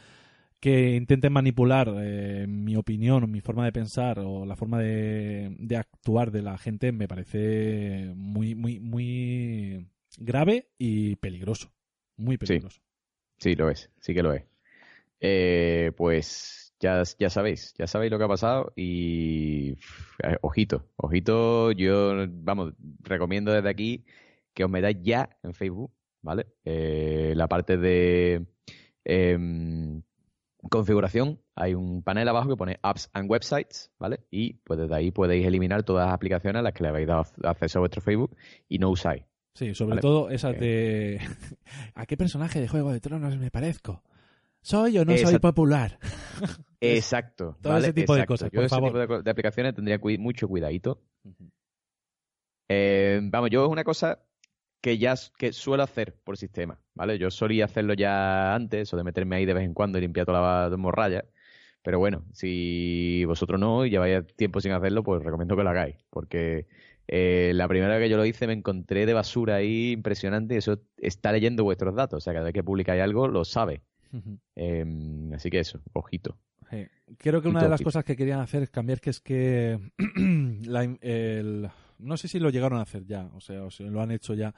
que 0.60 0.96
intenten 0.96 1.34
manipular 1.34 1.92
eh, 2.02 2.46
mi 2.48 2.76
opinión, 2.76 3.30
mi 3.32 3.42
forma 3.42 3.66
de 3.66 3.72
pensar 3.72 4.20
o 4.20 4.46
la 4.46 4.56
forma 4.56 4.80
de, 4.80 5.56
de 5.58 5.76
actuar 5.76 6.32
de 6.32 6.44
la 6.44 6.58
gente 6.58 6.92
me 6.92 7.08
parece 7.08 8.14
muy, 8.16 8.54
muy, 8.54 8.80
muy 8.80 9.88
grave 10.18 10.70
y 10.78 11.16
peligroso. 11.16 11.72
Muy 12.18 12.38
peligroso. 12.38 12.80
Sí, 13.40 13.56
lo 13.56 13.72
es, 13.72 13.90
sí 14.00 14.14
que 14.14 14.22
lo 14.22 14.34
es. 14.34 14.44
Eh, 15.22 15.92
pues 15.96 16.74
ya, 16.80 17.04
ya 17.20 17.30
sabéis, 17.30 17.74
ya 17.78 17.86
sabéis 17.86 18.12
lo 18.12 18.18
que 18.18 18.24
ha 18.24 18.28
pasado 18.28 18.74
y 18.76 19.74
eh, 20.24 20.38
ojito, 20.42 20.88
ojito, 20.98 21.72
yo, 21.72 22.26
vamos, 22.28 22.74
recomiendo 23.02 23.52
desde 23.54 23.70
aquí 23.70 24.04
que 24.54 24.64
os 24.64 24.70
metáis 24.72 24.98
ya 25.02 25.30
en 25.44 25.54
Facebook, 25.54 25.92
¿vale? 26.24 26.48
Eh, 26.66 27.34
la 27.36 27.48
parte 27.48 27.78
de 27.78 28.48
em, 29.06 30.02
configuración, 30.70 31.40
hay 31.56 31.76
un 31.76 32.02
panel 32.04 32.28
abajo 32.28 32.50
que 32.50 32.56
pone 32.58 32.80
Apps 32.82 33.10
and 33.14 33.30
Websites, 33.30 33.92
¿vale? 34.00 34.22
Y 34.32 34.54
pues 34.64 34.80
desde 34.80 34.96
ahí 34.96 35.12
podéis 35.12 35.46
eliminar 35.46 35.84
todas 35.84 36.08
las 36.08 36.16
aplicaciones 36.16 36.60
a 36.60 36.64
las 36.64 36.74
que 36.74 36.84
le 36.84 36.90
habéis 36.90 37.08
dado 37.08 37.26
acceso 37.44 37.80
a 37.80 37.82
vuestro 37.82 38.02
Facebook 38.02 38.36
y 38.68 38.80
no 38.80 38.90
usáis. 38.90 39.24
Sí, 39.54 39.74
sobre 39.76 39.92
Vale. 39.92 40.02
todo 40.02 40.30
esas 40.30 40.56
Eh. 40.56 40.60
de... 40.60 41.20
¿A 41.96 42.06
qué 42.06 42.18
personaje 42.18 42.60
de 42.62 42.68
Juego 42.68 42.92
de 42.92 43.02
Tronos 43.02 43.38
me 43.38 43.52
parezco? 43.52 44.02
¿Soy 44.62 44.98
o 44.98 45.06
no 45.06 45.18
soy 45.18 45.40
popular? 45.40 46.00
Exacto. 46.82 47.58
Todo 47.62 47.74
¿vale? 47.74 47.88
ese 47.88 47.94
tipo 47.94 48.16
de 48.16 48.26
cosas, 48.26 48.50
Yo 48.52 48.58
por 48.58 48.66
ese 48.66 48.76
favor. 48.76 49.02
tipo 49.02 49.22
de, 49.22 49.32
aplicaciones 49.32 49.76
tendría 49.76 50.00
mucho 50.20 50.48
cuidadito. 50.48 51.02
Eh, 52.70 53.20
vamos, 53.24 53.50
yo 53.50 53.66
es 53.66 53.72
una 53.72 53.84
cosa 53.84 54.20
que 54.82 54.98
ya 54.98 55.14
que 55.38 55.54
suelo 55.54 55.84
hacer 55.84 56.16
por 56.24 56.38
sistema, 56.38 56.80
¿vale? 56.96 57.20
Yo 57.20 57.30
solía 57.30 57.66
hacerlo 57.66 57.94
ya 57.94 58.56
antes, 58.56 58.84
eso 58.84 58.98
de 58.98 59.04
meterme 59.04 59.36
ahí 59.36 59.46
de 59.46 59.54
vez 59.54 59.64
en 59.64 59.74
cuando 59.74 59.98
y 59.98 60.02
limpiar 60.02 60.26
toda 60.26 60.70
la 60.70 60.78
morralla. 60.78 61.26
Pero 61.84 62.00
bueno, 62.00 62.26
si 62.34 63.26
vosotros 63.26 63.60
no 63.60 63.86
y 63.86 63.90
lleváis 63.90 64.26
tiempo 64.36 64.62
sin 64.62 64.72
hacerlo, 64.72 65.04
pues 65.04 65.24
recomiendo 65.24 65.56
que 65.56 65.64
lo 65.64 65.70
hagáis. 65.70 65.96
Porque 66.10 66.68
eh, 67.08 67.52
la 67.56 67.68
primera 67.68 67.98
vez 67.98 68.06
que 68.06 68.10
yo 68.10 68.18
lo 68.18 68.26
hice 68.26 68.48
me 68.48 68.54
encontré 68.54 69.06
de 69.06 69.14
basura 69.14 69.56
ahí 69.56 69.92
impresionante 69.92 70.58
eso 70.58 70.80
está 70.98 71.32
leyendo 71.32 71.64
vuestros 71.64 71.96
datos. 71.96 72.18
O 72.18 72.22
sea, 72.22 72.34
cada 72.34 72.46
vez 72.46 72.54
que 72.54 72.64
publicáis 72.64 73.02
algo, 73.02 73.28
lo 73.28 73.46
sabe. 73.46 73.82
Eh, 74.56 74.86
así 75.34 75.50
que 75.50 75.60
eso, 75.60 75.82
ojito. 75.94 76.38
Sí. 76.70 76.86
Creo 77.18 77.42
que 77.42 77.48
una 77.50 77.60
Y 77.60 77.64
de 77.64 77.70
las 77.70 77.80
todo. 77.80 77.86
cosas 77.88 78.06
que 78.06 78.16
querían 78.16 78.40
hacer 78.40 78.64
es 78.64 78.70
cambiar, 78.70 79.02
que 79.02 79.10
es 79.10 79.20
que 79.20 79.78
la 80.66 80.84
el- 81.02 81.70
no 82.00 82.18
sé 82.18 82.28
si 82.28 82.40
lo 82.40 82.50
llegaron 82.50 82.80
a 82.80 82.84
hacer 82.84 83.06
ya, 83.06 83.26
o 83.34 83.42
sea, 83.42 83.64
o 83.64 83.70
si 83.72 83.84
lo 83.84 84.02
han 84.02 84.12
hecho 84.12 84.34
ya. 84.34 84.54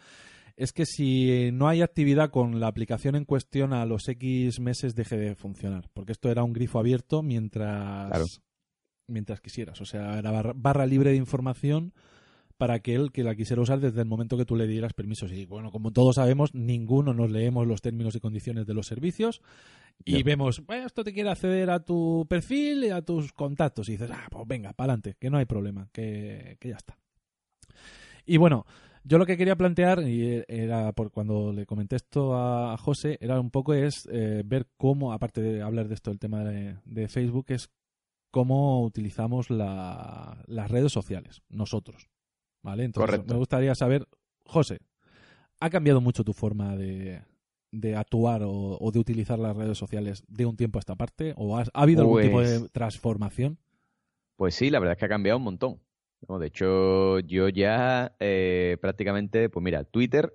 Es 0.55 0.71
que 0.71 0.85
si 0.85 1.51
no 1.51 1.67
hay 1.67 1.81
actividad 1.81 2.29
con 2.29 2.59
la 2.59 2.67
aplicación 2.67 3.15
en 3.15 3.25
cuestión 3.25 3.73
a 3.73 3.85
los 3.87 4.07
X 4.07 4.59
meses 4.59 4.93
deje 4.95 5.17
de 5.17 5.35
funcionar, 5.35 5.89
porque 5.93 6.11
esto 6.11 6.29
era 6.29 6.43
un 6.43 6.53
grifo 6.53 6.77
abierto 6.79 7.23
mientras 7.23 8.09
Claro. 8.09 8.25
mientras 9.07 9.41
quisieras, 9.41 9.81
o 9.81 9.85
sea, 9.85 10.19
era 10.19 10.29
barra, 10.31 10.53
barra 10.55 10.85
libre 10.85 11.09
de 11.09 11.15
información 11.17 11.93
para 12.57 12.75
aquel 12.75 13.11
que 13.11 13.23
la 13.23 13.35
quisiera 13.35 13.61
usar 13.61 13.79
desde 13.79 14.01
el 14.01 14.07
momento 14.07 14.37
que 14.37 14.45
tú 14.45 14.55
le 14.55 14.67
dieras 14.67 14.93
permisos. 14.93 15.31
Y 15.31 15.45
bueno, 15.45 15.71
como 15.71 15.91
todos 15.91 16.15
sabemos, 16.15 16.53
ninguno 16.53 17.13
nos 17.13 17.31
leemos 17.31 17.67
los 17.67 17.81
términos 17.81 18.15
y 18.15 18.19
condiciones 18.19 18.65
de 18.65 18.73
los 18.73 18.87
servicios 18.87 19.41
y 20.05 20.23
vemos, 20.23 20.65
"Bueno, 20.65 20.85
esto 20.85 21.03
te 21.03 21.13
quiere 21.13 21.29
acceder 21.29 21.69
a 21.69 21.79
tu 21.83 22.25
perfil 22.29 22.83
y 22.85 22.89
a 22.89 23.01
tus 23.01 23.33
contactos. 23.33 23.89
Y 23.89 23.93
dices, 23.93 24.09
ah, 24.11 24.27
pues 24.31 24.47
venga, 24.47 24.73
para 24.73 24.93
adelante, 24.93 25.15
que 25.19 25.29
no 25.29 25.37
hay 25.37 25.45
problema, 25.45 25.89
que, 25.91 26.57
que 26.59 26.69
ya 26.69 26.77
está. 26.77 26.97
Y 28.25 28.37
bueno, 28.37 28.65
yo 29.03 29.17
lo 29.17 29.25
que 29.25 29.35
quería 29.37 29.57
plantear, 29.57 30.01
y 30.07 30.43
era 30.47 30.93
por 30.93 31.11
cuando 31.11 31.51
le 31.51 31.65
comenté 31.65 31.97
esto 31.97 32.35
a, 32.35 32.73
a 32.73 32.77
José, 32.77 33.17
era 33.19 33.39
un 33.39 33.51
poco 33.51 33.73
es 33.73 34.07
eh, 34.11 34.43
ver 34.45 34.67
cómo, 34.77 35.11
aparte 35.11 35.41
de 35.41 35.61
hablar 35.61 35.87
de 35.89 35.95
esto, 35.95 36.09
el 36.11 36.19
tema 36.19 36.43
de, 36.45 36.77
de 36.85 37.07
Facebook, 37.09 37.47
es 37.49 37.69
cómo 38.31 38.81
utilizamos 38.83 39.49
la- 39.49 40.41
las 40.47 40.71
redes 40.71 40.91
sociales, 40.93 41.41
nosotros. 41.49 42.09
¿Vale? 42.63 42.85
Entonces, 42.85 43.11
Correcto. 43.17 43.33
me 43.33 43.37
gustaría 43.39 43.75
saber, 43.75 44.07
José, 44.45 44.79
¿ha 45.59 45.69
cambiado 45.69 46.01
mucho 46.01 46.23
tu 46.23 46.33
forma 46.33 46.75
de, 46.77 47.21
de 47.71 47.95
actuar 47.95 48.43
o, 48.43 48.77
o 48.79 48.91
de 48.91 48.99
utilizar 48.99 49.37
las 49.37 49.55
redes 49.55 49.77
sociales 49.77 50.23
de 50.27 50.45
un 50.45 50.55
tiempo 50.55 50.79
a 50.79 50.81
esta 50.81 50.95
parte? 50.95 51.33
¿O 51.37 51.57
has- 51.57 51.69
ha 51.73 51.81
habido 51.83 52.01
algún 52.01 52.21
tipo 52.21 52.41
de 52.41 52.59
Pues- 52.61 52.71
transformación? 52.71 53.57
Pues 54.37 54.55
sí, 54.55 54.69
la 54.69 54.79
verdad 54.79 54.93
es 54.93 54.97
que 54.99 55.05
ha 55.05 55.09
cambiado 55.09 55.37
un 55.37 55.43
montón. 55.43 55.79
¿no? 56.27 56.39
De 56.39 56.47
hecho, 56.47 57.19
yo 57.19 57.49
ya 57.49 58.15
eh, 58.19 58.77
prácticamente, 58.81 59.49
pues 59.49 59.61
mira, 59.63 59.83
Twitter 59.83 60.33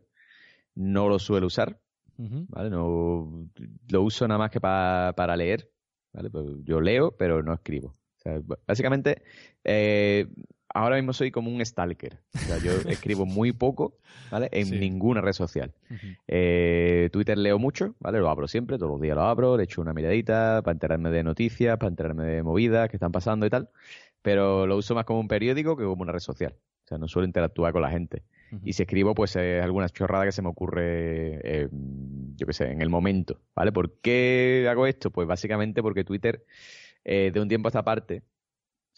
no 0.75 1.09
lo 1.09 1.19
suelo 1.19 1.47
usar. 1.47 1.81
¿vale? 2.19 2.69
No 2.69 3.49
lo 3.89 4.03
uso 4.03 4.27
nada 4.29 4.39
más 4.39 4.51
que 4.51 4.61
pa- 4.61 5.15
para 5.17 5.37
leer, 5.37 5.71
¿vale? 6.13 6.29
Pues 6.31 6.47
yo 6.65 6.81
leo, 6.81 7.17
pero 7.17 7.43
no 7.43 7.55
escribo. 7.55 7.89
O 7.91 8.21
sea, 8.21 8.41
básicamente, 8.67 9.23
eh, 9.65 10.27
ahora 10.75 10.97
mismo 10.97 11.13
soy 11.13 11.31
como 11.31 11.51
un 11.51 11.65
stalker. 11.65 12.19
O 12.35 12.39
sea, 12.39 12.59
yo 12.59 12.73
escribo 12.89 13.27
muy 13.27 13.53
poco, 13.53 13.97
¿vale? 14.31 14.49
En 14.53 14.67
Sí. 14.67 14.79
ninguna 14.79 15.21
red 15.21 15.33
social. 15.33 15.73
Eh, 16.27 17.09
Twitter 17.13 17.39
leo 17.39 17.59
mucho, 17.59 17.95
¿vale? 18.01 18.19
Lo 18.19 18.29
abro 18.29 18.49
siempre, 18.49 18.79
todos 18.79 18.93
los 18.93 19.01
días 19.01 19.17
lo 19.17 19.23
abro, 19.23 19.57
le 19.57 19.65
echo 19.65 19.81
una 19.81 19.93
miradita 19.93 20.61
para 20.63 20.73
enterarme 20.73 21.11
de 21.11 21.23
noticias, 21.23 21.77
para 21.79 21.89
enterarme 21.91 22.25
de 22.25 22.43
movidas 22.43 22.89
que 22.89 22.97
están 22.97 23.13
pasando 23.13 23.47
y 23.47 23.51
tal. 23.51 23.71
Pero 24.23 24.67
lo 24.67 24.77
uso 24.77 24.95
más 24.95 25.05
como 25.05 25.21
un 25.21 25.29
periódico 25.29 25.77
que 25.77 25.85
como 25.85 26.03
una 26.03 26.13
red 26.13 26.19
social. 26.21 26.55
O 26.85 26.89
sea, 26.89 26.99
no 26.99 27.07
suelo 27.09 27.27
interactuar 27.27 27.73
con 27.73 27.83
la 27.83 27.91
gente. 27.91 28.23
Y 28.65 28.73
si 28.73 28.83
escribo, 28.83 29.15
pues 29.15 29.37
eh, 29.37 29.61
alguna 29.61 29.91
chorrada 29.91 30.25
que 30.25 30.33
se 30.33 30.41
me 30.41 30.49
ocurre, 30.49 31.39
eh, 31.45 31.69
yo 32.35 32.47
qué 32.47 32.53
sé, 32.55 32.71
en 32.71 32.81
el 32.81 32.89
momento, 32.89 33.43
¿vale? 33.55 33.73
¿Por 33.73 34.01
qué 34.01 34.67
hago 34.71 34.87
esto? 34.87 35.11
Pues 35.11 35.29
básicamente 35.29 35.83
porque 35.83 36.03
Twitter, 36.03 36.47
eh, 37.05 37.31
de 37.33 37.41
un 37.41 37.49
tiempo 37.49 37.69
a 37.69 37.71
esta 37.71 37.85
parte, 37.85 38.23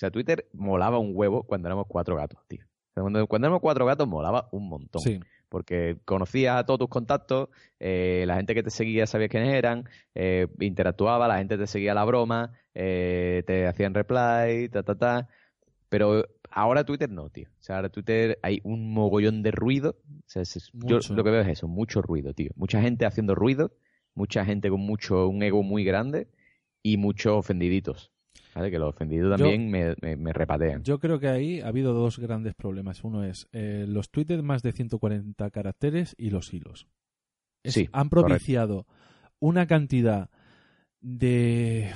sea, 0.00 0.10
Twitter 0.10 0.46
molaba 0.52 0.98
un 0.98 1.12
huevo 1.14 1.42
cuando 1.44 1.68
éramos 1.68 1.86
cuatro 1.88 2.16
gatos, 2.16 2.40
tío. 2.48 2.64
O 2.64 2.92
sea, 2.94 3.02
cuando, 3.02 3.26
cuando 3.26 3.46
éramos 3.46 3.60
cuatro 3.60 3.84
gatos 3.86 4.08
molaba 4.08 4.48
un 4.52 4.68
montón. 4.68 5.02
Sí. 5.02 5.20
Porque 5.48 5.98
conocías 6.04 6.56
a 6.56 6.64
todos 6.64 6.78
tus 6.78 6.88
contactos, 6.88 7.48
eh, 7.80 8.24
la 8.26 8.36
gente 8.36 8.54
que 8.54 8.62
te 8.62 8.70
seguía 8.70 9.06
sabías 9.06 9.30
quiénes 9.30 9.52
eran, 9.52 9.84
eh, 10.14 10.46
interactuaba, 10.60 11.26
la 11.26 11.38
gente 11.38 11.58
te 11.58 11.66
seguía 11.66 11.92
la 11.92 12.04
broma, 12.04 12.52
eh, 12.74 13.42
te 13.46 13.66
hacían 13.66 13.94
reply, 13.94 14.68
ta, 14.70 14.82
ta, 14.84 14.94
ta. 14.94 15.28
Pero 15.88 16.24
ahora 16.50 16.84
Twitter 16.84 17.10
no, 17.10 17.30
tío. 17.30 17.48
O 17.48 17.62
sea, 17.62 17.76
ahora 17.76 17.88
Twitter 17.88 18.38
hay 18.42 18.60
un 18.62 18.92
mogollón 18.94 19.42
de 19.42 19.50
ruido. 19.50 19.96
O 20.08 20.22
sea, 20.26 20.42
es- 20.42 20.70
yo 20.72 21.00
lo 21.14 21.24
que 21.24 21.30
veo 21.30 21.40
es 21.40 21.48
eso, 21.48 21.66
mucho 21.66 22.00
ruido, 22.00 22.32
tío. 22.32 22.52
Mucha 22.54 22.80
gente 22.80 23.04
haciendo 23.04 23.34
ruido, 23.34 23.72
mucha 24.14 24.44
gente 24.44 24.70
con 24.70 24.80
mucho, 24.80 25.26
un 25.28 25.42
ego 25.42 25.64
muy 25.64 25.82
grande 25.84 26.28
y 26.82 26.96
muchos 26.96 27.32
ofendiditos. 27.32 28.12
¿Vale? 28.54 28.70
Que 28.70 28.78
los 28.78 28.88
ofendidos 28.90 29.38
Yo- 29.38 29.44
también 29.44 29.70
me, 29.70 29.94
me- 30.02 30.16
me 30.16 30.32
repatean. 30.32 30.82
Yo 30.82 30.98
creo 30.98 31.18
que 31.20 31.28
ahí 31.28 31.60
ha 31.60 31.68
habido 31.68 31.92
dos 31.92 32.18
grandes 32.18 32.54
problemas. 32.54 33.04
Uno 33.04 33.24
es 33.24 33.48
eh, 33.52 33.84
los 33.88 34.10
tweets 34.10 34.28
de 34.28 34.42
más 34.42 34.62
de 34.62 34.72
140 34.72 35.50
caracteres 35.50 36.14
y 36.18 36.30
los 36.30 36.52
hilos. 36.52 36.86
Es- 37.62 37.74
Sí, 37.74 37.88
han 37.92 38.08
propiciado 38.10 38.86
una 39.38 39.66
cantidad 39.66 40.30
de, 41.00 41.90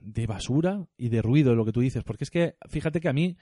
de 0.00 0.26
basura 0.26 0.86
y 0.96 1.08
de 1.08 1.22
ruido, 1.22 1.54
lo 1.54 1.64
que 1.64 1.72
tú 1.72 1.80
dices. 1.80 2.04
Porque 2.04 2.24
es 2.24 2.30
que, 2.30 2.56
fíjate 2.68 3.00
que 3.00 3.08
a 3.08 3.12
mí 3.12 3.36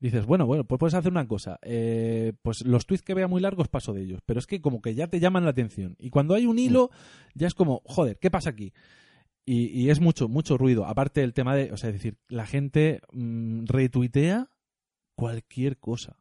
dices, 0.00 0.26
bueno, 0.26 0.46
bueno, 0.46 0.64
pues 0.64 0.78
puedes 0.78 0.94
hacer 0.94 1.10
una 1.10 1.26
cosa. 1.26 1.58
eh, 1.62 2.32
pues 2.42 2.64
los 2.64 2.86
tweets 2.86 3.02
que 3.02 3.14
vea 3.14 3.26
muy 3.28 3.40
largos 3.40 3.68
paso 3.68 3.92
de 3.92 4.02
ellos. 4.02 4.20
Pero 4.26 4.38
es 4.38 4.46
que 4.46 4.60
como 4.60 4.80
que 4.80 4.94
ya 4.94 5.08
te 5.08 5.20
llaman 5.20 5.44
la 5.44 5.50
atención. 5.50 5.96
Y 5.98 6.10
cuando 6.10 6.34
hay 6.34 6.46
un 6.46 6.58
hilo, 6.58 6.90
ya 7.34 7.46
es 7.46 7.54
como, 7.54 7.82
joder, 7.84 8.18
¿qué 8.18 8.30
pasa 8.30 8.50
aquí? 8.50 8.72
Y, 9.50 9.68
y 9.68 9.88
es 9.88 9.98
mucho, 9.98 10.28
mucho 10.28 10.58
ruido. 10.58 10.84
Aparte 10.84 11.22
del 11.22 11.32
tema 11.32 11.56
de, 11.56 11.72
o 11.72 11.78
sea, 11.78 11.88
es 11.88 11.94
decir, 11.94 12.18
la 12.28 12.44
gente 12.44 13.00
mm, 13.12 13.64
retuitea 13.64 14.50
cualquier 15.14 15.78
cosa. 15.78 16.18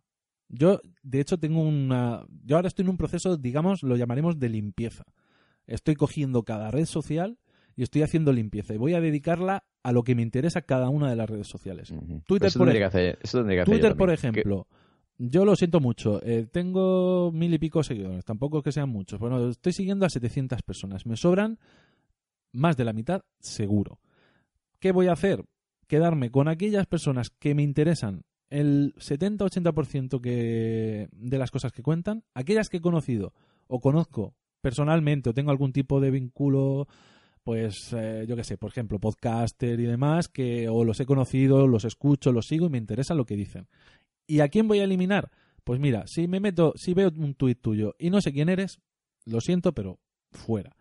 Yo, 0.47 0.80
de 1.03 1.19
hecho, 1.19 1.38
tengo 1.38 1.59
una. 1.61 2.25
Yo 2.45 2.55
ahora 2.55 2.69
estoy 2.69 2.84
en 2.84 2.89
un 2.89 2.95
proceso, 2.97 3.36
digamos, 3.36 3.84
lo 3.84 3.97
llamaremos 3.97 4.39
de 4.39 4.47
limpieza. 4.47 5.03
Estoy 5.65 5.95
cogiendo 5.95 6.43
cada 6.43 6.71
red 6.71 6.86
social 6.86 7.38
y 7.75 7.84
estoy 7.84 8.03
haciendo 8.03 8.32
limpieza. 8.32 8.73
Y 8.73 8.78
voy 8.78 8.93
a 8.93 9.01
dedicarla 9.01 9.65
a 9.84 9.91
lo 9.91 10.03
que 10.03 10.15
me 10.15 10.21
interesa 10.21 10.61
cada 10.61 10.88
una 10.88 11.09
de 11.09 11.17
las 11.17 11.30
redes 11.30 11.47
sociales. 11.47 11.93
Twitter, 12.25 12.51
por 12.53 12.69
hacer, 12.69 13.19
Twitter, 13.65 13.97
por 13.97 14.09
ejemplo, 14.09 14.67
yo 15.17 15.43
lo 15.43 15.57
siento 15.57 15.82
mucho. 15.82 16.21
eh, 16.23 16.47
tengo 16.49 17.34
mil 17.34 17.53
y 17.53 17.57
pico 17.57 17.84
seguidores. 17.84 18.23
Tampoco 18.23 18.59
es 18.59 18.63
que 18.63 18.71
sean 18.71 18.88
muchos. 18.88 19.19
Bueno, 19.19 19.49
estoy 19.49 19.73
siguiendo 19.73 20.05
a 20.05 20.09
700 20.09 20.61
personas. 20.61 21.05
Me 21.05 21.17
sobran 21.17 21.59
más 22.51 22.77
de 22.77 22.85
la 22.85 22.93
mitad, 22.93 23.23
seguro. 23.39 23.99
¿Qué 24.79 24.91
voy 24.91 25.07
a 25.07 25.13
hacer? 25.13 25.45
Quedarme 25.87 26.31
con 26.31 26.47
aquellas 26.47 26.85
personas 26.87 27.29
que 27.29 27.55
me 27.55 27.63
interesan 27.63 28.23
el 28.49 28.93
70-80% 28.95 30.21
que 30.21 31.09
de 31.11 31.37
las 31.37 31.51
cosas 31.51 31.71
que 31.71 31.83
cuentan, 31.83 32.23
aquellas 32.33 32.69
que 32.69 32.77
he 32.77 32.81
conocido 32.81 33.33
o 33.67 33.79
conozco 33.79 34.35
personalmente 34.61 35.29
o 35.29 35.33
tengo 35.33 35.51
algún 35.51 35.73
tipo 35.73 35.99
de 35.99 36.11
vínculo, 36.11 36.87
pues 37.43 37.93
eh, 37.93 38.25
yo 38.27 38.35
qué 38.35 38.43
sé, 38.43 38.57
por 38.57 38.71
ejemplo, 38.71 38.99
podcaster 38.99 39.79
y 39.79 39.85
demás, 39.85 40.27
que 40.27 40.69
o 40.69 40.83
los 40.83 40.99
he 40.99 41.05
conocido, 41.05 41.67
los 41.67 41.85
escucho, 41.85 42.31
los 42.31 42.47
sigo 42.47 42.65
y 42.65 42.69
me 42.69 42.77
interesa 42.77 43.15
lo 43.15 43.25
que 43.25 43.35
dicen. 43.35 43.67
¿Y 44.25 44.41
a 44.41 44.49
quién 44.49 44.67
voy 44.67 44.79
a 44.79 44.83
eliminar? 44.83 45.31
Pues 45.63 45.79
mira, 45.79 46.07
si 46.07 46.27
me 46.27 46.39
meto, 46.39 46.73
si 46.75 46.93
veo 46.93 47.11
un 47.17 47.35
tuit 47.35 47.61
tuyo 47.61 47.95
y 47.99 48.09
no 48.09 48.21
sé 48.21 48.33
quién 48.33 48.49
eres, 48.49 48.79
lo 49.25 49.41
siento, 49.41 49.73
pero 49.73 49.99
fuera. 50.31 50.75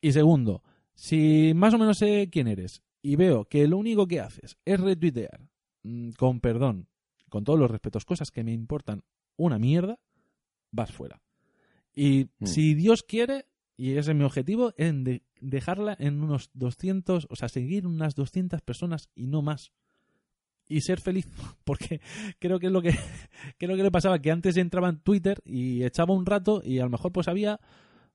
Y 0.00 0.12
segundo, 0.12 0.62
si 1.00 1.52
más 1.54 1.72
o 1.74 1.78
menos 1.78 1.98
sé 1.98 2.28
quién 2.28 2.48
eres 2.48 2.82
y 3.02 3.14
veo 3.14 3.44
que 3.44 3.68
lo 3.68 3.76
único 3.78 4.08
que 4.08 4.18
haces 4.20 4.58
es 4.64 4.80
retuitear, 4.80 5.40
mm, 5.84 6.10
con 6.18 6.40
perdón, 6.40 6.88
con 7.28 7.44
todos 7.44 7.56
los 7.58 7.70
respetos, 7.70 8.04
cosas 8.04 8.32
que 8.32 8.42
me 8.42 8.52
importan 8.52 9.04
una 9.36 9.60
mierda, 9.60 10.00
vas 10.72 10.90
fuera. 10.90 11.22
Y 11.94 12.26
Mm. 12.40 12.46
si 12.46 12.74
Dios 12.74 13.04
quiere, 13.04 13.46
y 13.76 13.92
ese 13.92 14.10
es 14.10 14.16
mi 14.16 14.24
objetivo, 14.24 14.72
en 14.76 15.04
de- 15.04 15.22
dejarla 15.40 15.96
en 16.00 16.20
unos 16.20 16.50
200, 16.54 17.28
o 17.30 17.36
sea, 17.36 17.48
seguir 17.48 17.86
unas 17.86 18.16
200 18.16 18.60
personas 18.60 19.08
y 19.14 19.28
no 19.28 19.40
más. 19.40 19.70
Y 20.66 20.80
ser 20.80 21.00
feliz, 21.00 21.28
porque 21.64 22.00
creo 22.40 22.58
que 22.58 22.66
es 22.66 22.72
lo 22.72 22.82
que 22.82 22.90
creo 23.58 23.76
que 23.76 23.82
le 23.84 23.90
pasaba, 23.92 24.18
que 24.20 24.32
antes 24.32 24.56
entraba 24.56 24.88
en 24.88 24.98
Twitter 24.98 25.38
y 25.44 25.84
echaba 25.84 26.12
un 26.12 26.26
rato 26.26 26.60
y 26.64 26.80
a 26.80 26.84
lo 26.84 26.90
mejor 26.90 27.12
pues 27.12 27.28
había 27.28 27.60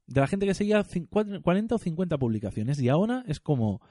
de 0.08 0.22
la 0.22 0.28
gente 0.28 0.46
que 0.46 0.54
seguía 0.54 0.84
cin- 0.84 1.08
cuat- 1.10 1.42
40 1.42 1.76
o 1.76 1.78
50 1.78 2.18
publicaciones 2.18 2.80
y 2.82 2.90
ahora 2.90 3.24
es 3.28 3.40
como 3.40 3.82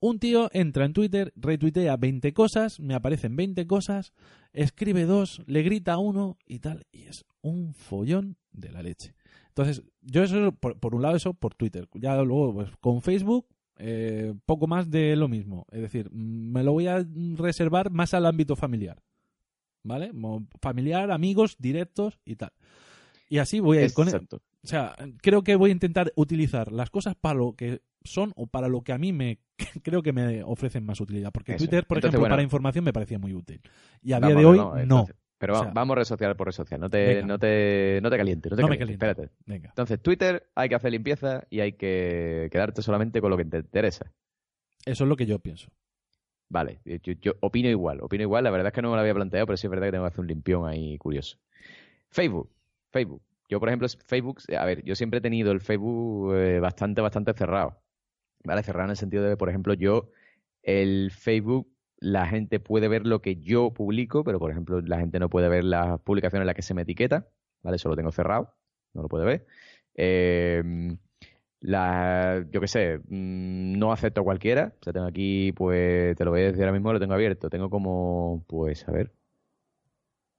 un 0.00 0.18
tío 0.18 0.48
entra 0.52 0.86
en 0.86 0.94
Twitter, 0.94 1.32
retuitea 1.36 1.96
20 1.96 2.32
cosas, 2.32 2.80
me 2.80 2.94
aparecen 2.94 3.36
20 3.36 3.66
cosas, 3.66 4.12
escribe 4.54 5.04
dos, 5.04 5.42
le 5.46 5.62
grita 5.62 5.98
uno 5.98 6.38
y 6.46 6.60
tal, 6.60 6.86
y 6.90 7.02
es 7.02 7.24
un 7.42 7.74
follón 7.74 8.36
de 8.52 8.72
la 8.72 8.82
leche. 8.82 9.14
Entonces, 9.48 9.82
yo 10.00 10.22
eso, 10.22 10.52
por, 10.52 10.94
un 10.94 11.02
lado 11.02 11.16
eso, 11.16 11.34
por 11.34 11.54
Twitter. 11.54 11.86
Ya 11.94 12.16
luego, 12.22 12.54
pues 12.54 12.70
con 12.80 13.02
Facebook, 13.02 13.46
eh, 13.76 14.32
poco 14.46 14.66
más 14.66 14.90
de 14.90 15.16
lo 15.16 15.28
mismo. 15.28 15.66
Es 15.70 15.82
decir, 15.82 16.10
me 16.12 16.62
lo 16.62 16.72
voy 16.72 16.86
a 16.86 17.04
reservar 17.34 17.90
más 17.90 18.14
al 18.14 18.24
ámbito 18.26 18.56
familiar. 18.56 19.02
¿Vale? 19.82 20.12
Familiar, 20.62 21.10
amigos, 21.10 21.56
directos 21.58 22.18
y 22.24 22.36
tal. 22.36 22.52
Y 23.28 23.38
así 23.38 23.60
voy 23.60 23.78
a 23.78 23.80
ir 23.82 23.92
con... 23.92 24.08
O 24.62 24.66
sea, 24.66 24.94
creo 25.22 25.42
que 25.42 25.56
voy 25.56 25.70
a 25.70 25.72
intentar 25.72 26.12
utilizar 26.16 26.70
las 26.70 26.90
cosas 26.90 27.14
para 27.14 27.34
lo 27.38 27.54
que 27.54 27.80
son 28.04 28.32
o 28.36 28.46
para 28.46 28.68
lo 28.68 28.82
que 28.82 28.92
a 28.92 28.98
mí 28.98 29.12
me 29.12 29.38
creo 29.82 30.02
que 30.02 30.12
me 30.12 30.42
ofrecen 30.42 30.84
más 30.84 31.00
utilidad. 31.00 31.30
Porque 31.32 31.52
Eso. 31.52 31.64
Twitter, 31.64 31.86
por 31.86 31.98
Entonces, 31.98 32.10
ejemplo, 32.14 32.20
bueno. 32.20 32.32
para 32.34 32.42
información 32.42 32.84
me 32.84 32.92
parecía 32.92 33.18
muy 33.18 33.32
útil. 33.34 33.60
Y 34.02 34.12
a 34.12 34.18
Vamos, 34.18 34.36
día 34.36 34.40
de 34.40 34.46
hoy, 34.46 34.58
no. 34.58 34.78
entonces, 34.78 35.16
pero 35.38 35.54
O 35.54 35.56
vamos, 35.56 35.66
sea- 35.68 35.72
vamos 35.74 35.96
red 35.96 36.04
social 36.04 36.36
por 36.36 36.46
red 36.48 36.52
social. 36.52 36.78
No 36.80 36.90
te, 36.90 37.06
Venga. 37.06 37.26
no 37.26 37.38
te, 37.38 38.00
no 38.02 38.10
te 38.10 38.16
calientes, 38.18 38.50
no 38.52 38.56
te 38.56 38.62
No 38.62 38.68
me 38.68 38.78
calientes. 38.78 39.08
Espérate. 39.08 39.34
Venga. 39.46 39.68
Entonces, 39.70 40.00
Twitter 40.02 40.50
hay 40.54 40.68
que 40.68 40.74
hacer 40.74 40.92
limpieza 40.92 41.44
y 41.48 41.60
hay 41.60 41.72
que 41.72 42.48
quedarte 42.52 42.82
solamente 42.82 43.20
con 43.22 43.30
lo 43.30 43.38
que 43.38 43.46
te 43.46 43.58
interesa. 43.58 44.12
Eso 44.84 45.04
es 45.04 45.08
lo 45.08 45.16
que 45.16 45.24
yo 45.26 45.38
pienso. 45.38 45.70
Vale, 46.50 46.80
yo, 46.84 47.12
yo 47.14 47.32
opino 47.40 47.68
igual, 47.70 48.00
opino 48.02 48.22
igual. 48.24 48.44
La 48.44 48.50
verdad 48.50 48.66
es 48.68 48.72
que 48.74 48.82
no 48.82 48.90
me 48.90 48.96
lo 48.96 49.00
había 49.00 49.14
planteado, 49.14 49.46
pero 49.46 49.56
sí 49.56 49.66
es 49.66 49.70
verdad 49.70 49.86
que 49.86 49.92
tengo 49.92 50.04
que 50.04 50.08
hacer 50.08 50.20
un 50.20 50.26
limpión 50.26 50.66
ahí 50.68 50.98
curioso. 50.98 51.38
Facebook, 52.10 52.50
Facebook. 52.90 53.22
Yo, 53.50 53.58
por 53.58 53.68
ejemplo, 53.68 53.88
Facebook, 54.06 54.38
a 54.56 54.64
ver, 54.64 54.84
yo 54.84 54.94
siempre 54.94 55.18
he 55.18 55.20
tenido 55.20 55.50
el 55.50 55.60
Facebook 55.60 56.34
eh, 56.36 56.60
bastante, 56.60 57.00
bastante 57.00 57.34
cerrado. 57.34 57.82
¿Vale? 58.44 58.62
Cerrado 58.62 58.84
en 58.84 58.90
el 58.90 58.96
sentido 58.96 59.24
de, 59.24 59.36
por 59.36 59.48
ejemplo, 59.48 59.74
yo, 59.74 60.10
el 60.62 61.10
Facebook, 61.10 61.68
la 61.98 62.26
gente 62.28 62.60
puede 62.60 62.88
ver 62.88 63.06
lo 63.06 63.20
que 63.20 63.36
yo 63.36 63.74
publico, 63.74 64.22
pero, 64.24 64.38
por 64.38 64.52
ejemplo, 64.52 64.80
la 64.80 64.98
gente 64.98 65.18
no 65.18 65.28
puede 65.28 65.48
ver 65.48 65.64
las 65.64 66.00
publicaciones 66.00 66.44
en 66.44 66.46
las 66.46 66.54
que 66.54 66.62
se 66.62 66.74
me 66.74 66.82
etiqueta. 66.82 67.26
¿Vale? 67.62 67.76
Eso 67.76 67.88
lo 67.88 67.96
tengo 67.96 68.12
cerrado, 68.12 68.54
no 68.94 69.02
lo 69.02 69.08
puede 69.08 69.26
ver. 69.26 69.46
Eh, 69.96 70.62
la, 71.60 72.46
yo 72.52 72.60
qué 72.60 72.68
sé, 72.68 72.98
mm, 72.98 73.78
no 73.78 73.92
acepto 73.92 74.20
a 74.22 74.24
cualquiera. 74.24 74.74
O 74.80 74.84
sea, 74.84 74.92
tengo 74.92 75.06
aquí, 75.06 75.52
pues, 75.52 76.16
te 76.16 76.24
lo 76.24 76.30
voy 76.30 76.42
a 76.42 76.44
decir 76.44 76.62
ahora 76.62 76.72
mismo, 76.72 76.92
lo 76.92 77.00
tengo 77.00 77.14
abierto. 77.14 77.50
Tengo 77.50 77.68
como, 77.68 78.44
pues, 78.48 78.88
a 78.88 78.92
ver, 78.92 79.12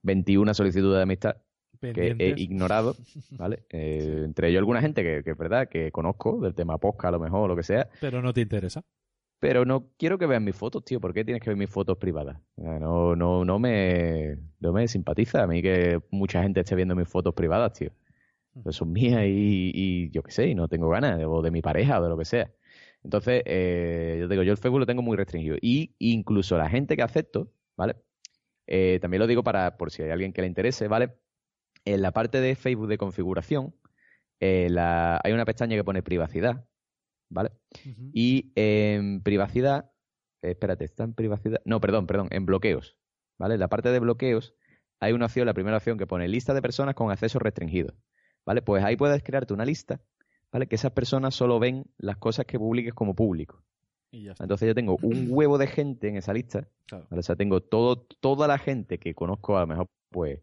21 0.02 0.54
solicitudes 0.54 0.96
de 0.96 1.02
amistad 1.02 1.36
que 1.82 2.14
he 2.18 2.34
ignorado, 2.40 2.94
¿vale? 3.32 3.64
Eh, 3.70 4.22
entre 4.24 4.48
ellos 4.48 4.58
alguna 4.60 4.80
gente 4.80 5.02
que, 5.02 5.22
que 5.24 5.30
es 5.32 5.36
verdad, 5.38 5.68
que 5.68 5.90
conozco 5.90 6.40
del 6.40 6.54
tema 6.54 6.78
posca 6.78 7.08
a 7.08 7.10
lo 7.10 7.18
mejor, 7.20 7.40
o 7.42 7.48
lo 7.48 7.56
que 7.56 7.62
sea, 7.62 7.88
Pero 8.00 8.22
no 8.22 8.32
te 8.32 8.40
interesa. 8.42 8.82
pero 9.40 9.64
no 9.64 9.88
quiero 9.98 10.18
que 10.18 10.26
vean 10.26 10.44
mis 10.44 10.54
fotos, 10.56 10.84
tío. 10.84 11.00
¿Por 11.00 11.12
qué 11.12 11.24
tienes 11.24 11.42
que 11.42 11.50
ver 11.50 11.56
mis 11.56 11.68
fotos 11.70 11.98
privadas? 11.98 12.38
No, 12.56 13.16
no, 13.16 13.44
no 13.44 13.58
me, 13.58 14.36
no 14.60 14.72
me 14.72 14.86
simpatiza 14.86 15.42
a 15.42 15.46
mí 15.46 15.60
que 15.62 16.00
mucha 16.10 16.42
gente 16.42 16.60
esté 16.60 16.76
viendo 16.76 16.94
mis 16.94 17.08
fotos 17.08 17.34
privadas, 17.34 17.72
tío. 17.72 17.90
Pues 18.62 18.76
son 18.76 18.92
mías 18.92 19.22
y, 19.26 19.72
y 19.74 20.10
yo 20.10 20.22
qué 20.22 20.30
sé, 20.30 20.46
y 20.48 20.54
no 20.54 20.68
tengo 20.68 20.88
ganas, 20.90 21.20
o 21.26 21.42
de 21.42 21.50
mi 21.50 21.62
pareja, 21.62 21.98
o 21.98 22.02
de 22.04 22.08
lo 22.10 22.18
que 22.18 22.24
sea. 22.26 22.50
Entonces, 23.02 23.42
eh, 23.46 24.18
yo 24.20 24.28
digo, 24.28 24.42
yo 24.44 24.52
el 24.52 24.58
Facebook 24.58 24.80
lo 24.80 24.86
tengo 24.86 25.02
muy 25.02 25.16
restringido. 25.16 25.56
Y 25.60 25.94
incluso 25.98 26.56
la 26.58 26.68
gente 26.68 26.94
que 26.94 27.02
acepto, 27.02 27.50
¿vale? 27.76 27.96
Eh, 28.66 28.98
también 29.00 29.20
lo 29.20 29.26
digo 29.26 29.42
para, 29.42 29.76
por 29.76 29.90
si 29.90 30.02
hay 30.02 30.10
alguien 30.10 30.32
que 30.32 30.42
le 30.42 30.46
interese, 30.48 30.86
¿vale? 30.86 31.14
En 31.84 32.02
la 32.02 32.12
parte 32.12 32.40
de 32.40 32.54
Facebook 32.54 32.88
de 32.88 32.98
configuración, 32.98 33.74
eh, 34.40 34.68
la- 34.70 35.20
hay 35.22 35.32
una 35.32 35.44
pestaña 35.44 35.76
que 35.76 35.84
pone 35.84 36.02
privacidad, 36.02 36.64
¿vale? 37.28 37.50
Y 38.12 38.52
en 38.54 39.22
privacidad, 39.22 39.90
eh, 40.42 40.50
espérate, 40.50 40.84
está 40.84 41.04
en 41.04 41.14
privacidad, 41.14 41.60
no, 41.64 41.80
perdón, 41.80 42.06
perdón, 42.06 42.28
en 42.30 42.46
bloqueos, 42.46 42.96
¿vale? 43.38 43.54
En 43.54 43.60
la 43.60 43.68
parte 43.68 43.90
de 43.90 43.98
bloqueos 43.98 44.54
hay 45.00 45.12
una 45.12 45.26
opción, 45.26 45.46
la 45.46 45.54
primera 45.54 45.76
opción 45.76 45.98
que 45.98 46.06
pone 46.06 46.28
lista 46.28 46.54
de 46.54 46.62
personas 46.62 46.94
con 46.94 47.10
acceso 47.10 47.38
restringido, 47.38 47.94
¿vale? 48.46 48.62
Pues 48.62 48.84
ahí 48.84 48.96
puedes 48.96 49.22
crearte 49.22 49.52
una 49.54 49.64
lista, 49.64 50.00
¿vale? 50.52 50.66
Que 50.68 50.76
esas 50.76 50.92
personas 50.92 51.34
solo 51.34 51.58
ven 51.58 51.84
las 51.98 52.16
cosas 52.18 52.46
que 52.46 52.58
publiques 52.58 52.94
como 52.94 53.14
público. 53.14 53.64
Y 54.12 54.24
ya 54.24 54.32
está. 54.32 54.44
Entonces 54.44 54.68
yo 54.68 54.74
tengo 54.74 54.98
un 55.02 55.26
huevo 55.30 55.58
de 55.58 55.66
gente 55.66 56.08
en 56.08 56.16
esa 56.16 56.32
lista, 56.32 56.68
Claro. 56.86 57.06
¿vale? 57.10 57.20
O 57.20 57.22
sea, 57.22 57.34
tengo 57.34 57.60
todo, 57.62 57.96
toda 58.20 58.46
la 58.46 58.58
gente 58.58 58.98
que 58.98 59.14
conozco, 59.14 59.56
a 59.56 59.62
lo 59.62 59.66
mejor, 59.66 59.86
pues, 60.10 60.40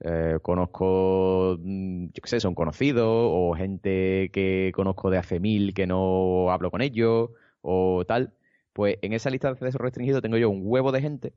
eh, 0.00 0.38
conozco, 0.42 1.56
mm, 1.60 2.06
yo 2.06 2.22
qué 2.22 2.28
sé, 2.28 2.40
son 2.40 2.54
conocidos, 2.54 3.06
o 3.08 3.54
gente 3.56 4.30
que 4.32 4.72
conozco 4.74 5.10
de 5.10 5.18
hace 5.18 5.40
mil 5.40 5.74
que 5.74 5.86
no 5.86 6.50
hablo 6.50 6.70
con 6.70 6.82
ellos, 6.82 7.30
o 7.62 8.04
tal. 8.06 8.32
Pues 8.72 8.98
en 9.02 9.12
esa 9.14 9.30
lista 9.30 9.48
de 9.48 9.52
acceso 9.52 9.78
restringido 9.78 10.20
tengo 10.20 10.36
yo 10.36 10.50
un 10.50 10.60
huevo 10.64 10.92
de 10.92 11.00
gente. 11.00 11.32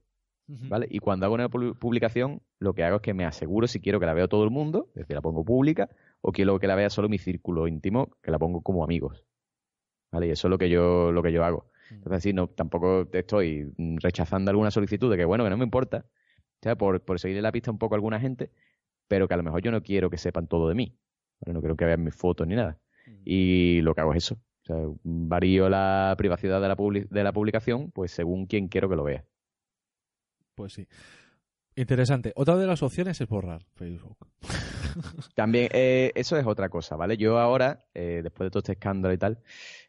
¿vale? 0.68 0.88
Y 0.89 0.99
cuando 0.99 1.26
hago 1.26 1.36
una 1.36 1.47
pu- 1.49 1.78
publicación, 1.78 2.41
lo 2.60 2.74
que 2.74 2.84
hago 2.84 2.97
es 2.97 3.01
que 3.03 3.14
me 3.14 3.24
aseguro 3.26 3.68
si 3.68 3.80
quiero 3.80 3.99
que 3.99 4.05
la 4.07 4.14
vea 4.16 4.28
todo 4.28 4.43
el 4.43 4.49
mundo, 4.49 4.88
es 4.89 5.01
decir, 5.01 5.16
la 5.16 5.22
pongo 5.22 5.45
pública, 5.45 5.89
o 6.22 6.32
quiero 6.32 6.60
que 6.60 6.68
la 6.68 6.76
vea 6.76 6.89
solo 6.89 7.07
mi 7.07 7.18
círculo 7.20 7.68
íntimo, 7.68 8.10
que 8.24 8.32
la 8.32 8.39
pongo 8.39 8.62
como 8.62 8.84
amigos. 8.84 9.24
¿Vale? 10.12 10.28
Y 10.28 10.32
eso 10.32 10.47
es 10.47 10.49
lo 10.49 10.57
que 10.57 10.70
yo, 10.70 11.12
lo 11.12 11.22
que 11.22 11.32
yo 11.32 11.43
hago. 11.45 11.68
Entonces, 11.97 12.18
así 12.18 12.34
no, 12.34 12.47
tampoco 12.47 13.07
te 13.07 13.20
estoy 13.20 13.72
mm, 13.78 13.97
rechazando 13.97 14.49
alguna 14.51 14.72
solicitud 14.72 15.10
de 15.12 15.18
que, 15.18 15.26
bueno, 15.26 15.43
que 15.43 15.49
no 15.51 15.57
me 15.57 15.64
importa, 15.66 16.05
¿sabes? 16.62 16.78
Por, 16.78 17.01
por 17.01 17.20
seguirle 17.20 17.41
la 17.41 17.51
pista 17.51 17.72
un 17.72 17.78
poco 17.78 17.95
a 17.95 17.97
alguna 17.97 18.20
gente, 18.20 18.51
pero 19.07 19.28
que 19.28 19.34
a 19.34 19.38
lo 19.38 19.43
mejor 19.43 19.62
yo 19.62 19.72
no 19.72 19.82
quiero 19.82 20.10
que 20.10 20.18
sepan 20.18 20.47
todo 20.47 20.68
de 20.70 20.76
mí. 20.76 20.97
No 21.45 21.60
quiero 21.62 21.76
que 21.78 21.86
vean 21.86 22.03
mis 22.03 22.16
fotos 22.16 22.47
ni 22.47 22.55
nada. 22.55 22.80
Y 23.26 23.82
lo 23.82 23.95
que 23.95 24.01
hago 24.01 24.14
es 24.14 24.26
eso. 24.26 24.36
O 24.36 24.66
sea, 24.66 24.76
varío 25.03 25.70
la 25.70 26.14
privacidad 26.18 26.62
de 26.62 26.68
la, 26.68 26.76
publi- 26.78 27.07
de 27.10 27.24
la 27.24 27.32
publicación, 27.34 27.91
pues 27.91 28.12
según 28.12 28.45
quien 28.45 28.68
quiero 28.68 28.89
que 28.89 28.95
lo 28.95 29.03
vea. 29.03 29.26
Pues 30.55 30.74
sí. 30.74 30.88
Interesante. 31.76 32.34
Otra 32.36 32.57
de 32.57 32.68
las 32.68 32.84
opciones 32.84 33.20
es 33.22 33.28
borrar 33.28 33.64
Facebook. 33.76 34.18
También, 35.36 35.70
eh, 35.72 36.12
eso 36.16 36.38
es 36.38 36.45
otra 36.45 36.70
cosa, 36.70 36.95
¿vale? 36.97 37.16
Yo 37.18 37.39
ahora, 37.39 37.86
eh, 37.93 38.20
después 38.22 38.47
de 38.47 38.51
todo 38.51 38.60
este 38.60 38.74
escándalo 38.74 39.14
y 39.14 39.18
tal, 39.18 39.39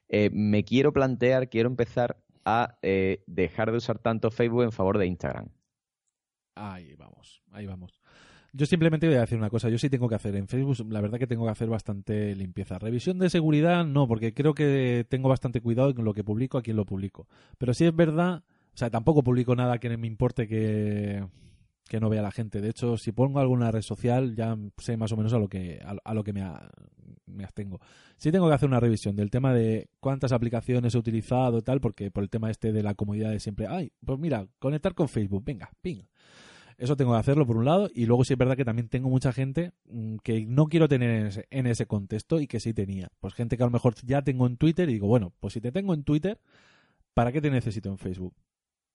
eh, 0.08 0.30
me 0.32 0.64
quiero 0.64 0.92
plantear, 0.92 1.48
quiero 1.48 1.68
empezar 1.68 2.16
a 2.44 2.78
eh, 2.82 3.22
dejar 3.26 3.70
de 3.72 3.78
usar 3.78 3.98
tanto 3.98 4.30
Facebook 4.30 4.62
en 4.62 4.72
favor 4.72 4.98
de 4.98 5.06
Instagram. 5.06 5.48
Ahí 6.54 6.94
vamos, 6.96 7.42
ahí 7.52 7.66
vamos. 7.66 8.00
Yo 8.52 8.66
simplemente 8.66 9.06
voy 9.06 9.16
a 9.16 9.20
decir 9.20 9.38
una 9.38 9.48
cosa, 9.48 9.68
yo 9.68 9.78
sí 9.78 9.88
tengo 9.88 10.08
que 10.08 10.16
hacer 10.16 10.34
en 10.34 10.48
Facebook, 10.48 10.90
la 10.90 11.00
verdad 11.00 11.18
que 11.20 11.28
tengo 11.28 11.44
que 11.44 11.52
hacer 11.52 11.68
bastante 11.68 12.34
limpieza. 12.34 12.78
Revisión 12.78 13.18
de 13.20 13.30
seguridad 13.30 13.84
no, 13.84 14.08
porque 14.08 14.34
creo 14.34 14.54
que 14.54 15.06
tengo 15.08 15.28
bastante 15.28 15.60
cuidado 15.60 15.94
con 15.94 16.04
lo 16.04 16.12
que 16.12 16.24
publico, 16.24 16.58
a 16.58 16.62
quién 16.62 16.76
lo 16.76 16.84
publico. 16.84 17.28
Pero 17.58 17.72
sí 17.74 17.84
es 17.84 17.94
verdad, 17.94 18.42
o 18.74 18.76
sea, 18.76 18.90
tampoco 18.90 19.22
publico 19.22 19.54
nada 19.54 19.78
que 19.78 19.96
me 19.96 20.08
importe 20.08 20.48
que, 20.48 21.24
que 21.88 22.00
no 22.00 22.08
vea 22.08 22.22
la 22.22 22.32
gente. 22.32 22.60
De 22.60 22.70
hecho, 22.70 22.96
si 22.96 23.12
pongo 23.12 23.38
alguna 23.38 23.70
red 23.70 23.82
social, 23.82 24.34
ya 24.34 24.56
sé 24.78 24.96
más 24.96 25.12
o 25.12 25.16
menos 25.16 25.32
a 25.32 25.38
lo 25.38 25.48
que, 25.48 25.80
a, 25.84 25.94
a 26.02 26.12
lo 26.14 26.24
que 26.24 26.32
me, 26.32 26.42
a- 26.42 26.68
me 27.26 27.44
abstengo. 27.44 27.80
Sí 28.16 28.32
tengo 28.32 28.48
que 28.48 28.54
hacer 28.54 28.68
una 28.68 28.80
revisión 28.80 29.14
del 29.14 29.30
tema 29.30 29.54
de 29.54 29.88
cuántas 30.00 30.32
aplicaciones 30.32 30.92
he 30.96 30.98
utilizado 30.98 31.58
y 31.58 31.62
tal, 31.62 31.80
porque 31.80 32.10
por 32.10 32.24
el 32.24 32.30
tema 32.30 32.50
este 32.50 32.72
de 32.72 32.82
la 32.82 32.94
comodidad 32.94 33.30
de 33.30 33.38
siempre, 33.38 33.68
ay, 33.68 33.92
pues 34.04 34.18
mira, 34.18 34.48
conectar 34.58 34.92
con 34.96 35.08
Facebook, 35.08 35.44
venga, 35.44 35.70
ping. 35.80 36.02
Eso 36.80 36.96
tengo 36.96 37.12
que 37.12 37.18
hacerlo 37.18 37.46
por 37.46 37.56
un 37.58 37.66
lado 37.66 37.90
y 37.94 38.06
luego 38.06 38.24
sí 38.24 38.32
es 38.32 38.38
verdad 38.38 38.56
que 38.56 38.64
también 38.64 38.88
tengo 38.88 39.10
mucha 39.10 39.32
gente 39.32 39.72
mm, 39.84 40.16
que 40.22 40.46
no 40.46 40.66
quiero 40.66 40.88
tener 40.88 41.10
en 41.10 41.26
ese, 41.26 41.46
en 41.50 41.66
ese 41.66 41.86
contexto 41.86 42.40
y 42.40 42.46
que 42.46 42.58
sí 42.58 42.72
tenía. 42.72 43.10
Pues 43.20 43.34
gente 43.34 43.56
que 43.56 43.62
a 43.62 43.66
lo 43.66 43.70
mejor 43.72 43.94
ya 44.04 44.22
tengo 44.22 44.46
en 44.46 44.56
Twitter 44.56 44.88
y 44.88 44.94
digo, 44.94 45.06
bueno, 45.06 45.32
pues 45.40 45.52
si 45.52 45.60
te 45.60 45.72
tengo 45.72 45.92
en 45.94 46.04
Twitter, 46.04 46.40
¿para 47.14 47.32
qué 47.32 47.40
te 47.42 47.50
necesito 47.50 47.90
en 47.90 47.98
Facebook? 47.98 48.34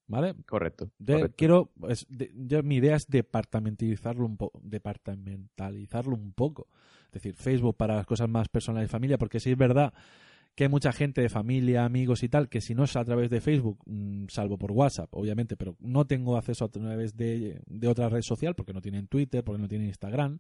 ¿Vale? 0.07 0.33
Correcto. 0.47 0.89
Correcto. 1.13 1.35
quiero, 1.37 1.71
es- 1.89 2.05
de- 2.09 2.31
yo- 2.35 2.63
mi 2.63 2.75
idea 2.77 2.95
es 2.95 3.07
departamentalizarlo 3.07 4.25
un 4.25 4.37
poco, 4.37 4.59
departamentalizarlo 4.63 6.15
un 6.15 6.31
poco. 6.33 6.67
Es 7.07 7.13
decir, 7.13 7.35
Facebook 7.35 7.75
para 7.77 7.95
las 7.95 8.05
cosas 8.05 8.29
más 8.29 8.47
personales 8.49 8.89
y 8.89 8.91
familia, 8.91 9.17
porque 9.17 9.39
sí 9.39 9.51
es 9.51 9.57
verdad 9.57 9.93
que 10.55 10.63
hay 10.63 10.69
mucha 10.69 10.91
gente 10.93 11.21
de 11.21 11.29
familia, 11.29 11.83
amigos 11.85 12.23
y 12.23 12.29
tal, 12.29 12.47
que 12.47 12.61
si 12.61 12.73
no 12.75 12.85
es 12.85 12.95
a 12.95 13.03
través 13.03 13.29
de 13.29 13.41
Facebook, 13.41 13.79
mm, 13.85 14.27
salvo 14.29 14.57
por 14.57 14.71
WhatsApp, 14.71 15.09
obviamente, 15.11 15.57
pero 15.57 15.75
no 15.79 16.05
tengo 16.07 16.37
acceso 16.37 16.65
a 16.65 16.69
través 16.69 17.15
de, 17.17 17.59
de 17.67 17.87
otra 17.87 18.07
red 18.09 18.21
social, 18.21 18.55
porque 18.55 18.73
no 18.73 18.81
tienen 18.81 19.07
Twitter, 19.07 19.43
porque 19.43 19.61
no 19.61 19.67
tienen 19.67 19.87
Instagram, 19.87 20.39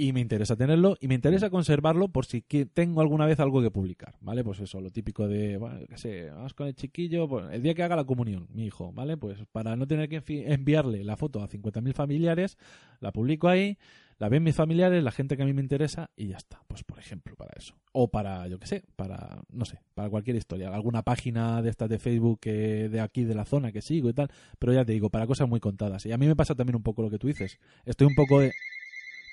y 0.00 0.12
me 0.12 0.20
interesa 0.20 0.54
tenerlo, 0.54 0.96
y 1.00 1.08
me 1.08 1.16
interesa 1.16 1.50
conservarlo 1.50 2.06
por 2.06 2.24
si 2.24 2.42
tengo 2.42 3.00
alguna 3.00 3.26
vez 3.26 3.40
algo 3.40 3.60
que 3.60 3.72
publicar, 3.72 4.14
¿vale? 4.20 4.44
Pues 4.44 4.60
eso, 4.60 4.80
lo 4.80 4.90
típico 4.90 5.26
de, 5.26 5.56
bueno, 5.56 5.80
qué 5.88 5.98
sé, 5.98 6.30
vamos 6.30 6.54
con 6.54 6.68
el 6.68 6.76
chiquillo, 6.76 7.26
pues, 7.28 7.46
el 7.50 7.60
día 7.60 7.74
que 7.74 7.82
haga 7.82 7.96
la 7.96 8.04
comunión, 8.04 8.46
mi 8.54 8.66
hijo, 8.66 8.92
¿vale? 8.92 9.16
Pues 9.16 9.40
para 9.50 9.74
no 9.74 9.88
tener 9.88 10.08
que 10.08 10.22
envi- 10.22 10.44
enviarle 10.46 11.02
la 11.02 11.16
foto 11.16 11.42
a 11.42 11.48
50.000 11.48 11.92
familiares, 11.94 12.56
la 13.00 13.10
publico 13.10 13.48
ahí, 13.48 13.76
la 14.18 14.28
ven 14.28 14.42
mis 14.42 14.54
familiares, 14.54 15.02
la 15.02 15.12
gente 15.12 15.36
que 15.36 15.42
a 15.42 15.46
mí 15.46 15.52
me 15.52 15.62
interesa 15.62 16.10
y 16.16 16.28
ya 16.28 16.36
está. 16.36 16.60
Pues 16.66 16.82
por 16.82 16.98
ejemplo, 16.98 17.36
para 17.36 17.52
eso. 17.56 17.74
O 17.92 18.10
para, 18.10 18.48
yo 18.48 18.58
qué 18.58 18.66
sé, 18.66 18.84
para, 18.96 19.42
no 19.50 19.64
sé, 19.64 19.80
para 19.94 20.10
cualquier 20.10 20.36
historia. 20.36 20.74
Alguna 20.74 21.02
página 21.02 21.62
de 21.62 21.70
estas 21.70 21.88
de 21.88 21.98
Facebook 21.98 22.40
que 22.40 22.88
de 22.88 23.00
aquí 23.00 23.24
de 23.24 23.34
la 23.34 23.44
zona 23.44 23.70
que 23.70 23.80
sigo 23.80 24.08
y 24.08 24.14
tal. 24.14 24.28
Pero 24.58 24.72
ya 24.72 24.84
te 24.84 24.92
digo, 24.92 25.08
para 25.10 25.26
cosas 25.26 25.48
muy 25.48 25.60
contadas. 25.60 26.04
Y 26.06 26.12
a 26.12 26.18
mí 26.18 26.26
me 26.26 26.34
pasa 26.34 26.54
también 26.54 26.76
un 26.76 26.82
poco 26.82 27.02
lo 27.02 27.10
que 27.10 27.18
tú 27.18 27.28
dices. 27.28 27.60
Estoy 27.84 28.08
un 28.08 28.14
poco 28.14 28.40
de... 28.40 28.52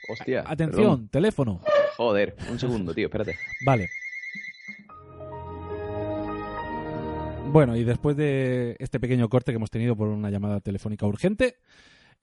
Hostia. 0.07 0.43
Atención, 0.45 0.83
perdón. 0.83 1.09
teléfono. 1.09 1.61
Joder, 1.97 2.35
un 2.51 2.59
segundo, 2.59 2.93
tío, 2.93 3.07
espérate. 3.07 3.35
Vale. 3.65 3.89
Bueno, 7.51 7.75
y 7.75 7.83
después 7.83 8.15
de 8.17 8.75
este 8.79 8.99
pequeño 8.99 9.29
corte 9.29 9.51
que 9.51 9.55
hemos 9.55 9.71
tenido 9.71 9.95
por 9.95 10.09
una 10.09 10.29
llamada 10.29 10.59
telefónica 10.59 11.07
urgente, 11.07 11.55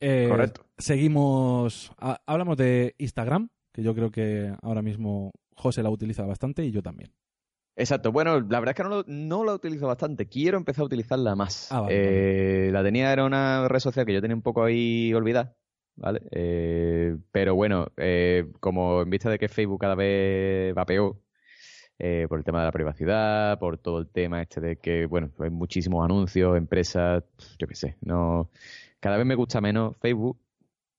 eh, 0.03 0.27
Correcto. 0.29 0.67
seguimos. 0.79 1.93
ha- 1.99 2.21
hablamos 2.27 2.57
de 2.57 2.95
Instagram, 2.99 3.49
que 3.73 3.83
yo 3.83 3.95
creo 3.95 4.11
que 4.11 4.53
ahora 4.63 4.83
mismo 4.83 5.33
José 5.57 5.83
la 5.83 5.91
utiliza 5.91 6.25
bastante 6.25 6.65
y 6.65 6.71
yo 6.73 6.83
también. 6.83 7.13
Exacto, 7.75 8.13
bueno, 8.13 8.39
la 8.41 8.61
verdad 8.61 8.71
es 8.71 8.77
que 8.77 8.83
no, 8.83 8.89
lo- 8.91 9.05
no 9.07 9.45
la 9.45 9.55
utilizo 9.55 9.87
bastante. 9.87 10.27
Quiero 10.29 10.59
empezar 10.59 10.83
a 10.83 10.87
utilizarla 10.87 11.35
más. 11.35 11.73
Ah, 11.73 11.81
vale, 11.81 11.95
Eh, 12.67 12.71
La 12.73 12.83
tenía, 12.83 13.13
era 13.13 13.25
una 13.25 13.67
red 13.69 13.79
social 13.81 14.05
que 14.05 14.13
yo 14.13 14.21
tenía 14.21 14.37
un 14.37 14.43
poco 14.43 14.63
ahí 14.63 15.15
olvidada, 15.15 15.57
¿vale? 15.97 16.21
Eh, 16.33 17.17
pero 17.31 17.55
bueno, 17.55 17.87
eh, 17.97 18.45
como 18.61 19.01
en 19.01 19.09
vista 19.09 19.31
de 19.31 19.39
que 19.39 19.49
Facebook 19.49 19.81
cada 19.81 19.95
vez 19.95 20.77
va 20.77 20.85
peor, 20.85 21.17
eh, 21.99 22.27
por 22.29 22.39
el 22.39 22.45
tema 22.45 22.59
de 22.61 22.67
la 22.67 22.73
privacidad, 22.73 23.59
por 23.59 23.79
todo 23.79 24.01
el 24.01 24.09
tema 24.09 24.43
este 24.43 24.61
de 24.61 24.77
que, 24.77 25.07
bueno, 25.07 25.31
hay 25.39 25.51
muchísimos 25.51 26.05
anuncios, 26.05 26.57
empresas, 26.59 27.23
yo 27.59 27.67
qué 27.67 27.75
sé, 27.75 27.97
no. 28.03 28.51
Cada 29.03 29.17
vez 29.17 29.27
me 29.27 29.35
gusta 29.35 29.61
menos 29.61 29.97
Facebook. 30.01 30.39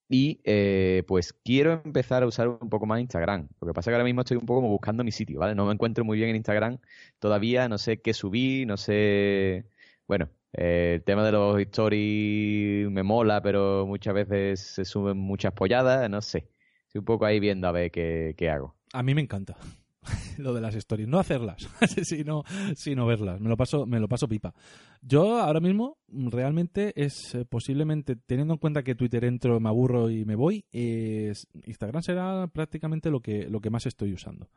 Y 0.10 0.42
eh, 0.44 1.04
pues 1.08 1.32
quiero 1.32 1.82
empezar 1.86 2.22
a 2.22 2.28
usar 2.28 2.50
un 2.50 2.70
poco 2.70 2.86
más 2.86 3.00
Instagram. 3.00 3.48
Lo 3.62 3.68
que 3.68 3.74
pasa 3.74 3.90
es 3.90 3.92
que 3.94 3.96
ahora 3.96 4.04
mismo 4.04 4.22
estoy 4.22 4.36
un 4.36 4.46
poco 4.46 4.60
como 4.60 4.70
buscando 4.70 5.06
mi 5.06 5.14
sitio, 5.14 5.40
¿vale? 5.40 5.56
No 5.56 5.66
me 5.66 5.72
encuentro 5.72 6.04
muy 6.04 6.18
bien 6.18 6.30
en 6.30 6.36
Instagram 6.36 6.80
todavía, 7.20 7.70
no 7.70 7.78
sé 7.78 8.02
qué 8.02 8.14
subir, 8.14 8.68
no 8.68 8.76
sé. 8.76 9.66
Bueno, 10.06 10.30
eh, 10.52 10.96
el 10.96 11.04
tema 11.04 11.24
de 11.26 11.32
los 11.32 11.58
stories 11.62 12.92
me 12.92 13.04
mola, 13.04 13.42
pero 13.42 13.88
muchas 13.88 14.14
veces 14.14 14.60
se 14.60 14.84
suben 14.84 15.18
muchas 15.18 15.54
polladas, 15.54 16.10
no 16.10 16.22
sé. 16.22 16.50
Estoy 16.88 17.00
un 17.00 17.06
poco 17.06 17.26
ahí 17.26 17.40
viendo 17.40 17.70
a 17.70 17.72
ver 17.72 17.90
qué, 17.90 18.36
qué 18.38 18.50
hago. 18.50 18.76
A 18.92 19.02
mí 19.02 19.16
me 19.16 19.22
encanta 19.22 19.56
lo 20.38 20.54
de 20.54 20.62
las 20.62 20.76
stories, 20.76 21.08
no 21.08 21.20
hacerlas, 21.20 21.68
sino, 22.04 22.44
sino 22.76 23.06
verlas. 23.06 23.40
Me 23.40 23.50
lo 23.50 23.58
paso, 23.58 23.86
me 23.86 24.00
lo 24.00 24.08
paso 24.08 24.28
pipa. 24.28 24.54
Yo 25.02 25.40
ahora 25.40 25.60
mismo 25.60 25.98
realmente 26.08 26.94
es 26.96 27.36
eh, 27.36 27.46
posiblemente 27.46 28.16
teniendo 28.16 28.54
en 28.54 28.60
cuenta 28.60 28.84
que 28.84 28.96
Twitter 28.96 29.26
entro, 29.26 29.60
me 29.60 29.70
aburro 29.70 30.10
y 30.10 30.26
me 30.26 30.36
voy, 30.36 30.66
Instagram 30.72 32.02
será 32.02 32.48
prácticamente 32.48 33.10
lo 33.10 33.22
que 33.22 33.48
lo 33.50 33.62
que 33.62 33.70
más 33.70 33.86
estoy 33.86 34.14
usando. 34.14 34.50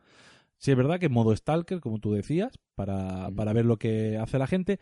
Sí 0.59 0.71
es 0.71 0.77
verdad 0.77 0.99
que 0.99 1.07
en 1.07 1.13
modo 1.13 1.37
stalker, 1.37 1.81
como 1.81 1.99
tú 1.99 2.13
decías, 2.13 2.59
para, 2.75 3.31
para 3.31 3.53
ver 3.53 3.67
lo 3.67 3.77
que 3.77 4.17
hace 4.17 4.39
la 4.39 4.47
gente. 4.47 4.81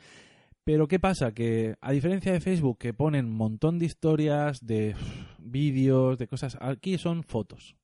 Pero 0.62 0.88
¿qué 0.88 0.98
pasa? 0.98 1.32
Que 1.32 1.76
a 1.80 1.92
diferencia 1.92 2.32
de 2.32 2.40
Facebook, 2.40 2.78
que 2.78 2.94
ponen 2.94 3.26
un 3.26 3.36
montón 3.36 3.78
de 3.78 3.86
historias, 3.86 4.64
de 4.64 4.94
vídeos, 5.38 6.16
de 6.16 6.26
cosas, 6.26 6.56
aquí 6.60 6.96
son 6.96 7.22
fotos. 7.22 7.76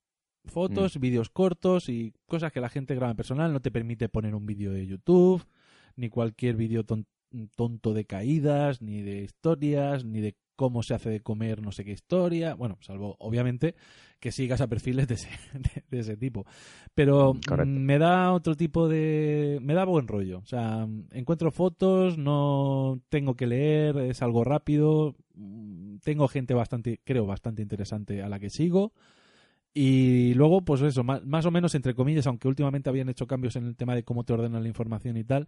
Fotos, 0.47 0.99
vídeos 0.99 1.29
cortos 1.31 1.89
y 1.89 2.13
cosas 2.27 2.53
que 2.53 2.61
la 2.61 2.69
gente 2.69 2.95
graba 2.95 3.11
en 3.13 3.17
personal. 3.17 3.53
No 3.53 3.61
te 3.61 3.71
permite 3.71 4.09
poner 4.09 4.35
un 4.35 4.47
vídeo 4.47 4.73
de 4.73 4.87
YouTube, 4.87 5.45
ni 5.97 6.09
cualquier 6.09 6.57
vídeo 6.57 6.85
ton- 6.85 7.07
tonto 7.55 7.95
de 7.95 8.05
caídas, 8.05 8.83
ni 8.83 9.03
de 9.03 9.23
historias, 9.23 10.05
ni 10.05 10.21
de 10.21 10.35
cómo 10.57 10.83
se 10.83 10.93
hace 10.93 11.09
de 11.09 11.21
comer 11.21 11.63
no 11.63 11.73
sé 11.73 11.85
qué 11.85 11.93
historia. 11.93 12.55
Bueno, 12.55 12.77
salvo, 12.81 13.17
obviamente, 13.21 13.75
que 14.19 14.33
sigas 14.33 14.61
a 14.61 14.67
perfiles 14.67 15.09
de 15.09 15.15
ese, 15.15 15.29
de, 15.55 15.85
de 15.89 15.99
ese 16.01 16.17
tipo. 16.17 16.45
Pero 16.95 17.35
Correcto. 17.47 17.71
mm, 17.71 17.83
me 17.83 17.99
da 17.99 18.33
otro 18.33 18.57
tipo 18.57 18.89
de... 18.89 19.59
me 19.63 19.75
da 19.75 19.85
buen 19.85 20.09
rollo. 20.09 20.39
O 20.41 20.47
sea, 20.47 20.87
encuentro 21.13 21.51
fotos, 21.53 22.19
no 22.19 23.01
tengo 23.09 23.37
que 23.37 23.47
leer, 23.47 23.97
es 23.99 24.21
algo 24.23 24.43
rápido. 24.45 25.15
mm, 25.35 25.99
Tengo 26.03 26.29
gente 26.29 26.55
bastante, 26.55 27.01
creo, 27.05 27.25
bastante 27.27 27.63
interesante 27.63 28.23
a 28.23 28.29
la 28.29 28.39
que 28.41 28.51
sigo. 28.51 28.93
Y 29.73 30.35
luego, 30.35 30.63
pues 30.63 30.83
eso, 30.83 31.05
más, 31.05 31.25
más 31.25 31.47
o 31.47 31.51
menos 31.51 31.75
entre 31.75 31.95
comillas, 31.95 32.27
aunque 32.27 32.49
últimamente 32.49 32.91
habían 32.91 33.09
hecho 33.09 33.27
cambios 33.27 33.55
en 33.57 33.67
el 33.67 33.77
tema 33.77 33.95
de 33.95 34.03
cómo 34.03 34.25
te 34.25 34.33
ordenan 34.33 34.63
la 34.63 34.69
información 34.69 35.17
y 35.17 35.25
tal, 35.25 35.47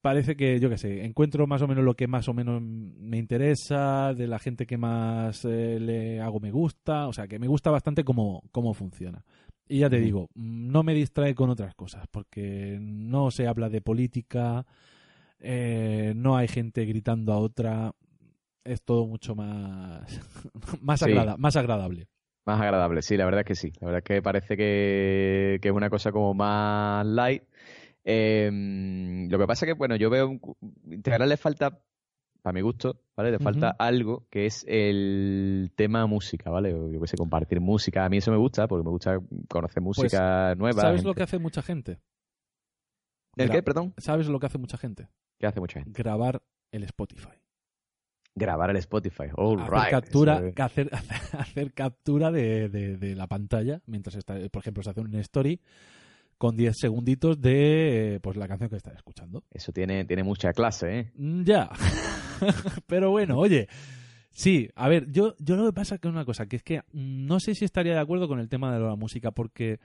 parece 0.00 0.36
que, 0.36 0.60
yo 0.60 0.68
qué 0.70 0.78
sé, 0.78 1.04
encuentro 1.04 1.46
más 1.46 1.62
o 1.62 1.66
menos 1.66 1.84
lo 1.84 1.94
que 1.94 2.06
más 2.06 2.28
o 2.28 2.34
menos 2.34 2.62
me 2.62 3.16
interesa, 3.18 4.12
de 4.14 4.26
la 4.28 4.38
gente 4.38 4.66
que 4.66 4.76
más 4.76 5.44
eh, 5.46 5.78
le 5.80 6.20
hago 6.20 6.38
me 6.40 6.50
gusta, 6.52 7.08
o 7.08 7.12
sea, 7.12 7.26
que 7.26 7.38
me 7.38 7.48
gusta 7.48 7.70
bastante 7.70 8.04
cómo, 8.04 8.42
cómo 8.52 8.72
funciona. 8.74 9.24
Y 9.66 9.78
ya 9.80 9.88
te 9.88 9.98
digo, 9.98 10.28
no 10.34 10.82
me 10.82 10.92
distrae 10.94 11.34
con 11.34 11.48
otras 11.50 11.74
cosas, 11.74 12.06
porque 12.10 12.78
no 12.80 13.30
se 13.30 13.46
habla 13.48 13.70
de 13.70 13.80
política, 13.80 14.66
eh, 15.40 16.12
no 16.14 16.36
hay 16.36 16.48
gente 16.48 16.84
gritando 16.84 17.32
a 17.32 17.38
otra, 17.38 17.92
es 18.62 18.82
todo 18.82 19.06
mucho 19.06 19.34
más, 19.34 20.02
más, 20.82 21.00
Sí. 21.00 21.06
agrada- 21.06 21.36
más 21.38 21.56
agradable. 21.56 22.06
Más 22.46 22.60
agradable, 22.60 23.00
sí, 23.02 23.16
la 23.16 23.24
verdad 23.24 23.40
es 23.40 23.46
que 23.46 23.54
sí. 23.54 23.72
La 23.80 23.86
verdad 23.86 23.98
es 24.00 24.04
que 24.04 24.22
parece 24.22 24.56
que, 24.56 25.58
que 25.62 25.68
es 25.68 25.74
una 25.74 25.88
cosa 25.88 26.12
como 26.12 26.34
más 26.34 27.06
light. 27.06 27.42
Eh, 28.04 28.50
lo 29.30 29.38
que 29.38 29.46
pasa 29.46 29.64
es 29.64 29.70
que, 29.70 29.78
bueno, 29.78 29.96
yo 29.96 30.10
veo 30.10 30.38
Integral 30.90 31.28
le 31.30 31.38
falta, 31.38 31.80
para 32.42 32.52
mi 32.52 32.60
gusto, 32.60 33.00
¿vale? 33.16 33.30
Le 33.30 33.38
falta 33.38 33.70
algo 33.78 34.26
que 34.28 34.44
es 34.44 34.64
el 34.68 35.72
tema 35.74 36.06
música, 36.06 36.50
¿vale? 36.50 36.70
Yo 36.70 37.00
qué 37.00 37.06
sé, 37.06 37.16
compartir 37.16 37.60
música. 37.60 38.04
A 38.04 38.10
mí 38.10 38.18
eso 38.18 38.30
me 38.30 38.36
gusta, 38.36 38.68
porque 38.68 38.84
me 38.84 38.90
gusta 38.90 39.18
conocer 39.48 39.82
música 39.82 40.54
nueva. 40.56 40.74
Pues, 40.74 40.82
¿Sabes 40.82 41.04
lo 41.04 41.14
que 41.14 41.22
hace 41.22 41.38
mucha 41.38 41.62
gente? 41.62 41.98
¿El 43.36 43.48
Gra- 43.48 43.52
qué, 43.52 43.62
perdón? 43.62 43.94
¿Sabes 43.96 44.28
lo 44.28 44.38
que 44.38 44.46
hace 44.46 44.58
mucha 44.58 44.76
gente? 44.76 45.08
¿Qué 45.38 45.46
hace 45.46 45.60
mucha 45.60 45.80
gente? 45.80 46.02
Grabar 46.02 46.42
el 46.72 46.84
Spotify. 46.84 47.30
Grabar 48.36 48.70
el 48.70 48.76
Spotify. 48.78 49.24
All 49.36 49.60
hacer 49.60 49.72
right. 49.74 49.90
captura, 49.90 50.42
es- 50.48 50.60
hacer, 50.60 50.90
hacer 51.38 51.72
captura 51.72 52.30
de, 52.32 52.68
de- 52.68 52.96
de 52.96 53.14
la 53.14 53.26
pantalla 53.26 53.80
mientras 53.86 54.16
está, 54.16 54.34
por 54.50 54.60
ejemplo, 54.62 54.82
se 54.82 54.90
hace 54.90 55.00
un 55.00 55.14
story 55.16 55.60
con 56.36 56.56
10 56.56 56.74
segunditos 56.76 57.40
de 57.40 58.16
eh, 58.16 58.20
pues 58.20 58.36
la 58.36 58.48
canción 58.48 58.68
que 58.68 58.76
estás 58.76 58.94
escuchando. 58.96 59.44
Eso 59.52 59.70
tiene, 59.72 60.04
tiene 60.04 60.24
mucha 60.24 60.52
clase, 60.52 60.98
¿eh? 60.98 61.12
Mm, 61.16 61.44
Ya. 61.44 61.70
Pero 62.86 63.10
bueno, 63.10 63.38
oye. 63.38 63.68
Sí, 64.36 64.68
a 64.74 64.88
ver, 64.88 65.08
yo, 65.12 65.36
yo 65.38 65.54
lo 65.54 65.66
que 65.66 65.72
pasa 65.72 65.94
es 65.94 66.00
que 66.00 66.08
una 66.08 66.24
cosa, 66.24 66.46
que 66.46 66.56
es 66.56 66.62
que 66.64 66.80
mm, 66.92 67.26
no 67.26 67.38
sé 67.38 67.54
si 67.54 67.64
estaría 67.64 67.94
de 67.94 68.00
acuerdo 68.00 68.26
con 68.26 68.40
el 68.40 68.48
tema 68.48 68.74
de 68.74 68.80
la 68.84 68.96
música, 68.96 69.30
porque 69.30 69.78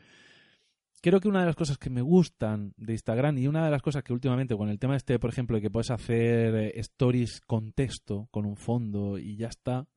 creo 1.01 1.19
que 1.19 1.27
una 1.27 1.39
de 1.41 1.45
las 1.47 1.55
cosas 1.55 1.77
que 1.77 1.89
me 1.89 2.01
gustan 2.01 2.73
de 2.77 2.93
Instagram 2.93 3.37
y 3.37 3.47
una 3.47 3.65
de 3.65 3.71
las 3.71 3.81
cosas 3.81 4.03
que 4.03 4.13
últimamente 4.13 4.55
con 4.55 4.69
el 4.69 4.79
tema 4.79 4.95
este, 4.95 5.19
por 5.19 5.29
ejemplo, 5.29 5.55
de 5.57 5.61
que 5.61 5.69
puedes 5.71 5.91
hacer 5.91 6.55
eh, 6.55 6.79
stories 6.79 7.41
con 7.41 7.71
texto, 7.73 8.27
con 8.31 8.45
un 8.45 8.55
fondo 8.55 9.17
y 9.17 9.35
ya 9.35 9.47
está, 9.47 9.87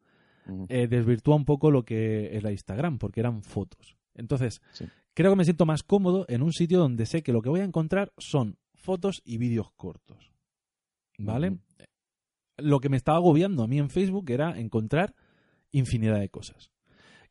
Mm. 0.45 0.65
eh, 0.69 0.89
desvirtúa 0.89 1.37
un 1.37 1.45
poco 1.45 1.70
lo 1.70 1.85
que 1.85 2.37
es 2.37 2.43
la 2.43 2.51
Instagram, 2.51 2.99
porque 2.99 3.20
eran 3.20 3.45
fotos. 3.45 3.97
Entonces, 4.15 4.61
Sí. 4.73 4.87
creo 5.15 5.31
que 5.31 5.37
me 5.37 5.45
siento 5.45 5.66
más 5.66 5.85
cómodo 5.85 6.24
en 6.29 6.43
un 6.43 6.53
sitio 6.53 6.81
donde 6.81 7.07
sé 7.07 7.23
que 7.23 7.33
lo 7.33 7.43
que 7.43 7.49
voy 7.49 7.61
a 7.61 7.65
encontrar 7.65 8.12
son 8.19 8.59
fotos 8.74 9.23
y 9.24 9.39
vídeos 9.39 9.70
cortos. 9.77 10.33
¿Vale? 11.19 11.59
Lo 12.57 12.81
que 12.81 12.89
me 12.89 12.97
estaba 12.97 13.19
agobiando 13.19 13.62
a 13.62 13.69
mí 13.69 13.79
en 13.79 13.89
Facebook 13.89 14.29
era 14.31 14.59
encontrar 14.59 15.15
infinidad 15.70 16.19
de 16.19 16.29
cosas. 16.29 16.73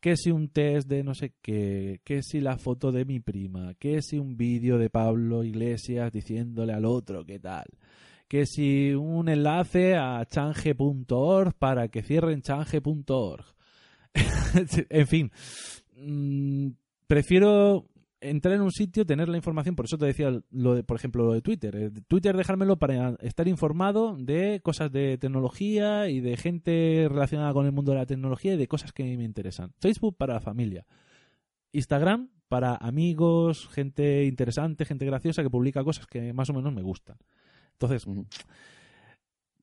Que 0.01 0.17
si 0.17 0.31
un 0.31 0.49
test 0.49 0.89
de 0.89 1.03
no 1.03 1.13
sé 1.13 1.35
qué, 1.41 2.01
que 2.03 2.21
si 2.23 2.41
la 2.41 2.57
foto 2.57 2.91
de 2.91 3.05
mi 3.05 3.21
prima, 3.21 3.75
que 3.75 4.01
si 4.01 4.17
un 4.17 4.35
vídeo 4.35 4.77
de 4.77 4.89
Pablo 4.89 5.43
Iglesias 5.43 6.11
diciéndole 6.11 6.73
al 6.73 6.85
otro 6.85 7.23
qué 7.23 7.39
tal, 7.39 7.67
que 8.27 8.45
si 8.45 8.93
un 8.93 9.29
enlace 9.29 9.95
a 9.95 10.25
change.org 10.25 11.53
para 11.53 11.87
que 11.89 12.01
cierren 12.01 12.41
change.org. 12.41 13.45
en 14.89 15.07
fin, 15.07 15.31
mm, 15.97 16.69
prefiero 17.07 17.85
entrar 18.21 18.55
en 18.55 18.61
un 18.61 18.71
sitio, 18.71 19.05
tener 19.05 19.27
la 19.27 19.37
información, 19.37 19.75
por 19.75 19.85
eso 19.85 19.97
te 19.97 20.05
decía 20.05 20.31
lo 20.51 20.75
de, 20.75 20.83
por 20.83 20.97
ejemplo, 20.97 21.25
lo 21.25 21.33
de 21.33 21.41
Twitter. 21.41 21.75
Eh, 21.75 21.91
Twitter 22.07 22.37
dejármelo 22.37 22.77
para 22.77 23.15
estar 23.21 23.47
informado 23.47 24.15
de 24.17 24.61
cosas 24.63 24.91
de 24.91 25.17
tecnología 25.17 26.07
y 26.07 26.21
de 26.21 26.37
gente 26.37 27.07
relacionada 27.09 27.53
con 27.53 27.65
el 27.65 27.71
mundo 27.71 27.91
de 27.91 27.97
la 27.97 28.05
tecnología 28.05 28.53
y 28.53 28.57
de 28.57 28.67
cosas 28.67 28.93
que 28.93 29.03
me 29.17 29.23
interesan. 29.23 29.73
Facebook 29.79 30.15
para 30.17 30.35
la 30.35 30.41
familia. 30.41 30.85
Instagram 31.73 32.29
para 32.47 32.75
amigos, 32.75 33.67
gente 33.69 34.25
interesante, 34.25 34.85
gente 34.85 35.05
graciosa 35.05 35.41
que 35.41 35.49
publica 35.49 35.83
cosas 35.83 36.05
que 36.05 36.33
más 36.33 36.49
o 36.49 36.53
menos 36.53 36.73
me 36.73 36.81
gustan. 36.81 37.17
Entonces, 37.73 38.05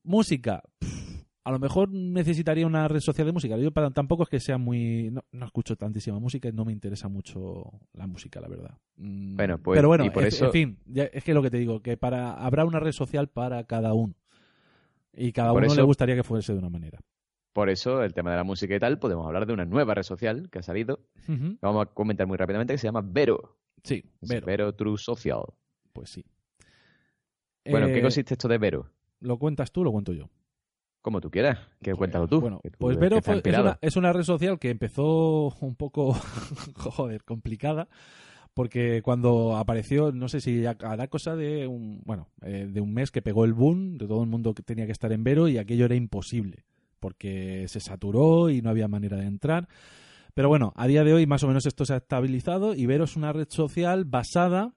música. 0.03 0.63
pff, 0.79 1.08
a 1.49 1.51
lo 1.51 1.59
mejor 1.59 1.89
necesitaría 1.91 2.67
una 2.67 2.87
red 2.87 2.99
social 2.99 3.25
de 3.25 3.33
música. 3.33 3.57
Yo 3.57 3.71
para, 3.71 3.89
tampoco 3.89 4.21
es 4.23 4.29
que 4.29 4.39
sea 4.39 4.59
muy... 4.59 5.09
No, 5.11 5.23
no 5.31 5.45
escucho 5.47 5.75
tantísima 5.75 6.19
música 6.19 6.47
y 6.47 6.51
no 6.53 6.63
me 6.63 6.71
interesa 6.71 7.07
mucho 7.07 7.71
la 7.93 8.05
música, 8.05 8.39
la 8.39 8.47
verdad. 8.47 8.77
Mm, 8.97 9.35
Bueno, 9.35 9.57
pues, 9.57 9.77
Pero 9.77 9.87
bueno, 9.87 10.05
y 10.05 10.11
por 10.11 10.21
en- 10.23 10.27
eso- 10.27 10.45
en 10.45 10.51
fin, 10.51 10.77
ya- 10.85 11.05
es 11.05 11.23
que 11.23 11.33
lo 11.33 11.41
que 11.41 11.49
te 11.49 11.57
digo, 11.57 11.81
que 11.81 11.97
para 11.97 12.33
habrá 12.33 12.65
una 12.65 12.79
red 12.79 12.91
social 12.91 13.29
para 13.29 13.63
cada 13.63 13.93
uno. 13.93 14.13
Y 15.11 15.31
cada 15.31 15.51
Por 15.51 15.63
uno 15.63 15.73
le 15.73 15.81
gustaría 15.81 16.15
que 16.15 16.23
fuese 16.23 16.53
de 16.53 16.59
una 16.59 16.69
manera. 16.69 16.99
Por 17.51 17.69
eso, 17.69 18.03
el 18.03 18.13
tema 18.13 18.29
de 18.29 18.37
la 18.37 18.43
música 18.43 18.75
y 18.75 18.79
tal, 18.79 18.99
podemos 18.99 19.25
hablar 19.25 19.47
de 19.47 19.53
una 19.53 19.65
nueva 19.65 19.95
red 19.95 20.03
social 20.03 20.49
que 20.51 20.59
ha 20.59 20.63
salido. 20.63 20.99
Vamos 21.61 21.81
a 21.81 21.85
comentar 21.87 22.27
muy 22.27 22.37
rápidamente 22.37 22.73
que 22.73 22.77
se 22.77 22.87
llama 22.87 23.01
Vero. 23.03 23.57
Sí, 23.83 24.03
Vero, 24.21 24.45
Vero 24.45 24.75
True 24.75 24.97
Social. 24.99 25.41
pues 25.93 26.11
sí. 26.11 26.23
Bueno, 27.65 27.87
¿en 27.87 27.91
Eh, 27.91 27.95
qué 27.95 28.01
consiste 28.03 28.35
esto 28.35 28.47
de 28.47 28.57
Vero? 28.59 28.91
¿Lo 29.19 29.37
cuentas 29.39 29.71
tú 29.71 29.81
o 29.81 29.83
lo 29.83 29.91
cuento 29.91 30.13
yo? 30.13 30.29
Como 31.01 31.21
tú 31.21 31.31
quieras, 31.31 31.59
que 31.81 31.91
Pues, 31.91 31.97
cuéntalo 31.97 32.27
tú. 32.27 32.41
Bueno, 32.41 32.59
tú 32.63 32.71
pues 32.77 32.97
Vero 32.99 33.21
fue- 33.21 33.37
es, 33.37 33.57
una, 33.57 33.79
es 33.81 33.95
una 33.95 34.13
red 34.13 34.23
social 34.23 34.59
que 34.59 34.69
empezó 34.69 35.49
un 35.61 35.75
poco, 35.75 36.13
joder, 36.75 37.23
complicada, 37.23 37.87
porque 38.53 39.01
cuando 39.01 39.55
apareció, 39.55 40.11
no 40.11 40.27
sé 40.27 40.41
si 40.41 40.65
hará 40.65 41.07
cosa 41.07 41.35
de 41.37 41.67
un, 41.67 42.01
bueno, 42.05 42.27
eh, 42.41 42.67
de 42.69 42.81
un 42.81 42.93
mes 42.93 43.11
que 43.11 43.21
pegó 43.21 43.45
el 43.45 43.53
boom, 43.53 43.97
de 43.97 44.07
todo 44.07 44.23
el 44.23 44.29
mundo 44.29 44.53
que 44.53 44.63
tenía 44.63 44.85
que 44.85 44.91
estar 44.91 45.11
en 45.13 45.23
Vero 45.23 45.47
y 45.47 45.57
aquello 45.57 45.85
era 45.85 45.95
imposible, 45.95 46.65
porque 46.99 47.65
se 47.69 47.79
saturó 47.79 48.49
y 48.49 48.61
no 48.61 48.69
había 48.69 48.89
manera 48.89 49.15
de 49.17 49.25
entrar. 49.25 49.69
Pero 50.33 50.49
bueno, 50.49 50.73
a 50.75 50.87
día 50.87 51.03
de 51.05 51.13
hoy 51.13 51.25
más 51.25 51.43
o 51.43 51.47
menos 51.47 51.65
esto 51.65 51.85
se 51.85 51.93
ha 51.93 51.97
estabilizado 51.97 52.73
y 52.75 52.85
Vero 52.85 53.05
es 53.05 53.15
una 53.15 53.31
red 53.31 53.47
social 53.49 54.03
basada 54.05 54.73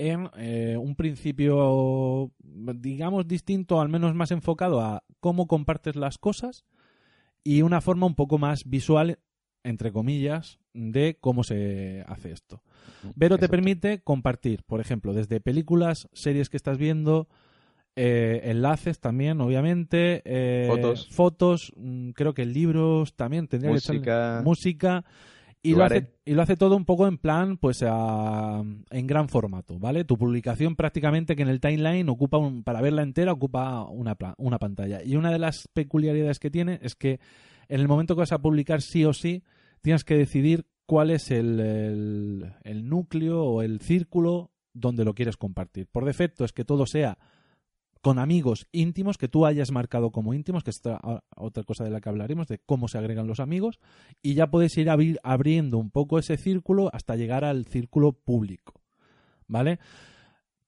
en 0.00 0.30
eh, 0.38 0.76
un 0.78 0.94
principio, 0.96 2.30
digamos, 2.42 3.28
distinto, 3.28 3.80
al 3.80 3.90
menos 3.90 4.14
más 4.14 4.30
enfocado 4.30 4.80
a 4.80 5.04
cómo 5.20 5.46
compartes 5.46 5.94
las 5.94 6.16
cosas 6.16 6.64
y 7.44 7.62
una 7.62 7.80
forma 7.82 8.06
un 8.06 8.14
poco 8.14 8.38
más 8.38 8.64
visual, 8.64 9.18
entre 9.62 9.92
comillas, 9.92 10.58
de 10.72 11.18
cómo 11.20 11.44
se 11.44 12.02
hace 12.08 12.32
esto. 12.32 12.62
Vero 13.14 13.36
te 13.36 13.48
permite 13.48 14.00
compartir, 14.00 14.62
por 14.64 14.80
ejemplo, 14.80 15.12
desde 15.12 15.40
películas, 15.40 16.08
series 16.14 16.48
que 16.48 16.56
estás 16.56 16.78
viendo, 16.78 17.28
eh, 17.94 18.40
enlaces 18.44 19.00
también, 19.00 19.40
obviamente, 19.42 20.22
eh, 20.24 20.64
Fotos. 20.66 21.08
fotos, 21.10 21.72
mm, 21.76 22.10
creo 22.10 22.32
que 22.32 22.46
libros 22.46 23.14
también 23.16 23.48
tendría 23.48 23.72
que 23.72 23.78
echarle- 23.78 24.42
música 24.44 25.04
y 25.62 25.74
lo, 25.74 25.84
hace, 25.84 26.12
y 26.24 26.34
lo 26.34 26.42
hace 26.42 26.56
todo 26.56 26.76
un 26.76 26.84
poco 26.84 27.06
en 27.06 27.18
plan, 27.18 27.56
pues 27.58 27.82
a- 27.86 28.62
en 28.90 29.06
gran 29.06 29.28
formato, 29.28 29.78
¿vale? 29.78 30.04
Tu 30.04 30.16
publicación 30.16 30.76
prácticamente 30.76 31.36
que 31.36 31.42
en 31.42 31.48
el 31.48 31.60
timeline 31.60 32.08
ocupa, 32.08 32.38
un, 32.38 32.62
para 32.62 32.80
verla 32.80 33.02
entera, 33.02 33.32
ocupa 33.32 33.84
una, 33.84 34.16
una 34.38 34.58
pantalla. 34.58 35.02
Y 35.04 35.16
una 35.16 35.30
de 35.30 35.38
las 35.38 35.68
peculiaridades 35.72 36.38
que 36.38 36.50
tiene 36.50 36.78
es 36.82 36.94
que 36.96 37.20
en 37.68 37.80
el 37.80 37.88
momento 37.88 38.14
que 38.14 38.20
vas 38.20 38.32
a 38.32 38.40
publicar 38.40 38.80
sí 38.82 39.04
o 39.04 39.12
sí, 39.12 39.42
tienes 39.82 40.04
que 40.04 40.16
decidir 40.16 40.66
cuál 40.86 41.10
es 41.10 41.30
el, 41.30 41.60
el- 41.60 42.52
el 42.64 42.88
núcleo 42.88 43.42
o 43.44 43.62
el 43.62 43.80
círculo 43.80 44.50
donde 44.72 45.04
lo 45.04 45.14
quieres 45.14 45.36
compartir. 45.36 45.86
Por 45.86 46.04
defecto 46.04 46.44
es 46.44 46.52
que 46.52 46.64
todo 46.64 46.86
sea 46.86 47.18
con 48.00 48.18
amigos 48.18 48.66
íntimos 48.72 49.18
que 49.18 49.28
tú 49.28 49.44
hayas 49.46 49.70
marcado 49.70 50.10
como 50.10 50.32
íntimos, 50.34 50.64
que 50.64 50.70
es 50.70 50.78
otra, 50.78 51.00
otra 51.36 51.64
cosa 51.64 51.84
de 51.84 51.90
la 51.90 52.00
que 52.00 52.08
hablaremos, 52.08 52.48
de 52.48 52.58
cómo 52.58 52.88
se 52.88 52.98
agregan 52.98 53.26
los 53.26 53.40
amigos, 53.40 53.78
y 54.22 54.34
ya 54.34 54.50
puedes 54.50 54.76
ir 54.78 54.88
abri- 54.88 55.18
abriendo 55.22 55.78
un 55.78 55.90
poco 55.90 56.18
ese 56.18 56.36
círculo 56.36 56.90
hasta 56.92 57.16
llegar 57.16 57.44
al 57.44 57.66
círculo 57.66 58.12
público. 58.12 58.80
¿Vale? 59.46 59.80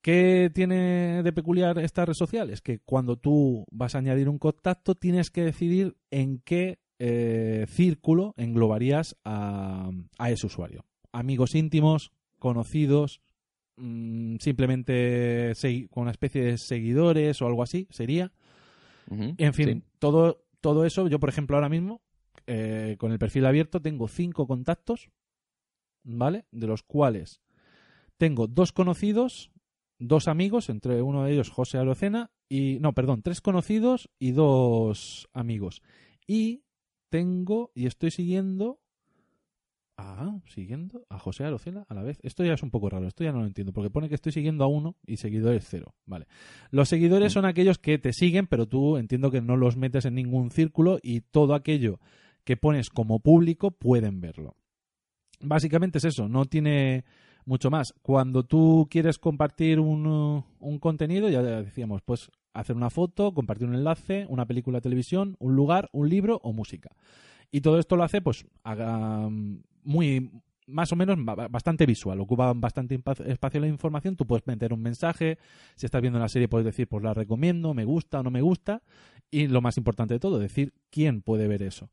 ¿Qué 0.00 0.50
tiene 0.52 1.22
de 1.22 1.32
peculiar 1.32 1.78
esta 1.78 2.04
red 2.04 2.14
social? 2.14 2.50
Es 2.50 2.60
que 2.60 2.80
cuando 2.80 3.16
tú 3.16 3.64
vas 3.70 3.94
a 3.94 3.98
añadir 3.98 4.28
un 4.28 4.38
contacto 4.38 4.96
tienes 4.96 5.30
que 5.30 5.44
decidir 5.44 5.96
en 6.10 6.40
qué 6.40 6.80
eh, 6.98 7.66
círculo 7.68 8.34
englobarías 8.36 9.16
a 9.24 9.90
ese 10.26 10.46
usuario. 10.46 10.84
Amigos 11.12 11.54
íntimos, 11.54 12.10
conocidos, 12.40 13.20
mm, 13.82 14.36
simplemente 14.38 15.52
con 15.90 16.02
una 16.02 16.12
especie 16.12 16.42
de 16.42 16.58
seguidores 16.58 17.42
o 17.42 17.46
algo 17.46 17.62
así, 17.62 17.88
sería. 17.90 18.32
En 19.10 19.52
fin, 19.52 19.68
sí. 19.68 19.82
todo, 19.98 20.44
todo 20.60 20.86
eso, 20.86 21.08
yo 21.08 21.20
por 21.20 21.28
ejemplo 21.28 21.56
ahora 21.56 21.68
mismo, 21.68 22.00
eh, 22.46 22.96
con 22.98 23.12
el 23.12 23.18
perfil 23.18 23.46
abierto, 23.46 23.82
tengo 23.82 24.08
cinco 24.08 24.46
contactos, 24.46 25.10
¿vale? 26.04 26.46
De 26.50 26.66
los 26.66 26.82
cuales 26.82 27.42
tengo 28.16 28.46
dos 28.46 28.72
conocidos, 28.72 29.50
dos 29.98 30.28
amigos, 30.28 30.68
entre 30.70 31.02
uno 31.02 31.24
de 31.24 31.32
ellos 31.32 31.50
José 31.50 31.78
Arocena, 31.78 32.30
y 32.48 32.78
no, 32.80 32.92
perdón, 32.92 33.22
tres 33.22 33.40
conocidos 33.40 34.10
y 34.18 34.32
dos 34.32 35.28
amigos. 35.32 35.82
Y 36.26 36.64
tengo, 37.08 37.72
y 37.74 37.86
estoy 37.86 38.10
siguiendo, 38.10 38.81
Ah, 40.04 40.36
siguiendo 40.46 41.06
a 41.08 41.18
José 41.20 41.44
Arocena 41.44 41.84
a 41.88 41.94
la 41.94 42.02
vez. 42.02 42.18
Esto 42.24 42.44
ya 42.44 42.54
es 42.54 42.62
un 42.64 42.70
poco 42.72 42.90
raro, 42.90 43.06
esto 43.06 43.22
ya 43.22 43.30
no 43.30 43.38
lo 43.38 43.46
entiendo, 43.46 43.72
porque 43.72 43.88
pone 43.88 44.08
que 44.08 44.16
estoy 44.16 44.32
siguiendo 44.32 44.64
a 44.64 44.66
uno 44.66 44.96
y 45.06 45.18
seguidores 45.18 45.64
cero. 45.68 45.94
Vale. 46.06 46.26
Los 46.72 46.88
seguidores 46.88 47.32
Mm. 47.32 47.34
son 47.34 47.44
aquellos 47.44 47.78
que 47.78 47.98
te 47.98 48.12
siguen, 48.12 48.48
pero 48.48 48.66
tú 48.66 48.96
entiendo 48.96 49.30
que 49.30 49.40
no 49.40 49.56
los 49.56 49.76
metes 49.76 50.04
en 50.04 50.14
ningún 50.16 50.50
círculo 50.50 50.98
y 51.02 51.20
todo 51.20 51.54
aquello 51.54 52.00
que 52.42 52.56
pones 52.56 52.90
como 52.90 53.20
público 53.20 53.70
pueden 53.70 54.20
verlo. 54.20 54.56
Básicamente 55.40 55.98
es 55.98 56.04
eso, 56.04 56.28
no 56.28 56.46
tiene 56.46 57.04
mucho 57.44 57.70
más. 57.70 57.94
Cuando 58.02 58.42
tú 58.44 58.88
quieres 58.90 59.18
compartir 59.18 59.78
un, 59.78 60.44
un 60.58 60.78
contenido, 60.80 61.28
ya 61.28 61.42
decíamos, 61.42 62.02
pues 62.02 62.28
hacer 62.54 62.74
una 62.76 62.90
foto, 62.90 63.32
compartir 63.34 63.68
un 63.68 63.74
enlace, 63.76 64.26
una 64.28 64.46
película 64.46 64.78
de 64.78 64.82
televisión, 64.82 65.36
un 65.38 65.54
lugar, 65.54 65.88
un 65.92 66.08
libro 66.08 66.40
o 66.42 66.52
música. 66.52 66.90
Y 67.50 67.60
todo 67.60 67.78
esto 67.78 67.96
lo 67.96 68.04
hace, 68.04 68.20
pues, 68.22 68.46
mm, 68.64 69.56
muy 69.82 70.30
más 70.66 70.92
o 70.92 70.96
menos 70.96 71.16
ba- 71.24 71.48
bastante 71.48 71.86
visual, 71.86 72.20
ocupa 72.20 72.52
bastante 72.54 72.98
espacio 73.26 73.60
la 73.60 73.66
información, 73.66 74.16
tú 74.16 74.26
puedes 74.26 74.46
meter 74.46 74.72
un 74.72 74.80
mensaje, 74.80 75.38
si 75.76 75.86
estás 75.86 76.00
viendo 76.00 76.18
una 76.18 76.28
serie 76.28 76.48
puedes 76.48 76.64
decir, 76.64 76.88
pues 76.88 77.02
la 77.02 77.14
recomiendo, 77.14 77.74
me 77.74 77.84
gusta 77.84 78.20
o 78.20 78.22
no 78.22 78.30
me 78.30 78.42
gusta, 78.42 78.82
y 79.30 79.48
lo 79.48 79.60
más 79.60 79.76
importante 79.76 80.14
de 80.14 80.20
todo, 80.20 80.38
decir 80.38 80.72
quién 80.90 81.22
puede 81.22 81.48
ver 81.48 81.62
eso. 81.62 81.90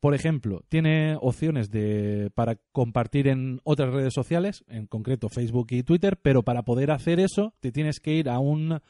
Por 0.00 0.14
ejemplo, 0.14 0.62
tiene 0.68 1.16
opciones 1.20 1.70
de, 1.70 2.30
para 2.34 2.56
compartir 2.70 3.26
en 3.26 3.60
otras 3.64 3.92
redes 3.92 4.14
sociales, 4.14 4.64
en 4.68 4.86
concreto 4.86 5.28
Facebook 5.28 5.68
y 5.70 5.82
Twitter, 5.82 6.18
pero 6.20 6.44
para 6.44 6.62
poder 6.62 6.92
hacer 6.92 7.18
eso 7.18 7.54
te 7.60 7.72
tienes 7.72 7.98
que 7.98 8.14
ir 8.14 8.28
a 8.28 8.38
un, 8.38 8.80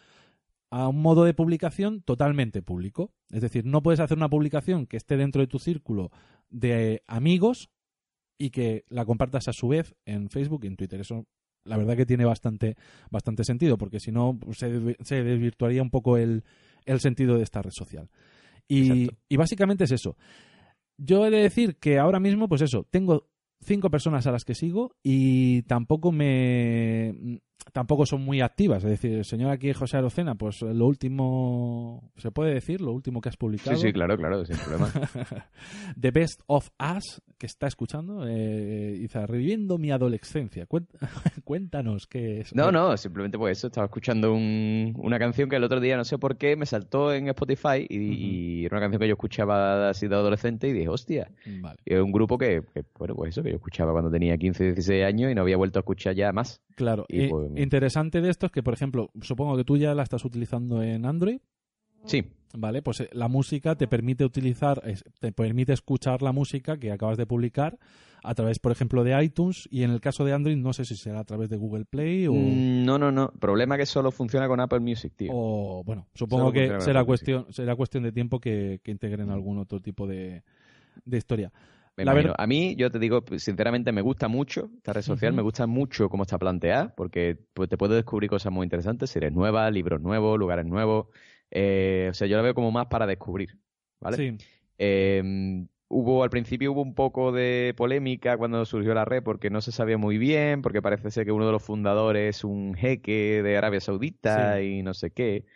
a 0.71 0.89
un 0.89 1.01
modo 1.01 1.25
de 1.25 1.33
publicación 1.33 2.03
totalmente 2.03 2.61
público. 2.61 3.11
Es 3.31 3.41
decir, 3.41 3.65
no 3.65 3.83
puedes 3.83 4.01
hacer 4.01 4.19
una 4.19 4.29
publicación 4.29 4.87
que 4.87 4.99
esté 4.99 5.17
dentro 5.17 5.41
de 5.41 5.47
tu 5.47 5.59
círculo 5.59 6.11
de 6.51 7.03
amigos 7.07 7.71
y 8.39 8.51
que 8.51 8.85
la 8.89 9.05
compartas 9.05 9.49
a 9.49 9.53
su 9.53 9.69
vez 9.69 9.95
en 10.07 10.31
Facebook 10.31 10.65
y 10.65 10.69
en 10.69 10.77
Twitter. 10.77 11.01
Eso, 11.01 11.27
la 11.65 11.77
verdad 11.77 11.97
que 11.97 12.07
tiene 12.07 12.25
bastante, 12.25 12.77
bastante 13.11 13.45
sentido, 13.45 13.77
porque 13.77 14.01
si 14.01 14.13
no 14.13 14.39
pues, 14.39 14.59
se, 14.59 14.97
se 15.03 15.23
desvirtuaría 15.23 15.83
un 15.83 15.91
poco 15.91 16.17
el, 16.17 16.45
el 16.87 17.01
sentido 17.01 17.37
de 17.37 17.43
esta 17.43 17.61
red 17.61 17.73
social. 17.73 18.09
Y, 18.69 19.09
y 19.29 19.37
básicamente 19.37 19.85
es 19.85 19.93
eso. 19.93 20.17
Yo 20.97 21.27
he 21.27 21.31
de 21.31 21.43
decir 21.43 21.77
que 21.77 21.99
ahora 21.99 22.21
mismo, 22.21 22.49
pues 22.49 22.63
eso, 22.63 22.87
tengo 22.91 23.29
cinco 23.61 23.91
personas 23.91 24.27
a 24.27 24.33
las 24.33 24.45
que 24.45 24.55
sigo 24.55 24.93
y 25.03 25.63
tampoco 25.63 26.13
me 26.13 27.41
tampoco 27.73 28.07
son 28.07 28.23
muy 28.25 28.41
activas. 28.41 28.83
Es 28.85 28.91
decir, 28.91 29.13
el 29.13 29.25
señor 29.25 29.51
aquí 29.51 29.73
José 29.73 29.97
Arocena, 29.99 30.35
pues 30.35 30.63
lo 30.63 30.87
último, 30.87 32.11
¿se 32.17 32.31
puede 32.31 32.55
decir? 32.55 32.81
Lo 32.81 32.93
último 32.93 33.21
que 33.21 33.29
has 33.29 33.37
publicado. 33.37 33.77
Sí, 33.77 33.89
sí, 33.89 33.93
claro, 33.93 34.17
claro, 34.17 34.45
sin 34.45 34.57
problema. 34.57 34.91
The 36.01 36.11
Best 36.11 36.43
of 36.47 36.71
Us, 36.81 37.21
que 37.37 37.47
está 37.47 37.67
escuchando, 37.67 38.27
eh, 38.27 38.97
dice, 39.01 39.27
reviviendo 39.27 39.79
mi 39.79 39.91
adolescencia. 39.91 40.67
Cuént- 40.69 40.89
Cuéntanos 41.45 42.07
qué 42.07 42.41
es. 42.41 42.55
No, 42.55 42.71
no, 42.73 42.97
simplemente 42.97 43.39
pues 43.39 43.59
eso, 43.59 43.67
estaba 43.69 43.87
escuchando 43.87 44.33
un- 44.33 44.95
una 44.97 45.19
canción 45.19 45.49
que 45.49 45.57
el 45.57 45.65
otro 45.65 45.81
día 45.81 45.97
no 45.97 46.05
sé 46.05 46.19
por 46.19 46.37
qué 46.37 46.57
me 46.57 46.67
saltó 46.67 47.13
en 47.13 47.29
Spotify 47.29 47.87
y, 47.89 47.97
y 48.63 48.65
era 48.65 48.77
una 48.77 48.85
canción 48.85 49.01
que 49.01 49.09
yo 49.09 49.15
escuchaba 49.15 49.91
así 49.91 50.09
de 50.09 50.15
adolescente 50.15 50.69
y 50.69 50.73
dije, 50.73 50.89
hostia, 50.89 51.31
Vale, 51.61 51.79
es 51.85 52.01
un 52.01 52.13
grupo 52.13 52.39
que, 52.39 52.63
que, 52.75 52.85
bueno, 52.99 53.15
pues 53.15 53.31
eso, 53.31 53.43
que 53.43 53.51
yo 53.51 53.57
escuchaba 53.57 53.93
cuando 53.93 54.11
tenía 54.11 54.37
15, 54.37 54.65
16 54.65 55.05
años 55.05 55.31
y 55.31 55.35
no 55.35 55.43
había 55.43 55.57
vuelto 55.57 55.79
a 55.79 55.81
escuchar 55.81 56.15
ya 56.15 56.33
más. 56.33 56.61
Claro. 56.79 57.05
Y 57.09 57.29
pues- 57.29 57.51
interesante 57.57 58.21
de 58.21 58.31
esto 58.31 58.47
es 58.47 58.53
que, 58.53 58.63
por 58.63 58.73
ejemplo, 58.75 59.11
supongo 59.21 59.57
que 59.57 59.65
tú 59.65 59.77
ya 59.77 59.95
la 59.95 60.03
estás 60.03 60.25
utilizando 60.25 60.83
en 60.83 61.05
Android. 61.05 61.41
Sí, 62.05 62.25
Vale, 62.57 62.81
pues 62.81 63.01
eh, 63.01 63.11
la 63.13 63.29
música 63.29 63.75
te 63.77 63.87
permite 63.87 64.25
utilizar, 64.25 64.83
te 65.21 65.33
permite 65.33 65.75
escuchar 65.75 66.23
la 66.23 66.33
música 66.33 66.79
que 66.79 66.91
acabas 66.91 67.19
de 67.19 67.27
publicar 67.27 67.79
a 68.23 68.35
través, 68.35 68.59
por 68.59 68.73
ejemplo, 68.73 69.05
de 69.05 69.23
iTunes 69.23 69.69
y 69.71 69.83
en 69.83 69.91
el 69.91 70.01
caso 70.01 70.25
de 70.25 70.33
Android 70.33 70.57
no 70.57 70.73
sé 70.73 70.87
si 70.87 70.97
será 70.97 71.21
a 71.21 71.25
través 71.25 71.51
de 71.51 71.57
Google 71.59 71.85
Play 71.85 72.27
o, 72.27 72.33
Mm, 72.33 72.85
no, 72.87 72.99
no, 72.99 73.13
no, 73.13 73.31
problema 73.39 73.77
que 73.77 73.85
solo 73.85 74.11
funciona 74.11 74.49
con 74.49 74.61
Apple 74.61 74.81
Music, 74.81 75.13
tío. 75.15 75.31
o, 75.33 75.85
bueno, 75.85 76.07
supongo 76.15 76.45
Solo 76.45 76.53
que 76.53 76.81
será 76.81 77.05
cuestión, 77.05 77.47
será 77.53 77.77
cuestión 77.77 78.03
de 78.03 78.13
tiempo 78.13 78.41
que, 78.41 78.81
que 78.83 78.93
integren 78.93 79.29
algún 79.29 79.59
otro 79.59 79.81
tipo 79.81 80.07
de, 80.07 80.43
de 81.05 81.19
historia. 81.19 81.53
Me 81.99 82.05
la 82.05 82.35
A 82.39 82.47
mí, 82.47 82.77
yo 82.77 82.93
te 82.93 83.01
digo, 83.01 83.25
sinceramente, 83.39 83.91
me 83.91 84.03
gusta 84.03 84.29
mucho 84.29 84.71
esta 84.77 84.93
red 84.93 85.03
social, 85.03 85.33
me 85.33 85.43
gusta 85.43 85.67
mucho 85.67 86.09
cómo 86.09 86.23
está 86.23 86.39
planteada, 86.39 86.95
porque 86.95 87.37
pues, 87.55 87.69
te 87.69 87.77
puedes 87.77 87.97
descubrir 87.97 88.31
cosas 88.31 88.53
muy 88.53 88.65
interesantes, 88.65 89.11
series 89.11 89.33
nuevas, 89.33 89.73
libros 89.73 90.01
nuevos, 90.01 90.39
lugares 90.39 90.65
nuevos. 90.65 91.09
Eh, 91.51 92.07
o 92.09 92.15
sea, 92.15 92.29
yo 92.29 92.37
la 92.37 92.43
veo 92.43 92.55
como 92.55 92.71
más 92.71 92.87
para 92.87 93.05
descubrir, 93.05 93.59
¿vale? 93.99 94.17
Sí, 94.17 94.37
Eh, 94.79 95.67
hubo, 95.89 96.23
al 96.23 96.31
principio 96.31 96.71
hubo 96.71 96.83
un 96.83 96.95
poco 96.95 97.33
de 97.33 97.75
polémica 97.77 98.37
cuando 98.39 98.65
surgió 98.65 98.95
la 98.95 99.05
red, 99.05 99.25
porque 99.25 99.51
no 99.51 99.61
se 99.61 99.73
sabía 99.73 99.99
muy 99.99 100.19
bien, 100.19 100.63
porque 100.63 100.81
parece 100.81 101.11
ser 101.11 101.25
que 101.25 101.33
uno 101.33 101.47
de 101.47 101.53
los 101.53 101.65
fundadores 101.65 102.37
es 102.37 102.45
un 102.45 102.75
jeque 102.75 103.43
de 103.43 103.57
Arabia 103.57 103.81
Saudita 103.81 104.63
y 104.63 104.85
no 104.85 104.95
sé 104.95 105.11
qué. 105.11 105.47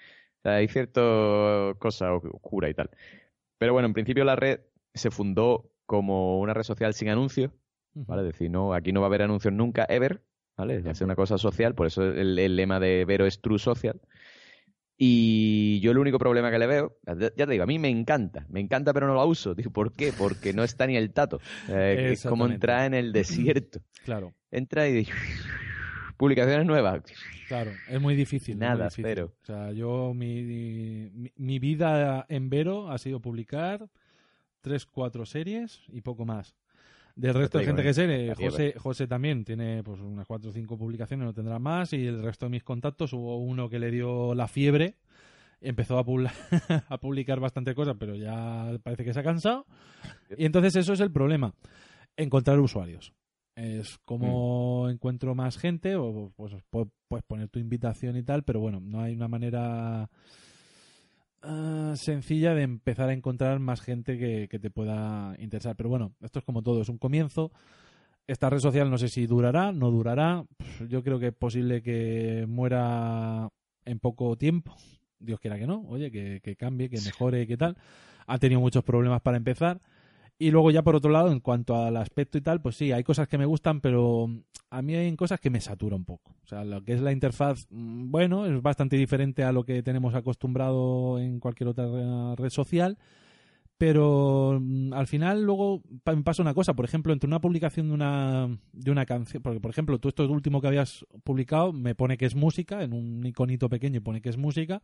O 0.40 0.42
sea, 0.42 0.56
hay 0.56 0.66
ciertas 0.66 1.76
cosas 1.78 2.20
oscuras 2.32 2.68
y 2.68 2.74
tal. 2.74 2.90
Pero 3.58 3.74
bueno, 3.74 3.86
en 3.86 3.94
principio 3.94 4.24
la 4.24 4.34
red 4.34 4.58
se 4.92 5.12
fundó 5.12 5.71
como 5.86 6.40
una 6.40 6.54
red 6.54 6.62
social 6.62 6.94
sin 6.94 7.08
anuncios, 7.08 7.52
¿vale? 7.94 8.22
Es 8.22 8.28
decir, 8.34 8.50
no, 8.50 8.74
aquí 8.74 8.92
no 8.92 9.00
va 9.00 9.06
a 9.06 9.08
haber 9.08 9.22
anuncios 9.22 9.52
nunca, 9.52 9.84
ever, 9.88 10.22
¿vale? 10.56 10.80
Va 10.82 10.90
a 10.92 10.94
ser 10.94 11.04
una 11.06 11.16
cosa 11.16 11.38
social, 11.38 11.74
por 11.74 11.86
eso 11.86 12.02
el, 12.04 12.38
el 12.38 12.56
lema 12.56 12.80
de 12.80 13.04
Vero 13.04 13.26
es 13.26 13.40
True 13.40 13.58
Social. 13.58 14.00
Y 15.04 15.80
yo 15.80 15.90
el 15.90 15.98
único 15.98 16.18
problema 16.18 16.50
que 16.50 16.58
le 16.60 16.66
veo, 16.66 16.96
ya 17.06 17.16
te 17.46 17.46
digo, 17.52 17.64
a 17.64 17.66
mí 17.66 17.78
me 17.78 17.88
encanta, 17.88 18.46
me 18.48 18.60
encanta 18.60 18.92
pero 18.92 19.08
no 19.08 19.14
la 19.16 19.24
uso. 19.24 19.54
Digo, 19.54 19.70
¿por 19.72 19.92
qué? 19.92 20.12
Porque 20.16 20.52
no 20.52 20.62
está 20.62 20.86
ni 20.86 20.96
el 20.96 21.12
tato. 21.12 21.40
Eh, 21.68 22.10
es 22.12 22.24
como 22.24 22.46
entrar 22.46 22.86
en 22.86 22.94
el 22.94 23.12
desierto. 23.12 23.80
claro, 24.04 24.32
Entra 24.50 24.86
y 24.88 24.92
dices, 24.92 25.14
publicaciones 26.16 26.66
nuevas. 26.66 27.02
claro, 27.48 27.72
es 27.88 28.00
muy 28.00 28.14
difícil. 28.14 28.52
es 28.54 28.58
muy 28.58 28.66
Nada, 28.68 28.84
difícil. 28.84 29.04
cero. 29.06 29.32
O 29.42 29.46
sea, 29.46 29.72
yo, 29.72 30.12
mi, 30.14 30.42
mi, 30.42 31.32
mi 31.36 31.58
vida 31.58 32.24
en 32.28 32.48
Vero 32.48 32.90
ha 32.90 32.98
sido 32.98 33.18
publicar 33.20 33.88
tres, 34.62 34.86
cuatro 34.86 35.26
series 35.26 35.82
y 35.88 36.00
poco 36.00 36.24
más. 36.24 36.56
Del 37.14 37.34
resto 37.34 37.58
de 37.58 37.64
gente 37.66 37.82
que 37.82 37.92
sé, 37.92 38.04
eh. 38.28 38.34
José, 38.50 38.74
José 38.78 39.06
también 39.06 39.44
tiene 39.44 39.82
pues 39.82 40.00
unas 40.00 40.26
cuatro 40.26 40.48
o 40.48 40.52
cinco 40.54 40.78
publicaciones, 40.78 41.26
no 41.26 41.34
tendrá 41.34 41.58
más, 41.58 41.92
y 41.92 42.06
el 42.06 42.22
resto 42.22 42.46
de 42.46 42.50
mis 42.50 42.64
contactos 42.64 43.12
hubo 43.12 43.36
uno 43.36 43.68
que 43.68 43.78
le 43.78 43.90
dio 43.90 44.34
la 44.34 44.48
fiebre, 44.48 44.96
empezó 45.60 45.98
a, 45.98 46.06
publi- 46.06 46.30
a 46.88 46.98
publicar 46.98 47.38
bastante 47.38 47.74
cosas, 47.74 47.96
pero 47.98 48.16
ya 48.16 48.78
parece 48.82 49.04
que 49.04 49.12
se 49.12 49.20
ha 49.20 49.22
cansado. 49.22 49.66
Y 50.38 50.46
entonces 50.46 50.74
eso 50.76 50.94
es 50.94 51.00
el 51.00 51.12
problema, 51.12 51.52
encontrar 52.16 52.58
usuarios. 52.60 53.12
Es 53.54 53.98
como 54.06 54.88
encuentro 54.88 55.34
más 55.34 55.58
gente, 55.58 55.96
o 55.96 56.32
pues 56.34 56.54
pu- 56.70 56.90
puedes 57.08 57.24
poner 57.26 57.50
tu 57.50 57.58
invitación 57.58 58.16
y 58.16 58.22
tal, 58.22 58.42
pero 58.44 58.60
bueno, 58.60 58.80
no 58.80 59.02
hay 59.02 59.14
una 59.14 59.28
manera 59.28 60.08
ah, 61.42 61.94
sencilla 61.96 62.54
de 62.54 62.62
empezar 62.62 63.08
a 63.08 63.12
encontrar 63.12 63.58
más 63.58 63.80
gente 63.80 64.18
que, 64.18 64.48
que 64.48 64.58
te 64.58 64.70
pueda 64.70 65.34
interesar. 65.38 65.76
Pero 65.76 65.88
bueno, 65.88 66.12
esto 66.22 66.38
es 66.38 66.44
como 66.44 66.62
todo, 66.62 66.82
es 66.82 66.88
un 66.88 66.98
comienzo. 66.98 67.52
Esta 68.26 68.48
red 68.48 68.60
social 68.60 68.90
no 68.90 68.98
sé 68.98 69.08
si 69.08 69.26
durará, 69.26 69.72
no 69.72 69.90
durará. 69.90 70.44
Yo 70.88 71.02
creo 71.02 71.18
que 71.18 71.28
es 71.28 71.34
posible 71.34 71.82
que 71.82 72.46
muera 72.48 73.48
en 73.84 73.98
poco 73.98 74.36
tiempo. 74.36 74.76
Dios 75.18 75.40
quiera 75.40 75.58
que 75.58 75.66
no. 75.66 75.84
Oye, 75.88 76.10
que, 76.10 76.40
que 76.42 76.56
cambie, 76.56 76.88
que 76.88 77.00
mejore, 77.00 77.46
que 77.46 77.56
tal. 77.56 77.76
Ha 78.26 78.38
tenido 78.38 78.60
muchos 78.60 78.84
problemas 78.84 79.20
para 79.22 79.36
empezar. 79.36 79.80
Y 80.38 80.50
luego 80.50 80.70
ya 80.72 80.82
por 80.82 80.96
otro 80.96 81.10
lado, 81.12 81.30
en 81.30 81.38
cuanto 81.40 81.76
al 81.76 81.96
aspecto 81.96 82.36
y 82.36 82.40
tal, 82.40 82.60
pues 82.60 82.76
sí, 82.76 82.90
hay 82.90 83.04
cosas 83.04 83.28
que 83.28 83.38
me 83.38 83.46
gustan, 83.46 83.80
pero 83.80 84.28
a 84.70 84.82
mí 84.82 84.94
hay 84.94 85.14
cosas 85.14 85.38
que 85.38 85.50
me 85.50 85.60
satura 85.60 85.94
un 85.94 86.04
poco. 86.04 86.34
O 86.42 86.46
sea, 86.46 86.64
lo 86.64 86.82
que 86.82 86.94
es 86.94 87.00
la 87.00 87.12
interfaz, 87.12 87.66
mm, 87.70 88.10
bueno, 88.10 88.46
es 88.46 88.60
bastante 88.60 88.96
diferente 88.96 89.44
a 89.44 89.52
lo 89.52 89.64
que 89.64 89.82
tenemos 89.84 90.14
acostumbrado 90.14 91.18
en 91.20 91.38
cualquier 91.38 91.68
otra 91.68 91.86
re- 91.86 92.34
red 92.36 92.50
social, 92.50 92.98
pero 93.78 94.58
mm, 94.60 94.92
al 94.94 95.06
final 95.06 95.42
luego 95.42 95.82
me 96.06 96.22
pasa 96.22 96.42
una 96.42 96.54
cosa, 96.54 96.74
por 96.74 96.84
ejemplo, 96.84 97.12
entre 97.12 97.26
una 97.28 97.40
publicación 97.40 97.88
de 97.88 97.94
una, 97.94 98.58
de 98.72 98.90
una 98.90 99.06
canción, 99.06 99.42
porque 99.42 99.60
por 99.60 99.70
ejemplo, 99.70 99.98
tú 99.98 100.08
esto 100.08 100.28
último 100.30 100.60
que 100.60 100.68
habías 100.68 101.04
publicado 101.24 101.72
me 101.72 101.94
pone 101.94 102.16
que 102.16 102.26
es 102.26 102.34
música, 102.34 102.82
en 102.82 102.92
un 102.92 103.24
iconito 103.26 103.68
pequeño 103.68 104.00
pone 104.02 104.20
que 104.20 104.28
es 104.28 104.36
música, 104.36 104.82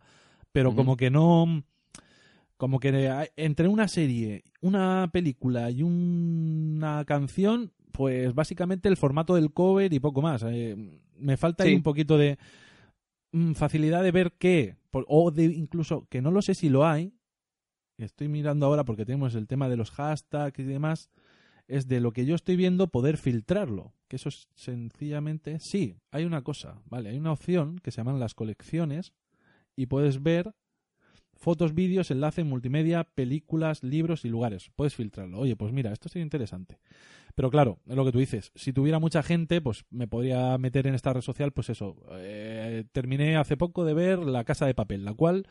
pero 0.53 0.75
como 0.75 0.97
que 0.97 1.11
no 1.11 1.63
como 2.59 2.81
que 2.81 3.29
entre 3.37 3.69
una 3.69 3.87
serie, 3.87 4.43
una 4.61 5.09
película 5.13 5.71
y 5.71 5.85
una 5.85 7.05
canción, 7.07 7.73
pues 7.93 8.35
básicamente 8.35 8.89
el 8.89 8.97
formato 8.97 9.37
del 9.37 9.53
cover 9.53 9.93
y 9.93 10.01
poco 10.01 10.21
más. 10.21 10.43
Eh, 10.43 10.77
me 11.17 11.37
falta 11.37 11.63
ahí 11.63 11.75
un 11.75 11.85
poquito 11.85 12.19
de 12.19 12.37
mm, 13.31 13.53
facilidad 13.53 14.03
de 14.03 14.11
ver 14.11 14.33
qué, 14.39 14.77
o 14.91 15.31
de 15.31 15.45
incluso, 15.45 16.07
que 16.11 16.21
no 16.21 16.33
lo 16.33 16.43
sé 16.43 16.55
si 16.55 16.69
lo 16.69 16.85
hay, 16.85 17.15
estoy 17.97 18.27
mirando 18.27 18.67
ahora 18.67 18.85
porque 18.85 19.07
tenemos 19.07 19.37
el 19.37 19.47
tema 19.47 19.69
de 19.69 19.77
los 19.77 19.93
hashtags 19.93 20.59
y 20.59 20.65
demás, 20.65 21.11
es 21.69 21.87
de 21.87 22.01
lo 22.01 22.13
que 22.13 22.27
yo 22.27 22.35
estoy 22.35 22.57
viendo 22.57 22.89
poder 22.89 23.19
filtrarlo. 23.19 23.95
Que 24.09 24.17
eso 24.17 24.31
es 24.31 24.49
sencillamente, 24.57 25.61
sí, 25.61 25.95
hay 26.11 26.25
una 26.25 26.43
cosa, 26.43 26.83
vale, 26.87 27.11
hay 27.11 27.19
una 27.19 27.33
opción 27.33 27.79
que 27.79 27.93
se 27.93 27.99
llaman 27.99 28.19
las 28.19 28.35
colecciones 28.35 29.13
y 29.77 29.87
puedes 29.87 30.25
ver 30.25 30.55
fotos, 31.39 31.75
vídeos, 31.75 32.11
enlace, 32.11 32.45
multimedia, 32.45 33.05
películas, 33.05 33.83
libros 33.83 34.25
y 34.25 34.29
lugares. 34.29 34.71
Puedes 34.77 34.95
filtrarlo. 34.95 35.39
Oye, 35.39 35.57
pues 35.57 35.73
mira, 35.73 35.93
esto 35.93 36.09
sería 36.09 36.25
interesante. 36.25 36.79
Pero 37.35 37.51
claro, 37.51 37.79
es 37.89 37.95
lo 37.95 38.05
que 38.05 38.13
tú 38.13 38.19
dices. 38.19 38.51
Si 38.57 38.73
tuviera 38.73 38.99
mucha 38.99 39.23
gente, 39.23 39.61
pues 39.61 39.85
me 39.91 40.09
podría 40.09 40.59
meter 40.59 40.89
en 40.89 40.95
esta 40.95 41.13
red 41.13 41.21
social, 41.21 41.53
pues 41.53 41.71
eso. 41.71 41.97
Eh, 42.13 42.85
terminé 42.91 43.37
hace 43.37 43.57
poco 43.57 43.85
de 43.85 43.95
ver 43.95 44.19
La 44.19 44.43
Casa 44.45 44.67
de 44.67 44.75
Papel, 44.75 45.05
la 45.05 45.15
cual 45.15 45.47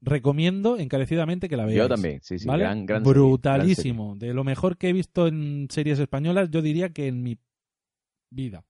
recomiendo 0.00 0.78
encarecidamente 0.78 1.48
que 1.48 1.56
la 1.56 1.64
veáis. 1.64 1.78
Yo 1.78 1.88
también, 1.88 2.20
sí, 2.22 2.38
sí. 2.38 2.46
¿vale? 2.46 2.64
Gran, 2.64 2.86
gran 2.86 3.04
serie, 3.04 3.12
Brutalísimo. 3.20 4.16
De 4.16 4.34
lo 4.34 4.42
mejor 4.44 4.76
que 4.76 4.88
he 4.88 4.92
visto 4.92 5.28
en 5.28 5.68
series 5.70 5.98
españolas, 6.00 6.50
yo 6.50 6.60
diría 6.60 6.90
que 6.92 7.06
en 7.06 7.22
mi 7.22 7.38
vida. 8.30 8.64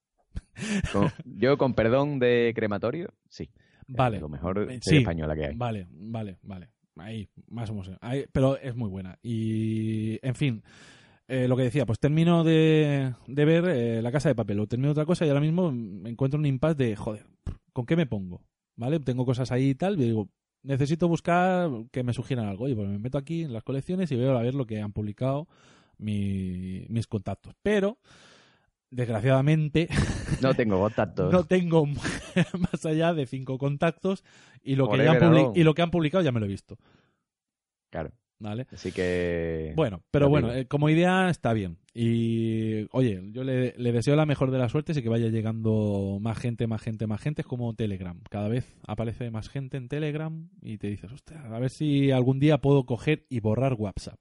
Con- 0.93 1.11
yo, 1.25 1.57
con 1.57 1.75
perdón 1.75 2.19
de 2.19 2.53
crematorio, 2.55 3.15
sí. 3.29 3.51
Vale. 3.89 4.21
Lo 4.21 4.29
mejor 4.29 4.59
Eh, 4.71 4.79
serie 4.81 4.81
sí. 4.83 4.97
española 4.99 5.35
que 5.35 5.47
hay. 5.47 5.55
Vale, 5.57 5.87
vale, 5.91 6.39
vale. 6.43 6.69
Ahí, 6.97 7.29
más 7.49 7.71
o 7.71 7.75
menos. 7.75 7.91
Ahí, 8.01 8.25
pero 8.33 8.57
es 8.59 8.75
muy 8.77 8.89
buena. 8.89 9.19
Y, 9.23 10.19
en 10.27 10.35
fin, 10.35 10.63
eh, 11.29 11.47
lo 11.49 11.57
que 11.57 11.63
decía, 11.65 11.87
pues 11.87 11.99
termino 12.01 12.43
de, 12.45 13.15
de 13.27 13.45
ver 13.45 13.65
eh, 13.69 14.03
La 14.03 14.11
Casa 14.13 14.29
de 14.29 14.35
Papel, 14.35 14.59
o 14.61 14.67
termino 14.67 14.91
otra 14.93 15.07
cosa 15.07 15.25
y 15.25 15.29
ahora 15.29 15.41
mismo 15.41 15.71
me 15.73 16.11
encuentro 16.11 16.39
un 16.39 16.47
impasse 16.47 16.75
de, 16.77 16.97
joder, 16.97 17.25
¿con 17.73 17.87
qué 17.87 17.97
me 17.97 18.07
pongo? 18.07 18.43
¿Vale? 18.77 18.99
Tengo 19.01 19.25
cosas 19.25 19.51
ahí 19.53 19.71
y 19.71 19.75
tal, 19.75 19.99
y 20.01 20.05
digo, 20.05 20.29
necesito 20.63 21.09
buscar 21.09 21.71
que 21.93 22.03
me 22.03 22.13
sugieran 22.13 22.47
algo. 22.47 22.69
Y 22.69 22.75
pues 22.75 22.89
me 22.89 22.99
meto 22.99 23.17
aquí 23.19 23.43
en 23.43 23.53
las 23.53 23.63
colecciones 23.63 24.11
y 24.13 24.17
veo 24.17 24.37
a 24.37 24.43
ver 24.43 24.55
lo 24.55 24.67
que 24.67 24.81
han 24.81 24.93
publicado 24.93 25.47
mi- 25.99 26.85
mis 26.89 27.07
contactos. 27.07 27.55
Pero, 27.63 27.99
desgraciadamente, 28.91 29.89
No 30.43 30.55
tengo 30.55 30.79
contactos. 30.81 31.33
no 31.33 31.45
tengo 31.45 31.87
más 32.59 32.87
allá 32.87 33.15
de 33.15 33.27
cinco 33.27 33.59
contactos 33.59 34.25
y 34.63 34.77
lo, 34.77 34.89
que 34.91 34.99
ya 35.05 35.13
han 35.13 35.53
y 35.55 35.63
lo 35.63 35.75
que 35.75 35.83
han 35.83 35.91
publicado 35.91 36.23
ya 36.23 36.33
me 36.33 36.41
lo 36.41 36.47
he 36.47 36.51
visto. 36.51 36.79
Claro. 37.91 38.13
¿Vale? 38.41 38.69
Así 38.73 38.93
que. 38.93 39.73
Bueno, 39.75 40.03
pero 40.13 40.29
bueno, 40.29 40.53
eh, 40.53 40.67
como 40.67 40.89
idea 40.89 41.29
está 41.29 41.53
bien. 41.53 41.79
Y 41.93 42.87
oye, 42.93 43.21
yo 43.33 43.43
le, 43.43 43.75
le 43.77 43.93
deseo 43.93 44.15
la 44.15 44.27
mejor 44.27 44.53
de 44.53 44.59
las 44.59 44.71
suertes 44.71 44.97
y 44.97 45.03
que 45.03 45.09
vaya 45.09 45.27
llegando 45.27 46.19
más 46.21 46.39
gente, 46.39 46.69
más 46.69 46.81
gente, 46.81 47.09
más 47.09 47.21
gente. 47.21 47.43
Es 47.43 47.49
como 47.49 47.75
Telegram. 47.75 48.21
Cada 48.31 48.47
vez 48.49 48.77
aparece 48.87 49.33
más 49.33 49.49
gente 49.49 49.77
en 49.77 49.89
Telegram 49.89 50.49
y 50.63 50.79
te 50.79 50.87
dices, 50.87 51.11
a 51.35 51.59
ver 51.59 51.71
si 51.71 52.13
algún 52.13 52.39
día 52.39 52.59
puedo 52.59 52.87
coger 52.87 53.27
y 53.29 53.41
borrar 53.41 53.75
WhatsApp. 53.75 54.21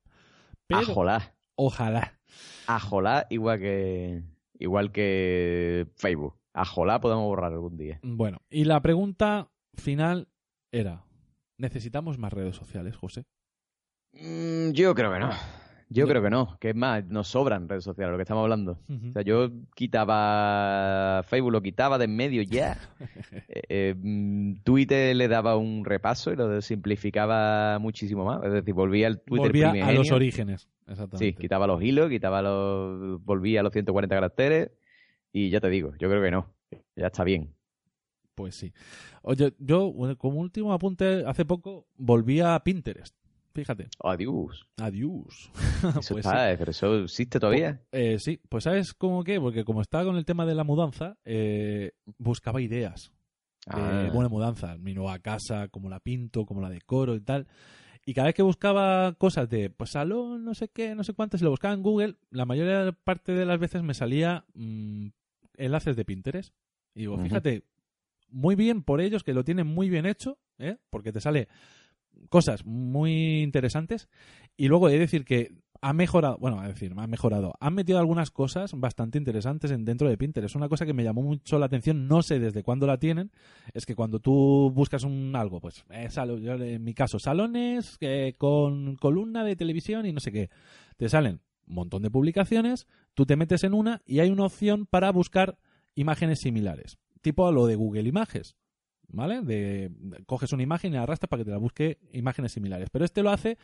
Pero 0.66 0.82
Ajolá. 0.82 1.36
ojalá. 1.56 2.18
Ajolá, 2.66 3.28
igual 3.30 3.60
que. 3.60 4.24
Igual 4.60 4.92
que 4.92 5.88
Facebook. 5.96 6.36
Ajolá 6.54 7.00
podemos 7.00 7.26
borrar 7.26 7.54
algún 7.54 7.78
día. 7.78 8.00
Bueno, 8.02 8.40
y 8.50 8.66
la 8.66 8.82
pregunta 8.82 9.52
final 9.76 10.28
era, 10.72 11.06
¿necesitamos 11.58 12.18
más 12.18 12.34
redes 12.34 12.56
sociales, 12.56 12.96
José? 12.96 13.26
Mm, 14.14 14.72
yo 14.72 14.96
creo 14.96 15.14
que 15.14 15.20
no. 15.20 15.30
Yo 15.90 16.04
No. 16.06 16.10
creo 16.10 16.22
que 16.22 16.30
no. 16.30 16.58
Que 16.60 16.70
es 16.72 16.76
más, 16.76 17.06
nos 17.06 17.30
sobran 17.30 17.70
redes 17.70 17.84
sociales, 17.86 18.12
lo 18.12 18.18
que 18.18 18.24
estamos 18.24 18.44
hablando. 18.44 18.80
O 18.90 19.12
sea, 19.14 19.22
yo 19.22 19.50
quitaba 19.76 21.24
Facebook, 21.24 21.52
lo 21.52 21.62
quitaba 21.62 21.98
de 21.98 22.06
en 22.06 22.16
medio 22.16 22.42
ya. 22.42 22.78
Eh, 23.50 23.62
eh, 23.70 23.96
mm, 23.98 24.62
Twitter 24.64 25.16
le 25.16 25.28
daba 25.28 25.56
un 25.58 25.84
repaso 25.86 26.32
y 26.32 26.36
lo 26.36 26.62
simplificaba 26.62 27.80
muchísimo 27.80 28.26
más. 28.26 28.44
Es 28.44 28.52
decir, 28.52 28.74
volvía 28.74 29.08
al 29.08 29.22
Twitter 29.22 29.48
Volvía 29.48 29.86
a 29.86 29.92
los 29.94 30.12
orígenes. 30.12 30.62
Sí, 30.86 30.92
Exactamente. 30.92 31.36
quitaba 31.42 31.68
los 31.68 31.82
hilos, 31.82 32.10
quitaba 32.10 32.42
los... 32.42 33.24
volvía 33.24 33.60
a 33.62 33.64
los 33.64 33.74
140 33.74 34.16
caracteres 34.16 34.72
y 35.32 35.50
ya 35.50 35.60
te 35.60 35.70
digo, 35.70 35.92
yo 36.00 36.10
creo 36.10 36.22
que 36.22 36.32
no. 36.32 36.54
Ya 36.96 37.08
está 37.08 37.24
bien. 37.24 37.54
Pues 38.36 38.56
sí. 38.56 38.72
Oye, 39.24 39.54
yo, 39.60 39.94
como 40.18 40.40
último 40.40 40.72
apunte, 40.72 41.24
hace 41.26 41.44
poco 41.44 41.88
volví 41.98 42.40
a 42.40 42.60
Pinterest. 42.64 43.16
Fíjate. 43.62 43.88
Adiós. 44.04 44.68
Adiós. 44.78 45.52
Eso 46.00 46.14
Pues 46.14 46.26
está, 46.26 46.56
pero 46.58 46.72
eso 46.72 47.00
existe 47.04 47.40
todavía. 47.40 47.82
Eh, 47.92 48.18
sí, 48.20 48.40
pues 48.50 48.66
¿sabes 48.66 48.94
cómo 48.94 49.24
qué? 49.24 49.40
Porque 49.40 49.66
como 49.66 49.82
estaba 49.82 50.06
con 50.06 50.16
el 50.16 50.26
tema 50.26 50.46
de 50.46 50.54
la 50.56 50.64
mudanza, 50.64 51.18
eh, 51.26 51.92
buscaba 52.18 52.62
ideas 52.62 53.12
de 53.66 53.82
Ah. 53.82 54.10
buena 54.14 54.30
mudanza. 54.30 54.78
Mi 54.78 54.94
nueva 54.94 55.18
casa, 55.20 55.68
cómo 55.70 55.90
la 55.90 56.00
pinto, 56.00 56.46
cómo 56.46 56.62
la 56.62 56.70
decoro 56.70 57.16
y 57.16 57.22
tal. 57.22 57.48
Y 58.06 58.14
cada 58.14 58.28
vez 58.28 58.36
que 58.36 58.44
buscaba 58.44 59.14
cosas 59.16 59.50
de 59.50 59.70
pues 59.70 59.90
salón, 59.92 60.46
no 60.46 60.54
sé 60.54 60.70
qué, 60.70 60.96
no 60.96 61.04
sé 61.04 61.14
cuántas, 61.14 61.42
y 61.42 61.44
lo 61.44 61.50
buscaba 61.50 61.74
en 61.74 61.82
Google, 61.84 62.16
la 62.30 62.46
mayor 62.46 62.96
parte 63.04 63.34
de 63.34 63.46
las 63.46 63.60
veces 63.60 63.84
me 63.84 63.94
salía 63.94 64.46
mm, 64.54 65.08
enlaces 65.58 65.96
de 65.98 66.06
Pinterest. 66.06 66.54
Y 66.96 67.02
digo, 67.02 67.18
fíjate, 67.18 67.64
muy 68.30 68.56
bien 68.56 68.82
por 68.84 69.02
ellos, 69.02 69.24
que 69.24 69.34
lo 69.34 69.44
tienen 69.44 69.68
muy 69.68 69.90
bien 69.90 70.06
hecho, 70.06 70.38
¿eh? 70.58 70.78
porque 70.90 71.12
te 71.12 71.20
sale 71.20 71.50
cosas 72.30 72.66
muy 72.66 73.42
interesantes. 73.42 74.10
Y 74.56 74.68
luego 74.68 74.90
he 74.90 74.94
de 74.94 75.00
decir 75.00 75.26
que 75.26 75.52
ha 75.82 75.94
mejorado, 75.94 76.38
bueno, 76.40 76.60
a 76.60 76.68
decir, 76.68 76.94
ha 76.96 77.08
mejorado, 77.08 77.54
han 77.60 77.74
metido 77.74 78.00
algunas 78.00 78.32
cosas 78.32 78.72
bastante 78.74 79.18
interesantes 79.18 79.72
en, 79.72 79.86
dentro 79.86 80.10
de 80.10 80.18
Pinterest. 80.18 80.56
Una 80.56 80.70
cosa 80.70 80.86
que 80.86 80.94
me 80.94 81.04
llamó 81.04 81.22
mucho 81.22 81.60
la 81.60 81.68
atención, 81.68 82.08
no 82.08 82.22
sé 82.22 82.40
desde 82.40 82.64
cuándo 82.64 82.88
la 82.88 82.98
tienen, 82.98 83.32
es 83.74 83.86
que 83.86 83.96
cuando 83.96 84.20
tú 84.20 84.72
buscas 84.74 85.04
un 85.04 85.36
algo, 85.36 85.60
pues 85.60 85.86
eh, 85.90 86.08
en 86.16 86.84
mi 86.84 86.94
caso, 86.94 87.20
salones 87.20 87.98
eh, 88.02 88.36
con 88.38 88.96
columna 88.96 89.44
de 89.44 89.56
televisión 89.56 90.06
y 90.06 90.14
no 90.14 90.20
sé 90.20 90.32
qué, 90.32 90.50
te 90.98 91.10
salen 91.10 91.42
un 91.68 91.76
montón 91.76 92.02
de 92.02 92.12
publicaciones, 92.12 92.88
tú 93.14 93.26
te 93.26 93.36
metes 93.36 93.64
en 93.64 93.74
una 93.74 94.02
y 94.06 94.20
hay 94.20 94.30
una 94.30 94.46
opción 94.46 94.86
para 94.86 95.12
buscar 95.12 95.58
imágenes 95.96 96.40
similares, 96.40 96.98
tipo 97.22 97.48
a 97.48 97.52
lo 97.52 97.68
de 97.68 97.76
Google 97.76 98.08
Images. 98.08 98.56
¿Vale? 99.10 99.42
De, 99.42 99.92
coges 100.26 100.52
una 100.52 100.64
imagen 100.64 100.92
y 100.92 100.96
la 100.96 101.04
arrastras 101.04 101.30
para 101.30 101.42
que 101.42 101.46
te 101.46 101.52
la 101.52 101.58
busque 101.58 101.98
imágenes 102.12 102.52
similares. 102.52 102.90
Pero 102.92 103.06
este 103.06 103.24
lo 103.24 103.32
hace 103.32 103.58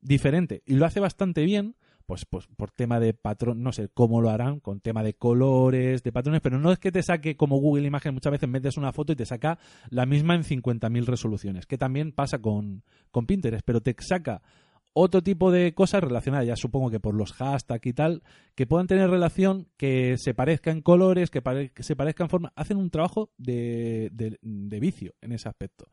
diferente 0.00 0.62
y 0.66 0.74
lo 0.74 0.86
hace 0.86 1.00
bastante 1.00 1.44
bien, 1.44 1.76
pues, 2.06 2.24
pues 2.24 2.46
por 2.56 2.70
tema 2.70 2.98
de 2.98 3.14
patrón, 3.14 3.62
no 3.62 3.72
sé 3.72 3.88
cómo 3.92 4.20
lo 4.20 4.30
harán, 4.30 4.58
con 4.58 4.80
tema 4.80 5.02
de 5.02 5.14
colores, 5.14 6.02
de 6.02 6.12
patrones, 6.12 6.40
pero 6.40 6.58
no 6.58 6.72
es 6.72 6.78
que 6.78 6.90
te 6.90 7.02
saque 7.02 7.36
como 7.36 7.58
Google 7.58 7.86
Imagen, 7.86 8.14
muchas 8.14 8.32
veces 8.32 8.48
metes 8.48 8.76
una 8.76 8.92
foto 8.92 9.12
y 9.12 9.16
te 9.16 9.26
saca 9.26 9.58
la 9.90 10.06
misma 10.06 10.34
en 10.34 10.42
50.000 10.42 11.04
resoluciones, 11.04 11.66
que 11.66 11.78
también 11.78 12.12
pasa 12.12 12.40
con, 12.40 12.82
con 13.10 13.26
Pinterest, 13.26 13.64
pero 13.64 13.80
te 13.80 13.94
saca 14.00 14.42
otro 14.92 15.22
tipo 15.22 15.50
de 15.52 15.72
cosas 15.74 16.02
relacionadas, 16.02 16.46
ya 16.46 16.56
supongo 16.56 16.90
que 16.90 17.00
por 17.00 17.14
los 17.14 17.32
hashtags 17.32 17.86
y 17.86 17.92
tal, 17.92 18.22
que 18.54 18.66
puedan 18.66 18.86
tener 18.86 19.08
relación, 19.08 19.68
que 19.76 20.16
se 20.18 20.34
parezcan 20.34 20.82
colores, 20.82 21.30
que, 21.30 21.42
pare- 21.42 21.70
que 21.70 21.82
se 21.82 21.94
parezcan 21.96 22.26
en 22.26 22.30
forma, 22.30 22.52
hacen 22.56 22.76
un 22.76 22.90
trabajo 22.90 23.30
de, 23.38 24.10
de- 24.12 24.38
de 24.42 24.80
vicio 24.80 25.14
en 25.20 25.32
ese 25.32 25.48
aspecto. 25.48 25.86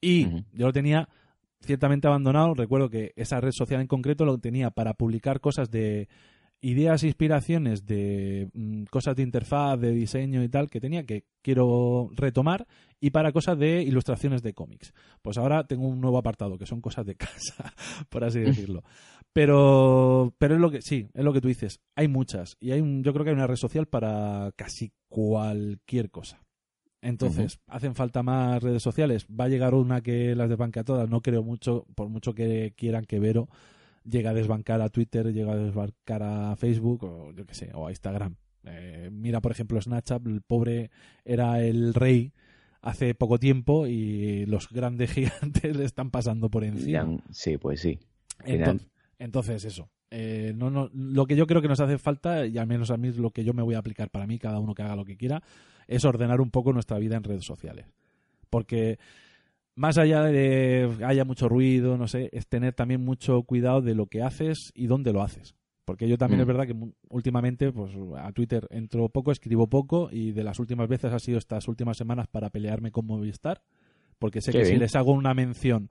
Y 0.00 0.24
yo 0.52 0.66
lo 0.66 0.72
tenía 0.72 1.08
ciertamente 1.60 2.06
abandonado. 2.06 2.54
Recuerdo 2.54 2.90
que 2.90 3.12
esa 3.16 3.40
red 3.40 3.52
social 3.52 3.80
en 3.80 3.86
concreto 3.86 4.24
lo 4.24 4.38
tenía 4.38 4.70
para 4.70 4.94
publicar 4.94 5.40
cosas 5.40 5.70
de 5.70 6.08
ideas 6.68 7.02
e 7.02 7.06
inspiraciones 7.06 7.86
de 7.86 8.48
mm, 8.52 8.84
cosas 8.90 9.14
de 9.16 9.22
interfaz, 9.22 9.78
de 9.80 9.92
diseño 9.92 10.42
y 10.42 10.48
tal 10.48 10.68
que 10.68 10.80
tenía 10.80 11.04
que 11.04 11.24
quiero 11.42 12.10
retomar 12.14 12.66
y 13.00 13.10
para 13.10 13.30
cosas 13.32 13.58
de 13.58 13.82
ilustraciones 13.82 14.42
de 14.42 14.52
cómics. 14.54 14.92
Pues 15.22 15.38
ahora 15.38 15.66
tengo 15.66 15.86
un 15.86 16.00
nuevo 16.00 16.18
apartado 16.18 16.58
que 16.58 16.66
son 16.66 16.80
cosas 16.80 17.06
de 17.06 17.14
casa, 17.16 17.72
por 18.08 18.24
así 18.24 18.40
decirlo. 18.40 18.82
Pero 19.32 20.34
pero 20.38 20.54
es 20.54 20.60
lo 20.60 20.70
que 20.70 20.80
sí, 20.82 21.08
es 21.14 21.24
lo 21.24 21.32
que 21.32 21.40
tú 21.40 21.48
dices. 21.48 21.80
Hay 21.94 22.08
muchas 22.08 22.56
y 22.60 22.72
hay 22.72 22.80
un- 22.80 23.02
yo 23.04 23.12
creo 23.12 23.24
que 23.24 23.30
hay 23.30 23.36
una 23.36 23.46
red 23.46 23.56
social 23.56 23.86
para 23.86 24.50
casi 24.56 24.92
cualquier 25.08 26.10
cosa. 26.10 26.42
Entonces, 27.02 27.60
¿hacen 27.68 27.94
falta 27.94 28.22
más 28.24 28.62
redes 28.62 28.82
sociales? 28.82 29.26
¿Va 29.28 29.44
a 29.44 29.48
llegar 29.48 29.74
una 29.74 30.00
que 30.00 30.34
las 30.34 30.48
desbanque 30.48 30.80
a 30.80 30.84
todas? 30.84 31.08
No 31.08 31.20
creo 31.20 31.42
mucho, 31.44 31.86
por 31.94 32.08
mucho 32.08 32.34
que 32.34 32.72
quieran 32.76 33.04
que 33.04 33.20
Vero 33.20 33.48
llegue 34.08 34.28
a 34.28 34.34
desbancar 34.34 34.80
a 34.80 34.88
Twitter, 34.88 35.32
llegue 35.32 35.50
a 35.50 35.56
desbancar 35.56 36.22
a 36.22 36.56
Facebook 36.56 37.04
o 37.04 37.32
yo 37.32 37.46
qué 37.46 37.54
sé, 37.54 37.70
o 37.74 37.86
a 37.86 37.90
Instagram. 37.90 38.36
Eh, 38.64 39.10
mira, 39.12 39.40
por 39.40 39.52
ejemplo, 39.52 39.80
Snapchat, 39.80 40.26
el 40.26 40.42
pobre 40.42 40.90
era 41.24 41.62
el 41.62 41.94
rey 41.94 42.32
hace 42.82 43.14
poco 43.14 43.38
tiempo 43.38 43.86
y 43.86 44.46
los 44.46 44.68
grandes 44.68 45.10
gigantes 45.12 45.76
le 45.76 45.84
están 45.84 46.10
pasando 46.10 46.50
por 46.50 46.64
encima. 46.64 47.18
Sí, 47.30 47.58
pues 47.58 47.80
sí. 47.80 47.98
Entonces 49.18 49.64
eso. 49.64 49.90
Eh, 50.10 50.52
no, 50.54 50.70
no, 50.70 50.88
lo 50.92 51.26
que 51.26 51.36
yo 51.36 51.46
creo 51.46 51.60
que 51.60 51.68
nos 51.68 51.80
hace 51.80 51.98
falta, 51.98 52.46
y 52.46 52.58
al 52.58 52.66
menos 52.66 52.90
a 52.90 52.96
mí 52.96 53.08
es 53.08 53.18
lo 53.18 53.30
que 53.30 53.44
yo 53.44 53.52
me 53.54 53.62
voy 53.62 53.74
a 53.74 53.78
aplicar 53.78 54.10
para 54.10 54.26
mí, 54.26 54.38
cada 54.38 54.60
uno 54.60 54.74
que 54.74 54.82
haga 54.82 54.96
lo 54.96 55.04
que 55.04 55.16
quiera, 55.16 55.42
es 55.88 56.04
ordenar 56.04 56.40
un 56.40 56.50
poco 56.50 56.72
nuestra 56.72 56.98
vida 56.98 57.16
en 57.16 57.24
redes 57.24 57.44
sociales. 57.44 57.86
Porque 58.50 58.98
más 59.76 59.98
allá 59.98 60.22
de 60.24 60.90
haya 61.04 61.24
mucho 61.24 61.48
ruido, 61.48 61.96
no 61.96 62.08
sé, 62.08 62.28
es 62.32 62.46
tener 62.48 62.72
también 62.74 63.04
mucho 63.04 63.42
cuidado 63.44 63.80
de 63.82 63.94
lo 63.94 64.06
que 64.06 64.22
haces 64.22 64.72
y 64.74 64.86
dónde 64.88 65.12
lo 65.12 65.22
haces. 65.22 65.54
Porque 65.84 66.08
yo 66.08 66.18
también 66.18 66.40
Mm. 66.40 66.42
es 66.42 66.46
verdad 66.48 66.66
que 66.66 66.74
últimamente 67.10 67.70
pues 67.70 67.92
a 68.16 68.32
Twitter 68.32 68.66
entro 68.70 69.08
poco, 69.08 69.30
escribo 69.30 69.68
poco 69.68 70.08
y 70.10 70.32
de 70.32 70.42
las 70.42 70.58
últimas 70.58 70.88
veces 70.88 71.12
ha 71.12 71.18
sido 71.20 71.38
estas 71.38 71.68
últimas 71.68 71.96
semanas 71.96 72.26
para 72.26 72.50
pelearme 72.50 72.90
con 72.90 73.06
Movistar, 73.06 73.62
porque 74.18 74.40
sé 74.40 74.50
Qué 74.50 74.58
que 74.60 74.64
si 74.64 74.76
les 74.76 74.96
hago 74.96 75.12
una 75.12 75.32
mención 75.34 75.90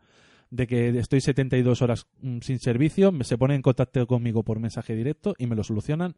de 0.49 0.67
que 0.67 0.89
estoy 0.99 1.21
72 1.21 1.81
horas 1.81 2.07
mm, 2.21 2.39
sin 2.41 2.59
servicio, 2.59 3.11
me- 3.11 3.23
se 3.23 3.37
ponen 3.37 3.55
en 3.57 3.61
contacto 3.61 4.05
conmigo 4.05 4.43
por 4.43 4.59
mensaje 4.59 4.95
directo 4.95 5.33
y 5.37 5.47
me 5.47 5.55
lo 5.55 5.63
solucionan 5.63 6.15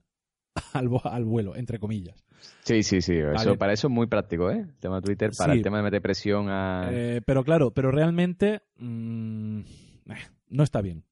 al, 0.73 1.25
vuelo, 1.25 1.55
entre 1.55 1.79
comillas. 1.79 2.23
Sí, 2.63 2.83
sí, 2.83 3.01
sí. 3.01 3.15
Eso, 3.17 3.31
Vale. 3.33 3.57
para 3.57 3.73
eso 3.73 3.87
es 3.87 3.93
muy 3.93 4.07
práctico, 4.07 4.51
¿eh? 4.51 4.59
El 4.59 4.77
tema 4.79 4.97
de 4.97 5.01
Twitter, 5.01 5.31
para 5.37 5.53
Sí. 5.53 5.59
el 5.59 5.63
tema 5.63 5.77
de 5.77 5.83
meter 5.83 6.01
presión 6.01 6.49
a... 6.49 6.89
Eh, 6.91 7.21
pero 7.25 7.43
claro, 7.43 7.71
pero 7.71 7.91
realmente 7.91 8.61
mm, 8.77 9.59
eh, 9.59 10.15
no 10.49 10.63
está 10.63 10.81
bien. 10.81 11.03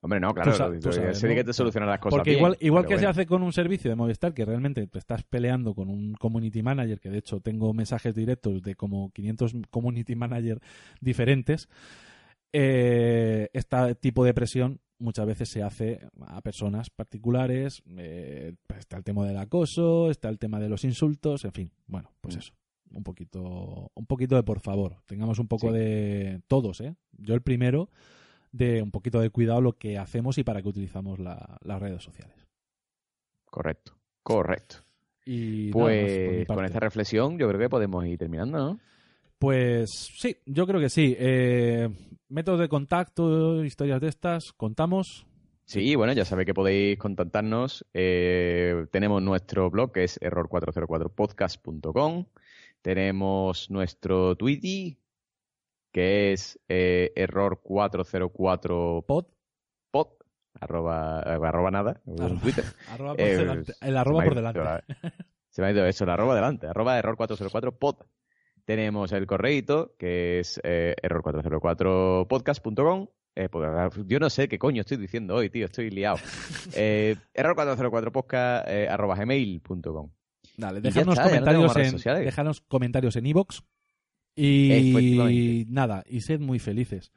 Hombre, 0.00 0.20
no, 0.20 0.32
claro. 0.32 0.52
tú 0.52 0.92
sabes, 0.92 1.20
que 1.20 1.44
te 1.44 1.52
solucionan 1.52 1.88
las 1.88 1.98
cosas 1.98 2.18
Porque 2.18 2.30
bien, 2.30 2.38
igual, 2.38 2.56
igual 2.60 2.86
que 2.86 2.98
se 2.98 3.06
hace 3.06 3.26
con 3.26 3.42
un 3.42 3.52
servicio 3.52 3.90
de 3.90 3.96
Movistar, 3.96 4.32
que 4.32 4.44
realmente 4.44 4.86
te 4.86 4.98
estás 4.98 5.24
peleando 5.24 5.74
con 5.74 5.88
un 5.88 6.14
community 6.14 6.62
manager, 6.62 7.00
que 7.00 7.10
de 7.10 7.18
hecho 7.18 7.40
tengo 7.40 7.74
mensajes 7.74 8.14
directos 8.14 8.62
de 8.62 8.76
como 8.76 9.10
500 9.10 9.54
community 9.70 10.14
manager 10.14 10.60
diferentes, 11.00 11.68
eh, 12.52 13.50
este 13.52 13.96
tipo 13.96 14.24
de 14.24 14.34
presión 14.34 14.80
muchas 14.98 15.26
veces 15.26 15.48
se 15.48 15.62
hace 15.62 16.00
a 16.26 16.40
personas 16.40 16.90
particulares, 16.90 17.82
eh, 17.96 18.54
pues 18.66 18.80
está 18.80 18.96
el 18.96 19.04
tema 19.04 19.26
del 19.26 19.36
acoso, 19.38 20.10
está 20.10 20.28
el 20.28 20.38
tema 20.38 20.58
de 20.60 20.68
los 20.68 20.84
insultos, 20.84 21.44
en 21.44 21.52
fin, 21.52 21.70
bueno, 21.86 22.10
pues 22.20 22.36
Mm. 22.36 22.38
eso. 22.38 22.52
Un 22.90 23.04
poquito, 23.04 23.90
un 23.94 24.06
poquito 24.06 24.34
de 24.36 24.42
por 24.42 24.60
favor, 24.60 24.96
tengamos 25.06 25.38
un 25.38 25.46
poco 25.46 25.68
Sí. 25.68 25.74
de 25.78 26.40
todos, 26.48 26.80
¿eh? 26.80 26.94
Yo 27.18 27.34
el 27.34 27.42
primero, 27.42 27.90
de 28.50 28.80
un 28.82 28.90
poquito 28.90 29.20
de 29.20 29.28
cuidado 29.30 29.60
lo 29.60 29.74
que 29.74 29.98
hacemos 29.98 30.38
y 30.38 30.42
para 30.44 30.62
qué 30.62 30.68
utilizamos 30.68 31.18
la- 31.18 31.58
las 31.62 31.80
redes 31.82 32.02
sociales. 32.02 32.34
Correcto, 33.44 33.92
correcto. 34.22 34.76
Y 35.24 35.70
Pues 35.70 36.46
con 36.46 36.64
esta 36.64 36.80
reflexión 36.80 37.38
yo 37.38 37.46
creo 37.48 37.60
que 37.60 37.68
podemos 37.68 38.06
ir 38.06 38.18
terminando, 38.18 38.56
¿no? 38.58 38.80
Pues 39.38 39.90
sí, 40.16 40.36
yo 40.46 40.66
creo 40.66 40.80
que 40.80 40.88
sí. 40.88 41.14
Eh, 41.18 41.88
métodos 42.28 42.60
de 42.60 42.68
contacto, 42.68 43.64
historias 43.64 44.00
de 44.00 44.08
estas, 44.08 44.52
contamos. 44.52 45.26
Sí, 45.64 45.94
bueno, 45.96 46.12
ya 46.14 46.24
sabéis 46.24 46.46
que 46.46 46.54
podéis 46.54 46.98
contactarnos. 46.98 47.84
Eh, 47.92 48.86
tenemos 48.90 49.20
nuestro 49.22 49.70
blog 49.70 49.92
que 49.92 50.04
es 50.04 50.18
error404podcast.com. 50.20 52.24
Tenemos 52.80 53.70
nuestro 53.70 54.36
Twitter 54.36 54.96
que 55.92 56.32
es 56.32 56.58
eh, 56.68 57.12
error404pod, 57.16 59.26
Pod, 59.90 60.08
arroba, 60.60 61.22
eh, 61.26 61.38
arroba 61.42 61.70
nada, 61.70 62.00
en 62.06 62.38
Twitter. 62.40 62.64
arroba 62.90 63.12
por 63.14 63.20
Eh, 63.20 63.36
delante. 63.36 63.72
El 63.80 63.96
arroba 63.96 64.24
por 64.24 64.34
delante. 64.34 64.60
la- 64.60 64.84
Se 65.48 65.62
me 65.62 65.68
ha 65.68 65.70
ido 65.72 65.84
eso, 65.86 66.04
el 66.04 66.10
arroba 66.10 66.34
delante, 66.34 66.66
arroba 66.66 66.98
error404pod. 67.02 68.04
Tenemos 68.68 69.12
el 69.12 69.26
correíto, 69.26 69.94
que 69.98 70.40
es 70.40 70.60
eh, 70.62 70.94
error404podcast.com. 71.02 73.06
Eh, 73.34 73.48
pues, 73.48 73.66
yo 74.06 74.18
no 74.18 74.28
sé 74.28 74.46
qué 74.46 74.58
coño 74.58 74.82
estoy 74.82 74.98
diciendo 74.98 75.36
hoy, 75.36 75.48
tío, 75.48 75.64
estoy 75.64 75.88
liado. 75.88 76.18
Eh, 76.74 77.16
error404podcast 77.32 78.64
eh. 78.66 78.88
Dale, 80.58 80.82
dejadnos 80.82 81.14
está, 81.14 81.24
no 81.24 81.30
comentarios 81.30 81.74
redes 81.74 81.86
en 81.86 81.92
sociales. 81.92 82.24
dejadnos 82.26 82.60
comentarios 82.60 83.16
en 83.16 83.24
iVoox 83.24 83.62
y 84.36 85.64
nada, 85.70 86.04
y 86.06 86.20
sed 86.20 86.38
muy 86.38 86.58
felices. 86.58 87.10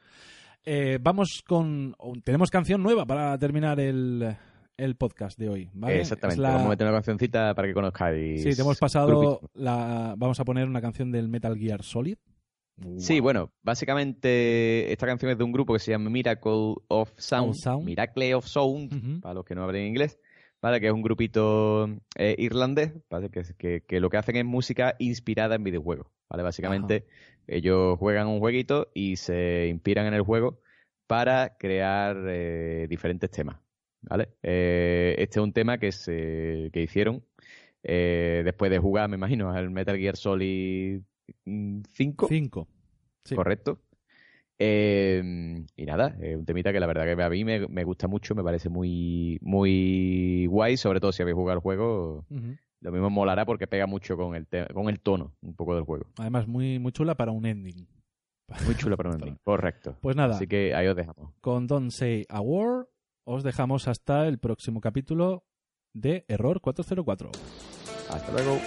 Eh, 0.64 1.00
vamos 1.02 1.44
con 1.46 1.98
tenemos 2.24 2.50
canción 2.50 2.82
nueva 2.82 3.06
para 3.06 3.38
terminar 3.38 3.82
el, 3.82 4.38
el 4.82 4.96
podcast 4.96 5.38
de 5.40 5.50
hoy, 5.50 5.70
¿vale? 5.74 6.00
Exactamente, 6.02 6.42
la- 6.42 6.50
vamos 6.52 6.66
a 6.66 6.70
meter 6.70 6.88
una 6.88 6.96
cancioncita 6.98 7.54
para 7.56 7.68
que 7.68 7.74
conozcáis. 7.74 8.44
Sí, 8.44 8.56
te 8.56 8.62
hemos 8.62 8.78
pasado 8.80 9.42
la 9.54 10.16
vamos 10.18 10.40
a 10.40 10.46
poner 10.46 10.68
una 10.68 10.82
canción 10.82 11.12
del 11.12 11.28
Metal 11.30 11.58
Gear 11.58 11.84
Solid. 11.84 12.18
Sí, 12.98 13.20
bueno, 13.20 13.52
básicamente 13.62 14.92
esta 14.92 15.06
canción 15.06 15.32
es 15.32 15.38
de 15.38 15.44
un 15.44 15.52
grupo 15.52 15.74
que 15.74 15.80
se 15.80 15.92
llama 15.92 16.10
Miracle 16.10 16.76
of 16.88 17.12
Sound. 17.18 17.56
Miracle 17.84 18.34
of 18.34 18.46
Sound, 18.48 19.22
para 19.22 19.36
los 19.36 19.46
que 19.46 19.54
no 19.56 19.64
hablen 19.64 19.86
inglés, 19.86 20.18
¿vale? 20.62 20.80
Que 20.80 20.88
es 20.88 20.94
un 20.94 21.04
grupito 21.04 21.88
eh, 22.16 22.36
irlandés, 22.40 22.94
¿vale? 23.10 23.30
Que, 23.30 23.44
que, 23.58 23.82
que 23.88 24.00
lo 24.00 24.10
que 24.10 24.18
hacen 24.18 24.36
es 24.38 24.46
música 24.46 24.96
inspirada 25.00 25.56
en 25.56 25.64
videojuegos, 25.64 26.08
¿vale? 26.30 26.44
Básicamente 26.44 27.06
ellos 27.46 28.00
juegan 28.00 28.28
un 28.28 28.40
jueguito 28.40 28.90
y 28.96 29.18
se 29.18 29.68
inspiran 29.70 30.08
en 30.08 30.14
el 30.16 30.22
juego 30.22 30.60
para 31.08 31.58
crear 31.60 32.18
eh, 32.30 32.88
diferentes 32.90 33.30
temas, 33.30 33.58
¿vale? 34.02 34.30
Eh, 34.44 35.16
este 35.18 35.40
es 35.40 35.44
un 35.44 35.54
tema 35.54 35.78
que, 35.78 35.92
se, 35.92 36.70
que 36.74 36.82
hicieron 36.82 37.24
eh, 37.84 38.42
después 38.46 38.70
de 38.72 38.80
jugar, 38.80 39.10
me 39.10 39.16
imagino, 39.18 39.52
al 39.52 39.70
Metal 39.72 39.98
Gear 39.98 40.16
Solid 40.16 41.02
5. 41.46 42.28
Cinco. 42.28 42.68
Sí. 43.26 43.36
Correcto. 43.36 43.80
Eh, 44.64 45.64
y 45.76 45.86
nada, 45.86 46.16
es 46.22 46.38
un 46.38 46.46
temita 46.46 46.72
que 46.72 46.80
la 46.80 46.86
verdad 46.86 47.04
que 47.06 47.24
a 47.24 47.30
mí 47.30 47.44
me, 47.44 47.68
me 47.68 47.84
gusta 47.84 48.08
mucho, 48.08 48.36
me 48.36 48.44
parece 48.44 48.70
muy, 48.70 49.40
muy 49.42 50.46
guay, 50.46 50.78
sobre 50.78 51.00
todo 51.00 51.12
si 51.12 51.24
habéis 51.24 51.36
jugado 51.36 51.58
el 51.58 51.64
juego, 51.64 52.26
lo 52.82 52.92
mismo 52.92 53.10
molará 53.10 53.44
porque 53.46 53.66
pega 53.66 53.88
mucho 53.88 54.16
con 54.18 54.36
el, 54.36 54.48
con 54.72 54.88
el 54.90 55.00
tono 55.00 55.34
un 55.42 55.56
poco 55.56 55.74
del 55.74 55.84
juego. 55.84 56.06
Además, 56.20 56.48
muy, 56.48 56.78
muy 56.78 56.92
chula 56.92 57.16
para 57.16 57.32
un 57.32 57.46
ending. 57.48 57.88
Muy 58.66 58.76
chulo 58.76 58.98
para 58.98 59.10
un 59.10 59.16
ending, 59.16 59.38
correcto. 59.44 59.98
Pues 60.00 60.16
nada, 60.16 60.36
Así 60.36 60.46
que 60.46 60.76
ahí 60.76 60.86
os 60.86 60.96
dejamos. 60.96 61.34
con 61.42 61.66
Don't 61.66 61.90
Say 61.90 62.26
a 62.30 62.42
Word 62.42 62.86
os 63.24 63.44
dejamos 63.44 63.88
hasta 63.88 64.28
el 64.28 64.40
próximo 64.40 64.82
capítulo 64.82 65.46
de 65.94 66.26
Error 66.28 66.62
404. 66.62 67.32
Hasta 68.10 68.32
luego. 68.32 68.60